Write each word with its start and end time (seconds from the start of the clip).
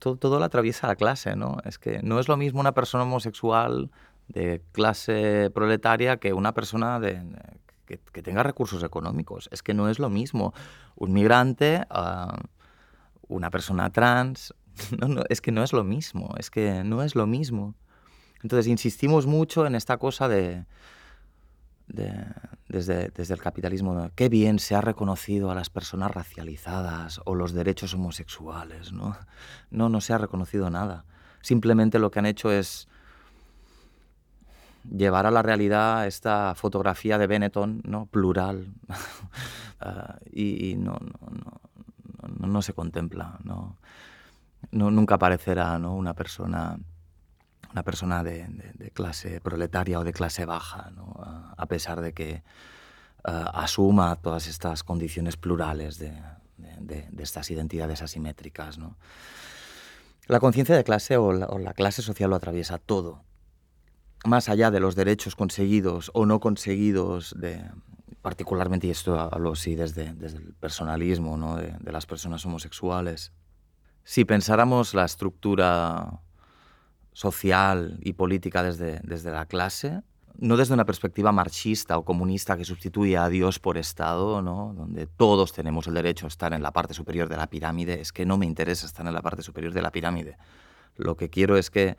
todo, 0.00 0.16
todo 0.16 0.40
lo 0.40 0.44
atraviesa 0.44 0.88
la 0.88 0.96
clase, 0.96 1.36
¿no? 1.36 1.58
Es 1.64 1.78
que 1.78 2.00
no 2.02 2.18
es 2.18 2.26
lo 2.26 2.36
mismo 2.36 2.58
una 2.58 2.72
persona 2.72 3.04
homosexual 3.04 3.90
de 4.26 4.62
clase 4.72 5.50
proletaria 5.54 6.16
que 6.16 6.32
una 6.32 6.52
persona 6.52 6.98
de, 6.98 7.22
que, 8.12 8.22
tenga 8.22 8.42
recursos 8.42 8.82
económicos. 8.82 9.48
Es 9.52 9.62
que 9.62 9.74
no 9.74 9.88
es 9.88 9.98
lo 9.98 10.10
mismo 10.10 10.54
un 10.96 11.12
migrante, 11.12 11.84
una 13.28 13.50
persona 13.50 13.90
trans. 13.90 14.54
No, 14.96 15.24
es 15.28 15.42
que 15.42 15.52
no 15.52 15.62
es 15.62 15.74
lo 15.74 15.84
mismo, 15.84 16.34
es 16.38 16.48
que 16.48 16.84
no 16.84 17.02
es 17.02 17.14
lo 17.14 17.26
mismo. 17.26 17.74
Entonces 18.42 18.66
insistimos 18.66 19.26
mucho 19.26 19.66
en 19.66 19.74
esta 19.74 19.98
cosa 19.98 20.26
de, 20.26 20.64
desde, 22.70 23.08
desde, 23.10 23.34
el 23.34 23.40
capitalismo, 23.40 24.10
qué 24.14 24.28
bien 24.28 24.58
se 24.58 24.74
ha 24.74 24.80
reconocido 24.80 25.50
a 25.50 25.54
las 25.54 25.70
personas 25.70 26.10
racializadas 26.10 27.20
o 27.24 27.34
los 27.34 27.52
derechos 27.52 27.94
homosexuales. 27.94 28.92
No, 28.92 29.16
no, 29.70 29.88
no 29.88 30.00
se 30.00 30.12
ha 30.12 30.18
reconocido 30.18 30.70
nada. 30.70 31.04
Simplemente 31.40 31.98
lo 31.98 32.10
que 32.10 32.18
han 32.18 32.26
hecho 32.26 32.50
es 32.52 32.88
llevar 34.88 35.26
a 35.26 35.30
la 35.30 35.42
realidad 35.42 36.06
esta 36.06 36.54
fotografía 36.54 37.18
de 37.18 37.26
Benetton, 37.26 37.82
¿no? 37.84 38.06
plural, 38.06 38.72
ah, 39.80 40.18
y, 40.32 40.74
no, 40.76 40.96
no, 41.00 42.46
no, 42.46 42.62
se 42.62 42.72
contempla, 42.72 43.38
no, 43.44 43.76
nunca 44.70 45.16
aparecerá 45.16 45.78
¿no? 45.78 45.94
una 45.94 46.14
persona, 46.14 46.78
una 47.72 47.82
persona 47.82 48.22
de, 48.22 48.92
clase 48.94 49.40
proletaria 49.40 49.98
o 49.98 50.04
de 50.04 50.12
clase 50.12 50.44
baja, 50.44 50.92
a 51.56 51.66
pesar 51.66 52.00
de 52.00 52.12
que 52.12 52.42
ah, 53.24 53.50
asuma 53.54 54.16
todas 54.16 54.46
estas 54.48 54.82
condiciones 54.82 55.36
plurales 55.36 55.98
de, 55.98 56.12
estas 57.18 57.50
identidades 57.50 58.02
asimétricas. 58.02 58.78
La 60.26 60.40
conciencia 60.40 60.76
de 60.76 60.84
clase 60.84 61.16
o 61.16 61.32
la 61.32 61.74
clase 61.74 62.02
social 62.02 62.30
lo 62.30 62.36
atraviesa 62.36 62.78
todo, 62.78 63.22
más 64.24 64.48
allá 64.48 64.70
de 64.70 64.80
los 64.80 64.94
derechos 64.94 65.36
conseguidos 65.36 66.10
o 66.14 66.26
no 66.26 66.40
conseguidos, 66.40 67.34
de, 67.38 67.64
particularmente, 68.22 68.86
y 68.86 68.90
esto 68.90 69.18
hablo 69.18 69.54
sí 69.54 69.74
desde, 69.74 70.12
desde 70.12 70.38
el 70.38 70.54
personalismo 70.54 71.36
¿no? 71.36 71.56
de, 71.56 71.92
las 71.92 72.06
personas 72.06 72.44
homosexuales, 72.44 73.32
si 74.04 74.24
pensáramos 74.24 74.94
la 74.94 75.04
estructura 75.04 76.20
social 77.12 77.98
y 78.02 78.14
política 78.14 78.62
desde, 78.62 79.00
desde 79.02 79.30
la 79.30 79.46
clase, 79.46 80.02
no 80.38 80.56
desde 80.56 80.74
una 80.74 80.86
perspectiva 80.86 81.32
marxista 81.32 81.98
o 81.98 82.04
comunista 82.04 82.56
que 82.56 82.64
sustituye 82.64 83.16
a 83.16 83.28
Dios 83.28 83.58
por 83.58 83.76
Estado, 83.76 84.40
¿no? 84.42 84.72
donde 84.74 85.06
todos 85.06 85.52
tenemos 85.52 85.86
el 85.86 85.94
derecho 85.94 86.26
a 86.26 86.28
estar 86.28 86.52
en 86.52 86.62
la 86.62 86.72
parte 86.72 86.94
superior 86.94 87.28
de 87.28 87.36
la 87.36 87.48
pirámide, 87.48 88.00
es 88.00 88.12
que 88.12 88.24
no 88.24 88.38
me 88.38 88.46
interesa 88.46 88.86
estar 88.86 89.06
en 89.06 89.12
la 89.12 89.22
parte 89.22 89.42
superior 89.42 89.74
de 89.74 89.82
la 89.82 89.92
pirámide. 89.92 90.38
Lo 90.96 91.16
que 91.16 91.28
quiero 91.28 91.56
es 91.56 91.70
que 91.70 91.96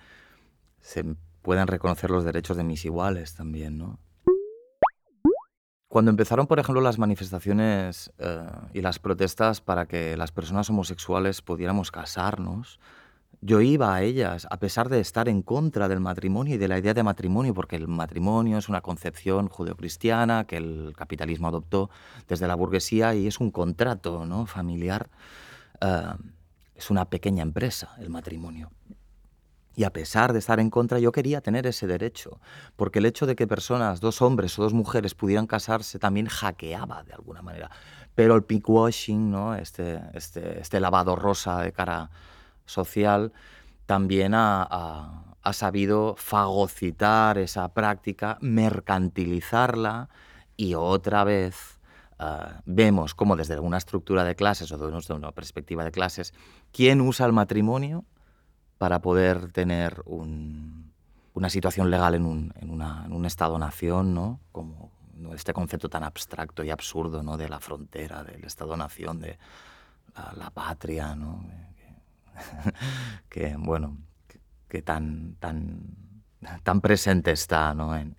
se 0.79 1.03
puedan 1.41 1.67
reconocer 1.67 2.09
los 2.09 2.23
derechos 2.23 2.57
de 2.57 2.63
mis 2.63 2.85
iguales 2.85 3.35
también, 3.35 3.77
¿no? 3.77 3.99
Cuando 5.87 6.09
empezaron, 6.09 6.47
por 6.47 6.57
ejemplo, 6.57 6.81
las 6.81 6.97
manifestaciones 6.97 8.13
eh, 8.17 8.47
y 8.73 8.79
las 8.79 8.99
protestas 8.99 9.59
para 9.59 9.87
que 9.87 10.15
las 10.15 10.31
personas 10.31 10.69
homosexuales 10.69 11.41
pudiéramos 11.41 11.91
casarnos, 11.91 12.79
yo 13.41 13.59
iba 13.59 13.93
a 13.95 14.03
ellas 14.03 14.47
a 14.51 14.57
pesar 14.57 14.87
de 14.87 14.99
estar 14.99 15.27
en 15.27 15.41
contra 15.41 15.87
del 15.87 15.99
matrimonio 15.99 16.55
y 16.55 16.57
de 16.57 16.67
la 16.67 16.77
idea 16.77 16.93
de 16.93 17.01
matrimonio, 17.01 17.55
porque 17.55 17.75
el 17.75 17.87
matrimonio 17.87 18.59
es 18.59 18.69
una 18.69 18.81
concepción 18.81 19.49
judeocristiana 19.49 20.45
que 20.45 20.57
el 20.57 20.93
capitalismo 20.95 21.47
adoptó 21.47 21.89
desde 22.27 22.47
la 22.47 22.53
burguesía 22.53 23.15
y 23.15 23.25
es 23.25 23.39
un 23.39 23.49
contrato 23.49 24.25
¿no? 24.27 24.45
familiar. 24.45 25.09
Eh, 25.81 26.13
es 26.75 26.89
una 26.89 27.05
pequeña 27.05 27.41
empresa 27.41 27.95
el 27.99 28.09
matrimonio. 28.09 28.71
Y 29.75 29.85
a 29.85 29.93
pesar 29.93 30.33
de 30.33 30.39
estar 30.39 30.59
en 30.59 30.69
contra, 30.69 30.99
yo 30.99 31.11
quería 31.11 31.41
tener 31.41 31.65
ese 31.65 31.87
derecho, 31.87 32.39
porque 32.75 32.99
el 32.99 33.05
hecho 33.05 33.25
de 33.25 33.35
que 33.35 33.47
personas, 33.47 34.01
dos 34.01 34.21
hombres 34.21 34.57
o 34.59 34.63
dos 34.63 34.73
mujeres 34.73 35.15
pudieran 35.15 35.47
casarse 35.47 35.97
también 35.97 36.27
hackeaba 36.27 37.03
de 37.03 37.13
alguna 37.13 37.41
manera. 37.41 37.71
Pero 38.13 38.35
el 38.35 38.43
pinkwashing, 38.43 39.31
¿no? 39.31 39.55
este, 39.55 40.01
este, 40.13 40.59
este 40.59 40.79
lavado 40.79 41.15
rosa 41.15 41.61
de 41.61 41.71
cara 41.71 42.09
social, 42.65 43.33
también 43.85 44.33
ha, 44.33 44.63
ha, 45.41 45.53
sabido 45.53 46.15
fagocitar 46.17 47.37
esa 47.37 47.73
práctica, 47.73 48.37
mercantilizarla 48.41 50.09
y 50.55 50.75
otra 50.75 51.23
vez 51.23 51.79
ah, 52.19 52.61
vemos 52.65 53.15
como 53.15 53.35
desde 53.35 53.59
una 53.59 53.77
estructura 53.77 54.23
de 54.23 54.35
clases 54.35 54.71
o 54.71 54.77
desde 54.77 55.13
una 55.13 55.31
perspectiva 55.31 55.83
de 55.83 55.91
clases, 55.91 56.33
¿quién 56.71 57.01
usa 57.01 57.25
el 57.25 57.33
matrimonio? 57.33 58.05
para 58.81 58.99
poder 58.99 59.51
tener 59.51 60.01
una 60.07 61.49
situación 61.51 61.91
legal 61.91 62.15
en 62.15 62.25
un, 62.25 63.25
Estado-nación, 63.27 64.15
¿no? 64.15 64.39
Como 64.51 64.89
este 65.35 65.53
concepto 65.53 65.87
tan 65.87 66.03
abstracto 66.03 66.63
y 66.63 66.71
absurdo 66.71 67.21
¿no? 67.21 67.37
de 67.37 67.47
la 67.47 67.59
frontera, 67.59 68.23
del 68.23 68.43
Estado-nación, 68.43 69.19
de 69.19 69.37
la, 70.35 70.49
patria, 70.49 71.13
¿no? 71.13 71.45
que, 73.29 73.55
bueno, 73.57 73.97
que, 74.67 74.81
tan, 74.81 75.35
tan, 75.39 75.95
tan 76.63 76.81
presente 76.81 77.31
está 77.31 77.73
¿no? 77.73 77.95
en, 77.95 78.15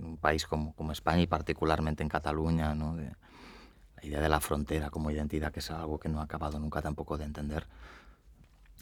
un 0.00 0.16
país 0.18 0.46
como, 0.46 0.74
como, 0.74 0.92
España 0.92 1.22
y 1.22 1.26
particularmente 1.26 2.02
en 2.02 2.08
Cataluña, 2.08 2.74
¿no? 2.74 2.96
la 2.96 4.04
idea 4.04 4.20
de 4.20 4.28
la 4.28 4.40
frontera 4.40 4.90
como 4.90 5.10
identidad, 5.10 5.52
que 5.52 5.60
es 5.60 5.70
algo 5.70 5.98
que 5.98 6.08
no 6.08 6.20
ha 6.20 6.24
acabado 6.24 6.58
nunca 6.58 6.82
tampoco 6.82 7.16
de 7.16 7.24
entender 7.24 7.66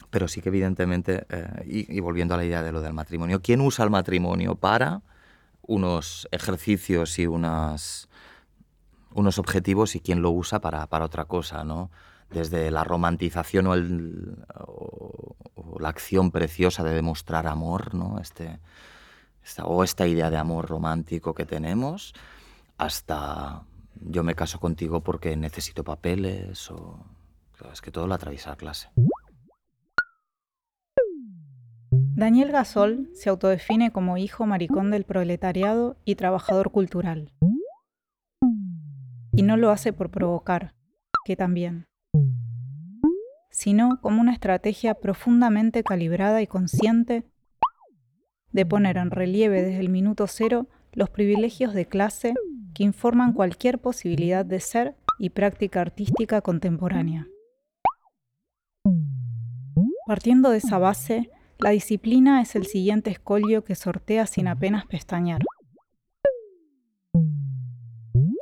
pero 0.09 0.27
sí 0.27 0.41
que 0.41 0.49
evidentemente, 0.49 1.25
eh, 1.29 1.87
y, 1.89 1.99
volviendo 1.99 2.33
a 2.33 2.37
la 2.37 2.45
idea 2.45 2.63
de 2.63 2.71
lo 2.71 2.81
del 2.81 2.93
matrimonio, 2.93 3.41
¿quién 3.41 3.61
usa 3.61 3.85
el 3.85 3.91
matrimonio 3.91 4.55
para 4.55 5.01
unos 5.61 6.27
ejercicios 6.31 7.19
y 7.19 7.27
unas, 7.27 8.09
unos 9.13 9.37
objetivos 9.37 9.95
y 9.95 9.99
quién 9.99 10.21
lo 10.21 10.31
usa 10.31 10.61
para, 10.61 10.87
para 10.87 11.05
otra 11.05 11.25
cosa, 11.25 11.63
¿no? 11.63 11.91
Desde 12.31 12.69
la 12.69 12.83
romantización 12.83 13.67
o, 13.67 13.73
el, 13.73 14.37
o, 14.67 15.35
la 15.79 15.89
acción 15.89 16.31
preciosa 16.31 16.83
de 16.83 16.93
demostrar 16.93 17.47
amor, 17.47 17.95
¿no? 17.95 18.19
Este, 18.19 18.59
o 19.63 19.83
esta 19.83 20.05
idea 20.05 20.29
de 20.29 20.37
amor 20.37 20.67
romántico 20.67 21.33
que 21.33 21.45
tenemos, 21.45 22.13
hasta 22.77 23.63
yo 24.01 24.23
me 24.23 24.35
caso 24.35 24.59
contigo 24.59 25.01
porque 25.01 25.35
necesito 25.35 25.83
papeles, 25.83 26.69
o 26.71 27.03
es 27.71 27.81
que 27.81 27.91
todo 27.91 28.07
lo 28.07 28.13
atraviesa 28.13 28.51
la 28.51 28.55
clase. 28.55 28.89
Daniel 31.91 32.51
Gasol 32.51 33.09
se 33.13 33.29
autodefine 33.29 33.91
como 33.91 34.17
hijo 34.17 34.45
maricón 34.45 34.91
del 34.91 35.05
proletariado 35.05 35.97
y 36.03 36.15
trabajador 36.15 36.71
cultural. 36.71 37.31
Y 39.31 39.43
no 39.43 39.55
lo 39.55 39.71
hace 39.71 39.93
por 39.93 40.09
provocar, 40.09 40.75
que 41.23 41.37
también, 41.37 41.87
sino 43.59 43.99
como 43.99 44.21
una 44.21 44.31
estrategia 44.31 44.93
profundamente 44.93 45.83
calibrada 45.83 46.41
y 46.41 46.47
consciente 46.47 47.25
de 48.53 48.65
poner 48.65 48.95
en 48.95 49.11
relieve 49.11 49.61
desde 49.61 49.81
el 49.81 49.89
minuto 49.89 50.27
cero 50.27 50.69
los 50.93 51.09
privilegios 51.09 51.73
de 51.73 51.85
clase 51.85 52.35
que 52.73 52.85
informan 52.85 53.33
cualquier 53.33 53.79
posibilidad 53.79 54.45
de 54.45 54.61
ser 54.61 54.95
y 55.19 55.31
práctica 55.31 55.81
artística 55.81 56.39
contemporánea. 56.39 57.27
Partiendo 60.07 60.51
de 60.51 60.59
esa 60.59 60.77
base, 60.77 61.29
la 61.57 61.71
disciplina 61.71 62.41
es 62.41 62.55
el 62.55 62.65
siguiente 62.65 63.11
escollo 63.11 63.65
que 63.65 63.75
sortea 63.75 64.25
sin 64.25 64.47
apenas 64.47 64.85
pestañear. 64.85 65.41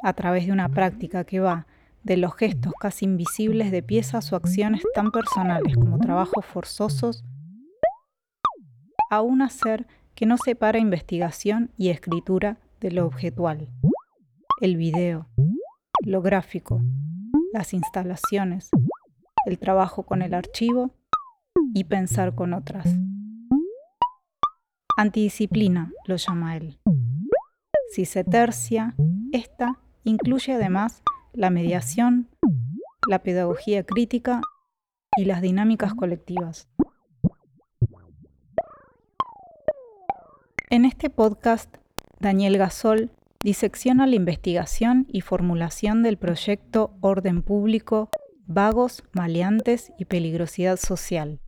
A 0.03 0.13
través 0.13 0.45
de 0.45 0.51
una 0.51 0.69
práctica 0.69 1.23
que 1.23 1.39
va 1.39 1.65
de 2.07 2.15
los 2.17 2.33
gestos 2.35 2.73
casi 2.79 3.05
invisibles 3.05 3.69
de 3.69 3.83
piezas 3.83 4.31
o 4.31 4.37
acciones 4.37 4.81
tan 4.95 5.11
personales 5.11 5.75
como 5.75 5.99
trabajos 5.99 6.45
forzosos, 6.45 7.25
a 9.11 9.21
un 9.21 9.41
hacer 9.41 9.85
que 10.15 10.25
no 10.25 10.37
separa 10.37 10.79
investigación 10.79 11.69
y 11.77 11.89
escritura 11.89 12.59
de 12.79 12.91
lo 12.91 13.05
objetual. 13.05 13.67
El 14.61 14.77
video, 14.77 15.27
lo 16.05 16.21
gráfico, 16.21 16.81
las 17.51 17.73
instalaciones, 17.73 18.69
el 19.45 19.59
trabajo 19.59 20.03
con 20.03 20.21
el 20.21 20.33
archivo 20.33 20.91
y 21.73 21.83
pensar 21.83 22.35
con 22.35 22.53
otras. 22.53 22.87
Antidisciplina 24.97 25.91
lo 26.07 26.15
llama 26.15 26.55
él. 26.55 26.79
Si 27.91 28.05
se 28.05 28.23
tercia, 28.23 28.95
esta 29.33 29.79
incluye 30.05 30.53
además 30.53 31.03
la 31.37 31.51
mediación, 31.51 32.29
la 33.07 33.19
pedagogía 33.19 33.83
crítica 33.83 34.41
y 35.15 35.25
las 35.25 35.43
dinámicas 35.43 35.93
colectivas. 35.93 36.67
En 40.71 40.83
este 40.83 41.11
podcast, 41.11 41.77
Daniel 42.19 42.57
Gasol 42.57 43.11
disecciona 43.43 44.07
la 44.07 44.15
investigación 44.15 45.05
y 45.09 45.21
formulación 45.21 46.01
del 46.01 46.17
proyecto 46.17 46.97
Orden 47.01 47.43
Público 47.43 48.09
Vagos, 48.47 49.03
maleantes 49.11 49.91
y 49.99 50.05
peligrosidad 50.05 50.77
social. 50.77 51.39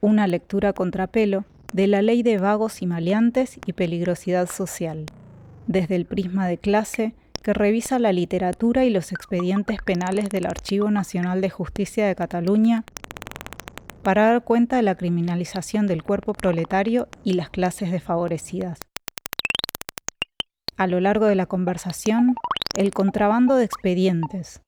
Una 0.00 0.28
lectura 0.28 0.72
contrapelo 0.72 1.44
de 1.72 1.88
la 1.88 2.02
ley 2.02 2.22
de 2.22 2.38
vagos 2.38 2.82
y 2.82 2.86
maleantes 2.86 3.58
y 3.66 3.72
peligrosidad 3.72 4.48
social, 4.48 5.06
desde 5.68 5.94
el 5.94 6.06
prisma 6.06 6.48
de 6.48 6.58
clase 6.58 7.14
que 7.42 7.52
revisa 7.52 7.98
la 7.98 8.12
literatura 8.12 8.84
y 8.84 8.90
los 8.90 9.12
expedientes 9.12 9.80
penales 9.82 10.28
del 10.30 10.46
Archivo 10.46 10.90
Nacional 10.90 11.40
de 11.40 11.50
Justicia 11.50 12.06
de 12.06 12.16
Cataluña 12.16 12.84
para 14.02 14.30
dar 14.30 14.42
cuenta 14.42 14.76
de 14.76 14.82
la 14.82 14.96
criminalización 14.96 15.86
del 15.86 16.02
cuerpo 16.02 16.32
proletario 16.32 17.08
y 17.22 17.34
las 17.34 17.50
clases 17.50 17.92
desfavorecidas. 17.92 18.80
A 20.76 20.86
lo 20.86 21.00
largo 21.00 21.26
de 21.26 21.34
la 21.34 21.46
conversación, 21.46 22.34
el 22.76 22.92
contrabando 22.92 23.56
de 23.56 23.64
expedientes, 23.64 24.62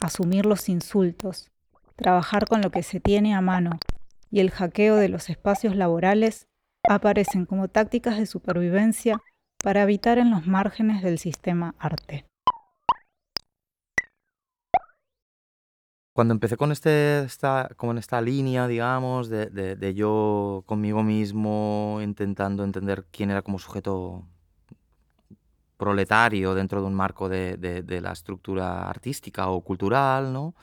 asumir 0.00 0.44
los 0.44 0.68
insultos, 0.68 1.50
trabajar 1.96 2.46
con 2.46 2.60
lo 2.60 2.70
que 2.70 2.82
se 2.82 3.00
tiene 3.00 3.34
a 3.34 3.40
mano 3.40 3.80
y 4.30 4.40
el 4.40 4.50
hackeo 4.50 4.96
de 4.96 5.08
los 5.08 5.30
espacios 5.30 5.76
laborales 5.76 6.46
aparecen 6.88 7.46
como 7.46 7.68
tácticas 7.68 8.18
de 8.18 8.26
supervivencia 8.26 9.22
para 9.62 9.82
habitar 9.82 10.18
en 10.18 10.30
los 10.30 10.46
márgenes 10.46 11.02
del 11.02 11.18
sistema 11.18 11.74
arte. 11.78 12.26
Cuando 16.14 16.34
empecé 16.34 16.58
con 16.58 16.72
este, 16.72 17.20
esta, 17.24 17.70
como 17.76 17.92
en 17.92 17.98
esta 17.98 18.20
línea, 18.20 18.68
digamos, 18.68 19.30
de, 19.30 19.46
de, 19.46 19.94
yo 19.94 20.62
conmigo 20.66 21.02
mismo 21.02 22.00
intentando 22.02 22.64
entender 22.64 23.06
quién 23.10 23.30
era 23.30 23.40
como 23.40 23.58
sujeto 23.58 24.26
proletario 25.78 26.54
dentro 26.54 26.82
de 26.82 26.86
un 26.86 26.94
marco 26.94 27.30
de, 27.30 27.56
de 27.56 28.00
la 28.02 28.12
estructura 28.12 28.90
artística 28.90 29.48
o 29.48 29.62
cultural, 29.62 30.32
¿no? 30.32 30.54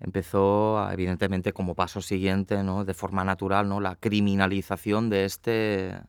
empezó, 0.00 0.90
evidentemente, 0.90 1.52
como 1.52 1.74
paso 1.74 2.00
siguiente, 2.00 2.62
¿no? 2.62 2.84
de 2.84 2.94
forma 2.94 3.22
natural, 3.24 3.68
¿no? 3.68 3.80
la 3.80 3.96
criminalización 3.96 5.10
de 5.10 5.24
este, 5.26 6.00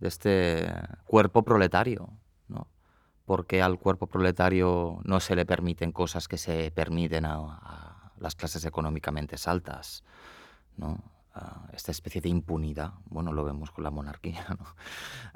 de 0.00 0.08
este 0.08 0.72
cuerpo 1.04 1.42
proletario. 1.42 2.10
¿no? 2.48 2.68
Porque 3.24 3.62
al 3.62 3.78
cuerpo 3.78 4.06
proletario 4.06 5.00
no 5.04 5.20
se 5.20 5.36
le 5.36 5.46
permiten 5.46 5.92
cosas 5.92 6.28
que 6.28 6.38
se 6.38 6.70
permiten 6.70 7.24
a, 7.26 8.12
las 8.18 8.34
clases 8.34 8.64
económicamente 8.64 9.36
altas. 9.46 10.04
¿no? 10.76 11.02
esta 11.74 11.92
especie 11.92 12.22
de 12.22 12.30
impunidad, 12.30 12.94
bueno, 13.04 13.30
lo 13.30 13.44
vemos 13.44 13.70
con 13.70 13.84
la 13.84 13.90
monarquía. 13.90 14.46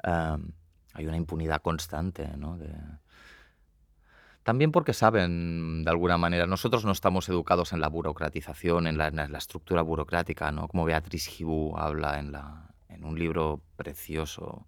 ¿no? 0.03 0.39
hay 0.93 1.05
una 1.05 1.17
impunidad 1.17 1.61
constante 1.61 2.35
¿no? 2.37 2.57
de, 2.57 2.73
también 4.43 4.71
porque 4.71 4.93
saben, 4.93 5.83
de 5.83 5.89
alguna 5.91 6.17
manera, 6.17 6.47
nosotros 6.47 6.83
no 6.83 6.91
estamos 6.91 7.29
educados 7.29 7.73
en 7.73 7.79
la 7.79 7.89
burocratización, 7.89 8.87
en 8.87 8.97
la, 8.97 9.07
estructura 9.37 9.83
burocrática, 9.83 10.51
¿no? 10.51 10.67
Como 10.67 10.83
Beatriz 10.85 11.27
Gibú 11.27 11.77
habla 11.77 12.17
en, 12.19 12.31
la, 12.31 12.70
en 12.91 13.05
un 13.05 13.17
libro 13.17 13.61
precioso 13.75 14.67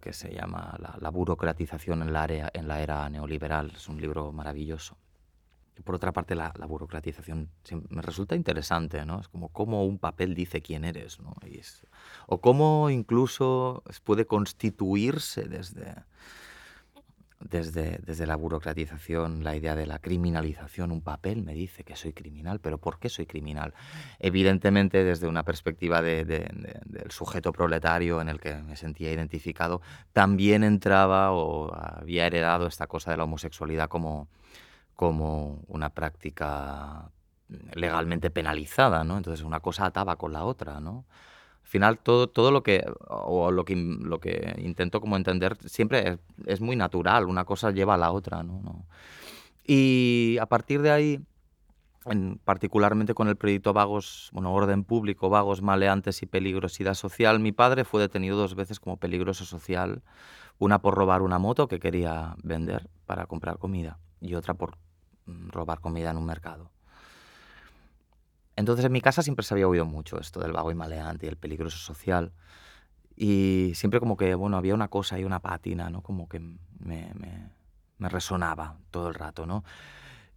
que 0.00 0.12
se 0.12 0.32
llama 0.34 0.76
la, 0.98 1.10
burocratización 1.10 2.02
en 2.02 2.12
la, 2.12 2.22
área, 2.24 2.50
en 2.52 2.68
la 2.68 2.80
era 2.82 3.08
neoliberal. 3.08 3.72
Es 3.74 3.88
un 3.88 4.00
libro 4.00 4.32
maravilloso. 4.32 4.96
Y 5.78 5.82
por 5.82 5.94
otra 5.94 6.12
parte, 6.12 6.34
la, 6.34 6.52
burocratización 6.66 7.48
me 7.88 8.02
resulta 8.02 8.34
interesante, 8.34 9.04
¿no? 9.06 9.20
Es 9.20 9.28
como 9.28 9.48
cómo 9.48 9.84
un 9.84 9.98
papel 9.98 10.34
dice 10.34 10.60
quién 10.60 10.84
eres, 10.84 11.20
¿no? 11.20 11.34
o 12.26 12.40
cómo 12.40 12.90
incluso 12.90 13.82
puede 14.04 14.26
constituirse 14.26 15.44
desde 15.44 15.94
desde, 17.40 17.98
desde 18.04 18.26
la 18.26 18.36
burocratización, 18.36 19.42
la 19.42 19.56
idea 19.56 19.74
de 19.74 19.86
la 19.86 19.98
criminalización, 19.98 20.92
un 20.92 21.00
papel 21.00 21.42
me 21.42 21.54
dice 21.54 21.84
que 21.84 21.96
soy 21.96 22.12
criminal, 22.12 22.60
pero 22.60 22.78
¿por 22.78 22.98
qué 22.98 23.08
soy 23.08 23.26
criminal? 23.26 23.72
Evidentemente 24.18 25.04
desde 25.04 25.26
una 25.26 25.42
perspectiva 25.42 26.02
de, 26.02 26.24
del 26.24 27.10
sujeto 27.10 27.52
proletario 27.52 28.20
en 28.20 28.28
el 28.28 28.40
que 28.40 28.54
me 28.56 28.76
sentía 28.76 29.10
identificado, 29.10 29.80
también 30.12 30.64
entraba 30.64 31.32
o 31.32 31.74
había 31.74 32.26
heredado 32.26 32.66
esta 32.66 32.86
cosa 32.86 33.10
de 33.10 33.16
la 33.16 33.24
homosexualidad 33.24 33.88
como, 33.88 34.28
como 34.94 35.62
una 35.66 35.90
práctica 35.90 37.10
legalmente 37.74 38.30
penalizada, 38.30 39.02
¿no? 39.02 39.16
Entonces 39.16 39.44
una 39.44 39.60
cosa 39.60 39.86
ataba 39.86 40.16
con 40.16 40.32
la 40.32 40.44
otra, 40.44 40.78
¿no? 40.80 41.06
Final 41.70 41.98
todo, 41.98 42.28
todo 42.28 42.50
lo 42.50 42.64
que 42.64 42.84
o 43.08 43.52
lo 43.52 43.64
que 43.64 43.76
lo 43.76 44.18
que 44.18 44.56
intento 44.58 45.00
como 45.00 45.16
entender 45.16 45.56
siempre 45.66 46.18
es, 46.46 46.60
muy 46.60 46.74
natural, 46.74 47.26
una 47.26 47.44
cosa 47.44 47.70
lleva 47.70 47.94
a 47.94 47.96
la 47.96 48.10
otra, 48.10 48.42
¿no? 48.42 48.84
Y 49.64 50.36
a 50.40 50.46
partir 50.46 50.82
de 50.82 50.90
ahí, 50.90 51.20
particularmente 52.42 53.14
con 53.14 53.28
el 53.28 53.36
proyecto 53.36 53.72
Vagos, 53.72 54.30
bueno, 54.32 54.52
orden 54.52 54.82
público, 54.82 55.30
vagos, 55.30 55.62
maleantes 55.62 56.22
y 56.22 56.26
peligrosidad 56.26 56.94
social, 56.94 57.38
mi 57.38 57.52
padre 57.52 57.84
fue 57.84 58.00
detenido 58.00 58.36
dos 58.36 58.56
veces 58.56 58.80
como 58.80 58.96
peligroso 58.96 59.44
social, 59.44 60.02
una 60.58 60.80
por 60.80 60.94
robar 60.94 61.22
una 61.22 61.38
moto 61.38 61.68
que 61.68 61.78
quería 61.78 62.34
vender 62.42 62.90
para 63.06 63.26
comprar 63.26 63.58
comida 63.58 64.00
y 64.20 64.34
otra 64.34 64.54
por 64.54 64.76
mm, 65.26 65.50
robar 65.50 65.78
comida 65.78 66.10
en 66.10 66.16
un 66.16 66.26
mercado. 66.26 66.72
Entonces 68.60 68.84
en 68.84 68.92
mi 68.92 69.00
casa 69.00 69.22
siempre 69.22 69.44
se 69.44 69.54
había 69.54 69.66
oído 69.66 69.86
mucho 69.86 70.20
esto 70.20 70.38
del 70.40 70.52
vago 70.52 70.70
y 70.70 70.74
maleante 70.74 71.26
y 71.26 71.28
el 71.28 71.36
peligroso 71.36 71.78
social. 71.78 72.32
Y 73.16 73.72
siempre 73.74 74.00
como 74.00 74.16
que, 74.16 74.34
bueno, 74.34 74.56
había 74.56 74.74
una 74.74 74.88
cosa 74.88 75.18
y 75.18 75.24
una 75.24 75.40
pátina, 75.40 75.90
¿no? 75.90 76.02
Como 76.02 76.28
que 76.28 76.40
me, 76.40 77.12
me, 77.98 78.08
resonaba 78.08 78.76
todo 78.90 79.08
el 79.08 79.14
rato, 79.14 79.46
¿no? 79.46 79.64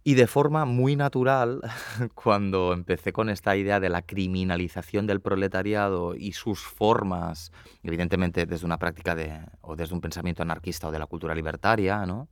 Y 0.02 0.14
de 0.14 0.26
forma 0.26 0.64
muy 0.64 0.96
natural, 0.96 1.60
cuando 2.14 2.72
empecé 2.72 3.12
con 3.12 3.30
esta 3.30 3.56
idea 3.56 3.80
de 3.80 3.88
la 3.88 4.02
criminalización 4.02 5.06
del 5.06 5.20
proletariado 5.20 6.14
y 6.14 6.32
sus 6.32 6.60
formas, 6.60 7.52
evidentemente 7.82 8.46
desde 8.46 8.66
una 8.66 8.78
práctica 8.78 9.14
de, 9.14 9.40
o 9.62 9.76
desde 9.76 9.94
un 9.94 10.00
pensamiento 10.00 10.42
anarquista 10.42 10.88
o 10.88 10.92
de 10.92 10.98
la 10.98 11.06
cultura 11.06 11.34
libertaria, 11.34 12.04
¿no? 12.06 12.28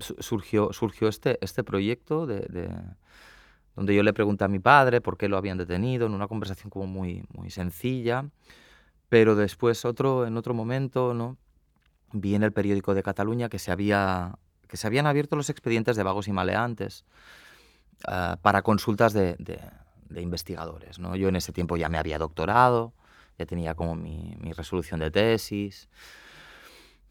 Surgió, 0.00 0.72
surgió 0.72 1.08
este, 1.08 1.38
este 1.42 1.62
proyecto 1.62 2.26
de 2.26 2.46
donde 3.76 3.94
yo 3.94 4.02
le 4.02 4.12
pregunté 4.12 4.44
a 4.44 4.48
mi 4.48 4.58
padre 4.58 5.00
por 5.00 5.18
qué 5.18 5.28
lo 5.28 5.36
habían 5.36 5.58
detenido, 5.58 6.06
en 6.06 6.14
una 6.14 6.26
conversación 6.26 6.70
como 6.70 6.86
muy, 6.86 7.22
muy 7.34 7.50
sencilla, 7.50 8.24
pero 9.08 9.36
después 9.36 9.84
otro, 9.84 10.26
en 10.26 10.36
otro 10.36 10.54
momento, 10.54 11.14
¿no? 11.14 11.36
vi 12.12 12.34
en 12.34 12.42
el 12.42 12.52
periódico 12.52 12.94
de 12.94 13.02
Cataluña 13.02 13.48
que 13.48 13.58
se, 13.58 13.70
había, 13.70 14.38
que 14.66 14.76
se 14.78 14.86
habían 14.86 15.06
abierto 15.06 15.36
los 15.36 15.50
expedientes 15.50 15.96
de 15.96 16.02
vagos 16.02 16.26
y 16.26 16.32
maleantes 16.32 17.04
ah, 18.08 18.38
para 18.40 18.62
consultas 18.62 19.12
de, 19.12 19.36
de, 19.38 20.22
investigadores. 20.22 20.98
¿no? 20.98 21.14
Yo 21.14 21.28
en 21.28 21.36
ese 21.36 21.52
tiempo 21.52 21.76
ya 21.76 21.90
me 21.90 21.98
había 21.98 22.18
doctorado, 22.18 22.94
ya 23.38 23.44
tenía 23.44 23.74
como 23.74 23.94
mi, 23.94 24.36
mi 24.40 24.52
resolución 24.52 25.00
de 25.00 25.10
tesis, 25.10 25.90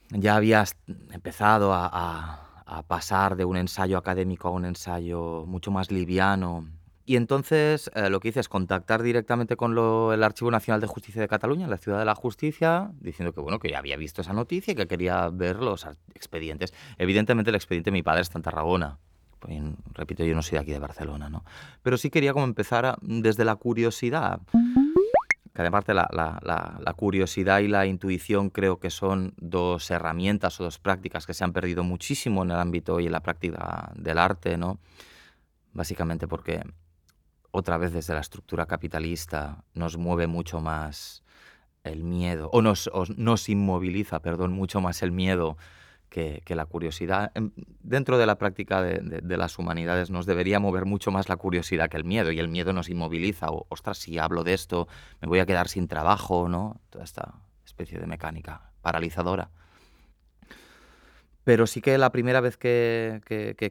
ya 0.09 0.35
había 0.35 0.65
empezado 1.11 1.73
a 1.73 1.89
a 1.93 2.44
pasar 2.87 3.35
de 3.35 3.45
un 3.45 3.57
ensayo 3.57 3.97
académico 3.97 4.47
a 4.47 4.51
un 4.51 4.65
ensayo 4.65 5.45
mucho 5.45 5.71
más 5.71 5.91
liviano. 5.91 6.67
Y 7.07 7.17
entonces 7.17 7.91
eh, 7.93 8.09
lo 8.09 8.19
que 8.19 8.29
hice 8.29 8.39
es 8.39 8.49
contactar 8.49 9.03
directamente 9.03 9.55
con 9.55 9.73
el 9.73 10.23
Archivo 10.23 10.49
Nacional 10.49 10.81
de 10.81 10.87
Justicia 10.87 11.21
de 11.21 11.27
Cataluña, 11.27 11.67
la 11.67 11.77
Ciudad 11.77 11.99
de 11.99 12.05
la 12.05 12.15
Justicia, 12.15 12.91
diciendo 12.99 13.31
que 13.31 13.41
bueno 13.41 13.59
que 13.59 13.69
ya 13.69 13.77
había 13.77 13.95
visto 13.95 14.21
esa 14.21 14.33
noticia 14.33 14.71
y 14.71 14.75
que 14.75 14.87
quería 14.87 15.29
ver 15.29 15.57
los 15.57 15.85
expedientes. 16.15 16.73
Evidentemente 16.97 17.51
el 17.51 17.55
expediente 17.55 17.91
de 17.91 17.93
mi 17.93 18.01
padre 18.01 18.21
está 18.21 18.39
en 18.39 18.43
Tarragona. 18.43 18.97
Pues, 19.39 19.61
repito, 19.93 20.23
yo 20.23 20.33
no 20.33 20.41
soy 20.41 20.57
de 20.57 20.61
aquí 20.63 20.71
de 20.71 20.79
Barcelona, 20.79 21.29
¿no? 21.29 21.45
Pero 21.83 21.97
sí 21.97 22.09
quería 22.09 22.33
como 22.33 22.45
empezar 22.45 22.97
desde 23.01 23.45
la 23.45 23.55
curiosidad 23.55 24.41
que 25.55 25.61
además 25.61 25.85
la, 25.87 26.09
la, 26.11 26.77
la, 26.83 26.93
curiosidad 26.93 27.59
y 27.59 27.69
la 27.69 27.85
intuición 27.85 28.49
creo 28.49 28.77
que 28.77 28.89
son 28.89 29.33
dos 29.37 29.89
herramientas 29.89 30.59
o 30.59 30.65
dos 30.65 30.79
prácticas 30.79 31.25
que 31.25 31.33
se 31.33 31.45
han 31.45 31.53
perdido 31.53 31.85
muchísimo 31.85 32.43
en 32.43 32.51
el 32.51 32.57
ámbito 32.57 32.99
y 32.99 33.05
en 33.05 33.13
la 33.13 33.21
práctica 33.21 33.89
del 33.95 34.17
arte, 34.17 34.57
¿no? 34.57 34.79
Básicamente 35.71 36.27
porque 36.27 36.61
otra 37.51 37.77
vez 37.77 37.93
desde 37.93 38.13
la 38.13 38.19
estructura 38.19 38.65
capitalista 38.65 39.63
nos 39.73 39.95
mueve 39.95 40.27
mucho 40.27 40.59
más 40.59 41.23
el 41.85 42.03
miedo, 42.03 42.49
o 42.51 42.61
nos, 42.61 42.87
o 42.91 43.05
nos 43.15 43.47
inmoviliza, 43.47 44.19
perdón, 44.19 44.51
mucho 44.51 44.81
más 44.81 45.03
el 45.03 45.13
miedo 45.13 45.55
que, 46.15 46.55
la 46.55 46.65
curiosidad. 46.65 47.33
Dentro 47.81 48.17
de 48.17 48.25
la 48.25 48.37
práctica 48.37 48.81
de, 48.81 49.37
las 49.37 49.59
humanidades 49.59 50.09
nos 50.09 50.25
debería 50.25 50.61
mover 50.61 50.85
mucho 50.85 51.11
más 51.11 51.27
la 51.27 51.35
curiosidad 51.35 51.89
que 51.89 51.97
el 51.97 52.05
miedo, 52.05 52.31
y 52.31 52.39
el 52.39 52.47
miedo 52.47 52.71
nos 52.71 52.89
inmoviliza. 52.89 53.49
O, 53.49 53.65
ostras, 53.67 53.97
si 53.97 54.17
hablo 54.17 54.45
de 54.45 54.53
esto, 54.53 54.87
me 55.21 55.27
voy 55.27 55.39
a 55.39 55.45
quedar 55.45 55.67
sin 55.67 55.89
trabajo, 55.89 56.47
¿no? 56.47 56.79
Toda 56.89 57.03
esta 57.03 57.35
especie 57.65 57.99
de 57.99 58.07
mecánica 58.07 58.71
paralizadora. 58.81 59.49
Pero 61.43 61.67
sí 61.67 61.81
que 61.81 61.97
la 61.97 62.11
primera 62.11 62.39
vez 62.39 62.55
que, 62.55 63.21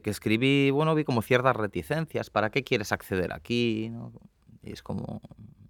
escribí, 0.05 0.69
bueno, 0.69 0.93
vi 0.93 1.03
como 1.03 1.23
ciertas 1.23 1.55
reticencias. 1.55 2.29
¿Para 2.29 2.51
qué 2.51 2.63
quieres 2.63 2.91
acceder 2.91 3.33
aquí? 3.33 3.91
Y 4.61 4.71
es 4.71 4.83
como, 4.83 5.19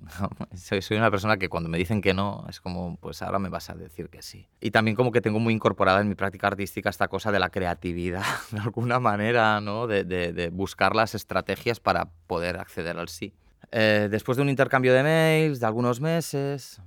soy, 0.55 0.97
una 0.97 1.11
persona 1.11 1.37
que 1.37 1.49
cuando 1.49 1.69
me 1.69 1.77
dicen 1.77 2.01
que 2.01 2.13
no, 2.13 2.45
es 2.49 2.61
como, 2.61 2.97
pues 2.97 3.21
ahora 3.21 3.39
me 3.39 3.49
vas 3.49 3.69
a 3.69 3.75
decir 3.75 4.09
que 4.09 4.21
sí. 4.21 4.47
Y 4.59 4.71
también 4.71 4.95
como 4.95 5.11
que 5.11 5.21
tengo 5.21 5.39
muy 5.39 5.53
incorporada 5.53 6.01
en 6.01 6.09
mi 6.09 6.15
práctica 6.15 6.47
artística 6.47 6.89
esta 6.89 7.07
cosa 7.07 7.31
de 7.31 7.39
la 7.39 7.49
creatividad, 7.49 8.23
de 8.51 8.59
alguna 8.59 8.99
manera, 8.99 9.61
¿no? 9.61 9.87
De, 9.87 10.03
de, 10.03 10.49
buscar 10.49 10.95
las 10.95 11.15
estrategias 11.15 11.79
para 11.79 12.09
poder 12.27 12.57
acceder 12.57 12.97
al 12.97 13.09
sí. 13.09 13.33
Eh, 13.71 14.07
después 14.09 14.37
de 14.37 14.43
un 14.43 14.49
intercambio 14.49 14.93
de 14.93 15.03
mails 15.03 15.59
de 15.59 15.65
algunos 15.65 15.99
meses, 15.99 16.81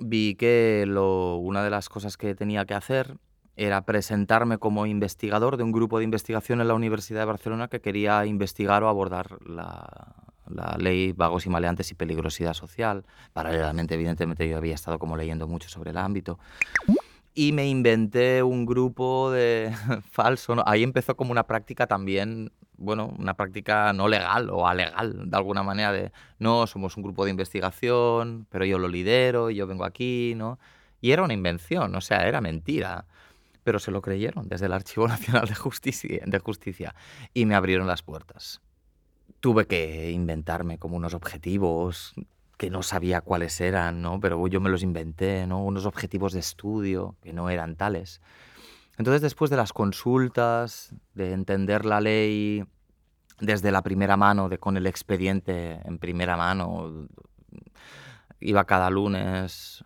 vi 0.00 0.34
que 0.34 0.84
lo, 0.86 1.36
una 1.36 1.62
de 1.64 1.70
las 1.70 1.88
cosas 1.88 2.16
que 2.16 2.34
tenía 2.34 2.64
que 2.64 2.74
hacer 2.74 3.16
era 3.56 3.84
presentarme 3.84 4.58
como 4.58 4.86
investigador 4.86 5.56
de 5.56 5.64
un 5.64 5.72
grupo 5.72 5.98
de 5.98 6.04
investigación 6.04 6.60
en 6.60 6.68
la 6.68 6.74
Universidad 6.74 7.20
de 7.20 7.26
Barcelona 7.26 7.68
que 7.68 7.80
quería 7.80 8.24
investigar 8.24 8.82
o 8.82 8.88
abordar 8.88 9.38
la, 9.46 10.31
la 10.54 10.76
ley 10.78 11.12
vagos 11.12 11.46
y 11.46 11.50
maleantes 11.50 11.90
y 11.90 11.94
peligrosidad 11.94 12.54
social. 12.54 13.04
Paralelamente, 13.32 13.94
evidentemente, 13.94 14.48
yo 14.48 14.56
había 14.56 14.74
estado 14.74 14.98
como 14.98 15.16
leyendo 15.16 15.46
mucho 15.46 15.68
sobre 15.68 15.90
el 15.90 15.96
ámbito. 15.96 16.38
Y 17.34 17.52
me 17.52 17.66
inventé 17.66 18.42
un 18.42 18.66
grupo 18.66 19.30
de 19.30 19.72
falso. 20.10 20.56
Ahí 20.66 20.82
empezó 20.82 21.16
como 21.16 21.32
una 21.32 21.46
práctica 21.46 21.86
también, 21.86 22.52
bueno, 22.76 23.14
una 23.18 23.34
práctica 23.34 23.92
no 23.92 24.08
legal 24.08 24.50
o 24.50 24.68
alegal, 24.68 25.30
de 25.30 25.36
alguna 25.36 25.62
manera, 25.62 25.92
de 25.92 26.12
no, 26.38 26.66
somos 26.66 26.96
un 26.96 27.02
grupo 27.02 27.24
de 27.24 27.30
investigación, 27.30 28.46
pero 28.50 28.64
yo 28.64 28.78
lo 28.78 28.88
lidero 28.88 29.50
y 29.50 29.56
yo 29.56 29.66
vengo 29.66 29.84
aquí, 29.84 30.34
¿no? 30.36 30.58
Y 31.00 31.12
era 31.12 31.22
una 31.22 31.34
invención, 31.34 31.94
o 31.94 32.00
sea, 32.00 32.28
era 32.28 32.40
mentira 32.40 33.06
pero 33.64 33.78
se 33.78 33.90
lo 33.90 34.02
creyeron 34.02 34.48
desde 34.48 34.66
el 34.66 34.72
Archivo 34.72 35.08
Nacional 35.08 35.48
de 35.48 35.54
Justicia, 35.54 36.22
de 36.26 36.38
Justicia 36.38 36.94
y 37.32 37.46
me 37.46 37.54
abrieron 37.54 37.86
las 37.86 38.02
puertas. 38.02 38.60
Tuve 39.42 39.66
que 39.66 40.10
inventarme 40.12 40.78
como 40.78 40.96
unos 40.96 41.12
objetivos 41.12 42.14
que 42.56 42.70
no 42.70 42.82
sabía 42.82 43.20
cuáles 43.20 43.60
eran, 43.60 44.00
¿no? 44.00 44.20
pero 44.20 44.46
yo 44.46 44.60
me 44.60 44.70
los 44.70 44.82
inventé, 44.82 45.46
¿no? 45.46 45.62
unos 45.62 45.84
objetivos 45.84 46.32
de 46.32 46.40
estudio 46.40 47.16
que 47.20 47.34
no 47.34 47.50
eran 47.50 47.76
tales. 47.76 48.22
Entonces, 48.96 49.20
después 49.20 49.50
de 49.50 49.56
las 49.58 49.74
consultas, 49.74 50.94
de 51.14 51.32
entender 51.32 51.84
la 51.84 52.00
ley 52.00 52.64
desde 53.40 53.72
la 53.72 53.82
primera 53.82 54.16
mano, 54.16 54.48
de 54.48 54.58
con 54.58 54.76
el 54.76 54.86
expediente 54.86 55.80
en 55.84 55.98
primera 55.98 56.36
mano, 56.36 57.08
iba 58.38 58.64
cada 58.64 58.88
lunes 58.90 59.84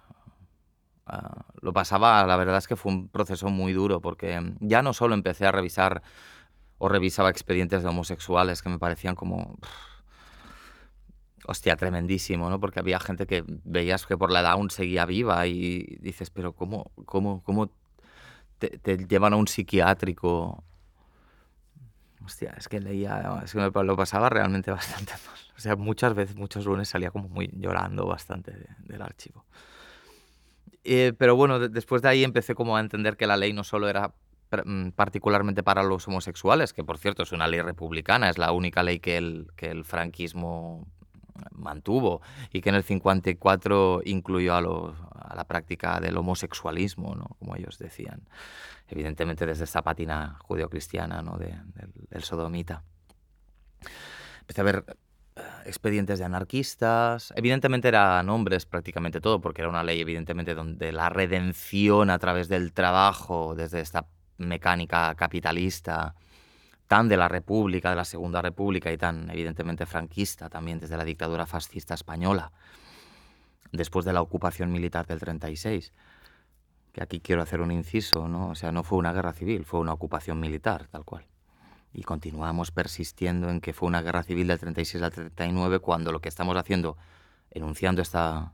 Ah, 1.09 1.45
lo 1.61 1.73
pasaba, 1.73 2.27
la 2.27 2.37
verdad 2.37 2.59
es 2.59 2.67
que 2.67 2.75
fue 2.75 2.91
un 2.91 3.09
proceso 3.09 3.49
muy 3.49 3.73
duro, 3.73 4.01
porque 4.01 4.41
ya 4.59 4.83
no 4.83 4.93
solo 4.93 5.15
empecé 5.15 5.47
a 5.47 5.53
revisar 5.53 6.03
o 6.79 6.89
revisaba 6.89 7.31
expedientes 7.31 7.83
de 7.83 7.89
homosexuales 7.89 8.63
que 8.63 8.69
me 8.69 8.79
parecían 8.79 9.15
como... 9.15 9.59
hostia, 11.47 11.77
tremendísimo, 11.77 12.51
¿no? 12.51 12.61
Porque 12.61 12.81
había 12.81 13.01
gente 13.01 13.27
que 13.27 13.45
veías 13.47 14.07
que 14.07 14.17
por 14.17 14.31
la 14.31 14.41
edad 14.41 14.53
aún 14.53 14.71
seguía 14.71 15.07
viva 15.07 15.47
y 15.47 15.97
dices, 16.01 16.31
pero 16.31 16.53
¿cómo, 16.53 16.91
cómo, 17.05 17.43
cómo 17.43 17.71
te, 18.59 18.99
llevan 19.07 19.33
a 19.33 19.37
un 19.37 19.49
psiquiátrico? 19.49 20.63
Hostia, 22.25 22.55
es 22.59 22.69
que 22.69 22.81
leía, 22.81 23.41
es 23.45 23.53
que 23.53 23.59
me 23.59 23.85
lo 23.85 23.97
pasaba 23.97 24.29
realmente 24.29 24.71
bastante 24.73 25.13
mal. 25.13 25.37
O 25.57 25.61
sea, 25.61 25.77
muchas 25.77 26.15
veces, 26.15 26.37
muchos 26.37 26.67
lunes 26.67 26.89
salía 26.89 27.11
como 27.11 27.29
muy 27.29 27.51
llorando 27.55 28.07
bastante 28.07 28.53
del 28.81 29.01
archivo. 29.01 29.45
Eh, 30.85 31.15
pero 31.17 31.35
bueno, 31.35 31.59
después 31.59 32.03
de 32.03 32.09
ahí 32.09 32.23
empecé 32.23 32.55
como 32.55 32.77
a 32.77 32.81
entender 32.81 33.17
que 33.17 33.27
la 33.27 33.37
ley 33.37 33.53
no 33.53 33.65
solo 33.65 33.89
era 33.89 34.13
particularmente 34.95 35.63
para 35.63 35.83
los 35.83 36.07
homosexuales, 36.09 36.73
que 36.73 36.85
por 36.85 36.99
cierto 36.99 37.23
es 37.23 37.33
una 37.33 37.49
ley 37.49 37.61
republicana, 37.61 38.31
es 38.31 38.39
la 38.39 38.53
única 38.53 38.83
ley 38.83 39.01
que 39.01 39.17
el, 39.17 39.49
que 39.57 39.71
el 39.71 39.85
franquismo 39.85 40.87
mantuvo 41.53 42.23
y 42.53 42.61
que 42.61 42.71
en 42.71 42.77
el 42.77 42.83
54 42.83 44.03
incluyó 44.05 44.55
a, 44.55 44.59
a 44.59 45.35
la 45.35 45.45
práctica 45.45 46.01
del 46.01 46.17
homosexualismo, 46.17 47.15
¿no? 47.15 47.37
como 47.39 47.57
ellos 47.57 47.79
decían, 47.79 48.23
evidentemente 48.89 49.47
desde 49.47 49.65
esta 49.65 49.83
patina 49.83 50.39
judeocristiana 50.43 51.23
¿no? 51.23 51.37
De, 51.37 51.55
del, 52.11 52.23
sodomita. 52.23 52.83
Empecé 54.41 54.61
a 54.61 54.65
ver 54.65 54.85
expedientes 55.65 56.19
de 56.19 56.25
anarquistas. 56.25 57.33
Evidentemente 57.37 57.89
eran 57.89 58.29
hombres 58.31 58.65
prácticamente 58.65 59.21
todo, 59.21 59.41
porque 59.41 59.63
era 59.63 59.69
una 59.69 59.83
ley 59.83 60.01
evidentemente 60.01 60.55
donde 60.55 60.93
la 60.93 61.09
redención 61.09 62.11
a 62.11 62.19
través 62.19 62.49
del 62.49 62.73
trabajo, 62.73 63.55
desde 63.55 63.81
esta 63.81 64.07
mecánica 64.39 65.15
capitalista, 65.15 66.15
tan 66.87 67.09
de 67.09 67.17
la 67.17 67.29
República, 67.29 67.91
de 67.91 67.97
la 67.97 68.05
Segunda 68.05 68.43
República 68.43 68.93
y 68.93 68.99
tan 68.99 69.31
evidentemente 69.31 69.87
franquista 69.87 70.49
también 70.49 70.79
desde 70.79 70.97
la 70.97 71.05
dictadura 71.05 71.47
fascista 71.47 71.95
española, 71.95 72.53
después 73.73 74.05
de 74.05 74.13
la 74.13 74.23
ocupación 74.23 74.71
militar 74.71 75.07
del 75.07 75.21
36. 75.21 75.93
Que 76.93 77.03
aquí 77.03 77.21
quiero 77.21 77.43
hacer 77.43 77.61
un 77.61 77.73
inciso, 77.73 78.29
¿no? 78.29 78.51
O 78.51 78.55
sea, 78.55 78.73
no 78.73 78.83
fue 78.83 78.99
una 78.99 79.13
guerra 79.13 79.33
civil, 79.33 79.65
fue 79.65 79.81
una 79.81 79.93
ocupación 79.93 80.41
militar, 80.41 80.87
tal 80.89 81.05
cual 81.05 81.27
y 81.97 82.03
continuamos 82.03 82.71
persistiendo 82.73 83.49
en 83.49 83.63
que 83.63 83.73
fue 83.73 83.89
una 83.89 84.03
guerra 84.03 84.23
civil 84.23 84.49
del 84.49 84.59
36 84.59 85.03
al 85.03 85.13
39 85.13 85.79
cuando 85.79 86.13
lo 86.13 86.21
que 86.21 86.29
estamos 86.29 86.55
haciendo, 86.55 86.99
enunciando 87.51 88.03
esta, 88.03 88.53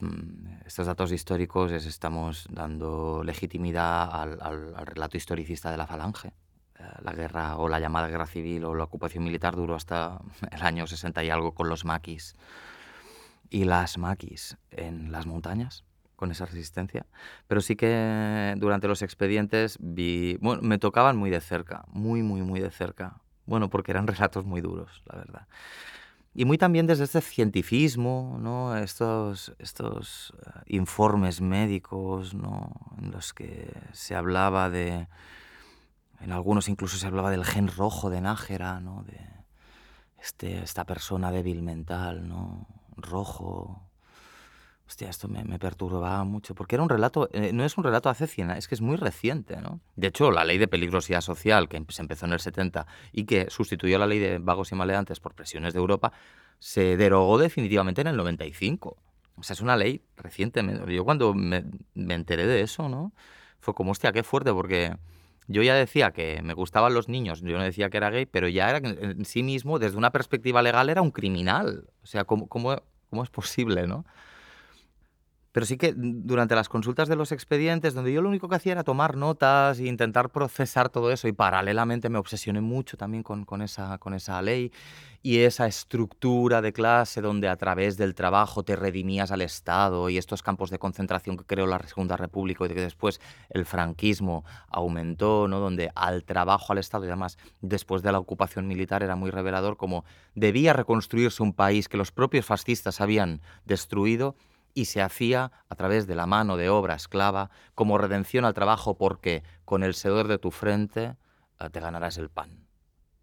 mm, 0.00 0.66
estos 0.66 0.86
datos 0.86 1.12
históricos, 1.12 1.72
es 1.72 1.86
estamos 1.86 2.46
dando 2.50 3.22
legitimidad 3.24 4.10
al, 4.12 4.86
relato 4.86 5.16
historicista 5.16 5.70
de 5.70 5.76
la 5.76 5.86
falange. 5.86 6.28
Eh, 6.78 6.82
la 7.02 7.12
guerra 7.12 7.56
o 7.56 7.68
la 7.68 7.80
llamada 7.80 8.08
guerra 8.08 8.26
civil 8.26 8.64
o 8.64 8.74
la 8.74 8.84
ocupación 8.84 9.24
militar 9.24 9.56
duró 9.56 9.74
hasta 9.74 10.20
el 10.50 10.62
año 10.62 10.86
60 10.86 11.24
y 11.24 11.30
algo 11.30 11.52
con 11.52 11.68
los 11.68 11.84
maquis 11.84 12.36
y 13.50 13.64
las 13.64 13.98
maquis 13.98 14.56
en 14.70 15.12
las 15.12 15.26
montañas 15.26 15.84
con 16.16 16.30
esa 16.30 16.46
resistencia, 16.46 17.06
pero 17.46 17.60
sí 17.60 17.76
que 17.76 18.54
durante 18.56 18.88
los 18.88 19.02
expedientes 19.02 19.78
me 19.78 20.78
tocaban 20.78 21.16
muy 21.16 21.28
de 21.30 21.42
cerca, 21.42 21.84
muy, 21.88 22.22
muy, 22.22 22.40
muy 22.40 22.60
de 22.60 22.70
cerca, 22.70 23.20
bueno, 23.44 23.68
porque 23.70 23.92
eran 23.92 24.06
relatos 24.06 24.44
muy 24.44 24.60
duros, 24.62 25.02
la 25.06 25.18
verdad. 25.18 25.46
Y 26.38 26.44
muy 26.44 26.58
también 26.58 26.86
desde 26.86 27.04
este 27.04 27.22
cientificismo, 27.22 28.36
¿no? 28.38 28.76
estos, 28.76 29.54
estos 29.58 30.34
eh, 30.44 30.50
informes 30.66 31.40
médicos 31.40 32.34
¿no? 32.34 32.74
en 32.98 33.10
los 33.10 33.32
que 33.32 33.72
se 33.92 34.14
hablaba 34.14 34.68
de, 34.68 35.08
en 36.20 36.32
algunos 36.32 36.68
incluso 36.68 36.98
se 36.98 37.06
hablaba 37.06 37.30
del 37.30 37.46
gen 37.46 37.68
rojo 37.68 38.10
de 38.10 38.20
Nájera, 38.20 38.82
de 39.06 39.18
este, 40.18 40.62
esta 40.62 40.84
persona 40.84 41.32
débil 41.32 41.62
mental, 41.62 42.28
¿no? 42.28 42.66
rojo, 42.98 43.85
Hostia, 44.88 45.10
esto 45.10 45.26
me, 45.26 45.42
me, 45.44 45.58
perturbaba 45.58 46.22
mucho, 46.22 46.54
porque 46.54 46.76
era 46.76 46.82
un 46.82 46.88
relato, 46.88 47.28
eh, 47.32 47.52
no 47.52 47.64
es 47.64 47.76
un 47.76 47.82
relato 47.82 48.08
hace 48.08 48.28
100 48.28 48.52
es 48.52 48.68
que 48.68 48.76
es 48.76 48.80
muy 48.80 48.96
reciente, 48.96 49.60
¿no? 49.60 49.80
De 49.96 50.06
hecho, 50.06 50.30
la 50.30 50.44
ley 50.44 50.58
de 50.58 50.68
peligrosidad 50.68 51.22
social, 51.22 51.68
que 51.68 51.84
se 51.88 52.02
empezó 52.02 52.26
en 52.26 52.32
el 52.32 52.40
70 52.40 52.86
y 53.12 53.24
que 53.24 53.50
sustituyó 53.50 53.98
la 53.98 54.06
ley 54.06 54.20
de 54.20 54.38
vagos 54.38 54.70
y 54.70 54.76
maleantes 54.76 55.18
por 55.18 55.34
presiones 55.34 55.74
de 55.74 55.80
Europa, 55.80 56.12
se 56.60 56.96
derogó 56.96 57.36
definitivamente 57.36 58.00
en 58.00 58.06
el 58.06 58.16
95. 58.16 58.96
O 59.36 59.42
sea, 59.42 59.54
es 59.54 59.60
una 59.60 59.76
ley 59.76 60.02
reciente. 60.16 60.62
Yo 60.88 61.04
cuando 61.04 61.34
me, 61.34 61.64
me 61.94 62.14
enteré 62.14 62.46
de 62.46 62.60
eso, 62.62 62.88
¿no? 62.88 63.12
Fue 63.58 63.74
como, 63.74 63.90
hostia, 63.90 64.12
qué 64.12 64.22
fuerte, 64.22 64.52
porque 64.52 64.96
yo 65.48 65.62
ya 65.62 65.74
decía 65.74 66.12
que 66.12 66.40
me 66.42 66.54
gustaban 66.54 66.94
los 66.94 67.08
niños, 67.08 67.40
yo 67.42 67.56
no 67.58 67.64
decía 67.64 67.90
que 67.90 67.96
era 67.96 68.10
gay, 68.10 68.26
pero 68.26 68.48
ya 68.48 68.70
era 68.70 68.88
en 68.88 69.24
sí 69.24 69.42
mismo, 69.42 69.78
desde 69.78 69.96
una 69.96 70.10
perspectiva 70.12 70.62
legal, 70.62 70.90
era 70.90 71.02
un 71.02 71.10
criminal. 71.10 71.88
O 72.02 72.06
sea, 72.06 72.24
¿cómo, 72.24 72.46
cómo, 72.48 72.82
cómo 73.10 73.24
es 73.24 73.30
posible, 73.30 73.86
no? 73.86 74.04
Pero 75.56 75.64
sí 75.64 75.78
que 75.78 75.94
durante 75.96 76.54
las 76.54 76.68
consultas 76.68 77.08
de 77.08 77.16
los 77.16 77.32
expedientes, 77.32 77.94
donde 77.94 78.12
yo 78.12 78.20
lo 78.20 78.28
único 78.28 78.46
que 78.46 78.56
hacía 78.56 78.72
era 78.72 78.84
tomar 78.84 79.16
notas 79.16 79.78
e 79.78 79.86
intentar 79.86 80.28
procesar 80.28 80.90
todo 80.90 81.10
eso, 81.10 81.28
y 81.28 81.32
paralelamente 81.32 82.10
me 82.10 82.18
obsesioné 82.18 82.60
mucho 82.60 82.98
también 82.98 83.22
con, 83.22 83.46
con, 83.46 83.62
esa, 83.62 83.96
con 83.96 84.12
esa 84.12 84.42
ley 84.42 84.70
y 85.22 85.38
esa 85.38 85.66
estructura 85.66 86.60
de 86.60 86.74
clase 86.74 87.22
donde 87.22 87.48
a 87.48 87.56
través 87.56 87.96
del 87.96 88.14
trabajo 88.14 88.64
te 88.64 88.76
redimías 88.76 89.32
al 89.32 89.40
Estado 89.40 90.10
y 90.10 90.18
estos 90.18 90.42
campos 90.42 90.68
de 90.68 90.78
concentración 90.78 91.38
que 91.38 91.44
creó 91.44 91.66
la 91.66 91.78
Segunda 91.78 92.18
República 92.18 92.66
y 92.66 92.68
que 92.68 92.74
después 92.74 93.18
el 93.48 93.64
franquismo 93.64 94.44
aumentó, 94.68 95.48
¿no? 95.48 95.58
donde 95.58 95.90
al 95.94 96.24
trabajo 96.24 96.74
al 96.74 96.80
Estado 96.80 97.06
y 97.06 97.08
además 97.08 97.38
después 97.62 98.02
de 98.02 98.12
la 98.12 98.18
ocupación 98.18 98.68
militar 98.68 99.02
era 99.02 99.16
muy 99.16 99.30
revelador 99.30 99.78
como 99.78 100.04
debía 100.34 100.74
reconstruirse 100.74 101.42
un 101.42 101.54
país 101.54 101.88
que 101.88 101.96
los 101.96 102.12
propios 102.12 102.44
fascistas 102.44 103.00
habían 103.00 103.40
destruido 103.64 104.36
y 104.76 104.84
se 104.84 105.00
hacía 105.00 105.52
a 105.70 105.74
través 105.74 106.06
de 106.06 106.14
la 106.14 106.26
mano 106.26 106.58
de 106.58 106.68
obra 106.68 106.94
esclava 106.94 107.50
como 107.74 107.96
redención 107.96 108.44
al 108.44 108.52
trabajo 108.52 108.98
porque 108.98 109.42
con 109.64 109.82
el 109.82 109.94
sedor 109.94 110.28
de 110.28 110.38
tu 110.38 110.50
frente 110.50 111.16
eh, 111.58 111.70
te 111.70 111.80
ganarás 111.80 112.18
el 112.18 112.28
pan. 112.28 112.68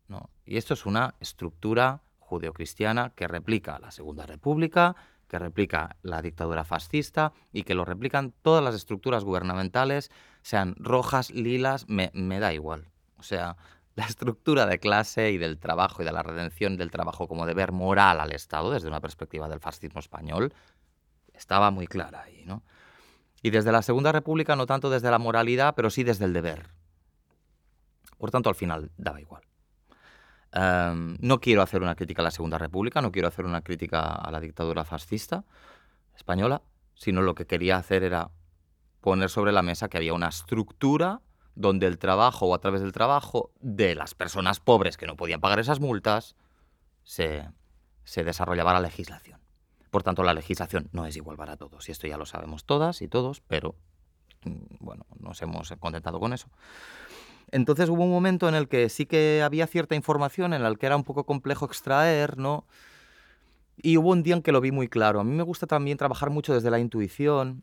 ¿no? 0.08 0.32
Y 0.46 0.58
esto 0.58 0.74
es 0.74 0.88
una 0.88 1.14
estructura 1.20 2.02
judeocristiana 2.18 3.12
que 3.12 3.28
replica 3.28 3.78
la 3.78 3.92
Segunda 3.92 4.26
República, 4.26 4.96
que 5.28 5.38
replica 5.38 5.96
la 6.02 6.24
dictadura 6.24 6.64
fascista 6.64 7.34
y 7.52 7.62
que 7.64 7.76
lo 7.76 7.86
replican 7.86 8.34
todas 8.42 8.64
las 8.64 8.74
estructuras 8.74 9.24
gubernamentales, 9.24 10.10
sean 10.42 10.74
rojas, 10.80 11.30
lilas, 11.30 11.88
me, 11.88 12.10
me 12.16 12.40
da 12.40 12.52
igual. 12.52 12.90
O 13.18 13.24
sea, 13.24 13.58
la 13.96 14.06
estructura 14.06 14.66
de 14.66 14.80
clase 14.80 15.30
y 15.30 15.38
del 15.38 15.60
trabajo 15.60 16.02
y 16.02 16.06
de 16.06 16.12
la 16.12 16.24
redención 16.24 16.78
del 16.78 16.90
trabajo 16.90 17.28
como 17.28 17.46
deber 17.46 17.72
moral 17.72 18.20
al 18.20 18.32
Estado 18.32 18.72
desde 18.72 18.88
una 18.88 19.02
perspectiva 19.02 19.48
del 19.48 19.60
fascismo 19.60 20.00
español 20.00 20.52
estaba 21.44 21.72
muy 21.72 21.88
clara 21.88 22.22
ahí, 22.24 22.44
¿no? 22.46 22.64
Y 23.42 23.50
desde 23.50 23.74
la 23.74 23.82
Segunda 23.82 24.14
República 24.14 24.56
no 24.56 24.66
tanto 24.66 24.90
desde 24.90 25.12
la 25.12 25.20
moralidad, 25.20 25.76
pero 25.76 25.90
sí 25.90 26.04
desde 26.04 26.24
el 26.24 26.32
deber. 26.32 26.70
Por 28.18 28.32
tanto, 28.32 28.48
al 28.48 28.56
final 28.56 28.92
daba 28.98 29.20
igual. 29.20 29.44
Em, 30.54 31.18
no 31.20 31.42
quiero 31.42 31.62
hacer 31.62 31.82
una 31.82 31.96
crítica 31.96 32.22
a 32.22 32.24
la 32.24 32.32
Segunda 32.32 32.58
República, 32.58 33.02
no 33.02 33.12
quiero 33.12 33.28
hacer 33.28 33.46
una 33.46 33.62
crítica 33.62 34.00
a 34.00 34.32
la 34.32 34.40
dictadura 34.40 34.86
fascista 34.86 35.44
española, 36.16 36.62
sino 36.96 37.22
lo 37.22 37.36
que 37.36 37.46
quería 37.46 37.76
hacer 37.76 38.04
era 38.04 38.32
poner 39.02 39.30
sobre 39.30 39.52
la 39.52 39.62
mesa 39.62 39.90
que 39.90 39.98
había 39.98 40.14
una 40.14 40.30
estructura 40.30 41.20
donde 41.56 41.88
el 41.88 41.98
trabajo 41.98 42.46
o 42.46 42.56
a 42.56 42.62
través 42.62 42.80
del 42.80 42.94
trabajo 42.94 43.52
de 43.60 43.96
las 43.96 44.16
personas 44.16 44.62
pobres 44.62 44.96
que 44.96 45.08
no 45.08 45.18
podían 45.18 45.42
pagar 45.42 45.60
esas 45.60 45.82
multas 45.82 46.38
se, 47.04 47.50
se 48.06 48.24
desarrollaba 48.24 48.72
la 48.72 48.80
legislación. 48.80 49.43
Por 49.94 50.02
tanto, 50.02 50.24
la 50.24 50.34
legislación 50.34 50.90
no 50.92 51.06
es 51.06 51.16
igual 51.18 51.38
para 51.38 51.56
todos, 51.56 51.88
y 51.88 51.92
esto 51.92 52.08
ya 52.08 52.18
lo 52.18 52.26
sabemos 52.26 52.66
todas 52.66 53.04
y 53.04 53.08
todos, 53.08 53.42
pero 53.42 53.76
mm, 54.44 54.78
bueno, 54.80 55.06
nos 55.20 55.40
hemos 55.44 55.72
contentado 55.80 56.20
con 56.20 56.34
eso. 56.34 56.48
Entonces 57.52 57.90
hubo 57.90 58.04
un 58.04 58.10
momento 58.10 58.50
en 58.50 58.56
el 58.56 58.68
que 58.68 58.90
sí 58.90 59.06
que 59.06 59.44
había 59.44 59.68
cierta 59.68 59.94
información 59.94 60.56
en 60.56 60.64
la 60.64 60.74
que 60.74 60.88
era 60.88 60.96
un 60.96 61.04
poco 61.04 61.28
complejo 61.28 61.66
extraer, 61.66 62.40
¿no? 62.40 62.66
Y 63.78 63.98
hubo 63.98 64.10
un 64.10 64.24
día 64.24 64.34
en 64.34 64.42
que 64.42 64.52
lo 64.52 64.62
vi 64.62 64.72
muy 64.72 64.88
claro. 64.88 65.20
A 65.20 65.24
mí 65.24 65.32
me 65.32 65.44
gusta 65.44 65.68
también 65.68 66.00
trabajar 66.00 66.32
mucho 66.32 66.56
desde 66.56 66.72
la 66.72 66.80
intuición 66.80 67.62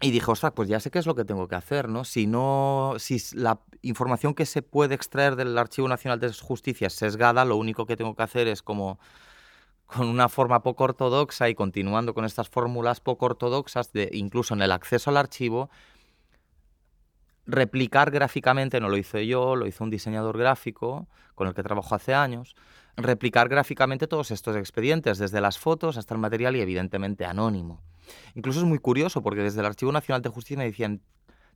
y 0.00 0.12
dije, 0.12 0.30
ostras, 0.30 0.52
pues 0.54 0.68
ya 0.68 0.78
sé 0.78 0.92
qué 0.92 1.00
es 1.00 1.06
lo 1.06 1.16
que 1.16 1.24
tengo 1.24 1.48
que 1.48 1.56
hacer, 1.56 1.88
¿no? 1.88 2.04
Si 2.04 2.28
no, 2.28 2.94
si 2.98 3.20
la 3.34 3.58
información 3.82 4.34
que 4.34 4.46
se 4.46 4.62
puede 4.62 4.94
extraer 4.94 5.34
del 5.34 5.58
Archivo 5.58 5.88
Nacional 5.88 6.20
de 6.20 6.32
Justicia 6.32 6.86
es 6.86 6.92
sesgada, 6.92 7.44
lo 7.44 7.56
único 7.56 7.86
que 7.86 7.96
tengo 7.96 8.14
que 8.14 8.22
hacer 8.22 8.46
es 8.46 8.62
como 8.62 9.00
con 9.94 10.08
una 10.08 10.28
forma 10.28 10.62
poco 10.62 10.84
ortodoxa 10.84 11.48
y 11.48 11.54
continuando 11.54 12.14
con 12.14 12.24
estas 12.24 12.48
fórmulas 12.48 13.00
poco 13.00 13.26
ortodoxas, 13.26 13.92
de, 13.92 14.08
incluso 14.12 14.54
en 14.54 14.62
el 14.62 14.72
acceso 14.72 15.10
al 15.10 15.16
archivo, 15.16 15.70
replicar 17.46 18.10
gráficamente, 18.10 18.80
no 18.80 18.88
lo 18.88 18.96
hice 18.96 19.26
yo, 19.26 19.56
lo 19.56 19.66
hizo 19.66 19.84
un 19.84 19.90
diseñador 19.90 20.38
gráfico 20.38 21.08
con 21.34 21.48
el 21.48 21.54
que 21.54 21.62
trabajo 21.62 21.94
hace 21.94 22.14
años, 22.14 22.54
replicar 22.96 23.48
gráficamente 23.48 24.06
todos 24.06 24.30
estos 24.30 24.56
expedientes, 24.56 25.18
desde 25.18 25.40
las 25.40 25.58
fotos 25.58 25.96
hasta 25.96 26.14
el 26.14 26.20
material 26.20 26.56
y 26.56 26.60
evidentemente 26.60 27.24
anónimo. 27.24 27.82
Incluso 28.34 28.60
es 28.60 28.66
muy 28.66 28.78
curioso 28.78 29.22
porque 29.22 29.42
desde 29.42 29.60
el 29.60 29.66
Archivo 29.66 29.92
Nacional 29.92 30.22
de 30.22 30.28
Justicia 30.28 30.58
me 30.58 30.64
decían, 30.64 31.00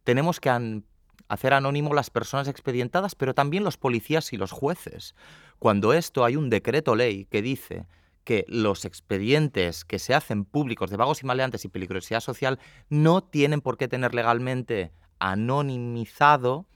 tenemos 0.05 0.41
que 0.41 0.83
hacer 1.29 1.55
anónimo 1.55 1.95
las 1.95 2.11
personas 2.11 2.49
expedientadas, 2.49 3.15
pero 3.15 3.35
también 3.35 3.65
los 3.65 3.77
policías 3.77 4.33
y 4.33 4.37
los 4.37 4.53
jueces. 4.53 5.15
Cuando 5.59 5.93
esto 5.93 6.25
hay 6.25 6.37
un 6.37 6.51
decreto 6.51 6.95
ley 6.95 7.27
que 7.27 7.43
dice 7.43 7.87
que 8.27 8.45
los 8.49 8.85
expedientes 8.85 9.85
que 9.85 10.01
se 10.01 10.13
hacen 10.13 10.45
públicos 10.45 10.91
de 10.91 10.97
vagos 10.97 11.23
y 11.23 11.27
maleantes 11.27 11.65
y 11.65 11.69
peligrosidad 11.69 12.19
social 12.19 12.59
no 12.89 13.23
tienen 13.23 13.61
por 13.61 13.77
qué 13.79 13.87
tener 13.87 14.17
legalmente 14.17 14.91
anonimizado 15.21 16.67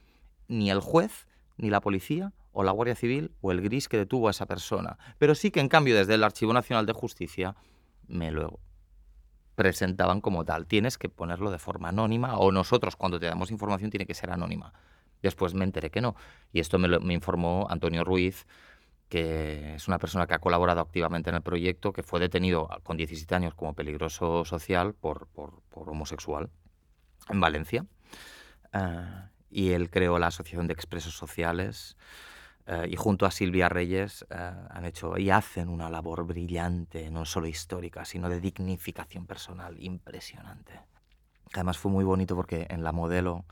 ni 0.47 0.71
el 0.71 0.79
juez, 0.79 1.27
ni 1.57 1.69
la 1.69 1.81
policía, 1.81 2.31
o 2.53 2.63
la 2.63 2.71
Guardia 2.71 2.95
Civil, 2.95 3.31
o 3.41 3.51
el 3.51 3.59
gris 3.59 3.89
que 3.89 3.97
detuvo 3.97 4.29
a 4.29 4.31
esa 4.31 4.45
persona. 4.45 4.97
Pero 5.17 5.35
sí 5.35 5.51
que 5.51 5.59
en 5.59 5.67
cambio 5.67 5.93
desde 5.93 6.15
el 6.15 6.23
Archivo 6.23 6.53
Nacional 6.53 6.85
de 6.85 6.93
Justicia 6.93 7.57
me 8.07 8.31
lo 8.31 8.61
presentaban 9.55 10.21
como 10.21 10.45
tal. 10.45 10.67
Tienes 10.67 10.97
que 10.97 11.09
ponerlo 11.09 11.51
de 11.51 11.59
forma 11.59 11.89
anónima 11.89 12.37
o 12.37 12.53
nosotros 12.53 12.95
cuando 12.95 13.19
te 13.19 13.25
damos 13.25 13.51
información 13.51 13.91
tiene 13.91 14.05
que 14.05 14.13
ser 14.13 14.31
anónima. 14.31 14.71
Después 15.21 15.53
me 15.53 15.65
enteré 15.65 15.89
que 15.89 15.99
no. 15.99 16.15
Y 16.53 16.61
esto 16.61 16.79
me, 16.79 16.87
lo, 16.87 17.01
me 17.01 17.13
informó 17.13 17.67
Antonio 17.69 18.05
Ruiz, 18.05 18.47
que 19.11 19.75
es 19.75 19.89
una 19.89 19.99
persona 19.99 20.25
que 20.25 20.33
ha 20.33 20.39
colaborado 20.39 20.79
activamente 20.79 21.29
en 21.29 21.35
el 21.35 21.41
proyecto, 21.41 21.91
que 21.91 22.01
fue 22.01 22.21
detenido 22.21 22.69
con 22.83 22.95
17 22.95 23.35
años 23.35 23.53
como 23.53 23.73
peligroso 23.73 24.45
social 24.45 24.93
por, 24.93 25.27
por, 25.27 25.61
homosexual 25.89 26.49
en 27.27 27.41
Valencia. 27.41 27.85
Eh, 28.71 29.29
y 29.49 29.71
él 29.71 29.89
creó 29.89 30.17
la 30.17 30.27
Asociación 30.27 30.65
de 30.65 30.73
Expresos 30.73 31.13
Sociales 31.13 31.97
eh, 32.67 32.87
y 32.89 32.95
junto 32.95 33.25
a 33.25 33.31
Silvia 33.31 33.67
Reyes 33.67 34.25
eh, 34.29 34.51
han 34.69 34.85
hecho 34.85 35.17
y 35.17 35.29
hacen 35.29 35.67
una 35.67 35.89
labor 35.89 36.25
brillante, 36.25 37.11
no 37.11 37.25
solo 37.25 37.47
histórica, 37.47 38.05
sino 38.05 38.29
de 38.29 38.39
dignificación 38.39 39.27
personal 39.27 39.75
impresionante. 39.77 40.79
Además 41.53 41.77
fue 41.77 41.91
muy 41.91 42.05
bonito 42.05 42.33
porque 42.33 42.65
en 42.69 42.81
la 42.81 42.93
modelo, 42.93 43.43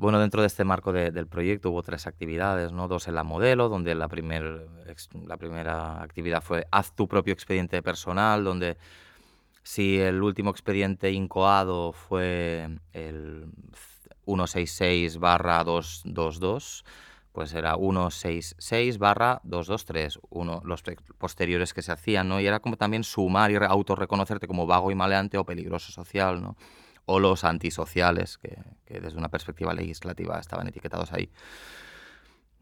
bueno, 0.00 0.18
dentro 0.18 0.42
de 0.42 0.48
este 0.48 0.64
marco 0.64 0.92
del 0.92 1.26
proyecto 1.26 1.70
hubo 1.70 1.82
tres 1.82 2.06
actividades, 2.06 2.72
¿no? 2.72 2.88
dos 2.88 3.08
en 3.08 3.14
la 3.14 3.24
modelo, 3.24 3.68
donde 3.68 3.94
la, 3.94 4.08
primer, 4.08 4.68
la 5.26 5.36
primera 5.36 6.02
actividad 6.02 6.42
fue 6.42 6.66
haz 6.70 6.94
tu 6.94 7.08
propio 7.08 7.32
expediente 7.32 7.82
personal, 7.82 8.44
donde 8.44 8.76
si 9.62 9.98
el 9.98 10.22
último 10.22 10.50
expediente 10.50 11.10
incoado 11.12 11.92
fue 11.92 12.68
el 12.92 13.50
166 14.24 15.18
barra 15.18 15.64
222, 15.64 16.84
pues 17.32 17.54
era 17.54 17.76
166 17.76 18.98
barra 18.98 19.40
223, 19.44 20.18
uno, 20.30 20.60
los 20.64 20.82
posteriores 21.18 21.72
que 21.72 21.82
se 21.82 21.92
hacían, 21.92 22.28
¿no? 22.28 22.40
Y 22.40 22.46
era 22.46 22.60
como 22.60 22.76
también 22.76 23.04
sumar 23.04 23.50
y 23.50 23.56
autorreconocerte 23.56 24.46
como 24.46 24.66
vago 24.66 24.90
y 24.90 24.94
maleante 24.94 25.38
o 25.38 25.44
peligroso 25.44 25.92
social, 25.92 26.42
¿no? 26.42 26.56
O 27.10 27.20
los 27.20 27.44
antisociales, 27.44 28.36
que, 28.36 28.58
que 28.84 29.00
desde 29.00 29.16
una 29.16 29.30
perspectiva 29.30 29.72
legislativa 29.72 30.38
estaban 30.38 30.68
etiquetados 30.68 31.12
ahí. 31.12 31.30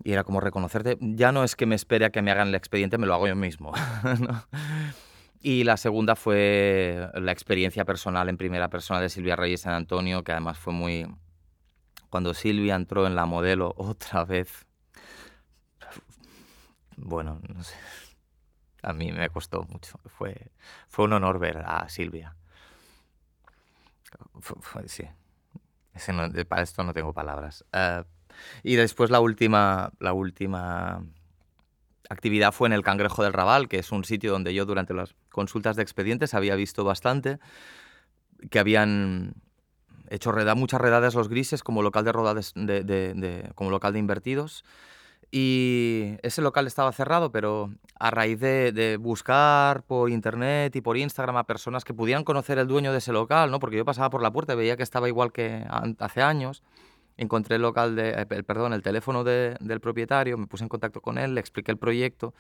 Y 0.04 0.12
era 0.12 0.24
como 0.24 0.40
reconocerte, 0.40 0.98
ya 1.00 1.32
no 1.32 1.42
es 1.42 1.56
que 1.56 1.66
me 1.66 1.74
espere 1.74 2.04
a 2.04 2.10
que 2.10 2.22
me 2.22 2.30
hagan 2.30 2.48
el 2.48 2.54
expediente, 2.54 2.96
me 2.96 3.06
lo 3.06 3.14
hago 3.14 3.26
yo 3.26 3.36
mismo. 3.36 3.72
Y 5.42 5.62
la 5.62 5.76
segunda 5.76 6.16
fue 6.16 7.08
la 7.14 7.30
experiencia 7.30 7.84
personal 7.84 8.28
en 8.28 8.36
primera 8.36 8.68
persona 8.68 9.00
de 9.00 9.08
Silvia 9.08 9.36
Reyes 9.36 9.60
San 9.60 9.74
Antonio, 9.74 10.24
que 10.24 10.32
además 10.32 10.58
fue 10.58 10.72
muy... 10.72 11.06
Cuando 12.10 12.34
Silvia 12.34 12.74
entró 12.74 13.06
en 13.06 13.14
la 13.14 13.26
modelo 13.26 13.72
otra 13.76 14.24
vez, 14.24 14.66
bueno, 16.96 17.40
no 17.48 17.62
sé. 17.62 17.76
A 18.82 18.92
mí 18.92 19.12
me 19.12 19.28
costó 19.30 19.62
mucho. 19.62 20.00
Fue, 20.06 20.50
fue 20.88 21.04
un 21.04 21.12
honor 21.12 21.38
ver 21.38 21.58
a 21.58 21.88
Silvia. 21.88 22.34
Sí. 24.86 25.04
para 26.48 26.62
esto 26.62 26.84
no 26.84 26.92
tengo 26.92 27.12
palabras. 27.12 27.64
Eh, 27.72 28.04
y 28.62 28.76
después 28.76 29.10
la 29.10 29.20
última, 29.20 29.92
la 29.98 30.12
última 30.12 31.02
actividad 32.08 32.52
fue 32.52 32.68
en 32.68 32.72
el 32.72 32.82
Cangrejo 32.82 33.22
del 33.22 33.32
Raval, 33.32 33.68
que 33.68 33.78
es 33.78 33.92
un 33.92 34.04
sitio 34.04 34.32
donde 34.32 34.54
yo 34.54 34.66
durante 34.66 34.94
las 34.94 35.14
consultas 35.30 35.76
de 35.76 35.82
expedientes 35.82 36.34
había 36.34 36.54
visto 36.54 36.84
bastante 36.84 37.38
que 38.50 38.58
habían 38.58 39.34
hecho 40.10 40.32
muchas 40.54 40.80
redades 40.80 41.14
los 41.14 41.28
grises 41.28 41.62
como 41.62 41.82
local 41.82 42.04
de, 42.04 42.12
rodades 42.12 42.52
de, 42.54 43.50
como 43.54 43.70
local 43.70 43.92
de 43.92 43.98
invertidos 43.98 44.64
y 45.30 46.16
ese 46.22 46.40
local 46.40 46.66
estaba 46.66 46.92
cerrado, 46.92 47.32
pero 47.32 47.70
a 47.98 48.10
raíz 48.10 48.38
de, 48.40 48.96
buscar 49.00 49.82
por 49.82 50.10
internet 50.10 50.74
y 50.76 50.80
por 50.80 50.96
Instagram 50.96 51.36
a 51.36 51.44
personas 51.44 51.84
que 51.84 51.94
pudieran 51.94 52.24
conocer 52.24 52.58
el 52.58 52.66
dueño 52.68 52.92
de 52.92 52.98
ese 52.98 53.12
local, 53.12 53.50
¿no? 53.50 53.58
Porque 53.58 53.76
yo 53.76 53.84
pasaba 53.84 54.10
por 54.10 54.22
la 54.22 54.30
puerta 54.30 54.52
y 54.52 54.56
veía 54.56 54.76
que 54.76 54.82
estaba 54.82 55.08
igual 55.08 55.32
que 55.32 55.66
hace 55.98 56.22
años. 56.22 56.62
Encontré 57.16 57.56
el 57.56 57.62
local 57.62 57.96
de, 57.96 58.10
eh, 58.10 58.42
perdón, 58.44 58.72
el 58.72 58.82
teléfono 58.82 59.24
del 59.24 59.80
propietario, 59.80 60.38
me 60.38 60.46
puse 60.46 60.64
en 60.64 60.68
contacto 60.68 61.00
con 61.00 61.18
él, 61.18 61.34
le 61.34 61.40
expliqué 61.40 61.72
el 61.72 61.78
proyecto. 61.78 62.34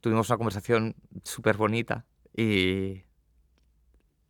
Tuvimos 0.00 0.28
una 0.28 0.36
conversación 0.36 0.94
súper 1.22 1.56
bonita 1.56 2.04
y 2.36 3.04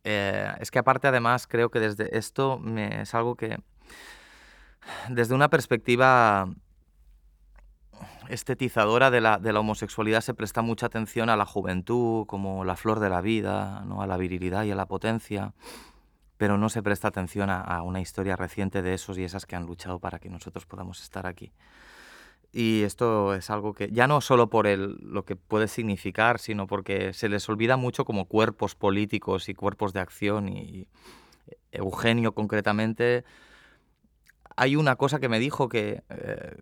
eh, 0.03 0.51
es 0.59 0.71
que 0.71 0.79
aparte 0.79 1.07
además 1.07 1.47
creo 1.47 1.69
que 1.69 1.79
desde 1.79 2.15
esto 2.17 2.59
me, 2.59 3.01
es 3.01 3.13
algo 3.15 3.35
que 3.35 3.57
desde 5.09 5.33
una 5.33 5.49
perspectiva 5.49 6.47
estetizadora 8.29 9.11
de 9.11 9.21
la, 9.21 9.37
de 9.37 9.53
la, 9.53 9.59
homosexualidad 9.59 10.21
se 10.21 10.33
presta 10.33 10.61
mucha 10.61 10.87
atención 10.87 11.29
a 11.29 11.35
la 11.35 11.45
juventud 11.45 12.25
como 12.25 12.65
la 12.65 12.75
flor 12.75 12.99
de 12.99 13.09
la 13.09 13.21
vida, 13.21 13.83
¿no? 13.85 14.01
a 14.01 14.07
la 14.07 14.17
virilidad 14.17 14.63
y 14.63 14.71
a 14.71 14.75
la 14.75 14.87
potencia, 14.87 15.53
pero 16.37 16.57
no 16.57 16.69
se 16.69 16.83
presta 16.83 17.07
atención 17.07 17.49
a, 17.49 17.81
una 17.81 18.01
historia 18.01 18.35
reciente 18.35 18.81
de 18.81 18.93
esos 18.93 19.17
y 19.17 19.23
esas 19.23 19.45
que 19.45 19.55
han 19.55 19.65
luchado 19.65 19.99
para 19.99 20.19
que 20.19 20.29
nosotros 20.29 20.65
podamos 20.65 21.01
estar 21.01 21.25
aquí. 21.27 21.51
Y 22.51 22.83
esto 22.83 23.33
es 23.35 23.49
algo 23.49 23.73
que 23.73 23.89
ya 23.91 24.07
no 24.07 24.21
solo 24.21 24.49
por 24.49 24.65
el, 24.65 24.97
lo 25.01 25.25
que 25.25 25.35
puede 25.35 25.67
significar, 25.67 26.39
sino 26.39 26.67
porque 26.67 27.13
se 27.13 27.27
les 27.27 27.47
olvida 27.49 27.75
mucho 27.75 28.05
como 28.05 28.25
cuerpos 28.25 28.75
políticos 28.75 29.49
y 29.49 29.53
cuerpos 29.53 29.91
de 29.91 29.99
acción. 29.99 30.47
Y 30.47 30.87
Eugenio 31.71 32.33
concretamente 32.33 33.25
hay 34.57 34.75
una 34.75 34.95
cosa 34.95 35.19
que 35.19 35.27
me 35.27 35.39
dijo 35.39 35.67
que, 35.67 36.03
eh, 36.09 36.55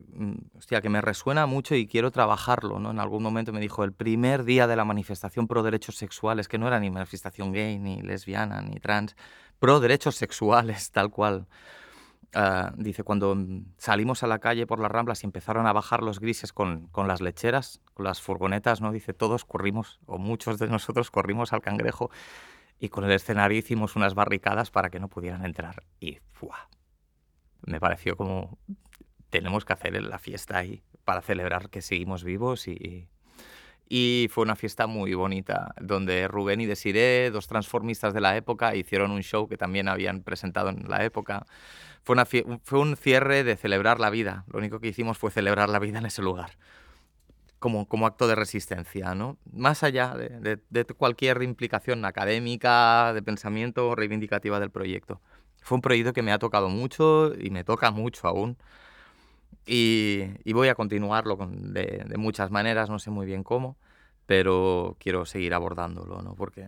hostia, 0.57 0.81
que 0.81 0.89
me 0.89 1.01
resuena 1.01 1.45
mucho 1.45 1.75
y 1.75 1.87
quiero 1.87 2.11
trabajarlo, 2.11 2.79
¿no? 2.79 2.91
En 2.91 2.99
algún 2.99 3.21
momento 3.21 3.53
me 3.53 3.59
dijo, 3.59 3.83
el 3.83 3.93
primer 3.93 4.43
día 4.43 4.65
de 4.67 4.75
la 4.75 4.85
manifestación 4.85 5.47
pro 5.47 5.61
derechos 5.61 5.95
sexuales, 5.95 6.47
que 6.47 6.57
no 6.57 6.67
era 6.67 6.79
ni 6.79 6.89
manifestación 6.89 7.51
gay, 7.51 7.77
ni 7.77 8.01
lesbiana, 8.01 8.61
ni 8.61 8.79
trans, 8.79 9.15
pro 9.59 9.79
derechos 9.79 10.15
sexuales, 10.15 10.91
tal 10.91 11.11
cual. 11.11 11.47
Ah, 12.35 12.73
dice, 12.77 13.03
cuando 13.03 13.37
salimos 13.77 14.23
a 14.23 14.27
la 14.27 14.39
calle 14.39 14.65
por 14.65 14.79
las 14.79 14.91
ramblas 14.91 15.21
y 15.21 15.27
empezaron 15.27 15.67
a 15.67 15.73
bajar 15.73 16.01
los 16.01 16.19
grises 16.19 16.51
con, 16.51 16.87
con, 16.87 17.07
las 17.07 17.21
lecheras, 17.21 17.79
con 17.93 18.05
las 18.05 18.21
furgonetas, 18.21 18.81
¿no? 18.81 18.91
Dice, 18.91 19.13
todos 19.13 19.45
corrimos, 19.45 19.99
o 20.07 20.17
muchos 20.17 20.57
de 20.57 20.67
nosotros 20.67 21.11
corrimos 21.11 21.53
al 21.53 21.61
cangrejo 21.61 22.09
y 22.79 22.89
con 22.89 23.03
el 23.03 23.11
escenario 23.11 23.59
hicimos 23.59 23.95
unas 23.95 24.15
barricadas 24.15 24.71
para 24.71 24.89
que 24.89 24.99
no 24.99 25.09
pudieran 25.09 25.45
entrar. 25.45 25.83
Y. 25.99 26.17
me 27.65 27.79
pareció 27.79 28.15
como, 28.15 28.57
tenemos 29.33 29.65
que 29.65 29.73
hacer 29.73 30.01
la 30.03 30.19
fiesta 30.19 30.59
ahí 30.59 30.83
para 31.05 31.21
celebrar 31.21 31.69
que 31.69 31.81
seguimos 31.81 32.23
vivos 32.23 32.67
y, 32.67 33.07
fue 34.31 34.43
una 34.43 34.55
fiesta 34.55 34.87
muy 34.87 35.13
bonita, 35.13 35.75
donde 35.79 36.27
Rubén 36.27 36.61
y 36.61 36.65
Desiré, 36.65 37.29
dos 37.29 37.47
transformistas 37.47 38.11
de 38.11 38.21
la 38.21 38.35
época, 38.35 38.75
hicieron 38.75 39.11
un 39.11 39.21
show 39.21 39.47
que 39.47 39.55
también 39.55 39.87
habían 39.87 40.23
presentado 40.23 40.69
en 40.69 40.89
la 40.89 41.03
época. 41.03 41.45
Fue, 42.01 42.15
un 42.79 42.97
cierre 42.97 43.43
de 43.43 43.55
celebrar 43.55 43.99
la 43.99 44.09
vida. 44.09 44.45
Lo 44.51 44.57
único 44.57 44.79
que 44.79 44.87
hicimos 44.87 45.19
fue 45.19 45.29
celebrar 45.29 45.69
la 45.69 45.77
vida 45.77 45.99
en 45.99 46.07
ese 46.07 46.23
lugar, 46.23 46.57
como, 47.59 47.87
como 47.87 48.07
acto 48.07 48.27
de 48.27 48.33
resistencia, 48.33 49.13
¿no? 49.13 49.37
Más 49.51 49.83
allá 49.83 50.15
de, 50.15 50.59
de, 50.67 50.85
cualquier 50.85 51.43
implicación 51.43 52.03
académica, 52.03 53.13
de 53.13 53.21
pensamiento 53.21 53.93
reivindicativa 53.93 54.59
del 54.59 54.71
proyecto. 54.71 55.21
Fue 55.63 55.75
un 55.75 55.81
proyecto 55.81 56.13
que 56.13 56.21
me 56.21 56.31
ha 56.31 56.39
tocado 56.39 56.69
mucho 56.69 57.33
y 57.39 57.49
me 57.49 57.63
toca 57.63 57.89
mucho 57.91 58.27
aún. 58.27 58.57
Y, 59.65 60.51
voy 60.53 60.67
a 60.67 60.75
continuarlo 60.75 61.37
de, 61.49 62.03
de, 62.05 62.17
muchas 62.17 62.51
maneras, 62.51 62.89
no 62.89 62.99
sé 62.99 63.11
muy 63.11 63.25
bien 63.25 63.43
cómo, 63.43 63.77
pero 64.25 64.97
quiero 64.99 65.25
seguir 65.25 65.53
abordándolo, 65.53 66.21
¿no? 66.21 66.35
Porque 66.35 66.67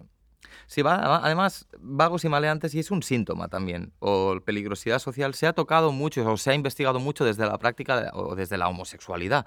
sí, 0.67 0.81
va, 0.81 1.17
además, 1.17 1.67
vagos 1.79 2.23
y 2.23 2.29
maleantes, 2.29 2.73
y 2.73 2.79
es 2.79 2.91
un 2.91 3.03
síntoma 3.03 3.49
también, 3.49 3.91
o 3.99 4.39
peligrosidad 4.45 4.99
social, 4.99 5.33
se 5.33 5.45
ha 5.47 5.53
tocado 5.53 5.91
mucho, 5.91 6.25
o 6.31 6.37
se 6.37 6.51
ha 6.51 6.55
investigado 6.55 6.99
mucho 7.01 7.25
desde 7.25 7.45
la 7.45 7.57
práctica 7.57 8.11
o 8.13 8.35
desde 8.35 8.57
la 8.57 8.69
homosexualidad. 8.69 9.45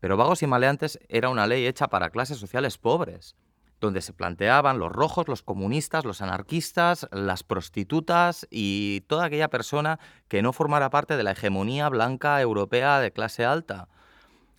Pero 0.00 0.16
vagos 0.16 0.42
y 0.42 0.46
maleantes 0.46 0.98
era 1.08 1.28
una 1.28 1.46
ley 1.46 1.66
hecha 1.66 1.88
para 1.88 2.08
clases 2.08 2.38
sociales 2.38 2.78
pobres 2.78 3.36
donde 3.80 4.00
se 4.00 4.12
planteaban 4.12 4.78
los 4.78 4.90
rojos, 4.90 5.28
los 5.28 5.42
comunistas, 5.42 6.04
los 6.04 6.20
anarquistas, 6.20 7.08
las 7.12 7.42
prostitutas 7.44 8.46
y 8.50 9.02
toda 9.06 9.26
aquella 9.26 9.48
persona 9.48 10.00
que 10.28 10.42
no 10.42 10.52
formara 10.52 10.90
parte 10.90 11.16
de 11.16 11.22
la 11.22 11.32
hegemonía 11.32 11.88
blanca 11.88 12.40
europea 12.40 13.00
de 13.00 13.12
clase 13.12 13.44
alta. 13.44 13.88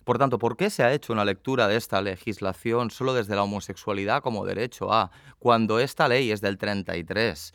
Por 0.04 0.18
tanto, 0.18 0.38
¿por 0.38 0.56
qué 0.56 0.70
se 0.70 0.82
ha 0.82 0.92
hecho 0.92 1.12
una 1.12 1.24
lectura 1.24 1.68
de 1.68 1.76
esta 1.76 2.00
legislación 2.00 2.90
solo 2.90 3.12
desde 3.12 3.36
la 3.36 3.42
homosexualidad 3.42 4.22
como 4.22 4.46
derecho 4.46 4.92
a, 4.92 5.10
cuando 5.38 5.78
esta 5.78 6.08
ley 6.08 6.32
es 6.32 6.40
del 6.40 6.56
33? 6.58 7.52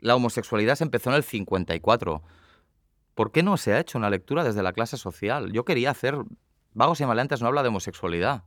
La 0.00 0.16
homosexualidad 0.16 0.74
se 0.74 0.84
empezó 0.84 1.10
en 1.10 1.16
el 1.16 1.22
54. 1.22 2.22
¿Por 3.14 3.32
qué 3.32 3.42
no 3.42 3.56
se 3.56 3.72
ha 3.72 3.80
hecho 3.80 3.98
una 3.98 4.10
lectura 4.10 4.44
desde 4.44 4.62
la 4.62 4.72
clase 4.72 4.96
social? 4.96 5.52
Yo 5.52 5.64
quería 5.64 5.90
hacer... 5.90 6.16
Vagos 6.74 7.00
y 7.00 7.06
maleantes 7.06 7.40
no 7.40 7.48
habla 7.48 7.62
de 7.62 7.68
homosexualidad. 7.68 8.44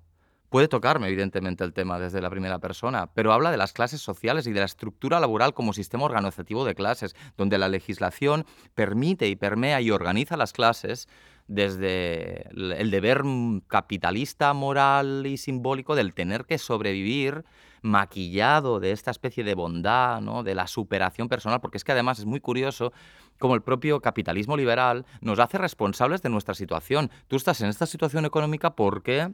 Puede 0.52 0.68
tocarme, 0.68 1.08
evidentemente, 1.08 1.64
el 1.64 1.72
tema 1.72 1.98
desde 1.98 2.20
la 2.20 2.30
primera 2.30 2.60
persona, 2.60 3.08
pero 3.14 3.32
habla 3.32 3.52
de 3.52 3.58
las 3.58 3.72
clases 3.72 4.02
sociales 4.02 4.46
y 4.48 4.52
de 4.52 4.60
la 4.60 4.66
estructura 4.66 5.22
laboral 5.22 5.54
como 5.54 5.72
sistema 5.72 6.04
organizativo 6.04 6.66
de 6.66 6.76
clases, 6.76 7.16
donde 7.38 7.58
la 7.58 7.70
legislación 7.70 8.46
permite 8.76 9.30
y 9.30 9.38
permea 9.38 9.80
y 9.80 9.92
organiza 9.92 10.36
las 10.36 10.52
clases 10.52 11.08
desde 11.48 12.50
el 12.50 12.92
deber 12.92 13.24
capitalista, 13.68 14.54
moral 14.54 15.26
y 15.26 15.38
simbólico 15.38 15.96
del 15.96 16.14
tener 16.14 16.44
que 16.44 16.58
sobrevivir 16.58 17.46
maquillado 17.82 18.82
de 18.82 18.92
esta 18.92 19.12
especie 19.12 19.46
de 19.46 19.56
bondad, 19.56 20.20
¿no? 20.20 20.44
de 20.44 20.54
la 20.54 20.68
superación 20.68 21.30
personal, 21.30 21.62
porque 21.62 21.78
es 21.78 21.86
que 21.86 21.94
además 21.94 22.20
es 22.20 22.26
muy 22.26 22.42
curioso 22.42 22.92
como 23.40 23.56
el 23.56 23.62
propio 23.62 24.02
capitalismo 24.02 24.58
liberal 24.58 25.06
nos 25.22 25.40
hace 25.40 25.58
responsables 25.58 26.22
de 26.22 26.30
nuestra 26.30 26.56
situación. 26.56 27.10
Tú 27.30 27.38
estás 27.38 27.62
en 27.62 27.70
esta 27.70 27.86
situación 27.86 28.26
económica 28.26 28.76
porque 28.76 29.32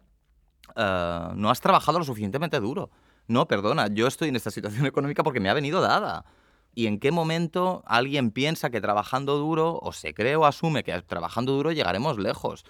eh, 0.75 1.29
no 1.35 1.49
has 1.49 1.61
trabajado 1.61 1.99
lo 1.99 2.05
suficientemente 2.05 2.59
duro. 2.59 2.89
No, 3.27 3.47
perdona, 3.47 3.87
yo 3.87 4.07
estoy 4.07 4.29
en 4.29 4.35
esta 4.35 4.51
situación 4.51 4.85
económica 4.85 5.23
porque 5.23 5.39
me 5.39 5.49
ha 5.49 5.53
venido 5.53 5.81
dada. 5.81 6.25
¿Y 6.73 6.85
en 6.85 6.99
qué 6.99 7.11
momento 7.11 7.83
alguien 7.87 8.31
piensa 8.31 8.69
que 8.69 8.81
trabajando 8.81 9.37
duro, 9.37 9.79
o 9.81 9.93
se 9.93 10.13
cree 10.13 10.35
o 10.35 10.45
asume 10.45 10.83
que 10.83 11.01
trabajando 11.01 11.53
duro 11.53 11.71
llegaremos 11.71 12.19
lejos? 12.19 12.65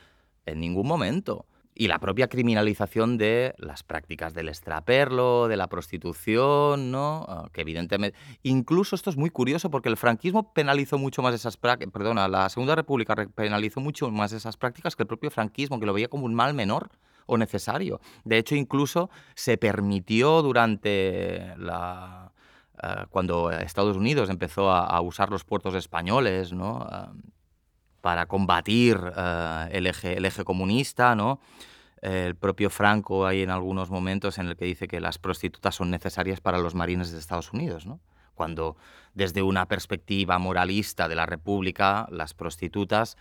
En 0.45 0.61
ningún 0.61 0.87
momento. 0.87 1.45
Y 1.75 1.89
la 1.89 1.99
propia 1.99 2.27
criminalización 2.27 3.17
de 3.17 3.53
las 3.57 3.83
prácticas 3.83 4.33
del 4.33 4.47
extraperlo, 4.47 5.47
de 5.47 5.57
la 5.57 5.67
prostitución, 5.67 6.89
¿no? 6.89 7.25
Ah, 7.27 7.49
que 7.51 7.61
evidentemente... 7.61 8.17
Incluso 8.41 8.95
esto 8.95 9.09
es 9.09 9.17
muy 9.17 9.29
curioso 9.29 9.69
porque 9.69 9.89
el 9.89 9.97
franquismo 9.97 10.53
penalizó 10.53 10.97
mucho 10.97 11.21
más 11.21 11.35
esas 11.35 11.57
prácticas... 11.57 11.91
Perdona, 11.91 12.27
la 12.29 12.49
Segunda 12.49 12.75
República 12.75 13.13
penalizó 13.35 13.81
mucho 13.81 14.09
más 14.09 14.31
esas 14.31 14.57
prácticas 14.57 14.95
que 14.95 15.03
el 15.03 15.07
propio 15.07 15.29
franquismo, 15.29 15.79
que 15.79 15.85
lo 15.85 15.93
veía 15.93 16.07
como 16.07 16.25
un 16.25 16.33
mal 16.33 16.53
menor 16.53 16.89
o 17.27 17.37
necesario. 17.37 18.01
De 18.25 18.37
hecho, 18.37 18.55
incluso 18.55 19.09
se 19.35 19.57
permitió 19.57 20.41
durante. 20.41 21.53
Eh, 22.83 23.05
cuando 23.09 23.49
Estados 23.51 23.97
Unidos 23.97 24.29
empezó 24.29 24.71
a, 24.71 25.01
usar 25.01 25.31
los 25.31 25.43
puertos 25.43 25.73
españoles, 25.73 26.53
¿no? 26.53 26.87
Eh, 26.91 27.29
para 28.01 28.27
combatir 28.27 28.99
eh, 29.15 29.69
el, 29.71 29.87
eje, 29.87 30.17
el 30.17 30.25
eje 30.25 30.43
comunista, 30.43 31.15
¿no? 31.15 31.39
el 31.99 32.35
propio 32.35 32.69
Franco 32.69 33.25
hay 33.25 33.41
en 33.41 33.49
algunos 33.49 33.89
momentos 33.89 34.37
en 34.37 34.47
el 34.47 34.55
que 34.55 34.65
dice 34.65 34.87
que 34.87 34.99
las 34.99 35.17
prostitutas 35.17 35.73
son 35.73 35.89
necesarias 35.89 36.39
para 36.39 36.59
los 36.59 36.75
marines 36.75 37.11
de 37.11 37.17
Estados 37.17 37.51
Unidos, 37.51 37.87
¿no? 37.87 37.99
cuando 38.35 38.77
desde 39.15 39.41
una 39.41 39.67
perspectiva 39.67 40.37
moralista 40.37 41.09
de 41.09 41.15
la 41.15 41.25
República 41.25 42.07
las 42.11 42.35
prostitutas 42.35 43.17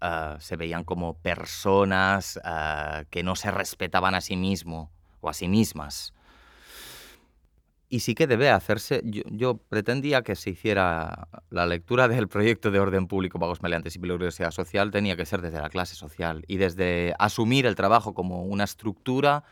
Ah, 0.00 0.36
se 0.38 0.56
veían 0.56 0.84
como 0.84 1.14
personas 1.14 2.38
ah, 2.44 3.04
que 3.10 3.24
no 3.24 3.34
se 3.34 3.50
respetaban 3.50 4.14
a 4.14 4.20
sí 4.20 4.36
mismo 4.36 4.92
o 5.20 5.28
a 5.28 5.34
sí 5.34 5.48
mismas. 5.48 6.14
Y 7.88 8.00
sí 8.00 8.14
que 8.14 8.26
debe 8.26 8.50
hacerse, 8.50 9.02
yo, 9.04 9.56
pretendía 9.56 10.22
que 10.22 10.36
se 10.36 10.50
hiciera 10.50 11.26
la 11.50 11.66
lectura 11.66 12.06
del 12.06 12.28
proyecto 12.28 12.70
de 12.70 12.78
orden 12.78 13.08
público, 13.08 13.38
pagos 13.38 13.62
maleantes 13.62 13.96
y 13.96 13.98
peligrosidad 13.98 14.50
social, 14.50 14.90
tenía 14.90 15.16
que 15.16 15.24
ser 15.24 15.40
desde 15.40 15.60
la 15.60 15.70
clase 15.70 15.94
social 15.94 16.44
y 16.46 16.58
desde 16.58 17.14
asumir 17.18 17.64
el 17.64 17.74
trabajo 17.74 18.12
como 18.12 18.44
una 18.44 18.64
estructura 18.64 19.42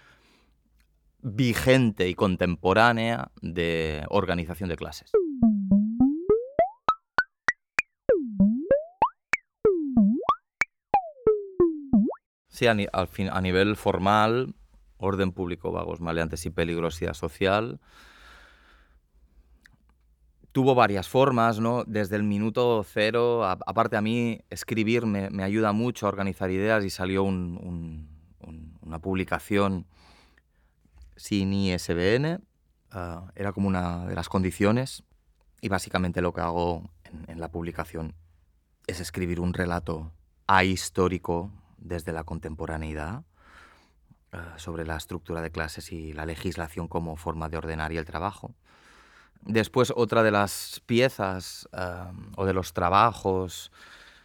vigente 1.22 2.08
y 2.08 2.14
contemporánea 2.14 3.30
de 3.40 4.04
organización 4.10 4.68
de 4.68 4.76
clases. 4.76 5.10
Sí, 12.56 12.66
a, 12.66 12.74
al 12.94 13.08
fin, 13.08 13.28
a 13.30 13.42
nivel 13.42 13.76
formal, 13.76 14.54
orden 14.96 15.32
público, 15.32 15.72
vagos, 15.72 16.00
maleantes 16.00 16.46
y 16.46 16.50
peligrosidad 16.50 17.12
social, 17.12 17.80
tuvo 20.52 20.74
varias 20.74 21.06
formas, 21.06 21.60
¿no? 21.60 21.84
Desde 21.84 22.16
el 22.16 22.22
minuto 22.22 22.82
cero, 22.82 23.44
aparte 23.44 23.98
a 23.98 24.00
mí 24.00 24.40
escribir 24.48 25.04
me, 25.04 25.44
ayuda 25.44 25.72
mucho 25.72 26.06
a 26.06 26.08
organizar 26.08 26.50
ideas 26.50 26.82
y 26.82 26.88
salió 26.88 27.24
una 27.24 28.08
publicación 29.02 29.84
sin 31.14 31.52
ISBN, 31.52 32.42
ah, 32.90 33.32
era 33.34 33.52
como 33.52 33.68
una 33.68 34.06
de 34.06 34.14
las 34.14 34.30
condiciones 34.30 35.02
y 35.60 35.68
básicamente 35.68 36.22
lo 36.22 36.32
que 36.32 36.40
hago 36.40 36.88
en, 37.04 37.26
en 37.28 37.38
la 37.38 37.50
publicación 37.50 38.14
es 38.86 39.00
escribir 39.00 39.40
un 39.40 39.52
relato 39.52 40.10
ahistórico 40.46 41.52
desde 41.86 42.12
la 42.12 42.24
contemporaneidad 42.24 43.24
eh, 44.32 44.38
sobre 44.56 44.84
la 44.84 44.96
estructura 44.96 45.40
de 45.40 45.50
clases 45.50 45.92
y 45.92 46.12
la 46.12 46.26
legislación 46.26 46.88
como 46.88 47.16
forma 47.16 47.48
de 47.48 47.56
ordenar 47.58 47.92
y 47.92 47.96
el 47.96 48.04
trabajo. 48.04 48.54
Después 49.42 49.92
otra 49.94 50.22
de 50.22 50.32
las 50.32 50.82
piezas 50.86 51.68
eh, 51.72 51.78
o 52.36 52.44
de 52.44 52.52
los 52.52 52.72
trabajos 52.72 53.70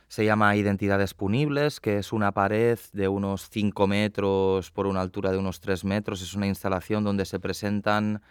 se 0.07 0.25
llama 0.25 0.55
Identidades 0.55 1.13
Punibles, 1.13 1.79
que 1.79 1.99
es 1.99 2.11
una 2.11 2.33
pared 2.33 2.79
de 2.91 3.07
unos 3.07 3.47
5 3.49 3.87
metros 3.87 4.71
por 4.71 4.87
una 4.87 4.99
altura 4.99 5.31
de 5.31 5.37
unos 5.37 5.61
3 5.61 5.85
metros. 5.85 6.21
Es 6.21 6.33
una 6.33 6.47
instalación 6.47 7.03
donde 7.03 7.25
se 7.25 7.39
presentan 7.39 8.21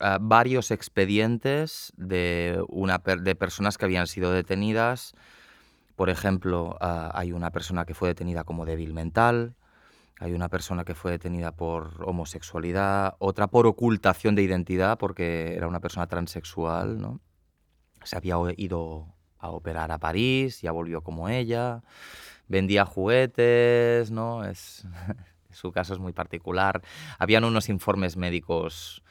eh, 0.00 0.18
varios 0.20 0.70
expedientes 0.70 1.92
de, 1.96 2.62
una 2.68 2.98
de 2.98 3.34
personas 3.36 3.78
que 3.78 3.84
habían 3.84 4.08
sido 4.08 4.32
detenidas 4.32 5.14
por 5.96 6.10
ejemplo, 6.10 6.76
ah, 6.80 7.10
hay 7.14 7.32
una 7.32 7.50
persona 7.50 7.84
que 7.84 7.94
fue 7.94 8.08
detenida 8.08 8.44
como 8.44 8.64
débil 8.64 8.94
mental, 8.94 9.54
hay 10.18 10.32
una 10.34 10.48
persona 10.48 10.84
que 10.84 10.94
fue 10.94 11.10
detenida 11.10 11.52
por 11.52 12.04
homosexualidad, 12.04 13.16
otra 13.18 13.48
por 13.48 13.66
ocultación 13.66 14.34
de 14.34 14.42
identidad 14.42 14.98
porque 14.98 15.54
era 15.56 15.66
una 15.66 15.80
persona 15.80 16.06
transexual, 16.06 17.00
¿no? 17.00 17.20
Se 18.04 18.16
había 18.16 18.36
ido 18.56 19.14
a 19.38 19.50
operar 19.50 19.90
a 19.90 19.98
París, 19.98 20.60
ya 20.60 20.70
volvió 20.70 21.02
como 21.02 21.28
ella, 21.28 21.82
vendía 22.48 22.84
juguetes, 22.84 24.10
¿no? 24.10 24.44
Es, 24.44 24.86
su 25.50 25.72
caso 25.72 25.92
es 25.94 25.98
muy 25.98 26.12
particular. 26.12 26.82
Habían 27.18 27.44
unos 27.44 27.68
informes 27.68 28.16
médicos 28.16 29.02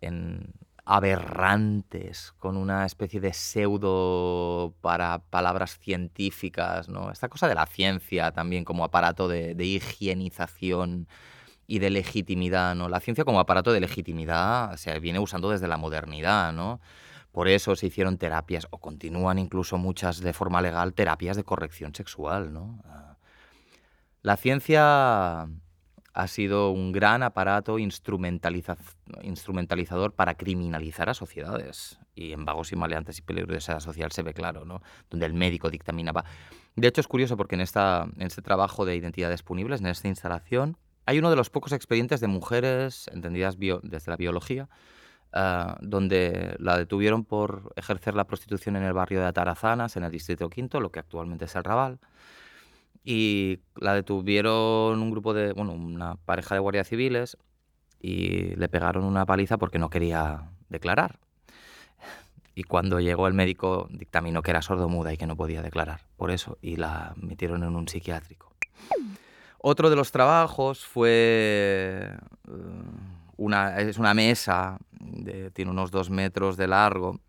en, 0.00 0.54
aberrantes, 0.94 2.34
con 2.38 2.58
una 2.58 2.84
especie 2.84 3.18
de 3.18 3.32
pseudo 3.32 4.74
para 4.82 5.20
palabras 5.20 5.78
científicas, 5.78 6.90
¿no? 6.90 7.10
Esta 7.10 7.30
cosa 7.30 7.48
de 7.48 7.54
la 7.54 7.64
ciencia 7.64 8.30
también 8.32 8.64
como 8.64 8.84
aparato 8.84 9.26
de, 9.26 9.56
higienización 9.64 11.08
y 11.66 11.78
de 11.78 11.88
legitimidad, 11.88 12.74
¿no? 12.74 12.90
La 12.90 13.00
ciencia 13.00 13.24
como 13.24 13.40
aparato 13.40 13.72
de 13.72 13.80
legitimidad 13.80 14.76
se 14.76 14.98
viene 15.00 15.18
usando 15.18 15.48
desde 15.48 15.66
la 15.66 15.78
modernidad, 15.78 16.52
¿no? 16.52 16.78
Por 17.32 17.48
eso 17.48 17.74
se 17.74 17.86
hicieron 17.86 18.18
terapias, 18.18 18.66
o 18.68 18.76
continúan 18.76 19.38
incluso 19.38 19.78
muchas 19.78 20.20
de 20.20 20.34
forma 20.34 20.60
legal, 20.60 20.92
terapias 20.92 21.38
de 21.38 21.44
corrección 21.44 21.94
sexual, 21.94 22.52
¿no? 22.52 22.82
Ah. 22.84 23.16
La 24.20 24.36
ciencia 24.36 25.48
ha 26.14 26.28
sido 26.28 26.70
un 26.70 26.92
gran 26.92 27.22
aparato 27.22 27.78
instrumentalizador 27.78 30.12
para 30.12 30.34
criminalizar 30.34 31.08
a 31.08 31.14
sociedades. 31.14 31.98
Y 32.14 32.32
en 32.32 32.44
Vagos 32.44 32.72
y 32.72 32.76
Maleantes 32.76 33.18
y 33.18 33.22
Peligrosidad 33.22 33.80
Social 33.80 34.12
se 34.12 34.22
ve 34.22 34.34
claro, 34.34 34.64
¿no? 34.64 34.82
Donde 35.08 35.26
el 35.26 35.32
médico 35.32 35.70
dictaminaba. 35.70 36.24
De 36.76 36.88
hecho, 36.88 37.00
es 37.00 37.08
curioso 37.08 37.36
porque 37.36 37.54
en, 37.54 37.62
esta, 37.62 38.06
en 38.16 38.26
este 38.26 38.42
trabajo 38.42 38.84
de 38.84 38.96
identidades 38.96 39.42
punibles, 39.42 39.80
en 39.80 39.86
esta 39.86 40.08
instalación, 40.08 40.76
hay 41.06 41.18
uno 41.18 41.30
de 41.30 41.36
los 41.36 41.50
pocos 41.50 41.72
expedientes 41.72 42.20
de 42.20 42.28
mujeres 42.28 43.08
entendidas 43.12 43.56
desde 43.58 44.10
la 44.10 44.16
biología, 44.16 44.68
ah, 45.32 45.78
donde 45.80 46.54
la 46.58 46.76
detuvieron 46.76 47.24
por 47.24 47.72
ejercer 47.76 48.14
la 48.14 48.24
prostitución 48.24 48.76
en 48.76 48.84
el 48.84 48.92
barrio 48.92 49.20
de 49.20 49.26
Atarazanas, 49.26 49.96
en 49.96 50.04
el 50.04 50.12
distrito 50.12 50.48
quinto, 50.48 50.80
lo 50.80 50.92
que 50.92 51.00
actualmente 51.00 51.46
es 51.46 51.56
el 51.56 51.64
Raval. 51.64 51.98
Y 53.04 53.60
la 53.76 53.94
detuvieron 53.94 55.02
un 55.02 55.10
grupo 55.10 55.34
de, 55.34 55.52
bueno, 55.52 55.72
una 55.72 56.16
pareja 56.16 56.54
de 56.54 56.60
guardias 56.60 56.88
civiles 56.88 57.36
y 58.00 58.54
le 58.56 58.68
pegaron 58.68 59.04
una 59.04 59.26
paliza 59.26 59.58
porque 59.58 59.78
no 59.78 59.90
quería 59.90 60.50
declarar. 60.68 61.18
Y 62.54 62.64
cuando 62.64 63.00
llegó 63.00 63.28
el 63.28 63.32
médico 63.32 63.88
dictaminó 63.90 64.42
que 64.42 64.50
era 64.50 64.60
sordomuda 64.60 65.10
y 65.10 65.16
que 65.16 65.26
no 65.26 65.36
podía 65.36 65.62
declarar 65.62 66.02
por 66.18 66.30
eso 66.30 66.58
y 66.60 66.76
la 66.76 67.14
metieron 67.16 67.62
en 67.62 67.74
un 67.74 67.88
psiquiátrico. 67.88 68.52
Otro 69.58 69.88
de 69.88 69.96
los 69.96 70.12
trabajos 70.12 70.84
fue 70.84 72.10
eh, 72.12 72.16
una, 73.38 73.78
es 73.78 73.96
una 73.96 74.12
mesa, 74.12 74.76
tiene 75.54 75.70
unos 75.70 75.90
dos 75.90 76.10
metros 76.10 76.56
de 76.56 76.66
largo, 76.66 77.20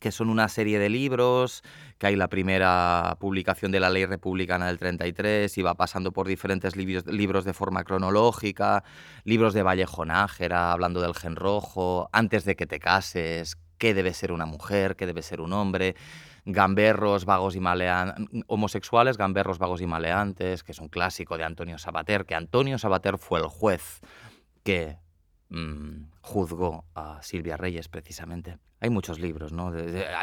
que 0.00 0.10
son 0.10 0.30
una 0.30 0.48
serie 0.48 0.78
de 0.78 0.88
libros, 0.88 1.62
que 1.98 2.08
hay 2.08 2.16
la 2.16 2.28
primera 2.28 3.16
publicación 3.20 3.70
de 3.70 3.80
la 3.80 3.90
ley 3.90 4.06
republicana 4.06 4.66
del 4.66 4.78
33 4.78 5.56
y 5.56 5.62
va 5.62 5.74
pasando 5.74 6.10
por 6.12 6.26
diferentes 6.26 6.74
libros, 6.74 7.06
libros 7.06 7.44
de 7.44 7.52
forma 7.52 7.84
cronológica, 7.84 8.82
libros 9.24 9.54
de 9.54 9.62
Vallejo 9.62 10.04
Nájera, 10.04 10.72
hablando 10.72 11.00
del 11.00 11.14
gen 11.14 11.36
rojo, 11.36 12.08
antes 12.12 12.44
de 12.44 12.56
que 12.56 12.66
te 12.66 12.80
cases, 12.80 13.58
qué 13.78 13.94
debe 13.94 14.14
ser 14.14 14.32
una 14.32 14.46
mujer, 14.46 14.96
qué 14.96 15.06
debe 15.06 15.22
ser 15.22 15.40
un 15.40 15.52
hombre, 15.52 15.94
gamberros, 16.46 17.26
vagos 17.26 17.54
y 17.54 17.60
maleantes, 17.60 18.26
homosexuales, 18.46 19.18
gamberros, 19.18 19.58
vagos 19.58 19.82
y 19.82 19.86
maleantes, 19.86 20.64
que 20.64 20.72
es 20.72 20.78
un 20.78 20.88
clásico 20.88 21.36
de 21.36 21.44
Antonio 21.44 21.78
Sabater, 21.78 22.24
que 22.24 22.34
Antonio 22.34 22.78
Sabater 22.78 23.18
fue 23.18 23.40
el 23.40 23.46
juez 23.46 24.00
que 24.62 24.98
mm, 25.50 26.10
juzgó 26.22 26.84
a 26.94 27.22
Silvia 27.22 27.56
Reyes 27.56 27.88
precisamente. 27.88 28.58
Hay 28.80 28.90
muchos 28.90 29.18
libros, 29.20 29.52
¿no? 29.52 29.72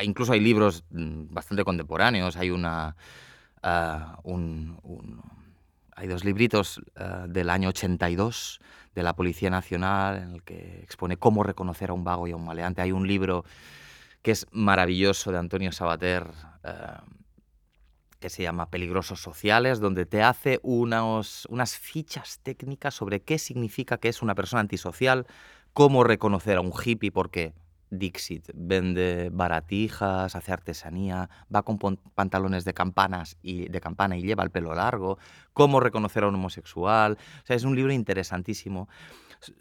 incluso 0.02 0.34
hay 0.34 0.40
libros 0.40 0.84
mm, 0.90 1.34
bastante 1.34 1.64
contemporáneos, 1.64 2.36
hay 2.38 2.50
una... 2.50 2.96
Ah, 3.64 4.20
hay 5.96 6.08
dos 6.08 6.24
libritos 6.24 6.80
ah, 6.96 7.26
del 7.28 7.50
año 7.50 7.70
82 7.70 8.60
de 8.94 9.04
la 9.04 9.16
Policía 9.16 9.50
Nacional 9.50 10.18
en 10.18 10.32
el 10.36 10.44
que 10.44 10.80
expone 10.82 11.18
cómo 11.18 11.44
reconocer 11.44 11.90
a 11.90 11.94
un 11.94 12.04
vago 12.04 12.28
y 12.28 12.32
a 12.32 12.36
un 12.36 12.46
maleante. 12.46 12.82
Hay 12.82 12.92
un 12.92 13.08
libro 13.08 13.46
que 14.22 14.32
es 14.32 14.46
maravilloso 14.52 15.32
de 15.32 15.38
Antonio 15.38 15.72
Sabater, 15.72 16.28
que 18.20 18.30
se 18.30 18.44
llama 18.44 18.70
Peligrosos 18.70 19.22
Sociales, 19.22 19.80
donde 19.80 20.06
te 20.06 20.24
hace 20.24 20.60
unas 20.64 21.78
fichas 21.80 22.40
técnicas 22.44 22.94
sobre 22.94 23.22
qué 23.22 23.38
significa 23.38 23.98
que 23.98 24.10
es 24.10 24.22
una 24.22 24.36
persona 24.36 24.62
antisocial, 24.62 25.28
cómo 25.74 26.04
reconocer 26.04 26.58
a 26.58 26.62
un 26.62 26.74
hippie, 26.74 27.12
porque 27.12 27.54
Dixit 27.90 28.50
vende 28.54 29.30
baratijas, 29.32 30.36
hace 30.36 30.52
artesanía, 30.52 31.30
va 31.54 31.64
con 31.64 31.78
pantalones 32.16 32.66
de 32.66 32.74
campanas 32.74 33.38
y 33.42 33.70
de 33.70 33.80
campana 33.80 34.18
y 34.18 34.24
lleva 34.24 34.44
el 34.44 34.52
pelo 34.52 34.74
largo, 34.74 35.18
cómo 35.54 35.80
reconocer 35.80 36.24
a 36.24 36.28
un 36.28 36.36
homosexual. 36.36 37.18
O 37.44 37.46
sea, 37.46 37.56
es 37.56 37.64
un 37.64 37.76
libro 37.76 37.94
interesantísimo. 37.94 38.90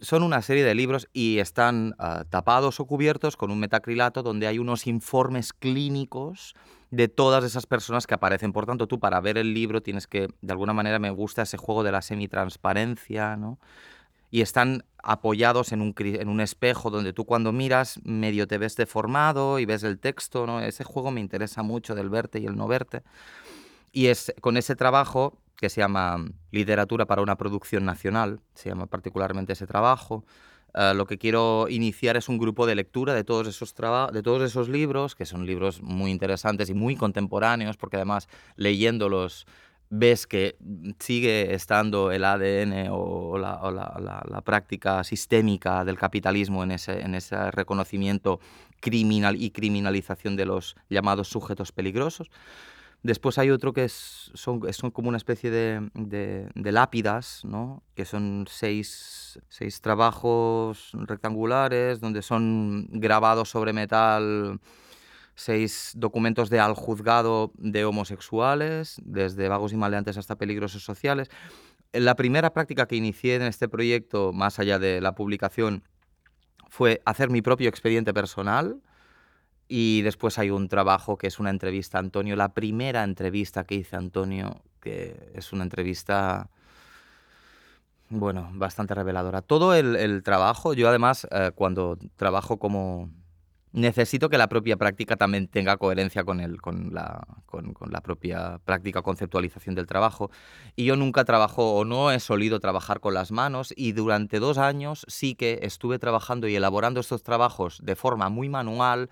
Son 0.00 0.22
una 0.22 0.40
serie 0.42 0.64
de 0.64 0.74
libros 0.74 1.08
y 1.12 1.38
están 1.38 1.94
ah, 1.98 2.24
tapados 2.28 2.80
o 2.80 2.86
cubiertos 2.86 3.36
con 3.36 3.50
un 3.50 3.60
metacrilato 3.60 4.22
donde 4.22 4.46
hay 4.46 4.58
unos 4.58 4.86
informes 4.86 5.52
clínicos 5.52 6.54
de 6.96 7.08
todas 7.08 7.44
esas 7.44 7.66
personas 7.66 8.06
que 8.06 8.14
aparecen. 8.14 8.52
Por 8.52 8.66
tanto, 8.66 8.86
tú 8.86 8.98
para 8.98 9.20
ver 9.20 9.36
el 9.36 9.52
libro 9.52 9.82
tienes 9.82 10.06
que, 10.06 10.28
de 10.40 10.52
alguna 10.52 10.72
manera 10.72 10.98
me 10.98 11.10
gusta 11.10 11.42
ese 11.42 11.58
juego 11.58 11.84
de 11.84 11.92
la 11.92 12.00
semitransparencia, 12.00 13.36
¿no? 13.36 13.58
Y 14.30 14.40
están 14.40 14.84
apoyados 15.02 15.72
en 15.72 15.82
un, 15.82 15.94
en 15.98 16.28
un 16.28 16.40
espejo 16.40 16.90
donde 16.90 17.12
tú 17.12 17.26
cuando 17.26 17.52
miras 17.52 18.00
medio 18.02 18.48
te 18.48 18.58
ves 18.58 18.76
deformado 18.76 19.58
y 19.58 19.66
ves 19.66 19.82
el 19.84 19.98
texto, 19.98 20.46
¿no? 20.46 20.60
Ese 20.60 20.84
juego 20.84 21.10
me 21.10 21.20
interesa 21.20 21.62
mucho 21.62 21.94
del 21.94 22.08
verte 22.08 22.40
y 22.40 22.46
el 22.46 22.56
no 22.56 22.66
verte. 22.66 23.02
Y 23.92 24.06
es 24.06 24.34
con 24.40 24.56
ese 24.56 24.74
trabajo 24.74 25.38
que 25.56 25.68
se 25.68 25.80
llama 25.80 26.24
Literatura 26.50 27.06
para 27.06 27.22
una 27.22 27.36
producción 27.36 27.84
nacional, 27.84 28.40
se 28.54 28.70
llama 28.70 28.86
particularmente 28.86 29.52
ese 29.52 29.66
trabajo. 29.66 30.24
Eh, 30.76 30.92
lo 30.94 31.06
que 31.06 31.16
quiero 31.16 31.68
iniciar 31.70 32.18
es 32.18 32.28
un 32.28 32.36
grupo 32.36 32.66
de 32.66 32.74
lectura 32.74 33.14
de 33.14 33.24
todos, 33.24 33.48
esos 33.48 33.74
de 33.74 34.22
todos 34.22 34.42
esos 34.42 34.68
libros, 34.68 35.14
que 35.14 35.24
son 35.24 35.46
libros 35.46 35.80
muy 35.80 36.10
interesantes 36.10 36.68
y 36.68 36.74
muy 36.74 36.96
contemporáneos, 36.96 37.78
porque 37.78 37.96
además 37.96 38.28
leyéndolos 38.56 39.46
ves 39.88 40.26
que 40.26 40.56
sigue 40.98 41.54
estando 41.54 42.10
el 42.10 42.24
ADN 42.24 42.88
o 42.90 43.38
la, 43.38 44.42
práctica 44.44 45.02
sistémica 45.04 45.84
del 45.84 45.96
capitalismo 45.96 46.62
en 46.62 46.72
ese, 46.72 47.00
en 47.00 47.14
ese 47.14 47.50
reconocimiento 47.52 48.40
criminal 48.80 49.40
y 49.40 49.50
criminalización 49.50 50.36
de 50.36 50.44
los 50.44 50.76
llamados 50.90 51.28
sujetos 51.28 51.72
peligrosos. 51.72 52.30
Después 53.06 53.38
hay 53.38 53.50
otro 53.50 53.72
que 53.72 53.84
es, 53.84 54.32
son, 54.34 54.60
son 54.72 54.90
como 54.90 55.08
una 55.08 55.16
especie 55.16 55.48
de, 55.48 55.88
de, 55.94 56.72
lápidas, 56.72 57.44
¿no? 57.44 57.84
que 57.94 58.04
son 58.04 58.46
seis, 58.50 59.38
seis, 59.48 59.80
trabajos 59.80 60.90
rectangulares 60.92 62.00
donde 62.00 62.20
son 62.20 62.88
grabados 62.90 63.48
sobre 63.48 63.72
metal 63.72 64.58
seis 65.36 65.92
documentos 65.94 66.50
de 66.50 66.58
al 66.58 66.74
juzgado 66.74 67.52
de 67.58 67.84
homosexuales, 67.84 69.00
desde 69.04 69.48
vagos 69.48 69.72
y 69.72 69.76
maleantes 69.76 70.16
hasta 70.16 70.34
peligrosos 70.34 70.82
sociales. 70.82 71.28
La 71.92 72.16
primera 72.16 72.52
práctica 72.52 72.86
que 72.88 72.96
inicié 72.96 73.36
en 73.36 73.42
este 73.42 73.68
proyecto, 73.68 74.32
más 74.32 74.58
allá 74.58 74.80
de 74.80 75.00
la 75.00 75.14
publicación, 75.14 75.84
fue 76.68 77.02
hacer 77.04 77.30
mi 77.30 77.40
propio 77.40 77.68
expediente 77.68 78.12
personal, 78.12 78.82
y 79.68 80.02
después 80.02 80.38
hay 80.38 80.50
un 80.50 80.68
trabajo 80.68 81.18
que 81.18 81.26
es 81.26 81.40
una 81.40 81.50
entrevista 81.50 81.98
a 81.98 82.00
Antonio, 82.00 82.36
la 82.36 82.50
primera 82.54 83.02
entrevista 83.02 83.64
que 83.64 83.76
hice 83.76 83.96
a 83.96 83.98
Antonio, 83.98 84.62
que 84.80 85.32
es 85.34 85.52
una 85.52 85.64
entrevista, 85.64 86.48
bueno, 88.08 88.50
bastante 88.54 88.94
reveladora. 88.94 89.42
Todo 89.42 89.74
el, 89.74 90.22
trabajo, 90.22 90.74
yo 90.74 90.88
además 90.88 91.26
eh, 91.30 91.50
cuando 91.54 91.98
trabajo 92.16 92.58
como... 92.58 93.10
Necesito 93.72 94.30
que 94.30 94.38
la 94.38 94.48
propia 94.48 94.78
práctica 94.78 95.16
también 95.16 95.48
tenga 95.48 95.76
coherencia 95.76 96.24
con, 96.24 96.40
el, 96.40 96.62
con, 96.62 96.94
la, 96.94 97.26
con 97.44 97.74
la 97.90 98.00
propia 98.00 98.58
práctica 98.64 99.02
conceptualización 99.02 99.74
del 99.74 99.86
trabajo. 99.86 100.30
Y 100.76 100.86
yo 100.86 100.96
nunca 100.96 101.26
trabajo 101.26 101.74
o 101.74 101.84
no 101.84 102.10
he 102.10 102.18
solido 102.18 102.58
trabajar 102.58 103.00
con 103.00 103.12
las 103.12 103.32
manos 103.32 103.74
y 103.76 103.92
durante 103.92 104.38
dos 104.38 104.56
años 104.56 105.04
sí 105.08 105.34
que 105.34 105.58
estuve 105.60 105.98
trabajando 105.98 106.48
y 106.48 106.56
elaborando 106.56 107.00
estos 107.00 107.22
trabajos 107.22 107.80
de 107.82 107.96
forma 107.96 108.30
muy 108.30 108.48
manual, 108.48 109.10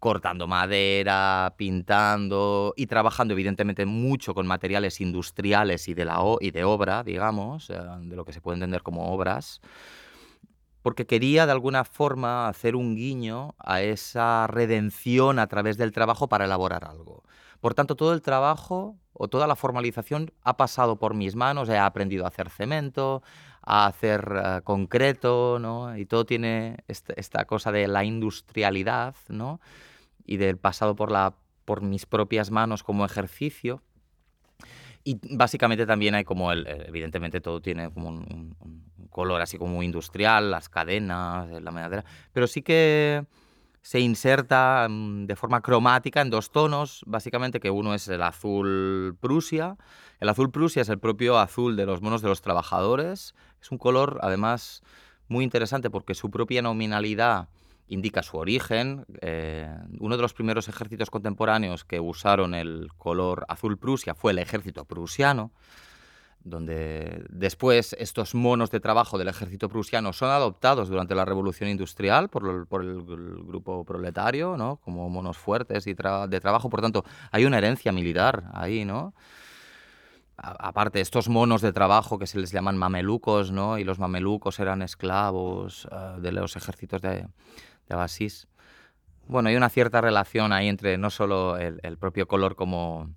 cortando 0.00 0.46
madera, 0.46 1.54
pintando 1.58 2.72
y 2.74 2.86
trabajando 2.86 3.34
evidentemente 3.34 3.84
mucho 3.84 4.34
con 4.34 4.46
materiales 4.46 5.00
industriales 5.00 5.88
y 5.88 5.94
de, 5.94 6.06
la 6.06 6.18
y 6.40 6.50
de 6.50 6.64
obra, 6.64 7.04
digamos, 7.04 7.68
eh, 7.68 7.78
de 8.00 8.16
lo 8.16 8.24
que 8.24 8.32
se 8.32 8.40
puede 8.40 8.56
entender 8.56 8.82
como 8.82 9.12
obras, 9.12 9.60
porque 10.82 11.06
quería 11.06 11.44
de 11.44 11.52
alguna 11.52 11.84
forma 11.84 12.48
hacer 12.48 12.76
un 12.76 12.96
guiño 12.96 13.54
a 13.58 13.82
esa 13.82 14.46
redención 14.46 15.38
a 15.38 15.46
través 15.46 15.76
del 15.76 15.92
trabajo 15.92 16.28
para 16.28 16.46
elaborar 16.46 16.84
algo. 16.84 17.22
Por 17.60 17.74
tanto, 17.74 17.94
todo 17.94 18.14
el 18.14 18.22
trabajo 18.22 18.96
o 19.12 19.28
toda 19.28 19.46
la 19.46 19.54
formalización 19.54 20.32
ha 20.44 20.56
pasado 20.56 20.96
por 20.96 21.12
mis 21.12 21.36
manos, 21.36 21.68
he 21.68 21.76
aprendido 21.76 22.24
a 22.24 22.28
hacer 22.28 22.48
cemento, 22.48 23.22
a 23.60 23.84
hacer 23.84 24.32
eh, 24.34 24.60
concreto, 24.64 25.58
¿no? 25.60 25.94
Y 25.94 26.06
todo 26.06 26.24
tiene 26.24 26.78
esta, 26.88 27.12
esta, 27.18 27.44
cosa 27.44 27.70
de 27.70 27.86
la 27.86 28.02
industrialidad, 28.04 29.14
¿no? 29.28 29.60
Y 30.24 30.36
del 30.36 30.56
pasado 30.56 30.96
por, 30.96 31.10
la, 31.10 31.34
por 31.64 31.82
mis 31.82 32.06
propias 32.06 32.50
manos 32.50 32.82
como 32.82 33.04
ejercicio. 33.04 33.82
Y 35.02 35.18
básicamente 35.34 35.86
también 35.86 36.14
hay 36.14 36.24
como, 36.24 36.52
el, 36.52 36.66
evidentemente 36.66 37.40
todo 37.40 37.60
tiene 37.60 37.90
como 37.90 38.08
un, 38.08 38.56
color 39.10 39.40
así 39.40 39.58
como 39.58 39.82
industrial, 39.82 40.50
las 40.50 40.68
cadenas, 40.68 41.50
la 41.50 41.70
madera, 41.72 42.04
pero 42.32 42.46
sí 42.46 42.62
que 42.62 43.24
se 43.82 44.00
inserta 44.00 44.86
mm, 44.88 45.26
de 45.26 45.36
forma 45.36 45.62
cromática 45.62 46.20
en 46.20 46.30
dos 46.30 46.50
tonos, 46.50 47.02
básicamente 47.06 47.60
que 47.60 47.70
uno 47.70 47.94
es 47.94 48.08
el 48.08 48.22
azul 48.22 49.16
Prusia. 49.20 49.76
El 50.20 50.28
azul 50.28 50.50
Prusia 50.50 50.82
es 50.82 50.88
el 50.90 50.98
propio 50.98 51.38
azul 51.38 51.76
de 51.76 51.86
los 51.86 52.02
monos 52.02 52.22
de 52.22 52.28
los 52.28 52.42
trabajadores. 52.42 53.34
Es 53.60 53.70
un 53.70 53.78
color, 53.78 54.18
además, 54.22 54.82
muy 55.28 55.44
interesante 55.44 55.90
porque 55.90 56.14
su 56.14 56.30
propia 56.30 56.60
nominalidad 56.60 57.48
indica 57.90 58.22
su 58.22 58.38
origen. 58.38 59.04
Eh, 59.20 59.68
uno 59.98 60.16
de 60.16 60.22
los 60.22 60.32
primeros 60.32 60.68
ejércitos 60.68 61.10
contemporáneos 61.10 61.84
que 61.84 62.00
usaron 62.00 62.54
el 62.54 62.88
color 62.96 63.44
azul 63.48 63.78
Prusia 63.78 64.14
fue 64.14 64.32
el 64.32 64.38
ejército 64.38 64.84
prusiano 64.84 65.52
donde 66.42 67.24
después 67.28 67.94
estos 67.98 68.34
monos 68.34 68.70
de 68.70 68.80
trabajo 68.80 69.18
del 69.18 69.28
ejército 69.28 69.68
prusiano 69.68 70.12
son 70.12 70.30
adoptados 70.30 70.88
durante 70.88 71.14
la 71.14 71.24
revolución 71.24 71.68
industrial 71.68 72.28
por, 72.28 72.66
el, 72.82 73.04
grupo 73.44 73.84
proletario, 73.84 74.56
¿no? 74.56 74.76
como 74.76 75.08
monos 75.10 75.36
fuertes 75.36 75.86
y 75.86 75.94
de 75.94 76.40
trabajo. 76.40 76.70
Por 76.70 76.80
tanto, 76.80 77.04
hay 77.30 77.44
una 77.44 77.58
herencia 77.58 77.92
militar 77.92 78.44
ahí, 78.54 78.84
¿no? 78.84 79.12
aparte, 80.42 81.02
estos 81.02 81.28
monos 81.28 81.60
de 81.60 81.72
trabajo 81.72 82.18
que 82.18 82.26
se 82.26 82.38
les 82.38 82.50
llaman 82.50 82.78
mamelucos, 82.78 83.52
¿no? 83.52 83.76
y 83.76 83.84
los 83.84 83.98
mamelucos 83.98 84.58
eran 84.58 84.80
esclavos 84.80 85.86
eh, 85.92 86.20
de 86.20 86.32
los 86.32 86.56
ejércitos 86.56 87.02
de, 87.02 87.26
de. 87.96 88.48
Bueno, 89.26 89.48
hay 89.48 89.56
una 89.56 89.68
cierta 89.68 90.00
relación 90.00 90.52
ahí 90.52 90.68
entre 90.68 90.98
no 90.98 91.10
solo 91.10 91.56
el 91.58 91.96
propio 91.98 92.26
color 92.26 92.56
como 92.56 93.10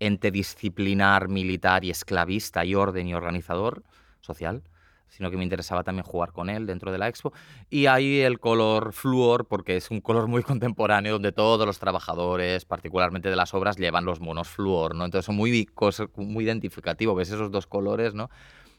ente 0.00 0.30
disciplinar, 0.30 1.28
militar 1.28 1.84
y 1.84 1.90
esclavista 1.90 2.64
y 2.64 2.74
orden 2.74 3.08
y 3.08 3.14
organizador 3.14 3.82
social, 4.20 4.62
sino 5.08 5.30
que 5.30 5.36
me 5.36 5.44
interesaba 5.44 5.84
también 5.84 6.04
jugar 6.04 6.32
con 6.32 6.50
él 6.50 6.66
dentro 6.66 6.90
de 6.90 6.98
la 6.98 7.08
expo. 7.08 7.32
Y 7.70 7.86
ahí 7.86 8.20
el 8.20 8.40
color 8.40 8.92
flúor, 8.92 9.46
porque 9.46 9.76
es 9.76 9.90
un 9.90 10.00
color 10.00 10.26
muy 10.26 10.42
contemporáneo 10.50 11.14
donde 11.14 11.32
todos 11.32 11.66
los 11.66 11.78
trabajadores, 11.78 12.64
particularmente 12.64 13.30
de 13.30 13.36
las 13.36 13.54
obras, 13.54 13.76
llevan 13.76 14.04
los 14.04 14.20
monos 14.20 14.48
flúor, 14.48 14.94
¿no? 14.94 15.04
Entonces 15.04 15.26
son 15.26 15.36
muy, 15.36 15.68
muy 16.16 16.44
identificativo, 16.44 17.14
ves 17.14 17.30
esos 17.30 17.50
dos 17.50 17.66
colores, 17.66 18.14
¿no? 18.14 18.28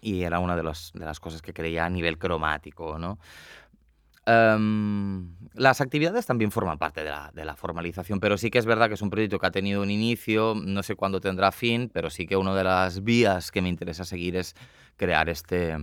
Y 0.01 0.23
era 0.23 0.39
una 0.39 0.55
de, 0.55 0.61
de 0.61 1.05
las 1.05 1.19
cosas 1.19 1.41
que 1.41 1.53
creía 1.53 1.85
a 1.85 1.89
nivel 1.89 2.17
cromático, 2.17 2.99
¿no? 2.99 3.17
Em, 4.25 5.35
las 5.53 5.81
actividades 5.81 6.25
también 6.25 6.51
forman 6.51 6.77
parte 6.77 7.03
de 7.03 7.45
la, 7.45 7.55
formalización, 7.55 8.19
pero 8.19 8.37
sí 8.37 8.49
que 8.49 8.57
es 8.57 8.65
verdad 8.65 8.87
que 8.87 8.95
es 8.95 9.01
un 9.01 9.09
proyecto 9.09 9.39
que 9.39 9.45
ha 9.45 9.51
tenido 9.51 9.81
un 9.81 9.91
inicio, 9.91 10.55
no 10.55 10.83
sé 10.83 10.95
cuándo 10.95 11.21
tendrá 11.21 11.51
fin, 11.51 11.89
pero 11.93 12.09
sí 12.09 12.25
que 12.25 12.35
una 12.35 12.55
de 12.55 12.63
las 12.63 13.03
vías 13.03 13.51
que 13.51 13.61
me 13.61 13.69
interesa 13.69 14.03
seguir 14.03 14.35
es 14.35 14.55
crear 14.97 15.29
este, 15.29 15.77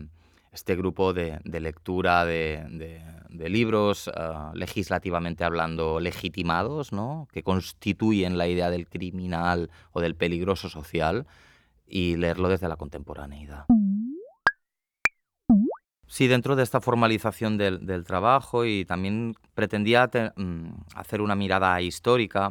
este 0.52 0.76
grupo 0.76 1.12
de, 1.12 1.40
lectura 1.44 2.24
de, 2.24 3.00
libros 3.30 4.08
eh, 4.08 4.12
legislativamente 4.54 5.44
hablando 5.44 6.00
legitimados, 6.00 6.92
¿no? 6.92 7.28
que 7.32 7.42
constituyen 7.42 8.36
la 8.36 8.48
idea 8.48 8.70
del 8.70 8.88
criminal 8.88 9.70
o 9.92 10.00
del 10.00 10.16
peligroso 10.16 10.68
social 10.68 11.26
y 11.86 12.16
leerlo 12.16 12.48
desde 12.48 12.68
la 12.68 12.76
contemporaneidad. 12.76 13.66
Sí, 16.12 16.28
dentro 16.28 16.56
de 16.56 16.62
esta 16.62 16.82
formalización 16.82 17.56
del, 17.56 18.04
trabajo 18.04 18.66
y 18.66 18.84
también 18.84 19.34
pretendía 19.54 20.10
mm, 20.36 20.68
hacer 20.94 21.22
una 21.22 21.34
mirada 21.34 21.80
histórica. 21.80 22.50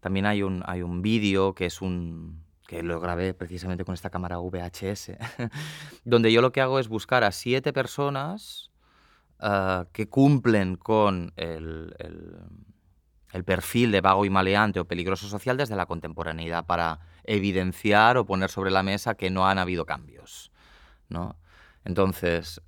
También 0.00 0.24
hay 0.24 0.42
un, 0.42 0.62
hay 0.64 0.80
un 0.80 1.02
vídeo 1.02 1.54
que 1.54 1.66
es 1.66 1.82
un 1.82 2.42
que 2.66 2.82
lo 2.82 3.00
grabé 3.00 3.34
precisamente 3.34 3.84
con 3.84 3.92
esta 3.92 4.08
cámara 4.08 4.38
VHS, 4.38 5.10
donde 6.06 6.32
yo 6.32 6.40
lo 6.40 6.52
que 6.52 6.62
hago 6.62 6.78
es 6.78 6.88
buscar 6.88 7.22
a 7.22 7.32
siete 7.32 7.74
personas 7.74 8.70
ah, 9.38 9.84
que 9.92 10.08
cumplen 10.08 10.76
con 10.76 11.34
el, 11.36 11.94
el, 13.34 13.44
perfil 13.44 13.92
de 13.92 14.00
vago 14.00 14.24
y 14.24 14.30
maleante 14.30 14.80
o 14.80 14.86
peligroso 14.86 15.28
social 15.28 15.58
desde 15.58 15.76
la 15.76 15.84
contemporaneidad 15.84 16.64
para 16.64 17.00
evidenciar 17.24 18.16
o 18.16 18.24
poner 18.24 18.48
sobre 18.48 18.70
la 18.70 18.82
mesa 18.82 19.16
que 19.16 19.28
no 19.28 19.46
han 19.46 19.58
habido 19.58 19.84
cambios. 19.84 20.50
¿no? 21.10 21.36
Entonces, 21.84 22.62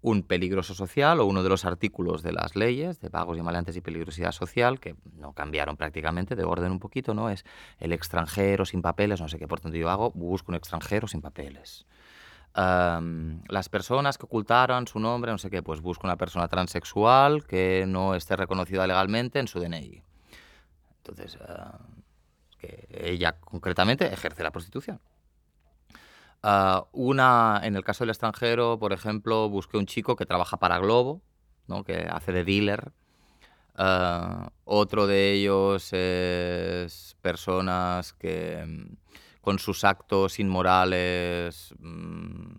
un 0.00 0.22
peligroso 0.22 0.74
social 0.74 1.20
o 1.20 1.26
uno 1.26 1.42
de 1.42 1.48
los 1.48 1.64
artículos 1.64 2.22
de 2.22 2.32
las 2.32 2.54
leyes 2.54 3.00
de 3.00 3.08
vagos 3.08 3.36
y 3.36 3.42
maleantes 3.42 3.76
y 3.76 3.80
peligrosidad 3.80 4.32
social, 4.32 4.78
que 4.78 4.94
no 5.16 5.32
cambiaron 5.32 5.76
prácticamente, 5.76 6.36
de 6.36 6.44
orden 6.44 6.70
un 6.70 6.78
poquito, 6.78 7.14
¿no? 7.14 7.30
Es 7.30 7.44
el 7.78 7.92
extranjero 7.92 8.64
sin 8.64 8.82
papeles, 8.82 9.20
no 9.20 9.28
sé 9.28 9.38
qué, 9.38 9.48
por 9.48 9.60
tanto 9.60 9.76
yo 9.76 9.90
hago, 9.90 10.10
busco 10.12 10.52
un 10.52 10.56
extranjero 10.56 11.08
sin 11.08 11.20
papeles. 11.20 11.86
las 12.54 13.68
personas 13.68 14.18
que 14.18 14.26
ocultaron 14.26 14.86
su 14.86 14.98
nombre, 14.98 15.30
no 15.30 15.38
sé 15.38 15.50
qué, 15.50 15.62
pues 15.62 15.80
busco 15.80 16.06
una 16.06 16.16
persona 16.16 16.48
transexual 16.48 17.44
que 17.44 17.84
no 17.86 18.14
esté 18.14 18.36
reconocida 18.36 18.86
legalmente 18.86 19.38
en 19.38 19.48
su 19.48 19.60
DNI. 19.60 20.02
Entonces, 20.98 21.38
ah, 21.46 21.78
que 22.58 22.88
ella 22.90 23.36
concretamente 23.40 24.12
ejerce 24.12 24.42
la 24.42 24.50
prostitución. 24.50 25.00
Ah, 26.42 26.86
una, 26.92 27.60
en 27.64 27.76
el 27.76 27.84
caso 27.84 28.04
del 28.04 28.10
extranjero, 28.10 28.78
por 28.78 28.92
ejemplo, 28.92 29.48
busqué 29.48 29.76
un 29.76 29.86
chico 29.86 30.16
que 30.16 30.26
trabaja 30.26 30.56
para 30.58 30.78
Globo, 30.78 31.20
¿no? 31.66 31.84
que 31.84 32.06
hace 32.10 32.32
de 32.32 32.44
dealer. 32.44 32.92
Ah, 33.76 34.50
otro 34.64 35.06
de 35.06 35.32
ellos 35.32 35.92
es 35.92 37.16
personas 37.22 38.12
que 38.14 38.64
mm, 38.66 38.96
con 39.40 39.58
sus 39.58 39.84
actos 39.84 40.38
inmorales 40.38 41.74
mm, 41.78 42.54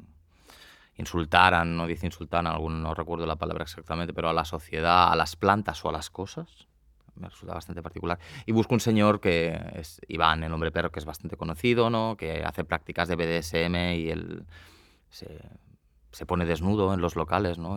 insultaran, 0.98 1.78
no 1.78 1.88
dice 1.88 2.06
insultaran, 2.06 2.54
no 2.84 2.94
recuerdo 2.94 3.26
la 3.26 3.38
palabra 3.38 3.64
exactamente, 3.64 4.14
pero 4.14 4.30
a 4.30 4.34
la 4.34 4.46
sociedad, 4.46 5.12
a 5.12 5.16
las 5.16 5.36
plantas 5.36 5.84
o 5.86 5.90
a 5.90 5.94
las 5.94 6.10
cosas 6.10 6.69
me 7.20 7.30
resulta 7.30 7.54
bastante 7.54 7.82
particular. 7.82 8.20
Y 8.46 8.52
busco 8.52 8.74
un 8.74 8.80
señor 8.80 9.20
que 9.20 9.60
es 9.76 10.02
Iván, 10.08 10.44
el 10.44 10.54
hombre 10.54 10.72
perro, 10.72 10.92
que 10.92 11.00
es 11.00 11.06
bastante 11.06 11.38
conocido, 11.38 11.90
¿no? 11.90 12.16
que 12.18 12.44
hace 12.44 12.64
prácticas 12.64 13.08
de 13.08 13.16
BDSM 13.16 13.76
y 13.96 14.10
él 14.10 14.46
se, 15.10 15.40
se 16.12 16.26
pone 16.26 16.46
desnudo 16.46 16.94
en 16.94 17.02
los 17.02 17.16
locales, 17.16 17.58
¿no? 17.58 17.76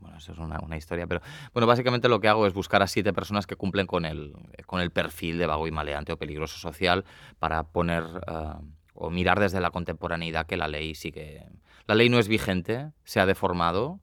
Bueno, 0.00 0.16
eso 0.16 0.32
es 0.32 0.38
una, 0.38 0.58
una, 0.60 0.78
historia, 0.78 1.06
pero 1.06 1.20
bueno, 1.52 1.66
básicamente 1.66 2.08
lo 2.08 2.20
que 2.20 2.28
hago 2.28 2.46
es 2.46 2.54
buscar 2.54 2.82
a 2.82 2.86
siete 2.86 3.12
personas 3.12 3.46
que 3.46 3.56
cumplen 3.56 3.86
con 3.86 4.06
el, 4.06 4.32
con 4.64 4.80
el 4.80 4.90
perfil 4.90 5.36
de 5.36 5.46
vago 5.46 5.66
y 5.66 5.70
maleante 5.70 6.12
o 6.12 6.16
peligroso 6.16 6.58
social 6.58 7.04
para 7.38 7.64
poner 7.64 8.04
eh, 8.26 8.54
o 8.94 9.10
mirar 9.10 9.40
desde 9.40 9.60
la 9.60 9.70
contemporaneidad 9.70 10.46
que 10.46 10.56
la 10.56 10.68
ley 10.68 10.94
sigue. 10.94 11.46
La 11.86 11.94
ley 11.94 12.08
no 12.08 12.18
es 12.18 12.28
vigente, 12.28 12.92
se 13.04 13.20
ha 13.20 13.26
deformado, 13.26 14.00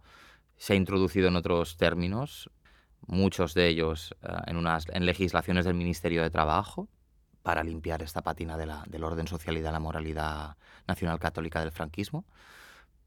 se 0.58 0.74
ha 0.74 0.76
introducido 0.76 1.28
en 1.28 1.36
otros 1.36 1.78
términos, 1.78 2.50
muchos 3.06 3.54
de 3.54 3.68
ellos 3.68 4.16
eh, 4.24 4.28
en, 4.48 4.58
unas, 4.58 4.86
en 4.90 5.06
legislaciones 5.06 5.66
del 5.66 5.74
Ministerio 5.76 6.24
de 6.24 6.30
Trabajo, 6.30 6.90
para 7.48 7.64
limpiar 7.64 8.02
esta 8.02 8.22
patina 8.22 8.58
de 8.58 8.66
la, 8.66 8.84
del 8.88 9.06
orden 9.06 9.26
social 9.26 9.58
y 9.58 9.62
de 9.62 9.72
la 9.72 9.80
moralidad 9.80 10.58
nacional 10.86 11.18
católica 11.18 11.62
del 11.62 11.72
franquismo. 11.72 12.26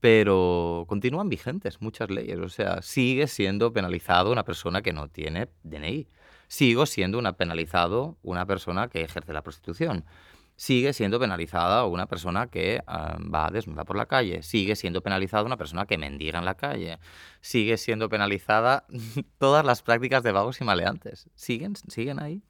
Pero 0.00 0.86
continúan 0.88 1.28
vigentes 1.28 1.82
muchas 1.82 2.08
leyes. 2.08 2.38
O 2.38 2.48
sea, 2.48 2.80
sigue 2.80 3.26
siendo 3.26 3.74
penalizado 3.74 4.32
una 4.32 4.44
persona 4.44 4.80
que 4.80 4.94
no 4.94 5.08
tiene 5.08 5.50
DNI. 5.62 6.08
Sigo 6.48 6.86
siendo 6.86 7.18
una 7.18 7.34
penalizado 7.34 8.16
una 8.22 8.46
persona 8.46 8.88
que 8.88 9.02
ejerce 9.02 9.34
la 9.34 9.42
prostitución 9.42 10.06
sigue 10.60 10.92
siendo 10.92 11.18
penalizada 11.18 11.86
una 11.86 12.04
persona 12.04 12.48
que 12.48 12.82
ah, 12.86 13.16
va 13.34 13.48
desnuda 13.50 13.86
por 13.86 13.96
la 13.96 14.04
calle, 14.04 14.42
sigue 14.42 14.76
siendo 14.76 15.02
penalizada 15.02 15.42
una 15.42 15.56
persona 15.56 15.86
que 15.86 15.96
mendiga 15.96 16.38
en 16.38 16.44
la 16.44 16.54
calle, 16.54 16.98
sigue 17.40 17.78
siendo 17.78 18.10
penalizada 18.10 18.84
todas 19.38 19.64
las 19.64 19.80
prácticas 19.80 20.22
de 20.22 20.32
vagos 20.32 20.60
y 20.60 20.64
maleantes. 20.64 21.30
¿Siguen, 21.34 21.76
siguen 21.88 22.20
ahí? 22.20 22.42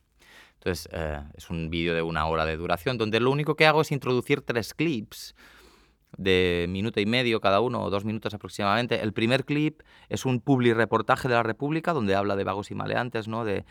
Entonces, 0.54 0.88
eh, 0.90 1.22
es 1.34 1.50
un 1.50 1.70
vídeo 1.70 1.94
de 1.94 2.02
una 2.02 2.26
hora 2.26 2.46
de 2.46 2.56
duración 2.56 2.98
donde 2.98 3.20
lo 3.20 3.30
único 3.30 3.54
que 3.54 3.66
hago 3.66 3.80
es 3.80 3.92
introducir 3.92 4.40
tres 4.40 4.74
clips 4.74 5.36
de 6.18 6.66
minuto 6.68 6.98
y 6.98 7.06
medio 7.06 7.40
cada 7.40 7.60
uno, 7.60 7.80
o 7.80 7.90
dos 7.90 8.04
minutos 8.04 8.34
aproximadamente. 8.34 9.00
El 9.00 9.12
primer 9.12 9.44
clip 9.44 9.82
es 10.08 10.26
un 10.26 10.40
publi 10.40 10.74
reportaje 10.74 11.28
de 11.28 11.34
la 11.34 11.44
República 11.44 11.92
donde 11.92 12.16
habla 12.16 12.34
de 12.34 12.42
vagos 12.42 12.72
y 12.72 12.74
maleantes, 12.74 13.28
¿no? 13.28 13.44
de, 13.44 13.64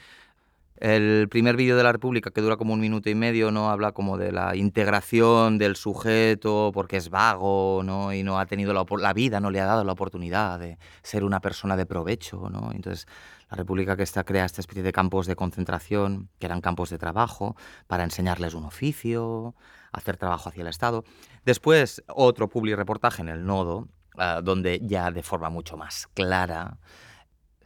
el 0.80 1.28
primer 1.30 1.58
vídeo 1.58 1.76
de 1.76 1.84
la 1.84 1.92
República, 1.92 2.32
que 2.32 2.40
dura 2.40 2.56
como 2.56 2.74
un 2.74 2.80
minuto 2.80 3.10
y 3.10 3.16
medio, 3.16 3.52
no 3.52 3.70
habla 3.70 3.92
como 3.92 4.18
de 4.18 4.32
la 4.32 4.56
integración 4.56 5.58
del 5.58 5.76
sujeto 5.76 6.72
porque 6.74 6.96
es 6.96 7.10
vago 7.10 7.82
¿no? 7.84 8.14
y 8.14 8.24
no 8.24 8.40
ha 8.40 8.46
tenido 8.46 8.74
la, 8.74 8.86
la 8.98 9.14
vida, 9.14 9.42
no 9.42 9.52
le 9.52 9.60
ha 9.60 9.66
dado 9.66 9.84
la 9.84 9.92
oportunidad 9.92 10.58
de 10.58 10.78
ser 11.04 11.26
una 11.26 11.42
persona 11.42 11.76
de 11.76 11.86
provecho. 11.86 12.50
¿no? 12.50 12.72
Entonces, 12.72 13.08
la 13.50 13.58
República 13.58 13.98
que 13.98 14.04
está 14.04 14.24
crea 14.24 14.46
esta 14.46 14.62
especie 14.62 14.82
de 14.82 14.94
campos 14.94 15.28
de 15.28 15.36
concentración, 15.36 16.30
que 16.40 16.46
eran 16.46 16.62
campos 16.62 16.90
de 16.90 16.98
trabajo, 16.98 17.58
para 17.88 18.06
enseñarles 18.06 18.54
un 18.54 18.64
oficio, 18.64 19.56
hacer 19.92 20.16
trabajo 20.16 20.48
hacia 20.48 20.62
el 20.62 20.68
Estado. 20.68 21.04
Después, 21.44 22.04
otro 22.08 22.48
public 22.48 22.78
reportaje 22.78 23.22
en 23.22 23.28
el 23.28 23.46
Nodo, 23.46 23.90
ah, 24.18 24.40
donde 24.42 24.80
ya 24.82 25.12
de 25.12 25.24
forma 25.24 25.50
mucho 25.50 25.76
más 25.76 26.08
clara 26.14 26.78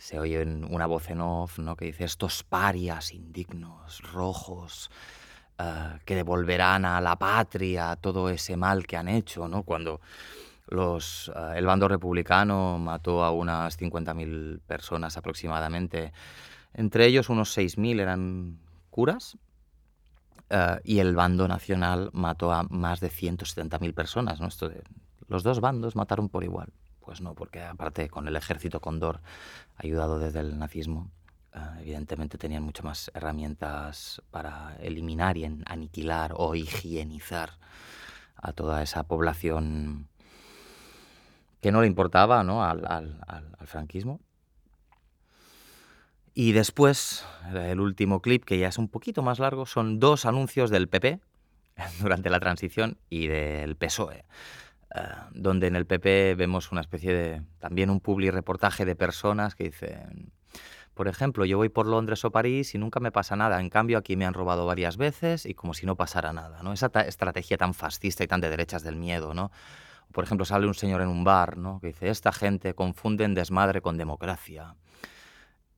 se 0.04 0.20
oye 0.20 0.44
una 0.44 0.86
voz 0.86 1.10
en 1.12 1.22
off 1.22 1.60
¿no? 1.60 1.78
que 1.78 1.86
dice 1.86 2.04
estos 2.04 2.44
parias 2.44 3.14
indignos, 3.14 4.02
rojos, 4.12 4.92
eh, 5.58 5.98
que 6.04 6.16
devolverán 6.16 6.84
a 6.84 7.00
la 7.00 7.16
patria 7.16 7.96
todo 7.96 8.28
ese 8.28 8.58
mal 8.58 8.86
que 8.86 8.98
han 8.98 9.08
hecho, 9.08 9.48
¿no? 9.48 9.64
Cuando 9.64 10.02
Los, 10.68 11.32
eh, 11.34 11.54
el 11.56 11.66
bando 11.66 11.88
republicano 11.88 12.78
mató 12.80 13.24
a 13.24 13.32
unas 13.32 13.80
50.000 13.80 14.60
personas 14.68 15.16
aproximadamente. 15.16 16.12
Entre 16.74 17.06
ellos 17.06 17.30
unos 17.30 17.58
6.000 17.58 18.02
eran 18.02 18.60
curas 18.90 19.38
eh, 20.50 20.82
y 20.84 21.00
el 21.00 21.16
bando 21.16 21.48
nacional 21.48 22.10
mató 22.12 22.52
a 22.52 22.64
más 22.64 23.00
de 23.00 23.10
170.000 23.10 23.94
personas. 23.94 24.42
¿no? 24.42 24.50
Los 25.30 25.44
dos 25.44 25.62
bandos 25.62 25.96
mataron 25.96 26.28
por 26.28 26.44
igual. 26.44 26.74
Pues 27.04 27.22
no, 27.22 27.36
porque 27.36 27.62
aparte 27.62 28.10
con 28.10 28.28
el 28.28 28.36
ejército 28.36 28.80
Condor, 28.80 29.20
ayudado 29.76 30.20
desde 30.20 30.40
el 30.40 30.58
nazismo, 30.58 31.12
eh, 31.54 31.60
evidentemente 31.82 32.38
tenían 32.38 32.64
muchas 32.64 32.86
más 32.86 33.12
herramientas 33.14 34.22
para 34.32 34.78
eliminar 34.80 35.38
y 35.38 35.46
aniquilar 35.66 36.34
o 36.36 36.56
higienizar 36.56 37.52
a 38.38 38.54
toda 38.54 38.82
esa 38.82 39.04
población 39.04 40.08
que 41.62 41.72
no 41.72 41.82
le 41.82 41.88
importaba 41.88 42.44
¿no? 42.44 42.64
Al, 42.64 42.78
franquismo. 43.66 44.20
Y 46.34 46.52
después, 46.52 47.26
el 47.54 47.80
último 47.80 48.22
clip, 48.22 48.44
que 48.44 48.58
ya 48.58 48.68
es 48.68 48.78
un 48.78 48.90
poquito 48.90 49.22
más 49.22 49.40
largo, 49.40 49.66
son 49.66 50.00
dos 50.00 50.26
anuncios 50.26 50.70
del 50.70 50.90
PP 50.90 51.20
durante 52.02 52.30
la 52.30 52.40
transición 52.40 52.98
y 53.10 53.28
del 53.28 53.76
PSOE, 53.76 54.26
eh, 54.96 55.00
donde 55.32 55.68
en 55.68 55.76
el 55.76 55.86
PP 55.86 56.36
vemos 56.36 56.72
una 56.72 56.82
especie 56.82 57.14
de, 57.14 57.42
también 57.60 57.90
un 57.90 58.00
publi 58.00 58.30
reportaje 58.30 58.86
de 58.86 58.96
personas 58.96 59.56
que 59.56 59.66
dicen, 59.66 60.32
por 60.94 61.08
ejemplo, 61.08 61.46
yo 61.46 61.58
voy 61.58 61.70
por 61.70 61.88
Londres 61.88 62.24
o 62.26 62.32
París 62.32 62.76
y 62.76 62.78
nunca 62.78 63.00
me 63.00 63.12
pasa 63.12 63.36
nada. 63.36 63.60
En 63.60 63.70
cambio, 63.70 63.98
aquí 63.98 64.16
me 64.16 64.26
han 64.26 64.36
robado 64.36 64.66
varias 64.66 64.98
veces 64.98 65.46
y 65.48 65.56
como 65.56 65.74
si 65.74 65.88
no 65.88 65.96
pasara 65.96 66.34
nada, 66.34 66.62
¿no? 66.62 66.74
Esa 66.74 66.92
estrategia 67.08 67.58
tan 67.58 67.74
fascista 67.74 68.24
y 68.24 68.28
tan 68.28 68.42
de 68.42 68.50
derechas 68.50 68.84
del 68.84 68.96
miedo, 68.96 69.34
¿no? 69.34 69.52
Por 70.12 70.24
ejemplo, 70.24 70.46
sale 70.46 70.68
un 70.68 70.76
señor 70.76 71.02
en 71.02 71.08
un 71.08 71.24
bar, 71.24 71.58
¿no? 71.58 71.80
Que 71.80 71.88
dice, 71.88 72.10
esta 72.10 72.32
gente 72.32 72.76
confunden 72.76 73.34
desmadre 73.34 73.82
con 73.82 73.98
democracia. 73.98 74.76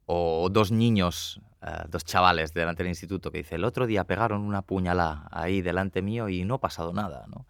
O 0.05 0.49
dos 0.51 0.71
niños, 0.71 1.41
eh, 1.61 1.85
dos 1.87 2.03
chavales 2.03 2.53
delante 2.53 2.83
del 2.83 2.89
instituto 2.89 3.31
que 3.31 3.39
dice, 3.39 3.55
el 3.55 3.63
otro 3.63 3.87
día 3.87 4.03
pegaron 4.03 4.41
una 4.41 4.61
puñalada 4.61 5.29
ahí 5.31 5.61
delante 5.61 6.01
mío 6.01 6.27
y 6.27 6.43
no 6.43 6.55
ha 6.55 6.59
pasado 6.59 6.91
nada, 6.91 7.25
¿no? 7.27 7.47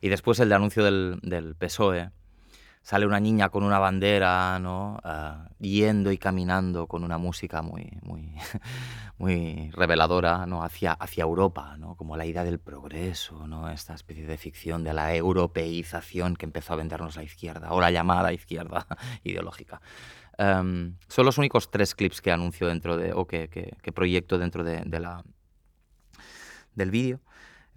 Y 0.00 0.08
después 0.08 0.38
el 0.40 0.48
de 0.48 0.54
anuncio 0.54 0.84
del, 0.84 1.56
PSOE, 1.58 2.10
sale 2.82 3.06
una 3.06 3.20
niña 3.20 3.48
con 3.50 3.64
una 3.64 3.78
bandera, 3.78 4.58
¿no? 4.58 4.98
Ah, 5.04 5.50
yendo 5.58 6.12
y 6.12 6.18
caminando 6.18 6.86
con 6.86 7.04
una 7.04 7.18
música 7.18 7.62
muy, 7.62 7.98
muy, 8.02 8.34
muy 9.18 9.70
reveladora, 9.72 10.46
¿no? 10.46 10.62
Hacia, 10.62 10.92
hacia 10.92 11.24
Europa, 11.24 11.76
¿no? 11.78 11.96
Como 11.96 12.16
la 12.16 12.26
idea 12.26 12.44
del 12.44 12.60
progreso, 12.60 13.46
¿no? 13.46 13.68
Esta 13.68 13.94
especie 13.94 14.26
de 14.26 14.38
ficción 14.38 14.84
de 14.84 14.94
la 14.94 15.14
europeización 15.14 16.36
que 16.36 16.46
empezó 16.46 16.74
a 16.74 16.76
vendernos 16.76 17.16
la 17.16 17.24
izquierda, 17.24 17.72
o 17.72 17.80
la 17.80 17.90
llamada 17.90 18.32
izquierda 18.32 18.86
ideológica. 19.24 19.80
Em, 20.38 20.94
son 21.08 21.26
los 21.26 21.36
únicos 21.36 21.70
tres 21.70 21.96
clips 21.96 22.20
que 22.20 22.30
anuncio 22.30 22.68
dentro 22.68 22.96
de, 22.96 23.12
o 23.12 23.26
que, 23.26 23.48
que, 23.48 23.92
proyecto 23.92 24.38
dentro 24.38 24.62
de, 24.62 24.82
de 24.86 25.00
la, 25.00 25.24
del 26.74 26.90
vídeo. 26.92 27.20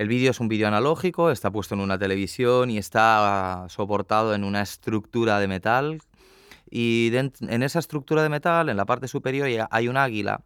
El 0.01 0.07
vídeo 0.07 0.31
es 0.31 0.39
un 0.39 0.47
vídeo 0.47 0.67
analógico, 0.67 1.29
está 1.29 1.51
puesto 1.51 1.75
en 1.75 1.81
una 1.81 1.99
televisión 1.99 2.71
y 2.71 2.79
está 2.79 3.67
soportado 3.69 4.33
en 4.33 4.43
una 4.43 4.63
estructura 4.63 5.39
de 5.39 5.47
metal. 5.47 6.01
Y 6.71 7.11
en 7.15 7.61
esa 7.61 7.77
estructura 7.77 8.23
de 8.23 8.29
metal, 8.29 8.69
en 8.69 8.77
la 8.77 8.85
parte 8.85 9.07
superior, 9.07 9.47
hay 9.69 9.87
un 9.87 9.97
águila, 9.97 10.41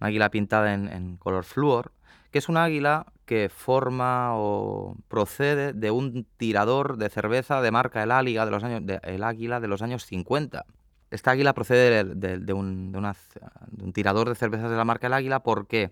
una 0.00 0.08
águila 0.08 0.30
pintada 0.30 0.72
en, 0.72 1.18
color 1.18 1.44
flúor, 1.44 1.92
que 2.30 2.38
es 2.38 2.48
un 2.48 2.56
águila 2.56 3.04
que 3.26 3.50
forma 3.54 4.30
o 4.32 4.96
procede 5.08 5.74
de 5.74 5.90
un 5.90 6.26
tirador 6.38 6.96
de 6.96 7.10
cerveza 7.10 7.60
de 7.60 7.70
marca 7.70 8.02
El 8.02 8.12
Águila 8.12 8.46
de 8.46 8.50
los 8.50 8.64
años, 8.64 8.82
el 9.02 9.24
águila 9.24 9.60
de 9.60 9.68
los 9.68 9.82
años 9.82 10.06
50. 10.06 10.64
Esta 11.10 11.32
águila 11.32 11.52
procede 11.52 12.02
de, 12.02 12.52
un, 12.54 12.92
de, 12.92 12.98
un, 12.98 13.92
tirador 13.92 14.30
de 14.30 14.36
cervezas 14.36 14.70
de 14.70 14.76
la 14.78 14.86
marca 14.86 15.08
El 15.08 15.12
Águila 15.12 15.40
porque 15.40 15.90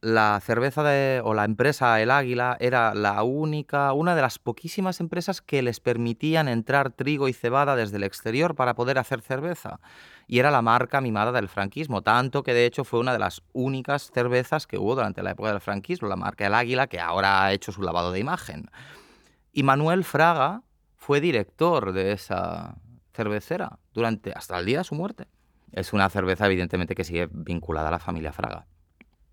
la 0.00 0.40
cerveza 0.40 0.82
de, 0.82 1.20
o 1.24 1.34
la 1.34 1.44
empresa 1.44 2.00
El 2.00 2.10
Águila 2.10 2.56
era 2.60 2.94
la 2.94 3.22
única, 3.22 3.92
una 3.92 4.14
de 4.14 4.22
las 4.22 4.38
poquísimas 4.38 5.00
empresas 5.00 5.40
que 5.40 5.62
les 5.62 5.80
permitían 5.80 6.48
entrar 6.48 6.90
trigo 6.90 7.28
y 7.28 7.32
cebada 7.32 7.76
desde 7.76 7.96
el 7.96 8.04
exterior 8.04 8.54
para 8.54 8.74
poder 8.74 8.98
hacer 8.98 9.20
cerveza. 9.20 9.80
Y 10.26 10.38
era 10.38 10.50
la 10.50 10.62
marca 10.62 11.00
mimada 11.00 11.32
del 11.32 11.48
franquismo, 11.48 12.02
tanto 12.02 12.42
que 12.42 12.54
de 12.54 12.66
hecho 12.66 12.84
fue 12.84 13.00
una 13.00 13.12
de 13.12 13.18
las 13.18 13.42
únicas 13.52 14.10
cervezas 14.12 14.66
que 14.66 14.78
hubo 14.78 14.94
durante 14.94 15.22
la 15.22 15.32
época 15.32 15.50
del 15.50 15.60
franquismo, 15.60 16.08
la 16.08 16.16
marca 16.16 16.46
El 16.46 16.54
Águila, 16.54 16.86
que 16.86 17.00
ahora 17.00 17.44
ha 17.44 17.52
hecho 17.52 17.72
su 17.72 17.82
lavado 17.82 18.12
de 18.12 18.20
imagen. 18.20 18.70
Y 19.52 19.62
Manuel 19.62 20.04
Fraga 20.04 20.62
fue 20.96 21.20
director 21.20 21.92
de 21.92 22.12
esa 22.12 22.76
cervecera 23.12 23.78
durante 23.92 24.32
hasta 24.32 24.58
el 24.58 24.66
día 24.66 24.78
de 24.78 24.84
su 24.84 24.94
muerte. 24.94 25.28
Es 25.72 25.92
una 25.92 26.08
cerveza 26.08 26.46
evidentemente 26.46 26.94
que 26.94 27.04
sigue 27.04 27.28
vinculada 27.30 27.88
a 27.88 27.92
la 27.92 27.98
familia 27.98 28.32
Fraga. 28.32 28.66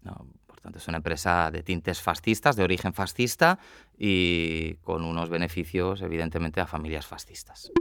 No, 0.02 0.28
es 0.76 0.88
una 0.88 0.98
empresa 0.98 1.50
de 1.52 1.64
tintes 1.64 2.02
fascistas, 2.02 2.56
de 2.56 2.64
origen 2.64 2.94
fascista 2.94 3.60
y 3.98 4.76
con 4.84 5.04
unos 5.04 5.30
beneficios, 5.30 6.02
evidentemente, 6.02 6.62
a 6.62 6.68
familias 6.68 7.08
fascistas. 7.08 7.72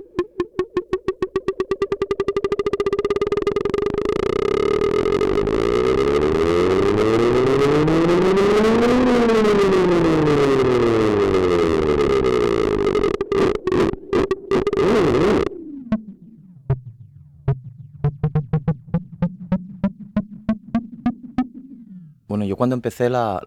Cuando 22.61 22.74
empecé 22.74 23.08
la, 23.08 23.40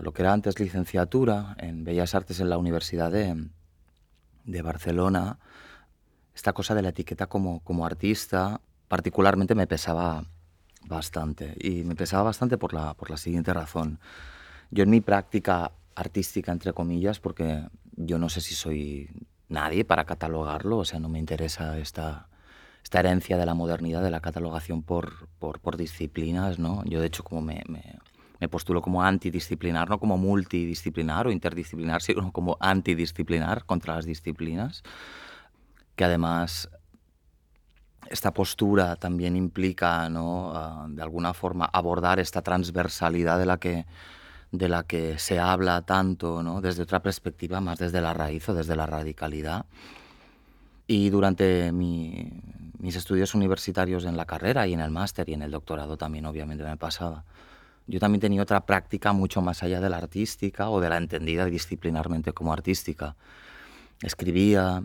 lo 0.00 0.12
que 0.14 0.22
era 0.22 0.32
antes 0.32 0.58
licenciatura 0.58 1.54
en 1.58 1.84
Bellas 1.84 2.14
Artes 2.14 2.40
en 2.40 2.48
la 2.48 2.56
Universidad 2.56 3.12
de, 3.12 3.50
de 4.46 4.62
Barcelona, 4.62 5.38
esta 6.34 6.54
cosa 6.54 6.74
de 6.74 6.80
la 6.80 6.88
etiqueta 6.88 7.26
como, 7.26 7.60
como 7.60 7.84
artista 7.84 8.62
particularmente 8.88 9.54
me 9.54 9.66
pesaba 9.66 10.24
bastante. 10.86 11.54
Y 11.60 11.84
me 11.84 11.94
pesaba 11.94 12.22
bastante 12.22 12.56
por 12.56 12.72
la, 12.72 12.94
por 12.94 13.10
la 13.10 13.18
siguiente 13.18 13.52
razón. 13.52 14.00
Yo 14.70 14.84
en 14.84 14.88
mi 14.88 15.02
práctica 15.02 15.72
artística, 15.94 16.52
entre 16.52 16.72
comillas, 16.72 17.20
porque 17.20 17.68
yo 17.96 18.18
no 18.18 18.30
sé 18.30 18.40
si 18.40 18.54
soy 18.54 19.10
nadie 19.50 19.84
para 19.84 20.06
catalogarlo, 20.06 20.78
o 20.78 20.84
sea, 20.86 21.00
no 21.00 21.10
me 21.10 21.18
interesa 21.18 21.76
esta, 21.76 22.28
esta 22.86 23.00
herencia 23.00 23.36
de 23.36 23.44
la 23.44 23.54
modernidad, 23.54 24.00
de 24.00 24.12
la 24.12 24.20
catalogación 24.20 24.84
por, 24.84 25.26
por, 25.40 25.76
disciplinas, 25.76 26.60
¿no? 26.60 26.84
Yo, 26.84 27.00
de 27.00 27.08
hecho, 27.08 27.24
como 27.24 27.42
me, 27.42 27.64
me, 27.66 28.48
postulo 28.48 28.80
como 28.80 29.02
antidisciplinar, 29.02 29.90
no 29.90 29.98
como 29.98 30.16
multidisciplinar 30.16 31.26
o 31.26 31.32
interdisciplinar, 31.32 32.00
sino 32.00 32.30
como 32.32 32.56
antidisciplinar 32.60 33.64
contra 33.64 33.96
las 33.96 34.04
disciplinas, 34.04 34.84
que 35.96 36.04
además 36.04 36.70
esta 38.08 38.32
postura 38.32 38.94
también 38.94 39.34
implica, 39.34 40.08
¿no? 40.08 40.52
Ah, 40.54 40.86
de 40.88 41.02
alguna 41.02 41.34
forma, 41.34 41.64
abordar 41.64 42.20
esta 42.20 42.40
transversalidad 42.42 43.36
de 43.40 43.46
la 43.46 43.56
que 43.56 43.84
de 44.52 44.68
la 44.68 44.84
que 44.84 45.18
se 45.18 45.40
habla 45.40 45.82
tanto, 45.82 46.44
¿no? 46.44 46.60
desde 46.60 46.84
otra 46.84 47.02
perspectiva, 47.02 47.60
más 47.60 47.80
desde 47.80 48.00
la 48.00 48.14
raíz 48.14 48.48
o 48.48 48.54
desde 48.54 48.76
la 48.76 48.86
radicalidad. 48.86 49.66
Y 50.86 51.10
durante 51.10 51.72
mi, 51.72 52.30
mis 52.78 52.96
estudios 52.96 53.34
universitarios 53.34 54.04
en 54.04 54.16
la 54.16 54.26
carrera 54.26 54.66
y 54.66 54.74
en 54.74 54.80
el 54.80 54.90
máster 54.90 55.28
y 55.28 55.34
en 55.34 55.42
el 55.42 55.50
doctorado 55.50 55.96
también 55.96 56.26
obviamente 56.26 56.64
me 56.64 56.76
pasaba. 56.76 57.24
Yo 57.86 58.00
también 58.00 58.20
tenía 58.20 58.42
otra 58.42 58.66
práctica 58.66 59.12
mucho 59.12 59.42
más 59.42 59.62
allá 59.62 59.80
de 59.80 59.88
la 59.88 59.98
artística 59.98 60.70
o 60.70 60.80
de 60.80 60.88
la 60.88 60.96
entendida 60.96 61.44
disciplinarmente 61.44 62.32
como 62.32 62.52
artística. 62.52 63.16
Escribía, 64.02 64.84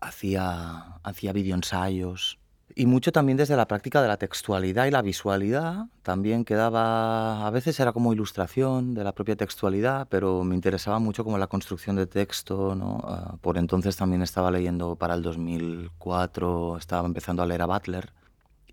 hacía, 0.00 0.98
hacía 1.02 1.32
videoensayos, 1.32 2.38
y 2.74 2.86
mucho 2.86 3.12
también 3.12 3.36
desde 3.36 3.56
la 3.56 3.66
práctica 3.68 4.00
de 4.02 4.08
la 4.08 4.16
textualidad 4.16 4.86
y 4.86 4.90
la 4.90 5.02
visualidad. 5.02 5.86
También 6.02 6.44
quedaba, 6.44 7.46
a 7.46 7.50
veces 7.50 7.78
era 7.80 7.92
como 7.92 8.12
ilustración 8.12 8.94
de 8.94 9.04
la 9.04 9.12
propia 9.12 9.36
textualidad, 9.36 10.08
pero 10.08 10.44
me 10.44 10.54
interesaba 10.54 10.98
mucho 10.98 11.24
como 11.24 11.38
la 11.38 11.46
construcción 11.46 11.96
de 11.96 12.06
texto. 12.06 12.74
¿no? 12.74 13.00
Ah, 13.04 13.36
por 13.40 13.58
entonces 13.58 13.96
también 13.96 14.22
estaba 14.22 14.50
leyendo 14.50 14.96
para 14.96 15.14
el 15.14 15.22
2004, 15.22 16.78
estaba 16.78 17.06
empezando 17.06 17.42
a 17.42 17.46
leer 17.46 17.62
a 17.62 17.66
Butler. 17.66 18.12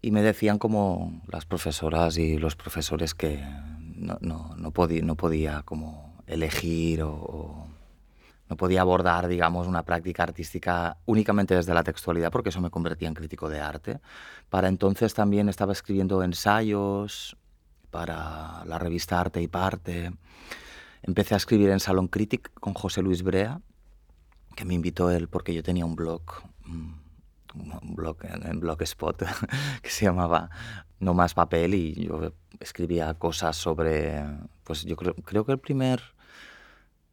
Y 0.02 0.12
me 0.12 0.22
decían 0.22 0.60
como 0.60 1.22
las 1.28 1.46
profesoras 1.46 2.18
y 2.18 2.38
los 2.38 2.56
profesores 2.56 3.14
que 3.14 3.44
no, 3.96 4.18
no, 4.22 4.56
no, 4.58 4.72
podía, 4.72 5.04
no 5.04 5.16
podía 5.16 5.62
como 5.64 6.24
elegir 6.26 7.04
o 7.04 7.69
no 8.50 8.58
podía 8.58 8.82
abordar, 8.82 9.28
digamos, 9.28 9.68
una 9.68 9.84
práctica 9.84 10.24
artística 10.24 10.98
únicamente 11.06 11.56
desde 11.56 11.74
la 11.74 11.84
textualidad, 11.84 12.32
porque 12.32 12.50
eso 12.50 12.62
me 12.62 12.72
convertía 12.72 13.08
en 13.08 13.14
crítico 13.14 13.48
de 13.48 13.60
arte. 13.60 14.00
Para 14.50 14.68
entonces 14.68 15.14
también 15.14 15.50
estaba 15.50 15.72
escribiendo 15.72 16.24
ensayos 16.24 17.38
para 17.92 18.66
la 18.66 18.80
revista 18.80 19.22
Arte 19.22 19.42
y 19.42 19.48
Parte. 19.48 20.12
Empecé 21.04 21.36
a 21.36 21.38
escribir 21.38 21.70
en 21.70 21.80
Salón 21.80 22.08
Critic 22.08 22.52
con 22.60 22.74
José 22.74 23.02
Luis 23.02 23.24
Brea 23.24 23.62
que 24.56 24.66
me 24.66 24.74
invitó 24.74 25.10
él 25.10 25.30
porque 25.30 25.54
yo 25.54 25.64
tenía 25.64 25.86
un 25.86 25.96
blog, 25.96 26.22
mm, 26.66 26.92
un 27.56 27.96
blog 27.96 28.18
en 28.26 28.60
Blogspot 28.60 29.24
que 29.82 29.90
se 29.90 30.06
llamaba 30.06 30.50
No 31.00 31.14
más 31.14 31.34
papel 31.34 31.76
y 31.76 31.94
yo 31.94 32.34
escribía 32.60 33.14
cosas 33.14 33.56
sobre, 33.56 34.22
pues 34.66 34.84
yo 34.84 34.98
creo, 34.98 35.14
creo 35.16 35.46
que 35.46 35.54
el 35.54 35.60
primer 35.60 36.02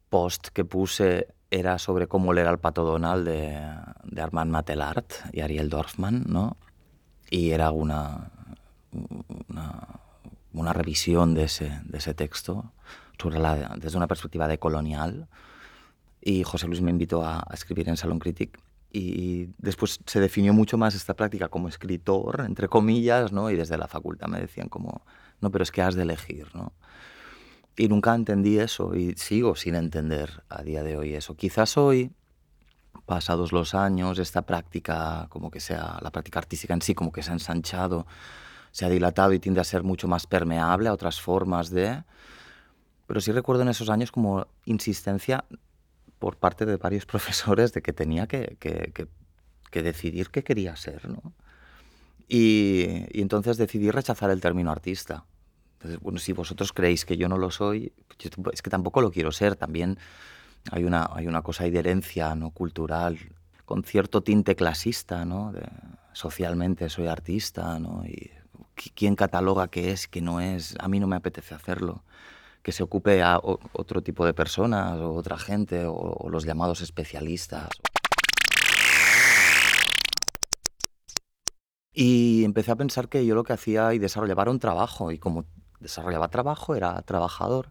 post 0.09 0.47
que 0.49 0.65
puse 0.65 1.27
era 1.49 1.79
sobre 1.79 2.07
cómo 2.07 2.33
leer 2.33 2.47
al 2.47 2.59
pato 2.59 2.83
Donald 2.83 3.27
de, 3.27 4.21
Armand 4.21 4.51
Matelart 4.51 5.13
y 5.31 5.41
Ariel 5.41 5.69
Dorfman, 5.69 6.25
¿no? 6.27 6.57
Y 7.29 7.51
era 7.51 7.71
una, 7.71 8.31
una, 10.53 10.73
revisión 10.73 11.33
de 11.33 11.43
ese, 11.43 11.81
de 11.85 11.97
ese 11.97 12.13
texto 12.13 12.73
sobre 13.19 13.39
desde 13.77 13.97
una 13.97 14.07
perspectiva 14.07 14.47
de 14.47 14.59
colonial. 14.59 15.27
Y 16.21 16.43
José 16.43 16.67
Luis 16.67 16.81
me 16.81 16.91
invitó 16.91 17.25
a, 17.25 17.45
escribir 17.53 17.89
en 17.89 17.97
Salon 17.97 18.19
Critic. 18.19 18.59
Y 18.91 19.49
después 19.57 19.99
se 20.05 20.19
definió 20.19 20.53
mucho 20.53 20.77
más 20.77 20.95
esta 20.95 21.13
práctica 21.13 21.49
como 21.49 21.67
escritor, 21.67 22.43
entre 22.45 22.67
comillas, 22.67 23.31
¿no? 23.31 23.49
Y 23.49 23.55
desde 23.55 23.77
la 23.77 23.87
facultad 23.87 24.27
me 24.27 24.39
decían 24.39 24.69
como, 24.69 25.05
no, 25.41 25.51
pero 25.51 25.63
es 25.63 25.71
que 25.71 25.81
has 25.81 25.95
de 25.95 26.03
elegir, 26.03 26.47
¿no? 26.55 26.73
Y 27.79 27.87
nunca 27.89 28.15
entendí 28.15 28.57
eso 28.57 28.95
y 28.95 29.13
sigo 29.17 29.55
sin 29.55 29.75
entender 29.75 30.43
a 30.49 30.63
día 30.63 30.81
de 30.81 30.97
hoy 30.97 31.13
eso. 31.13 31.35
Quizás 31.35 31.77
hoy, 31.77 32.11
pasados 33.05 33.51
los 33.51 33.75
años, 33.75 34.17
esta 34.17 34.41
práctica, 34.41 35.27
como 35.29 35.51
que 35.51 35.59
sea, 35.59 35.99
la 36.01 36.09
práctica 36.09 36.39
artística 36.39 36.73
en 36.73 36.81
sí, 36.81 36.95
como 36.95 37.11
que 37.11 37.21
se 37.21 37.29
ha 37.29 37.33
ensanchado, 37.33 38.07
se 38.71 38.85
ha 38.85 38.89
dilatado 38.89 39.31
y 39.31 39.39
tiende 39.39 39.61
a 39.61 39.63
ser 39.63 39.83
mucho 39.83 40.07
más 40.07 40.25
permeable 40.25 40.89
a 40.89 40.93
otras 40.93 41.21
formas 41.21 41.69
de... 41.69 42.03
Pero 43.05 43.21
sí 43.21 43.31
recuerdo 43.31 43.61
en 43.61 43.69
esos 43.69 43.89
años 43.89 44.11
como 44.11 44.47
insistencia 44.65 45.45
por 46.17 46.37
parte 46.37 46.65
de 46.65 46.77
varios 46.77 47.05
profesores 47.13 47.73
de 47.73 47.83
que 47.83 47.93
tenía 47.93 48.25
que, 48.25 48.57
que, 48.59 48.91
que, 49.71 49.83
decidir 49.83 50.31
qué 50.31 50.43
quería 50.43 50.75
ser, 50.75 51.07
¿no? 51.07 51.33
Y, 52.27 53.05
y 53.11 53.21
entonces 53.21 53.57
decidí 53.57 53.91
rechazar 53.91 54.31
el 54.31 54.41
término 54.41 54.71
artista 54.71 55.25
entonces, 55.77 55.99
bueno, 56.01 56.17
si 56.17 56.33
vosotros 56.33 56.73
creéis 56.73 57.05
que 57.05 57.17
yo 57.17 57.29
no 57.29 57.37
lo 57.37 57.51
soy, 57.51 57.93
es 58.51 58.61
que 58.63 58.69
tampoco 58.71 58.99
lo 58.99 59.11
quiero 59.11 59.31
ser. 59.31 59.55
También 59.55 59.99
hay 60.71 60.85
una, 60.85 61.07
hay 61.13 61.27
una 61.27 61.43
cosa 61.43 61.65
de 61.65 61.77
herencia 61.77 62.33
¿no? 62.33 62.49
cultural 62.49 63.19
con 63.65 63.83
cierto 63.83 64.21
tinte 64.21 64.55
clasista, 64.55 65.23
¿no? 65.23 65.53
socialmente 66.13 66.89
soy 66.89 67.07
artista, 67.07 67.77
¿no? 67.79 68.03
Y 68.05 68.31
quién 68.95 69.15
cataloga 69.15 69.67
qué 69.67 69.91
es, 69.91 70.07
qué 70.07 70.19
no 70.19 70.41
es. 70.41 70.75
A 70.79 70.87
mí 70.87 70.99
no 70.99 71.05
me 71.05 71.15
apetece 71.15 71.53
hacerlo. 71.53 72.03
Que 72.63 72.71
se 72.71 72.81
ocupe 72.81 73.21
a 73.21 73.39
otro 73.41 74.01
tipo 74.01 74.25
de 74.25 74.33
personas 74.33 74.97
o 74.99 75.13
otra 75.13 75.37
gente 75.37 75.85
o, 75.85 75.93
o 75.93 76.29
los 76.29 76.43
llamados 76.43 76.81
especialistas. 76.81 77.69
Y 81.93 82.43
empecé 82.45 82.71
a 82.71 82.75
pensar 82.75 83.09
que 83.09 83.25
yo 83.25 83.35
lo 83.35 83.43
que 83.43 83.53
hacía 83.53 83.93
y 83.93 83.99
desarrollaba 83.99 84.49
un 84.49 84.59
trabajo 84.59 85.11
y 85.11 85.19
como 85.19 85.45
desarrollaba 85.79 86.29
trabajo, 86.29 86.75
era 86.75 87.01
trabajador, 87.01 87.69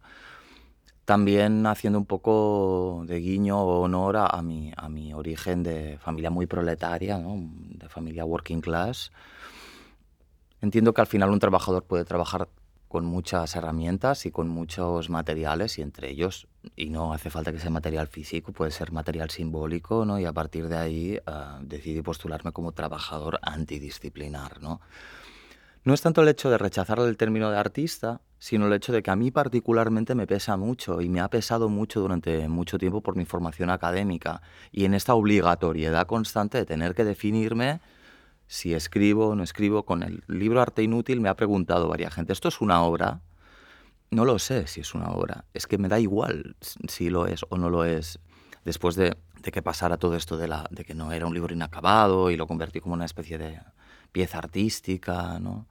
también 1.04 1.66
haciendo 1.66 1.98
un 1.98 2.06
poco 2.06 3.04
de 3.06 3.20
guiño 3.20 3.60
o 3.60 3.82
honor 3.82 4.16
a, 4.16 4.42
mi, 4.42 4.72
a 4.76 4.88
mi 4.88 5.14
origen 5.14 5.62
de 5.62 5.98
familia 5.98 6.30
muy 6.30 6.46
proletaria, 6.46 7.18
de 7.18 7.88
familia 7.88 8.24
working 8.24 8.60
class. 8.60 9.12
Entiendo 10.60 10.92
que 10.92 11.00
al 11.00 11.06
final 11.06 11.30
un 11.30 11.38
trabajador 11.38 11.84
puede 11.84 12.04
trabajar 12.04 12.48
con 12.88 13.04
muchas 13.04 13.54
herramientas 13.56 14.26
y 14.26 14.30
con 14.30 14.48
muchos 14.48 15.10
materiales 15.10 15.78
y 15.78 15.82
entre 15.82 16.10
ellos, 16.10 16.48
y 16.76 16.90
no 16.90 17.12
hace 17.12 17.30
falta 17.30 17.52
que 17.52 17.60
sea 17.60 17.70
material 17.70 18.06
físico, 18.06 18.52
puede 18.52 18.70
ser 18.70 18.90
material 18.90 19.30
simbólico, 19.30 20.04
¿no? 20.04 20.18
y 20.18 20.24
a 20.24 20.32
partir 20.32 20.68
de 20.68 20.76
ahí 20.76 21.18
uh, 21.26 21.62
decidí 21.62 22.02
postularme 22.02 22.52
como 22.52 22.72
trabajador 22.72 23.38
antidisciplinar. 23.42 24.60
¿no? 24.60 24.80
No 25.86 25.94
es 25.94 26.02
tanto 26.02 26.20
el 26.20 26.26
hecho 26.26 26.50
de 26.50 26.58
rechazar 26.58 26.98
el 26.98 27.16
término 27.16 27.48
de 27.48 27.58
artista, 27.58 28.20
sino 28.40 28.66
el 28.66 28.72
hecho 28.72 28.90
de 28.90 29.04
que 29.04 29.12
a 29.12 29.14
mí 29.14 29.30
particularmente 29.30 30.16
me 30.16 30.26
pesa 30.26 30.56
mucho 30.56 31.00
y 31.00 31.08
me 31.08 31.20
ha 31.20 31.30
pesado 31.30 31.68
mucho 31.68 32.00
durante 32.00 32.48
mucho 32.48 32.76
tiempo 32.76 33.02
por 33.02 33.14
mi 33.14 33.24
formación 33.24 33.70
académica 33.70 34.42
y 34.72 34.84
en 34.84 34.94
esta 34.94 35.14
obligatoriedad 35.14 36.08
constante 36.08 36.58
de 36.58 36.66
tener 36.66 36.96
que 36.96 37.04
definirme 37.04 37.80
si 38.48 38.74
escribo 38.74 39.28
o 39.28 39.36
no 39.36 39.44
escribo. 39.44 39.84
Con 39.84 40.02
el 40.02 40.24
libro 40.26 40.60
Arte 40.60 40.82
Inútil 40.82 41.20
me 41.20 41.28
ha 41.28 41.36
preguntado 41.36 41.86
varias 41.86 42.14
gente, 42.14 42.32
¿esto 42.32 42.48
es 42.48 42.60
una 42.60 42.82
obra? 42.82 43.20
No 44.10 44.24
lo 44.24 44.40
sé 44.40 44.66
si 44.66 44.80
es 44.80 44.92
una 44.92 45.10
obra, 45.10 45.44
es 45.54 45.68
que 45.68 45.78
me 45.78 45.86
da 45.86 46.00
igual 46.00 46.56
si 46.88 47.10
lo 47.10 47.28
es 47.28 47.44
o 47.48 47.58
no 47.58 47.70
lo 47.70 47.84
es. 47.84 48.18
Después 48.64 48.96
de, 48.96 49.16
que 49.40 49.62
pasara 49.62 49.98
todo 49.98 50.16
esto 50.16 50.36
de, 50.36 50.48
la, 50.48 50.66
de 50.72 50.84
que 50.84 50.94
no 50.94 51.12
era 51.12 51.28
un 51.28 51.34
libro 51.34 51.54
inacabado 51.54 52.32
y 52.32 52.36
lo 52.36 52.48
convertí 52.48 52.80
como 52.80 52.94
una 52.94 53.04
especie 53.04 53.38
de 53.38 53.60
pieza 54.12 54.38
artística, 54.38 55.38
¿no? 55.38 55.66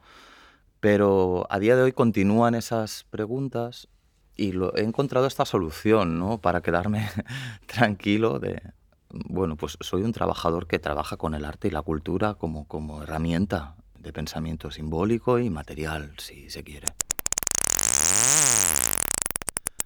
Pero 0.79 1.47
a 1.49 1.59
día 1.59 1.75
de 1.75 1.83
hoy 1.83 1.91
continúan 1.93 2.55
esas 2.55 3.05
preguntas 3.09 3.87
y 4.35 4.51
lo, 4.51 4.75
he 4.75 4.83
encontrado 4.83 5.27
esta 5.27 5.45
solución, 5.45 6.19
¿no? 6.19 6.39
Para 6.39 6.61
quedarme 6.61 7.09
tranquilo 7.65 8.39
de, 8.39 8.61
bueno, 9.09 9.55
pues 9.55 9.77
soy 9.81 10.03
un 10.03 10.11
trabajador 10.11 10.67
que 10.67 10.79
trabaja 10.79 11.17
con 11.17 11.33
el 11.33 11.45
arte 11.45 11.69
y 11.69 11.71
la 11.71 11.81
cultura 11.81 12.35
como, 12.35 12.67
como 12.67 13.03
herramienta 13.03 13.75
de 13.97 14.13
pensamiento 14.13 14.69
simbólico 14.71 15.39
y 15.39 15.49
material, 15.49 16.13
si 16.17 16.49
se 16.49 16.63
quiere. 16.63 16.87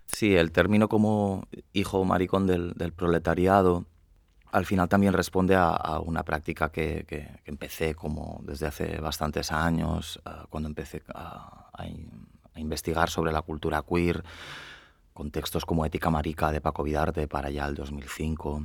Sí, 0.08 0.36
el 0.36 0.52
término 0.52 0.90
como 0.90 1.48
hijo 1.72 2.04
maricón 2.04 2.46
del, 2.46 2.74
del 2.74 2.92
proletariado 2.92 3.86
al 4.52 4.66
final 4.66 4.90
también 4.90 5.14
responde 5.14 5.56
a, 5.56 6.00
una 6.04 6.24
práctica 6.24 6.72
que, 6.72 7.40
empecé 7.46 7.96
como 7.96 8.42
desde 8.44 8.68
hace 8.68 9.00
bastantes 9.00 9.52
años, 9.52 10.20
ah, 10.26 10.46
cuando 10.50 10.70
empecé 10.70 11.04
a, 11.14 11.68
investigar 12.56 13.10
sobre 13.10 13.32
la 13.32 13.42
cultura 13.42 13.84
queer, 13.84 14.24
con 15.14 15.32
textos 15.32 15.66
como 15.66 15.86
Ética 15.86 16.10
Marica 16.10 16.52
de 16.52 16.60
Paco 16.60 16.84
Vidarte 16.84 17.28
para 17.28 17.50
ya 17.50 17.66
el 17.66 17.76
2005, 17.76 18.64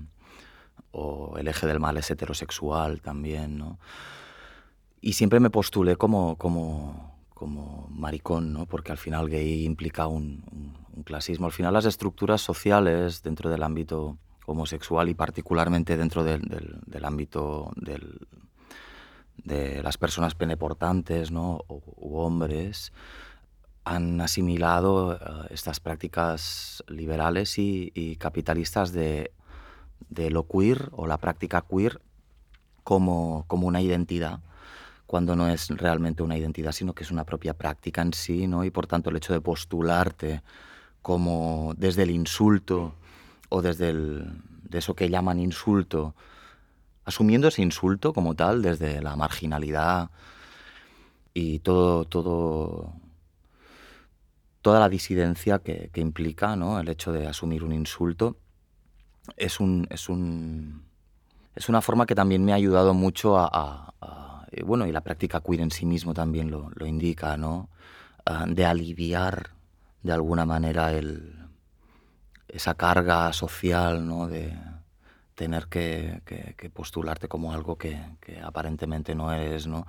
o 0.91 1.37
El 1.39 1.49
eje 1.49 1.67
del 1.67 1.81
mal 1.81 1.97
es 1.97 2.11
heterosexual 2.11 3.01
también, 3.01 3.59
¿no? 3.59 3.79
Y 5.01 5.13
siempre 5.13 5.39
me 5.39 5.51
postulé 5.51 5.97
como, 5.97 6.37
como, 6.37 7.19
como 7.35 7.89
maricón, 7.91 8.53
¿no? 8.53 8.67
porque 8.67 8.91
al 8.91 8.99
final 8.99 9.29
gay 9.29 9.65
implica 9.65 10.07
un, 10.07 10.43
un 10.93 11.03
clasismo. 11.03 11.47
Al 11.47 11.53
final 11.53 11.75
las 11.75 11.85
estructuras 11.85 12.41
sociales 12.41 13.23
dentro 13.23 13.51
del 13.51 13.63
ámbito 13.63 14.19
homosexual 14.47 15.09
y 15.09 15.15
particularmente 15.15 15.97
dentro 15.97 16.25
del, 16.25 16.43
del, 16.87 17.05
ámbito 17.05 17.73
del, 17.77 18.27
de 19.37 19.83
las 19.83 19.99
personas 19.99 20.35
peneportantes 20.35 21.31
¿no? 21.31 21.65
u, 21.69 22.19
hombres, 22.19 22.93
han 23.85 24.21
asimilado 24.21 25.15
eh, 25.15 25.19
estas 25.51 25.81
prácticas 25.81 26.83
liberales 26.89 27.59
y, 27.59 28.17
capitalistas 28.19 28.93
de, 28.93 29.33
de, 30.09 30.31
lo 30.31 30.47
queer 30.47 30.89
o 30.93 31.07
la 31.07 31.19
práctica 31.19 31.65
queer 31.69 32.01
como, 32.83 33.45
como, 33.47 33.67
una 33.67 33.81
identidad, 33.81 34.41
cuando 35.07 35.37
no 35.37 35.49
es 35.49 35.69
realmente 35.69 36.23
una 36.23 36.37
identidad, 36.37 36.73
sino 36.73 36.95
que 36.95 37.05
es 37.05 37.11
una 37.11 37.25
propia 37.25 37.55
práctica 37.55 38.03
en 38.03 38.13
sí, 38.13 38.47
¿no? 38.47 38.65
y 38.65 38.71
por 38.71 38.87
tanto 38.87 39.11
el 39.11 39.17
hecho 39.17 39.33
de 39.33 39.41
postularte 39.41 40.43
como 41.03 41.75
desde 41.77 42.05
el 42.05 42.11
insulto, 42.11 42.95
o 43.55 43.63
desde 43.63 43.91
el, 43.91 44.33
eso 44.73 44.95
que 44.95 45.09
llaman 45.09 45.39
insulto, 45.39 46.17
asumiendo 47.05 47.47
ese 47.47 47.63
insulto 47.63 48.13
como 48.13 48.35
tal, 48.35 48.63
desde 48.63 49.01
la 49.01 49.15
marginalidad 49.15 50.11
y 51.33 51.61
todo, 51.61 52.05
todo, 52.05 52.95
toda 54.61 54.81
la 54.81 54.89
disidencia 54.89 55.61
que, 55.61 55.89
implica 55.95 56.57
¿no? 56.57 56.81
el 56.81 56.89
hecho 56.89 57.13
de 57.13 57.29
asumir 57.29 57.63
un 57.63 57.73
insulto, 57.73 58.39
es, 59.37 59.61
un, 59.61 59.87
es, 59.89 60.09
un, 60.09 60.83
es 61.55 61.69
una 61.69 61.81
forma 61.81 62.07
que 62.07 62.17
también 62.17 62.45
me 62.45 62.51
ha 62.51 62.57
ayudado 62.57 62.93
mucho 62.93 63.39
a, 63.39 63.95
bueno, 64.65 64.85
y 64.87 64.91
la 64.91 65.03
práctica 65.03 65.41
queer 65.41 65.61
en 65.61 65.71
sí 65.71 65.87
mismo 65.87 66.13
también 66.13 66.51
lo, 66.51 66.71
lo 66.75 66.87
indica, 66.87 67.37
¿no? 67.37 67.69
Ah, 68.27 68.47
de 68.49 68.65
aliviar 68.65 69.51
de 70.03 70.13
alguna 70.13 70.47
manera 70.47 70.93
el, 70.93 71.44
esa 72.55 72.75
carga 72.75 73.33
social, 73.33 74.07
¿no? 74.07 74.29
De 74.29 74.57
tener 75.35 75.67
que, 75.67 76.23
postularte 76.73 77.27
como 77.27 77.53
algo 77.53 77.77
que, 77.77 78.01
aparentemente 78.43 79.15
no 79.15 79.33
eres, 79.33 79.67
¿no? 79.67 79.87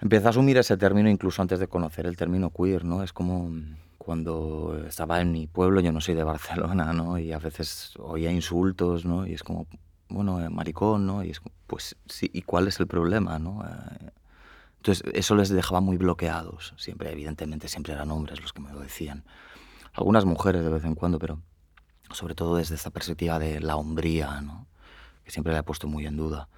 Empecé 0.00 0.26
a 0.26 0.30
asumir 0.30 0.56
ese 0.56 0.76
término 0.76 1.08
incluso 1.08 1.42
antes 1.42 1.58
de 1.58 1.66
conocer 1.66 2.06
el 2.06 2.16
término 2.16 2.50
queer, 2.50 2.84
¿no? 2.84 3.02
Es 3.02 3.12
como 3.12 3.50
cuando 3.98 4.80
estaba 4.88 5.20
en 5.20 5.32
mi 5.32 5.46
pueblo, 5.46 5.80
yo 5.80 5.92
no 5.92 6.00
soy 6.00 6.14
de 6.14 6.24
Barcelona, 6.34 6.92
¿no? 6.92 7.18
Y 7.18 7.32
a 7.32 7.38
veces 7.38 7.94
oía 7.98 8.30
insultos, 8.30 9.04
¿no? 9.04 9.26
Y 9.26 9.34
es 9.34 9.42
como, 9.42 9.66
bueno, 10.08 10.40
eh, 10.40 10.48
maricón, 10.48 11.06
¿no? 11.06 11.24
Y 11.24 11.30
es 11.30 11.40
pues 11.66 11.96
sí, 12.06 12.30
¿y 12.32 12.42
cuál 12.42 12.68
es 12.68 12.78
el 12.78 12.86
problema, 12.86 13.38
no? 13.40 13.64
Eh, 13.64 14.10
entonces, 14.76 15.04
eso 15.14 15.36
les 15.36 15.48
dejaba 15.48 15.80
muy 15.80 15.96
bloqueados. 15.96 16.74
Siempre, 16.76 17.12
evidentemente, 17.12 17.68
siempre 17.68 17.92
eran 17.92 18.10
hombres 18.10 18.40
los 18.40 18.52
que 18.52 18.60
me 18.60 18.72
lo 18.72 18.80
decían 18.80 19.24
algunas 19.92 20.24
mujeres 20.24 20.62
de 20.62 20.70
vez 20.70 20.84
en 20.84 20.94
cuando, 20.94 21.18
pero 21.18 21.40
sobre 22.10 22.34
todo 22.34 22.56
desde 22.56 22.74
esta 22.74 22.90
perspectiva 22.90 23.38
de 23.38 23.60
la 23.60 23.76
hombría, 23.76 24.40
¿no? 24.40 24.66
que 25.24 25.30
siempre 25.30 25.52
le 25.52 25.60
he 25.60 25.62
puesto 25.62 25.86
muy 25.86 26.06
en 26.06 26.16
duda. 26.16 26.48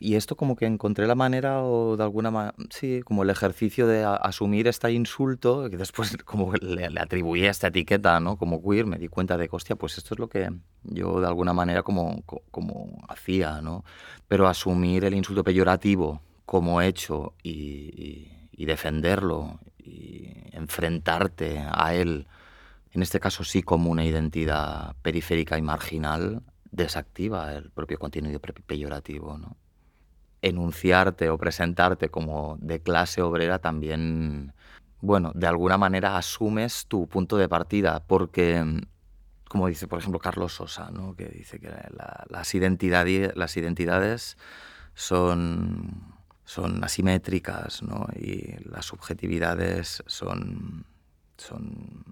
Y 0.00 0.16
esto 0.16 0.36
como 0.36 0.56
que 0.56 0.66
encontré 0.66 1.06
la 1.06 1.14
manera 1.14 1.62
o 1.62 1.96
de 1.96 2.02
alguna 2.02 2.32
manera, 2.32 2.56
sí, 2.70 3.02
como 3.04 3.22
el 3.22 3.30
ejercicio 3.30 3.86
de 3.86 4.04
asumir 4.04 4.66
este 4.66 4.90
insulto, 4.90 5.70
que 5.70 5.76
después 5.76 6.16
como 6.24 6.52
le, 6.54 6.90
le, 6.90 7.00
atribuí 7.00 7.44
esta 7.44 7.68
etiqueta, 7.68 8.18
¿no? 8.18 8.36
Como 8.36 8.60
queer, 8.60 8.86
me 8.86 8.98
di 8.98 9.06
cuenta 9.06 9.36
de 9.36 9.48
que, 9.48 9.54
hostia, 9.54 9.76
pues 9.76 9.98
esto 9.98 10.14
es 10.14 10.18
lo 10.18 10.28
que 10.28 10.50
yo 10.82 11.20
de 11.20 11.26
alguna 11.28 11.52
manera 11.52 11.84
como, 11.84 12.22
como 12.50 13.04
hacía, 13.08 13.60
¿no? 13.60 13.84
Pero 14.26 14.48
asumir 14.48 15.04
el 15.04 15.14
insulto 15.14 15.44
peyorativo 15.44 16.20
como 16.46 16.82
hecho 16.82 17.34
y, 17.44 18.28
y 18.50 18.64
defenderlo 18.64 19.60
y 19.84 20.32
enfrentarte 20.52 21.64
a 21.70 21.94
él, 21.94 22.26
en 22.92 23.02
este 23.02 23.20
caso 23.20 23.44
sí 23.44 23.62
como 23.62 23.90
una 23.90 24.04
identidad 24.04 24.94
periférica 25.02 25.58
y 25.58 25.62
marginal, 25.62 26.42
desactiva 26.70 27.54
el 27.54 27.70
propio 27.70 27.98
contenido 27.98 28.40
peyorativo, 28.40 29.38
¿no? 29.38 29.56
enunciarte 30.42 31.30
o 31.30 31.38
presentarte 31.38 32.08
como 32.10 32.58
de 32.60 32.82
clase 32.82 33.22
obrera 33.22 33.60
también, 33.60 34.52
bueno, 35.00 35.30
de 35.34 35.46
alguna 35.46 35.78
manera 35.78 36.16
asumes 36.16 36.86
tu 36.86 37.06
punto 37.06 37.36
de 37.36 37.48
partida, 37.48 38.02
porque, 38.06 38.82
como 39.48 39.68
dice, 39.68 39.86
por 39.86 40.00
ejemplo, 40.00 40.18
Carlos 40.18 40.54
Sosa, 40.54 40.90
¿no? 40.90 41.14
que 41.14 41.26
dice 41.26 41.60
que 41.60 41.68
las, 41.68 42.54
las 43.36 43.56
identidades 43.56 44.36
son, 44.94 46.11
son 46.44 46.82
asimétricas 46.84 47.82
¿no? 47.82 48.06
y 48.14 48.56
las 48.68 48.86
subjetividades 48.86 50.02
son, 50.06 50.84
son 51.36 52.04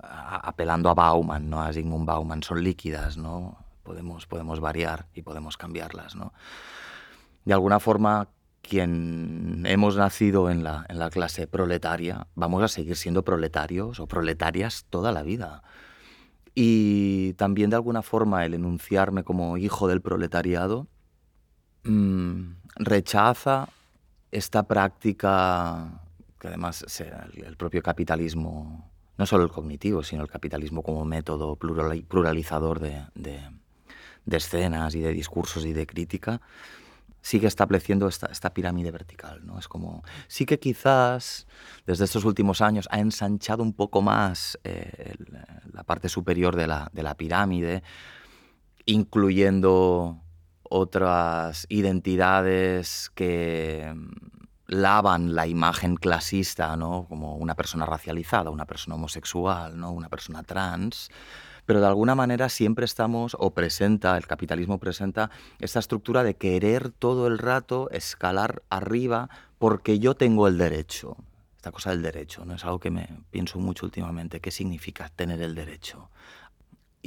apelando 0.00 0.90
a 0.90 0.94
Bauman, 0.94 1.50
¿no? 1.50 1.62
a 1.62 1.72
Sigmund 1.72 2.06
Bauman, 2.06 2.42
son 2.42 2.62
líquidas, 2.62 3.16
¿no? 3.16 3.58
Podemos, 3.82 4.26
podemos 4.26 4.60
variar 4.60 5.08
y 5.14 5.22
podemos 5.22 5.56
cambiarlas, 5.56 6.16
¿no? 6.16 6.32
de 7.44 7.52
alguna 7.52 7.80
forma, 7.80 8.28
quien 8.62 9.64
hemos 9.66 9.96
nacido 9.96 10.50
en 10.50 10.64
la, 10.64 10.86
en 10.88 10.98
la 10.98 11.10
clase 11.10 11.46
proletaria, 11.46 12.26
vamos 12.34 12.62
a 12.62 12.68
seguir 12.68 12.96
siendo 12.96 13.22
proletarios 13.22 14.00
o 14.00 14.06
proletarias 14.06 14.86
toda 14.88 15.12
la 15.12 15.22
vida. 15.22 15.62
Y 16.54 17.34
también 17.34 17.68
de 17.68 17.76
alguna 17.76 18.02
forma 18.02 18.46
el 18.46 18.54
enunciarme 18.54 19.24
como 19.24 19.58
hijo 19.58 19.88
del 19.88 20.00
proletariado 20.00 20.86
mmm, 21.84 22.56
rechaza 22.76 23.68
esta 24.30 24.64
práctica 24.64 26.00
que 26.40 26.48
además 26.48 26.84
el 27.36 27.56
propio 27.56 27.82
capitalismo, 27.82 28.90
no 29.16 29.26
solo 29.26 29.44
el 29.44 29.50
cognitivo, 29.50 30.02
sino 30.02 30.22
el 30.22 30.28
capitalismo 30.28 30.82
como 30.82 31.04
método 31.04 31.56
pluralizador 31.56 32.80
de, 32.80 33.40
escenas 34.30 34.94
y 34.94 35.00
de 35.00 35.12
discursos 35.12 35.64
y 35.64 35.72
de 35.72 35.86
crítica, 35.86 36.42
sigue 37.22 37.46
estableciendo 37.46 38.08
esta, 38.08 38.52
pirámide 38.52 38.90
vertical. 38.90 39.46
¿no? 39.46 39.58
Es 39.58 39.68
como, 39.68 40.02
sí 40.28 40.44
que 40.44 40.58
quizás 40.58 41.46
desde 41.86 42.04
estos 42.04 42.26
últimos 42.26 42.60
años 42.60 42.86
ha 42.90 42.98
ensanchado 42.98 43.62
un 43.62 43.72
poco 43.72 44.02
más 44.02 44.58
eh, 44.64 45.14
la 45.72 45.84
parte 45.84 46.10
superior 46.10 46.56
de 46.56 46.66
la 46.66 47.14
pirámide, 47.16 47.82
incluyendo 48.84 50.23
otras 50.68 51.66
identidades 51.68 53.10
que 53.14 53.92
mm, 53.94 54.34
lavan 54.66 55.34
la 55.34 55.46
imagen 55.46 55.96
clasista, 55.96 56.76
¿no? 56.76 57.06
como 57.08 57.36
una 57.36 57.54
persona 57.54 57.86
racializada, 57.86 58.50
una 58.50 58.66
persona 58.66 58.96
homosexual, 58.96 59.78
¿no? 59.78 59.92
una 59.92 60.08
persona 60.08 60.42
trans, 60.42 61.10
pero 61.66 61.80
de 61.80 61.86
alguna 61.86 62.14
manera 62.14 62.48
siempre 62.48 62.84
estamos, 62.84 63.36
o 63.38 63.52
presenta, 63.52 64.16
el 64.16 64.26
capitalismo 64.26 64.78
presenta, 64.78 65.30
esta 65.60 65.78
estructura 65.78 66.22
de 66.22 66.36
querer 66.36 66.90
todo 66.90 67.26
el 67.26 67.38
rato 67.38 67.88
escalar 67.90 68.62
arriba 68.68 69.30
porque 69.58 69.98
yo 69.98 70.14
tengo 70.14 70.48
el 70.48 70.58
derecho. 70.58 71.16
Esta 71.56 71.72
cosa 71.72 71.90
del 71.90 72.02
derecho, 72.02 72.44
¿no? 72.44 72.54
Es 72.54 72.64
algo 72.64 72.78
que 72.78 72.90
me 72.90 73.08
pienso 73.30 73.58
mucho 73.58 73.86
últimamente. 73.86 74.40
¿Qué 74.40 74.50
significa 74.50 75.08
tener 75.08 75.40
el 75.40 75.54
derecho? 75.54 76.10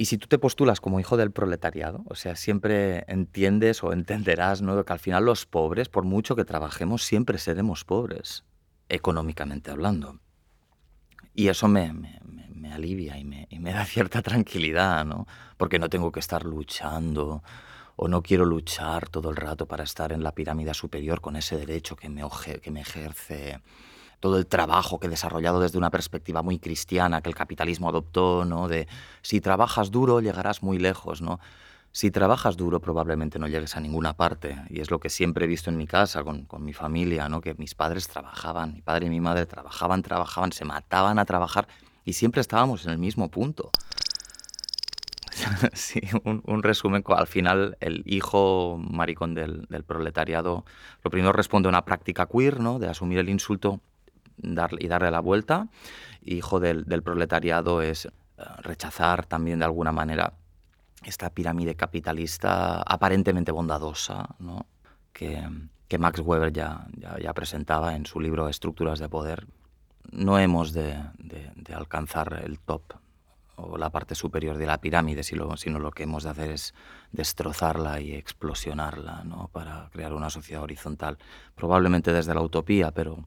Y 0.00 0.04
si 0.04 0.16
tú 0.16 0.28
te 0.28 0.38
postulas 0.38 0.80
como 0.80 1.00
hijo 1.00 1.16
del 1.16 1.32
proletariado, 1.32 2.04
o 2.06 2.14
sea, 2.14 2.36
siempre 2.36 3.04
entiendes 3.08 3.82
o 3.82 3.92
entenderás 3.92 4.62
¿no? 4.62 4.84
que 4.84 4.92
al 4.92 5.00
final 5.00 5.24
los 5.24 5.44
pobres, 5.44 5.88
por 5.88 6.04
mucho 6.04 6.36
que 6.36 6.44
trabajemos, 6.44 7.02
siempre 7.02 7.36
seremos 7.36 7.84
pobres, 7.84 8.44
económicamente 8.88 9.72
hablando. 9.72 10.20
Y 11.34 11.48
eso 11.48 11.66
me, 11.66 11.92
me, 11.92 12.72
alivia 12.72 13.18
y 13.18 13.24
me, 13.24 13.72
da 13.72 13.84
cierta 13.86 14.22
tranquilidad, 14.22 15.04
¿no? 15.04 15.26
Porque 15.56 15.80
no 15.80 15.88
tengo 15.88 16.12
que 16.12 16.20
estar 16.20 16.44
luchando 16.44 17.42
o 17.96 18.06
no 18.06 18.22
quiero 18.22 18.44
luchar 18.44 19.08
todo 19.08 19.30
el 19.30 19.36
rato 19.36 19.66
para 19.66 19.82
estar 19.82 20.12
en 20.12 20.22
la 20.22 20.30
pirámide 20.30 20.74
superior 20.74 21.20
con 21.20 21.34
ese 21.34 21.56
derecho 21.56 21.96
que 21.96 22.08
me, 22.08 22.22
que 22.62 22.70
me 22.70 22.82
ejerce 22.82 23.60
todo 24.20 24.38
el 24.38 24.46
trabajo 24.46 24.98
que 24.98 25.06
he 25.06 25.10
desarrollado 25.10 25.60
desde 25.60 25.78
una 25.78 25.90
perspectiva 25.90 26.42
muy 26.42 26.58
cristiana 26.58 27.20
que 27.20 27.28
el 27.28 27.34
capitalismo 27.34 27.88
adoptó, 27.88 28.44
¿no? 28.44 28.68
De 28.68 28.88
si 29.22 29.40
trabajas 29.40 29.90
duro 29.90 30.20
llegarás 30.20 30.62
muy 30.62 30.78
lejos, 30.78 31.22
¿no? 31.22 31.38
Si 31.92 32.10
trabajas 32.10 32.56
duro 32.56 32.80
probablemente 32.80 33.38
no 33.38 33.48
llegues 33.48 33.76
a 33.76 33.80
ninguna 33.80 34.14
parte 34.14 34.60
y 34.68 34.80
es 34.80 34.90
lo 34.90 35.00
que 35.00 35.08
siempre 35.08 35.44
he 35.44 35.48
visto 35.48 35.70
en 35.70 35.76
mi 35.76 35.86
casa 35.86 36.22
con, 36.22 36.44
con 36.44 36.64
mi 36.64 36.72
familia, 36.72 37.28
¿no? 37.28 37.40
Que 37.40 37.54
mis 37.54 37.74
padres 37.74 38.08
trabajaban, 38.08 38.74
mi 38.74 38.82
padre 38.82 39.06
y 39.06 39.10
mi 39.10 39.20
madre 39.20 39.46
trabajaban, 39.46 40.02
trabajaban, 40.02 40.52
se 40.52 40.64
mataban 40.64 41.18
a 41.18 41.24
trabajar 41.24 41.66
y 42.04 42.12
siempre 42.12 42.40
estábamos 42.40 42.84
en 42.86 42.92
el 42.92 42.98
mismo 42.98 43.30
punto. 43.30 43.70
sí, 45.72 46.00
un, 46.24 46.42
un, 46.46 46.62
resumen, 46.62 47.04
al 47.06 47.26
final 47.26 47.76
el 47.80 48.02
hijo 48.06 48.78
maricón 48.78 49.34
del, 49.34 49.66
del, 49.68 49.84
proletariado, 49.84 50.64
lo 51.02 51.10
primero 51.10 51.32
responde 51.32 51.68
a 51.68 51.70
una 51.70 51.84
práctica 51.84 52.26
queer, 52.26 52.60
¿no? 52.60 52.78
de 52.78 52.88
asumir 52.88 53.18
el 53.18 53.28
insulto 53.28 53.80
y 54.42 54.88
darle 54.88 55.10
la 55.10 55.20
vuelta. 55.20 55.68
Hijo 56.22 56.60
del, 56.60 56.84
del 56.84 57.02
proletariado 57.02 57.82
es 57.82 58.06
uh, 58.06 58.10
rechazar 58.62 59.26
también 59.26 59.58
de 59.58 59.64
alguna 59.64 59.92
manera 59.92 60.34
esta 61.04 61.30
pirámide 61.30 61.74
capitalista 61.74 62.82
aparentemente 62.82 63.52
bondadosa, 63.52 64.34
¿no? 64.38 64.66
que, 65.12 65.42
que 65.86 65.98
Max 65.98 66.20
Weber 66.20 66.52
ya, 66.52 66.86
ya, 66.96 67.18
ya 67.18 67.32
presentaba 67.32 67.94
en 67.94 68.06
su 68.06 68.20
libro 68.20 68.48
Estructuras 68.48 68.98
de 68.98 69.08
Poder, 69.08 69.46
no 70.10 70.38
hemos 70.38 70.72
de, 70.72 70.96
de, 71.18 71.50
de, 71.54 71.74
alcanzar 71.74 72.42
el 72.44 72.58
top 72.58 72.82
o 73.56 73.76
la 73.76 73.90
parte 73.90 74.14
superior 74.14 74.56
de 74.56 74.66
la 74.66 74.80
pirámide, 74.80 75.22
sino, 75.22 75.56
sino, 75.56 75.78
lo 75.78 75.90
que 75.90 76.04
hemos 76.04 76.22
de 76.22 76.30
hacer 76.30 76.50
es 76.52 76.74
destrozarla 77.12 78.00
y 78.00 78.14
explosionarla 78.14 79.24
¿no? 79.24 79.48
para 79.52 79.88
crear 79.92 80.14
una 80.14 80.30
sociedad 80.30 80.62
horizontal, 80.62 81.18
probablemente 81.54 82.12
desde 82.12 82.34
la 82.34 82.40
utopía, 82.40 82.92
pero 82.92 83.24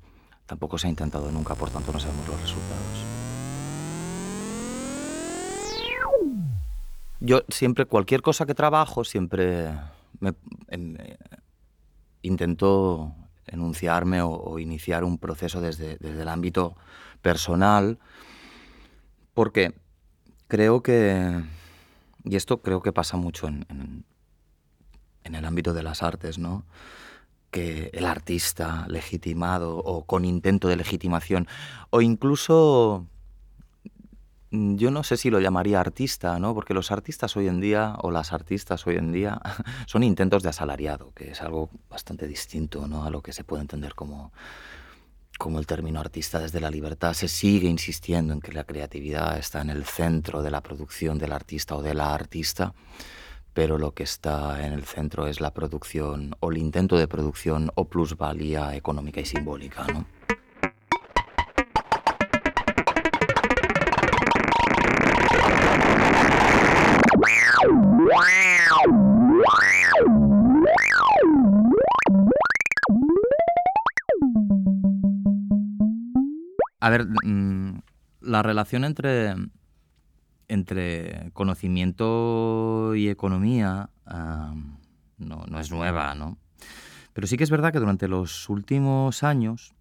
tampoco 0.52 0.78
se 0.78 0.88
ha 0.88 0.89
intentado 0.89 1.32
nunca, 1.32 1.56
por 1.56 1.70
tanto 1.70 1.93
no 1.93 1.99
sabemos 2.02 2.28
los 2.28 2.41
resultados. 2.41 3.06
Yo 7.22 7.43
siempre, 7.47 7.86
cualquier 7.86 8.22
cosa 8.22 8.45
que 8.45 8.54
trabajo, 8.54 9.06
siempre 9.06 9.70
me, 10.20 10.34
eh, 10.68 11.18
intento 12.22 13.16
enunciarme 13.47 14.22
o, 14.22 14.60
iniciar 14.60 15.06
un 15.06 15.18
proceso 15.18 15.62
desde, 15.62 15.95
desde, 15.95 16.22
el 16.22 16.28
ámbito 16.28 16.76
personal, 17.22 17.97
porque 19.34 19.74
creo 20.49 20.84
que, 20.84 21.45
y 22.26 22.36
esto 22.36 22.62
creo 22.62 22.82
que 22.82 22.91
pasa 22.91 23.16
mucho 23.16 23.47
en, 23.47 24.04
en 25.24 25.34
el 25.34 25.45
ámbito 25.45 25.74
de 25.74 25.84
las 25.84 26.04
artes, 26.04 26.39
¿no? 26.39 26.66
Que 27.52 27.91
el 27.93 28.06
artista 28.06 28.86
legitimado 28.88 29.78
o 29.78 30.06
con 30.06 30.26
intento 30.26 30.68
de 30.68 30.78
legitimación, 30.78 31.47
o 31.89 32.02
incluso 32.02 33.08
Mm, 34.52 34.76
yo 34.76 34.91
no 34.91 35.04
sé 35.04 35.16
si 35.18 35.30
lo 35.30 35.39
llamaría 35.39 35.80
artista, 35.80 36.38
¿no? 36.38 36.54
Porque 36.54 36.74
los 36.74 36.91
artistas 36.91 37.36
hoy 37.38 37.47
en 37.47 37.62
día, 37.62 37.95
o 38.02 38.12
las 38.12 38.34
artistas 38.34 38.86
hoy 38.86 38.97
en 38.97 39.12
día, 39.14 39.39
son 39.88 40.04
intentos 40.04 40.43
de 40.43 40.49
asalariado, 40.49 41.14
que 41.14 41.32
es 41.32 41.41
algo 41.41 41.70
bastante 41.89 42.28
distinto, 42.28 42.88
¿no? 42.88 43.06
A 43.06 43.10
lo 43.10 43.22
que 43.22 43.32
se 43.32 43.45
puede 43.45 43.62
entender 43.62 43.95
como, 43.95 44.34
como 45.39 45.58
el 45.60 45.66
término 45.68 46.02
artista 46.02 46.39
desde 46.39 46.60
la 46.60 46.70
libertad. 46.70 47.14
Se 47.14 47.30
sigue 47.30 47.70
insistiendo 47.70 48.34
en 48.34 48.41
que 48.41 48.52
la 48.52 48.66
creatividad 48.66 49.38
está 49.38 49.62
en 49.62 49.70
el 49.70 49.86
centro 49.86 50.41
de 50.43 50.52
la 50.52 50.62
producción 50.62 51.18
del 51.18 51.32
artista 51.32 51.76
o 51.78 51.82
de 51.82 51.93
la 51.93 52.14
artista, 52.14 52.74
pero 53.54 53.78
lo 53.78 53.93
que 53.93 54.04
está 54.04 54.66
en 54.66 54.74
el 54.74 54.86
centro 54.86 55.28
es 55.28 55.41
la 55.41 55.54
producción 55.54 56.36
o 56.39 56.52
el 56.52 56.58
intento 56.58 56.97
de 56.97 57.08
producción 57.08 57.72
o 57.76 57.86
plusvalía 57.86 58.76
económica 58.76 59.20
y 59.22 59.26
simbólica, 59.26 59.86
¿no? 59.88 60.06
A 76.84 76.89
ver, 76.89 77.06
mm, 77.24 77.80
la 78.22 78.41
relación 78.41 78.84
entre, 78.86 79.36
entre 80.52 81.32
conocimiento 81.32 82.93
y 82.93 83.08
economía 83.08 83.89
no, 85.18 85.45
no, 85.47 85.60
es 85.60 85.72
nueva, 85.72 86.14
¿no? 86.14 86.38
Pero 87.14 87.26
sí 87.26 87.38
que 87.38 87.45
es 87.45 87.49
verdad 87.49 87.72
que 87.72 87.80
durante 87.80 88.10
los 88.10 88.49
últimos 88.49 89.24
años 89.24 89.74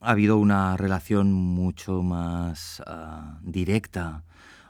ha 0.00 0.10
habido 0.10 0.36
una 0.36 0.76
relación 0.76 1.32
mucho 1.32 2.02
más 2.02 2.82
ah, 2.86 3.40
directa 3.42 4.22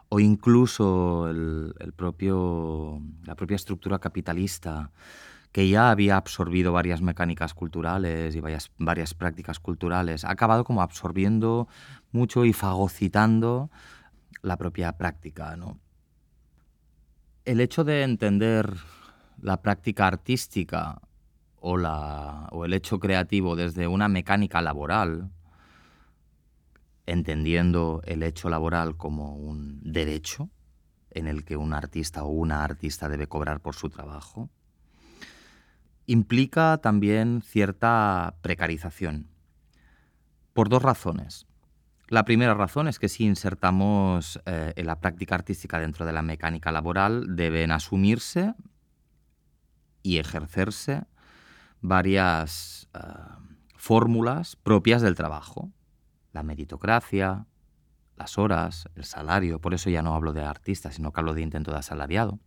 o 0.09 0.21
incluso 0.21 1.29
el, 1.29 1.75
propio, 1.95 3.03
la 3.25 3.35
propia 3.35 3.57
estructura 3.57 3.99
capitalista 3.99 4.91
que 5.53 5.69
ya 5.69 5.91
había 5.91 6.17
absorbido 6.17 6.73
varias 6.73 7.03
mecánicas 7.03 7.53
culturales 7.53 8.35
y 8.35 8.41
varias, 8.41 8.71
varias 8.79 9.15
prácticas 9.15 9.59
culturales, 9.59 10.25
ha 10.25 10.31
acabado 10.31 10.65
como 10.65 10.81
absorbiendo 10.83 11.69
mucho 12.13 12.45
y 12.45 12.53
fagocitando 12.53 13.71
la 14.43 14.57
propia 14.57 14.93
práctica. 14.93 15.57
¿no? 15.57 15.79
El 17.45 17.61
hecho 17.61 17.85
de 17.85 18.03
entender 18.03 18.75
la 19.41 19.63
práctica 19.63 20.07
artística 20.07 21.01
o, 21.61 21.77
la, 21.77 22.49
o 22.53 22.65
el 22.65 22.73
hecho 22.73 22.99
creativo 22.99 23.57
desde 23.57 23.87
una 23.89 24.09
mecánica 24.09 24.61
laboral, 24.63 25.31
entendiendo 27.07 28.03
el 28.05 28.23
hecho 28.23 28.49
laboral 28.49 28.97
como 28.97 29.37
un 29.37 29.81
derecho 29.83 30.51
en 31.11 31.27
el 31.27 31.45
que 31.45 31.57
un 31.57 31.73
artista 31.73 32.25
o 32.25 32.29
una 32.29 32.63
artista 32.63 33.09
debe 33.09 33.27
cobrar 33.27 33.61
por 33.61 33.75
su 33.75 33.89
trabajo, 33.89 34.51
implica 36.07 36.79
también 36.79 37.43
cierta 37.43 38.37
precarización, 38.43 39.29
por 40.53 40.69
dos 40.69 40.83
razones. 40.83 41.46
La 42.09 42.25
primera 42.25 42.55
razón 42.55 42.87
es 42.87 42.99
que 42.99 43.09
si 43.09 43.25
insertamos 43.25 44.41
eh, 44.47 44.73
la 44.85 45.01
práctica 45.01 45.35
artística 45.35 45.81
dentro 45.81 46.07
de 46.07 46.13
la 46.13 46.23
mecánica 46.23 46.71
laboral, 46.71 47.35
deben 47.35 47.73
asumirse 47.73 48.55
y 50.03 50.19
ejercerse 50.19 51.05
varias 51.81 52.89
eh, 52.95 52.99
fórmulas 53.75 54.55
propias 54.55 55.03
del 55.03 55.17
trabajo. 55.17 55.73
La 56.33 56.45
meritocracia, 56.45 57.47
las 58.17 58.39
horas, 58.39 58.89
el 58.95 59.05
salario, 59.05 59.61
por 59.61 59.75
eso 59.75 59.91
ya 59.91 60.03
no 60.03 60.15
hablo 60.15 60.33
de 60.33 60.45
artista, 60.45 60.93
sino 60.93 61.13
que 61.13 61.21
hablo 61.21 61.35
de 61.35 61.43
intento 61.43 61.73
de 61.73 61.79
asalariado. 61.79 62.39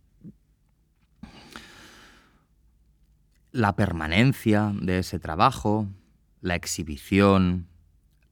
La 3.52 3.76
permanencia 3.76 4.72
de 4.80 5.00
ese 5.00 5.18
trabajo, 5.18 5.86
la 6.40 6.54
exhibición, 6.54 7.69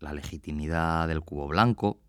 la 0.01 0.12
legitimidad 0.12 1.09
del 1.09 1.20
cubo 1.22 1.49
blanco, 1.49 2.01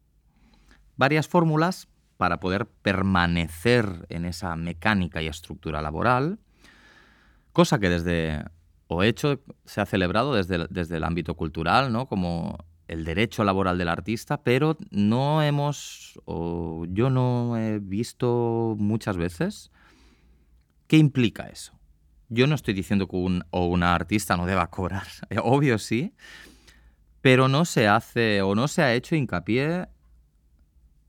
varias 0.95 1.27
fórmulas 1.27 1.87
para 2.17 2.39
poder 2.39 2.65
permanecer 2.65 4.05
en 4.09 4.25
esa 4.25 4.55
mecánica 4.55 5.21
y 5.21 5.27
estructura 5.27 5.81
laboral, 5.81 6.39
cosa 7.53 7.79
que 7.79 7.89
desde 7.89 8.43
o 8.87 9.03
hecho 9.03 9.39
se 9.65 9.81
ha 9.81 9.85
celebrado 9.85 10.33
desde, 10.33 10.67
desde 10.69 10.97
el 10.97 11.03
ámbito 11.03 11.35
cultural, 11.35 11.93
¿no? 11.93 12.07
como 12.07 12.57
el 12.87 13.05
derecho 13.05 13.43
laboral 13.43 13.77
del 13.77 13.87
artista, 13.87 14.41
pero 14.41 14.75
no 14.89 15.43
hemos, 15.43 16.19
o 16.25 16.85
yo 16.89 17.11
no 17.11 17.55
he 17.55 17.77
visto 17.77 18.75
muchas 18.79 19.15
veces 19.15 19.71
qué 20.87 20.97
implica 20.97 21.47
eso. 21.47 21.79
Yo 22.29 22.47
no 22.47 22.55
estoy 22.55 22.73
diciendo 22.73 23.07
que 23.07 23.15
un, 23.15 23.43
o 23.51 23.67
una 23.67 23.93
artista 23.93 24.35
no 24.35 24.47
deba 24.47 24.71
cobrar, 24.71 25.07
obvio 25.43 25.77
sí, 25.77 26.13
pero 27.21 27.47
no 27.47 27.65
se 27.65 27.87
hace 27.87 28.41
o 28.41 28.55
no 28.55 28.67
se 28.67 28.81
ha 28.81 28.93
hecho 28.93 29.15
hincapié 29.15 29.87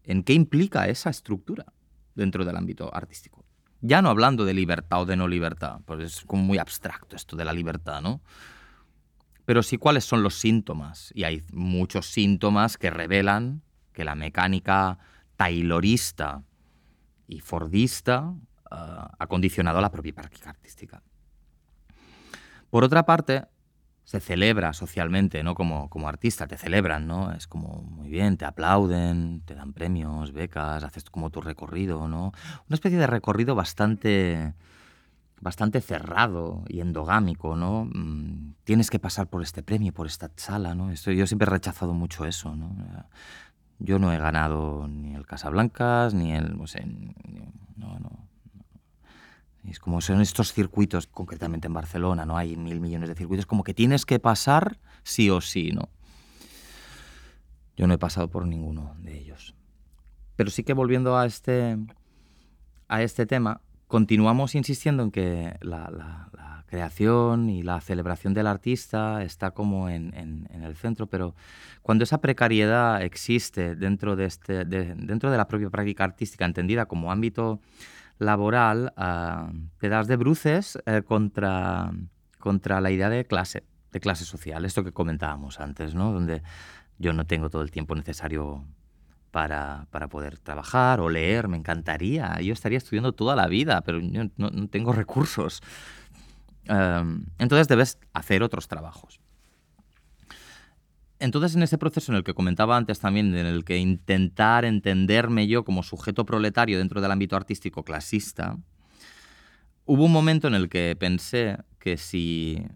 en 0.05 0.23
qué 0.23 0.33
implica 0.33 0.89
esa 0.89 1.11
estructura 1.11 1.67
dentro 2.15 2.45
del 2.45 2.57
ámbito 2.57 2.95
artístico. 2.95 3.45
Ya 3.81 4.03
no 4.03 4.11
hablando 4.11 4.45
de 4.45 4.55
libertad 4.55 5.03
o 5.03 5.07
de 5.07 5.17
no 5.17 5.29
libertad, 5.29 5.81
pues 5.87 6.01
es 6.01 6.25
como 6.25 6.43
muy 6.43 6.59
abstracto 6.59 7.17
esto 7.17 7.37
de 7.37 7.45
la 7.45 7.53
libertad, 7.53 8.03
¿no? 8.03 8.21
Pero 9.47 9.63
sí 9.63 9.79
cuáles 9.79 10.05
son 10.05 10.23
los 10.23 10.35
síntomas. 10.35 11.13
Y 11.15 11.25
hay 11.25 11.45
muchos 11.53 12.07
síntomas 12.07 12.77
que 12.77 12.91
revelan 12.91 13.63
que 13.93 14.05
la 14.05 14.15
mecánica 14.15 14.99
taylorista 15.37 16.43
y 17.27 17.41
fordista 17.41 18.35
ah, 18.71 19.11
ha 19.19 19.27
condicionado 19.27 19.81
la 19.81 19.91
propia 19.91 20.15
práctica 20.15 20.51
artística. 20.51 21.03
Por 22.69 22.85
otra 22.85 23.07
parte, 23.07 23.47
se 24.11 24.19
celebra 24.19 24.73
socialmente, 24.73 25.45
¿no? 25.45 25.55
Como, 25.55 25.89
como 25.89 26.09
artista, 26.09 26.49
te 26.49 26.57
celebran, 26.57 27.07
¿no? 27.07 27.31
Es 27.31 27.47
como 27.47 27.83
muy 27.83 28.09
bien, 28.09 28.37
te 28.37 28.45
aplauden, 28.45 29.41
te 29.45 29.55
dan 29.55 29.73
premios, 29.73 30.33
becas, 30.33 30.83
haces 30.83 31.05
como 31.05 31.31
tu 31.31 31.41
recorrido, 31.41 32.09
¿no? 32.09 32.33
Una 32.69 32.75
especie 32.75 32.99
de 32.99 33.07
recorrido 33.07 33.55
bastante 33.55 34.53
bastante 35.41 35.81
cerrado 35.81 36.65
y 36.67 36.81
endogámico, 36.81 37.55
¿no? 37.55 37.85
Mm, 37.85 38.55
tienes 38.65 38.91
que 38.91 38.99
pasar 38.99 39.29
por 39.29 39.43
este 39.43 39.63
premio, 39.63 39.93
por 39.93 40.09
esta 40.09 40.29
sala, 40.35 40.75
¿no? 40.75 40.91
Esto, 40.91 41.13
yo 41.13 41.25
siempre 41.29 41.47
he 41.47 41.51
rechazado 41.51 41.95
mucho 41.95 42.27
eso, 42.27 42.57
¿no? 42.57 42.75
Yo 43.79 44.01
no 44.01 44.13
he 44.13 44.19
ganado 44.19 44.89
ni 44.89 45.15
el 45.15 45.25
Casablancas, 45.25 46.15
ni 46.15 46.33
el, 46.33 46.59
no 46.59 46.67
no, 48.01 48.29
es 49.69 49.79
como 49.79 50.01
son 50.01 50.21
estos 50.21 50.53
circuitos, 50.53 51.07
concretamente 51.07 51.67
en 51.67 51.75
Barcelona, 51.75 52.25
¿no? 52.25 52.37
Hay 52.37 52.57
mil 52.57 52.81
millones 52.81 53.09
de 53.09 53.15
circuitos, 53.15 53.47
como 53.47 53.65
que 53.65 53.75
tienes 53.75 54.07
que 54.07 54.19
pasar 54.19 54.79
sí 55.03 55.31
o 55.31 55.41
sí, 55.41 55.73
¿no? 55.73 55.89
Yo 57.77 57.87
no 57.87 57.95
he 57.95 57.99
pasado 57.99 58.29
por 58.29 58.47
ninguno 58.47 58.95
de 58.99 59.19
ellos. 59.19 59.55
Pero 60.37 60.51
sí 60.51 60.65
que 60.65 60.73
volviendo 60.73 61.19
a 61.19 61.27
este, 61.27 61.77
a 62.89 63.03
este 63.03 63.27
tema, 63.27 63.61
continuamos 63.87 64.55
insistiendo 64.55 65.03
en 65.03 65.11
que 65.11 65.57
la, 65.61 66.31
creación 66.67 67.51
y 67.51 67.65
la 67.65 67.81
celebración 67.81 68.33
del 68.33 68.47
artista 68.47 69.25
está 69.25 69.51
como 69.51 69.89
en, 69.89 70.47
el 70.53 70.77
centro, 70.77 71.09
pero 71.09 71.35
cuando 71.83 72.05
esa 72.05 72.21
precariedad 72.21 73.03
existe 73.03 73.75
dentro 73.75 74.15
de, 74.15 74.27
este, 74.27 74.65
dentro 74.65 75.33
de 75.33 75.37
la 75.37 75.49
propia 75.49 75.69
práctica 75.69 76.05
artística, 76.05 76.45
entendida 76.45 76.87
como 76.87 77.11
ámbito 77.11 77.61
laboral 78.21 78.93
te 79.79 79.89
das 79.89 80.07
de 80.07 80.17
bruces 80.17 80.79
eh, 80.87 81.03
contra, 81.03 81.91
contra 82.39 82.81
la 82.81 82.91
idea 82.91 83.09
de 83.09 83.25
clase, 83.25 83.65
de 83.93 84.01
clase 84.01 84.25
social, 84.25 84.65
esto 84.65 84.85
que 84.85 84.93
comentábamos 84.93 85.59
antes, 85.61 85.95
¿no? 85.95 86.13
donde 86.13 86.43
yo 86.99 87.13
no 87.13 87.27
tengo 87.27 87.51
todo 87.51 87.63
el 87.63 87.71
tiempo 87.71 87.95
necesario 87.95 88.65
para, 89.31 89.87
para, 89.91 90.09
poder 90.09 90.39
trabajar 90.39 91.01
o 91.01 91.09
leer, 91.09 91.49
me 91.49 91.57
encantaría, 91.57 92.41
yo 92.41 92.53
estaría 92.53 92.79
estudiando 92.79 93.13
toda 93.13 93.37
la 93.37 93.47
vida, 93.47 93.81
pero 93.81 94.01
yo 94.01 94.25
no, 94.37 94.51
no 94.51 94.69
tengo 94.69 94.93
recursos. 94.93 95.63
Um, 96.69 97.27
entonces 97.39 97.69
debes 97.69 97.99
hacer 98.13 98.43
otros 98.43 98.69
trabajos. 98.69 99.20
Entonces, 101.21 101.55
en 101.55 101.63
ese 101.63 101.77
proceso 101.77 102.11
en 102.11 102.17
el 102.17 102.25
que 102.25 102.33
comentaba 102.33 102.79
antes 102.79 102.99
también, 102.99 103.35
en 103.37 103.47
el 103.47 103.65
que 103.65 103.77
intentar 103.77 104.65
entenderme 104.65 105.47
yo 105.47 105.65
como 105.65 105.83
sujeto 105.83 106.25
proletario 106.25 106.79
dentro 106.79 107.03
del 107.03 107.13
ámbito 107.13 107.37
artístico 107.37 107.85
clasista, 107.85 108.57
hubo 109.85 110.07
un 110.07 110.13
momento 110.13 110.49
en 110.49 110.55
el 110.55 110.71
que 110.71 110.97
pensé 110.99 111.59
que 111.79 111.99
si, 111.99 112.67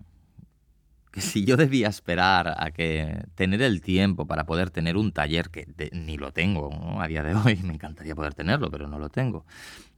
que 1.10 1.22
si 1.22 1.46
yo 1.46 1.56
debía 1.56 1.88
esperar 1.88 2.54
a 2.58 2.70
que 2.70 3.24
tener 3.34 3.62
el 3.62 3.80
tiempo 3.80 4.26
para 4.26 4.44
poder 4.44 4.68
tener 4.68 4.98
un 4.98 5.12
taller, 5.12 5.48
que 5.48 5.66
ni 5.92 6.18
lo 6.18 6.30
tengo 6.32 7.00
a 7.00 7.08
día 7.08 7.22
de 7.22 7.34
hoy, 7.34 7.56
me 7.64 7.72
encantaría 7.72 8.14
poder 8.14 8.34
tenerlo, 8.34 8.70
pero 8.70 8.88
no 8.88 8.98
lo 8.98 9.08
tengo, 9.08 9.46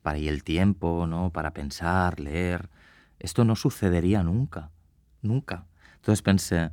para 0.03 0.19
ir 0.19 0.29
el 0.29 0.45
tiempo, 0.45 1.09
¿no? 1.09 1.31
para 1.31 1.53
pensar, 1.53 2.21
leer, 2.21 2.71
esto 3.19 3.45
no 3.45 3.57
sucedería 3.57 4.23
nunca, 4.23 4.71
nunca. 5.21 5.67
Entonces 5.97 6.23
pensé, 6.23 6.71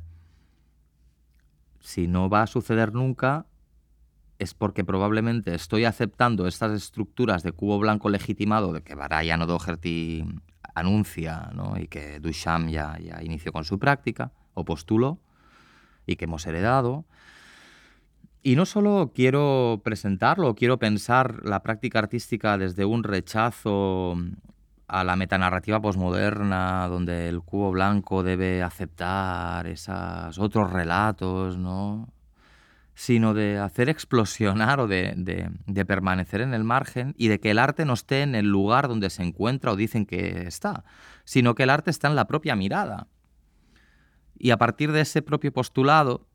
si 1.84 2.08
no 2.08 2.30
va 2.30 2.42
a 2.42 2.46
suceder 2.46 2.94
nunca, 2.94 3.46
es 4.38 4.54
porque 4.54 4.84
probablemente 4.84 5.54
estoy 5.54 5.84
aceptando 5.84 6.46
estas 6.46 6.72
estructuras 6.72 7.42
de 7.42 7.52
cubo 7.52 7.78
blanco 7.78 8.08
legitimado 8.08 8.72
de 8.72 8.82
que 8.82 8.94
Brian 8.94 9.42
O'Doherty 9.42 10.24
anuncia 10.74 11.52
y 11.78 11.86
que 11.86 12.20
Duchamp 12.20 12.70
ya, 12.70 12.98
ya 12.98 13.22
inició 13.22 13.52
con 13.52 13.64
su 13.64 13.78
práctica 13.78 14.32
o 14.54 14.64
postuló 14.64 15.20
y 16.06 16.16
que 16.16 16.24
hemos 16.24 16.46
heredado. 16.46 17.04
Y 18.42 18.56
no 18.56 18.64
solo 18.64 19.12
quiero 19.14 19.82
presentarlo, 19.84 20.54
quiero 20.54 20.78
pensar 20.78 21.44
la 21.44 21.62
práctica 21.62 21.98
artística 21.98 22.56
desde 22.56 22.86
un 22.86 23.04
rechazo 23.04 24.16
a 24.86 25.04
la 25.04 25.16
metanarrativa 25.16 25.80
posmoderna, 25.80 26.88
donde 26.88 27.28
el 27.28 27.40
cubo 27.42 27.72
blanco 27.72 28.22
debe 28.22 28.62
aceptar 28.62 29.66
esos 29.66 30.38
otros 30.38 30.72
relatos, 30.72 31.56
¿no? 31.56 32.08
sino 32.94 33.34
de 33.34 33.58
hacer 33.58 33.88
explosionar 33.88 34.78
o 34.78 34.86
de, 34.86 35.14
de, 35.16 35.84
permanecer 35.84 36.40
en 36.40 36.54
el 36.54 36.62
margen 36.62 37.14
y 37.18 37.26
de 37.28 37.40
que 37.40 37.50
el 37.50 37.58
arte 37.58 37.84
no 37.84 37.94
esté 37.94 38.22
en 38.22 38.36
el 38.36 38.46
lugar 38.46 38.86
donde 38.86 39.10
se 39.10 39.24
encuentra 39.24 39.72
o 39.72 39.76
dicen 39.76 40.06
que 40.06 40.46
está, 40.46 40.84
sino 41.24 41.56
que 41.56 41.64
el 41.64 41.70
arte 41.70 41.90
está 41.90 42.06
en 42.08 42.14
la 42.14 42.26
propia 42.26 42.54
mirada. 42.54 43.08
Y 44.38 44.50
a 44.50 44.58
partir 44.58 44.92
de 44.92 45.00
ese 45.00 45.22
propio 45.22 45.52
postulado, 45.52 46.28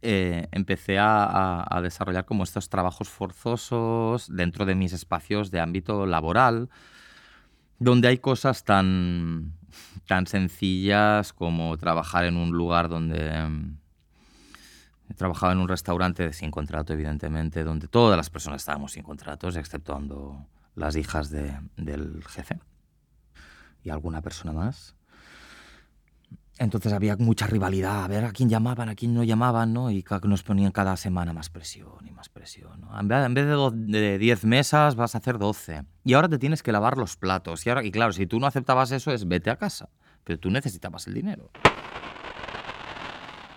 eh, 0.00 0.46
empecé 0.52 0.96
a, 1.00 1.80
desarrollar 1.82 2.24
como 2.24 2.44
estos 2.44 2.68
trabajos 2.68 3.08
forzosos 3.08 4.28
dentro 4.34 4.64
de 4.64 4.76
mis 4.76 4.92
espacios 4.92 5.50
de 5.50 5.60
ámbito 5.60 6.06
laboral, 6.06 6.70
donde 7.78 8.08
hay 8.08 8.18
cosas 8.18 8.64
tan, 8.64 9.54
tan 10.06 10.26
sencillas 10.26 11.32
como 11.32 11.76
trabajar 11.76 12.24
en 12.24 12.36
un 12.36 12.50
lugar 12.50 12.88
donde... 12.88 13.76
He 15.10 15.14
trabajado 15.14 15.52
en 15.52 15.58
un 15.58 15.68
restaurante 15.68 16.34
sin 16.34 16.50
contrato, 16.50 16.92
evidentemente, 16.92 17.64
donde 17.64 17.88
todas 17.88 18.14
las 18.16 18.28
personas 18.28 18.60
estábamos 18.60 18.92
sin 18.92 19.02
contratos, 19.02 19.56
exceptuando 19.56 20.46
las 20.74 20.96
hijas 20.96 21.30
del 21.30 22.22
jefe 22.28 22.60
y 23.84 23.90
alguna 23.90 24.20
persona 24.20 24.52
más. 24.52 24.97
Entonces 26.58 26.92
había 26.92 27.16
mucha 27.16 27.46
rivalidad, 27.46 28.04
a 28.04 28.08
ver 28.08 28.24
a 28.24 28.32
quién 28.32 28.48
llamaban, 28.48 28.88
a 28.88 28.96
quién 28.96 29.14
no 29.14 29.22
llamaban, 29.22 29.72
¿no? 29.72 29.92
Y 29.92 30.04
nos 30.24 30.42
ponían 30.42 30.72
cada 30.72 30.96
semana 30.96 31.32
más 31.32 31.50
presión 31.50 32.04
y 32.04 32.10
más 32.10 32.28
presión. 32.28 32.80
¿no? 32.80 33.00
En 33.00 33.34
vez 33.34 33.46
de 33.46 34.18
10 34.18 34.44
mesas 34.44 34.96
vas 34.96 35.14
a 35.14 35.18
hacer 35.18 35.38
12. 35.38 35.84
Y 36.04 36.14
ahora 36.14 36.28
te 36.28 36.38
tienes 36.38 36.64
que 36.64 36.72
lavar 36.72 36.98
los 36.98 37.16
platos. 37.16 37.64
Y, 37.64 37.70
ahora, 37.70 37.84
y 37.84 37.92
claro, 37.92 38.12
si 38.12 38.26
tú 38.26 38.40
no 38.40 38.46
aceptabas 38.48 38.90
eso 38.90 39.12
es 39.12 39.28
vete 39.28 39.50
a 39.50 39.56
casa. 39.56 39.88
Pero 40.24 40.40
tú 40.40 40.50
necesitabas 40.50 41.06
el 41.06 41.14
dinero. 41.14 41.50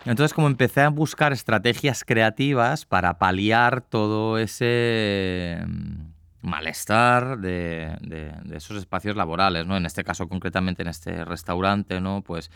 Entonces 0.05 0.33
como 0.33 0.47
empecé 0.47 0.81
a 0.81 0.89
buscar 0.89 1.31
estrategias 1.33 2.03
creativas 2.03 2.85
para 2.85 3.17
paliar 3.19 3.81
todo 3.81 4.37
ese 4.37 5.63
mm, 5.67 6.11
malestar 6.41 7.39
de, 7.39 7.97
de, 8.01 8.33
esos 8.55 8.77
espacios 8.77 9.15
laborales, 9.15 9.65
¿no? 9.67 9.77
En 9.77 9.85
este 9.85 10.03
caso 10.03 10.27
concretamente 10.27 10.81
en 10.81 10.87
este 10.87 11.23
restaurante, 11.23 12.01
¿no? 12.01 12.23
Pues 12.23 12.49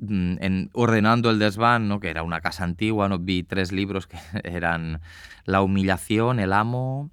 en, 0.00 0.70
ordenando 0.72 1.30
el 1.30 1.38
desván, 1.38 1.88
¿no? 1.88 2.00
que 2.00 2.10
era 2.10 2.22
una 2.22 2.40
casa 2.40 2.64
antigua, 2.64 3.08
¿no? 3.08 3.18
vi 3.18 3.42
tres 3.42 3.72
libros 3.72 4.06
que 4.06 4.18
eran 4.44 5.00
La 5.44 5.62
humillación, 5.62 6.40
El 6.40 6.52
amo 6.52 7.10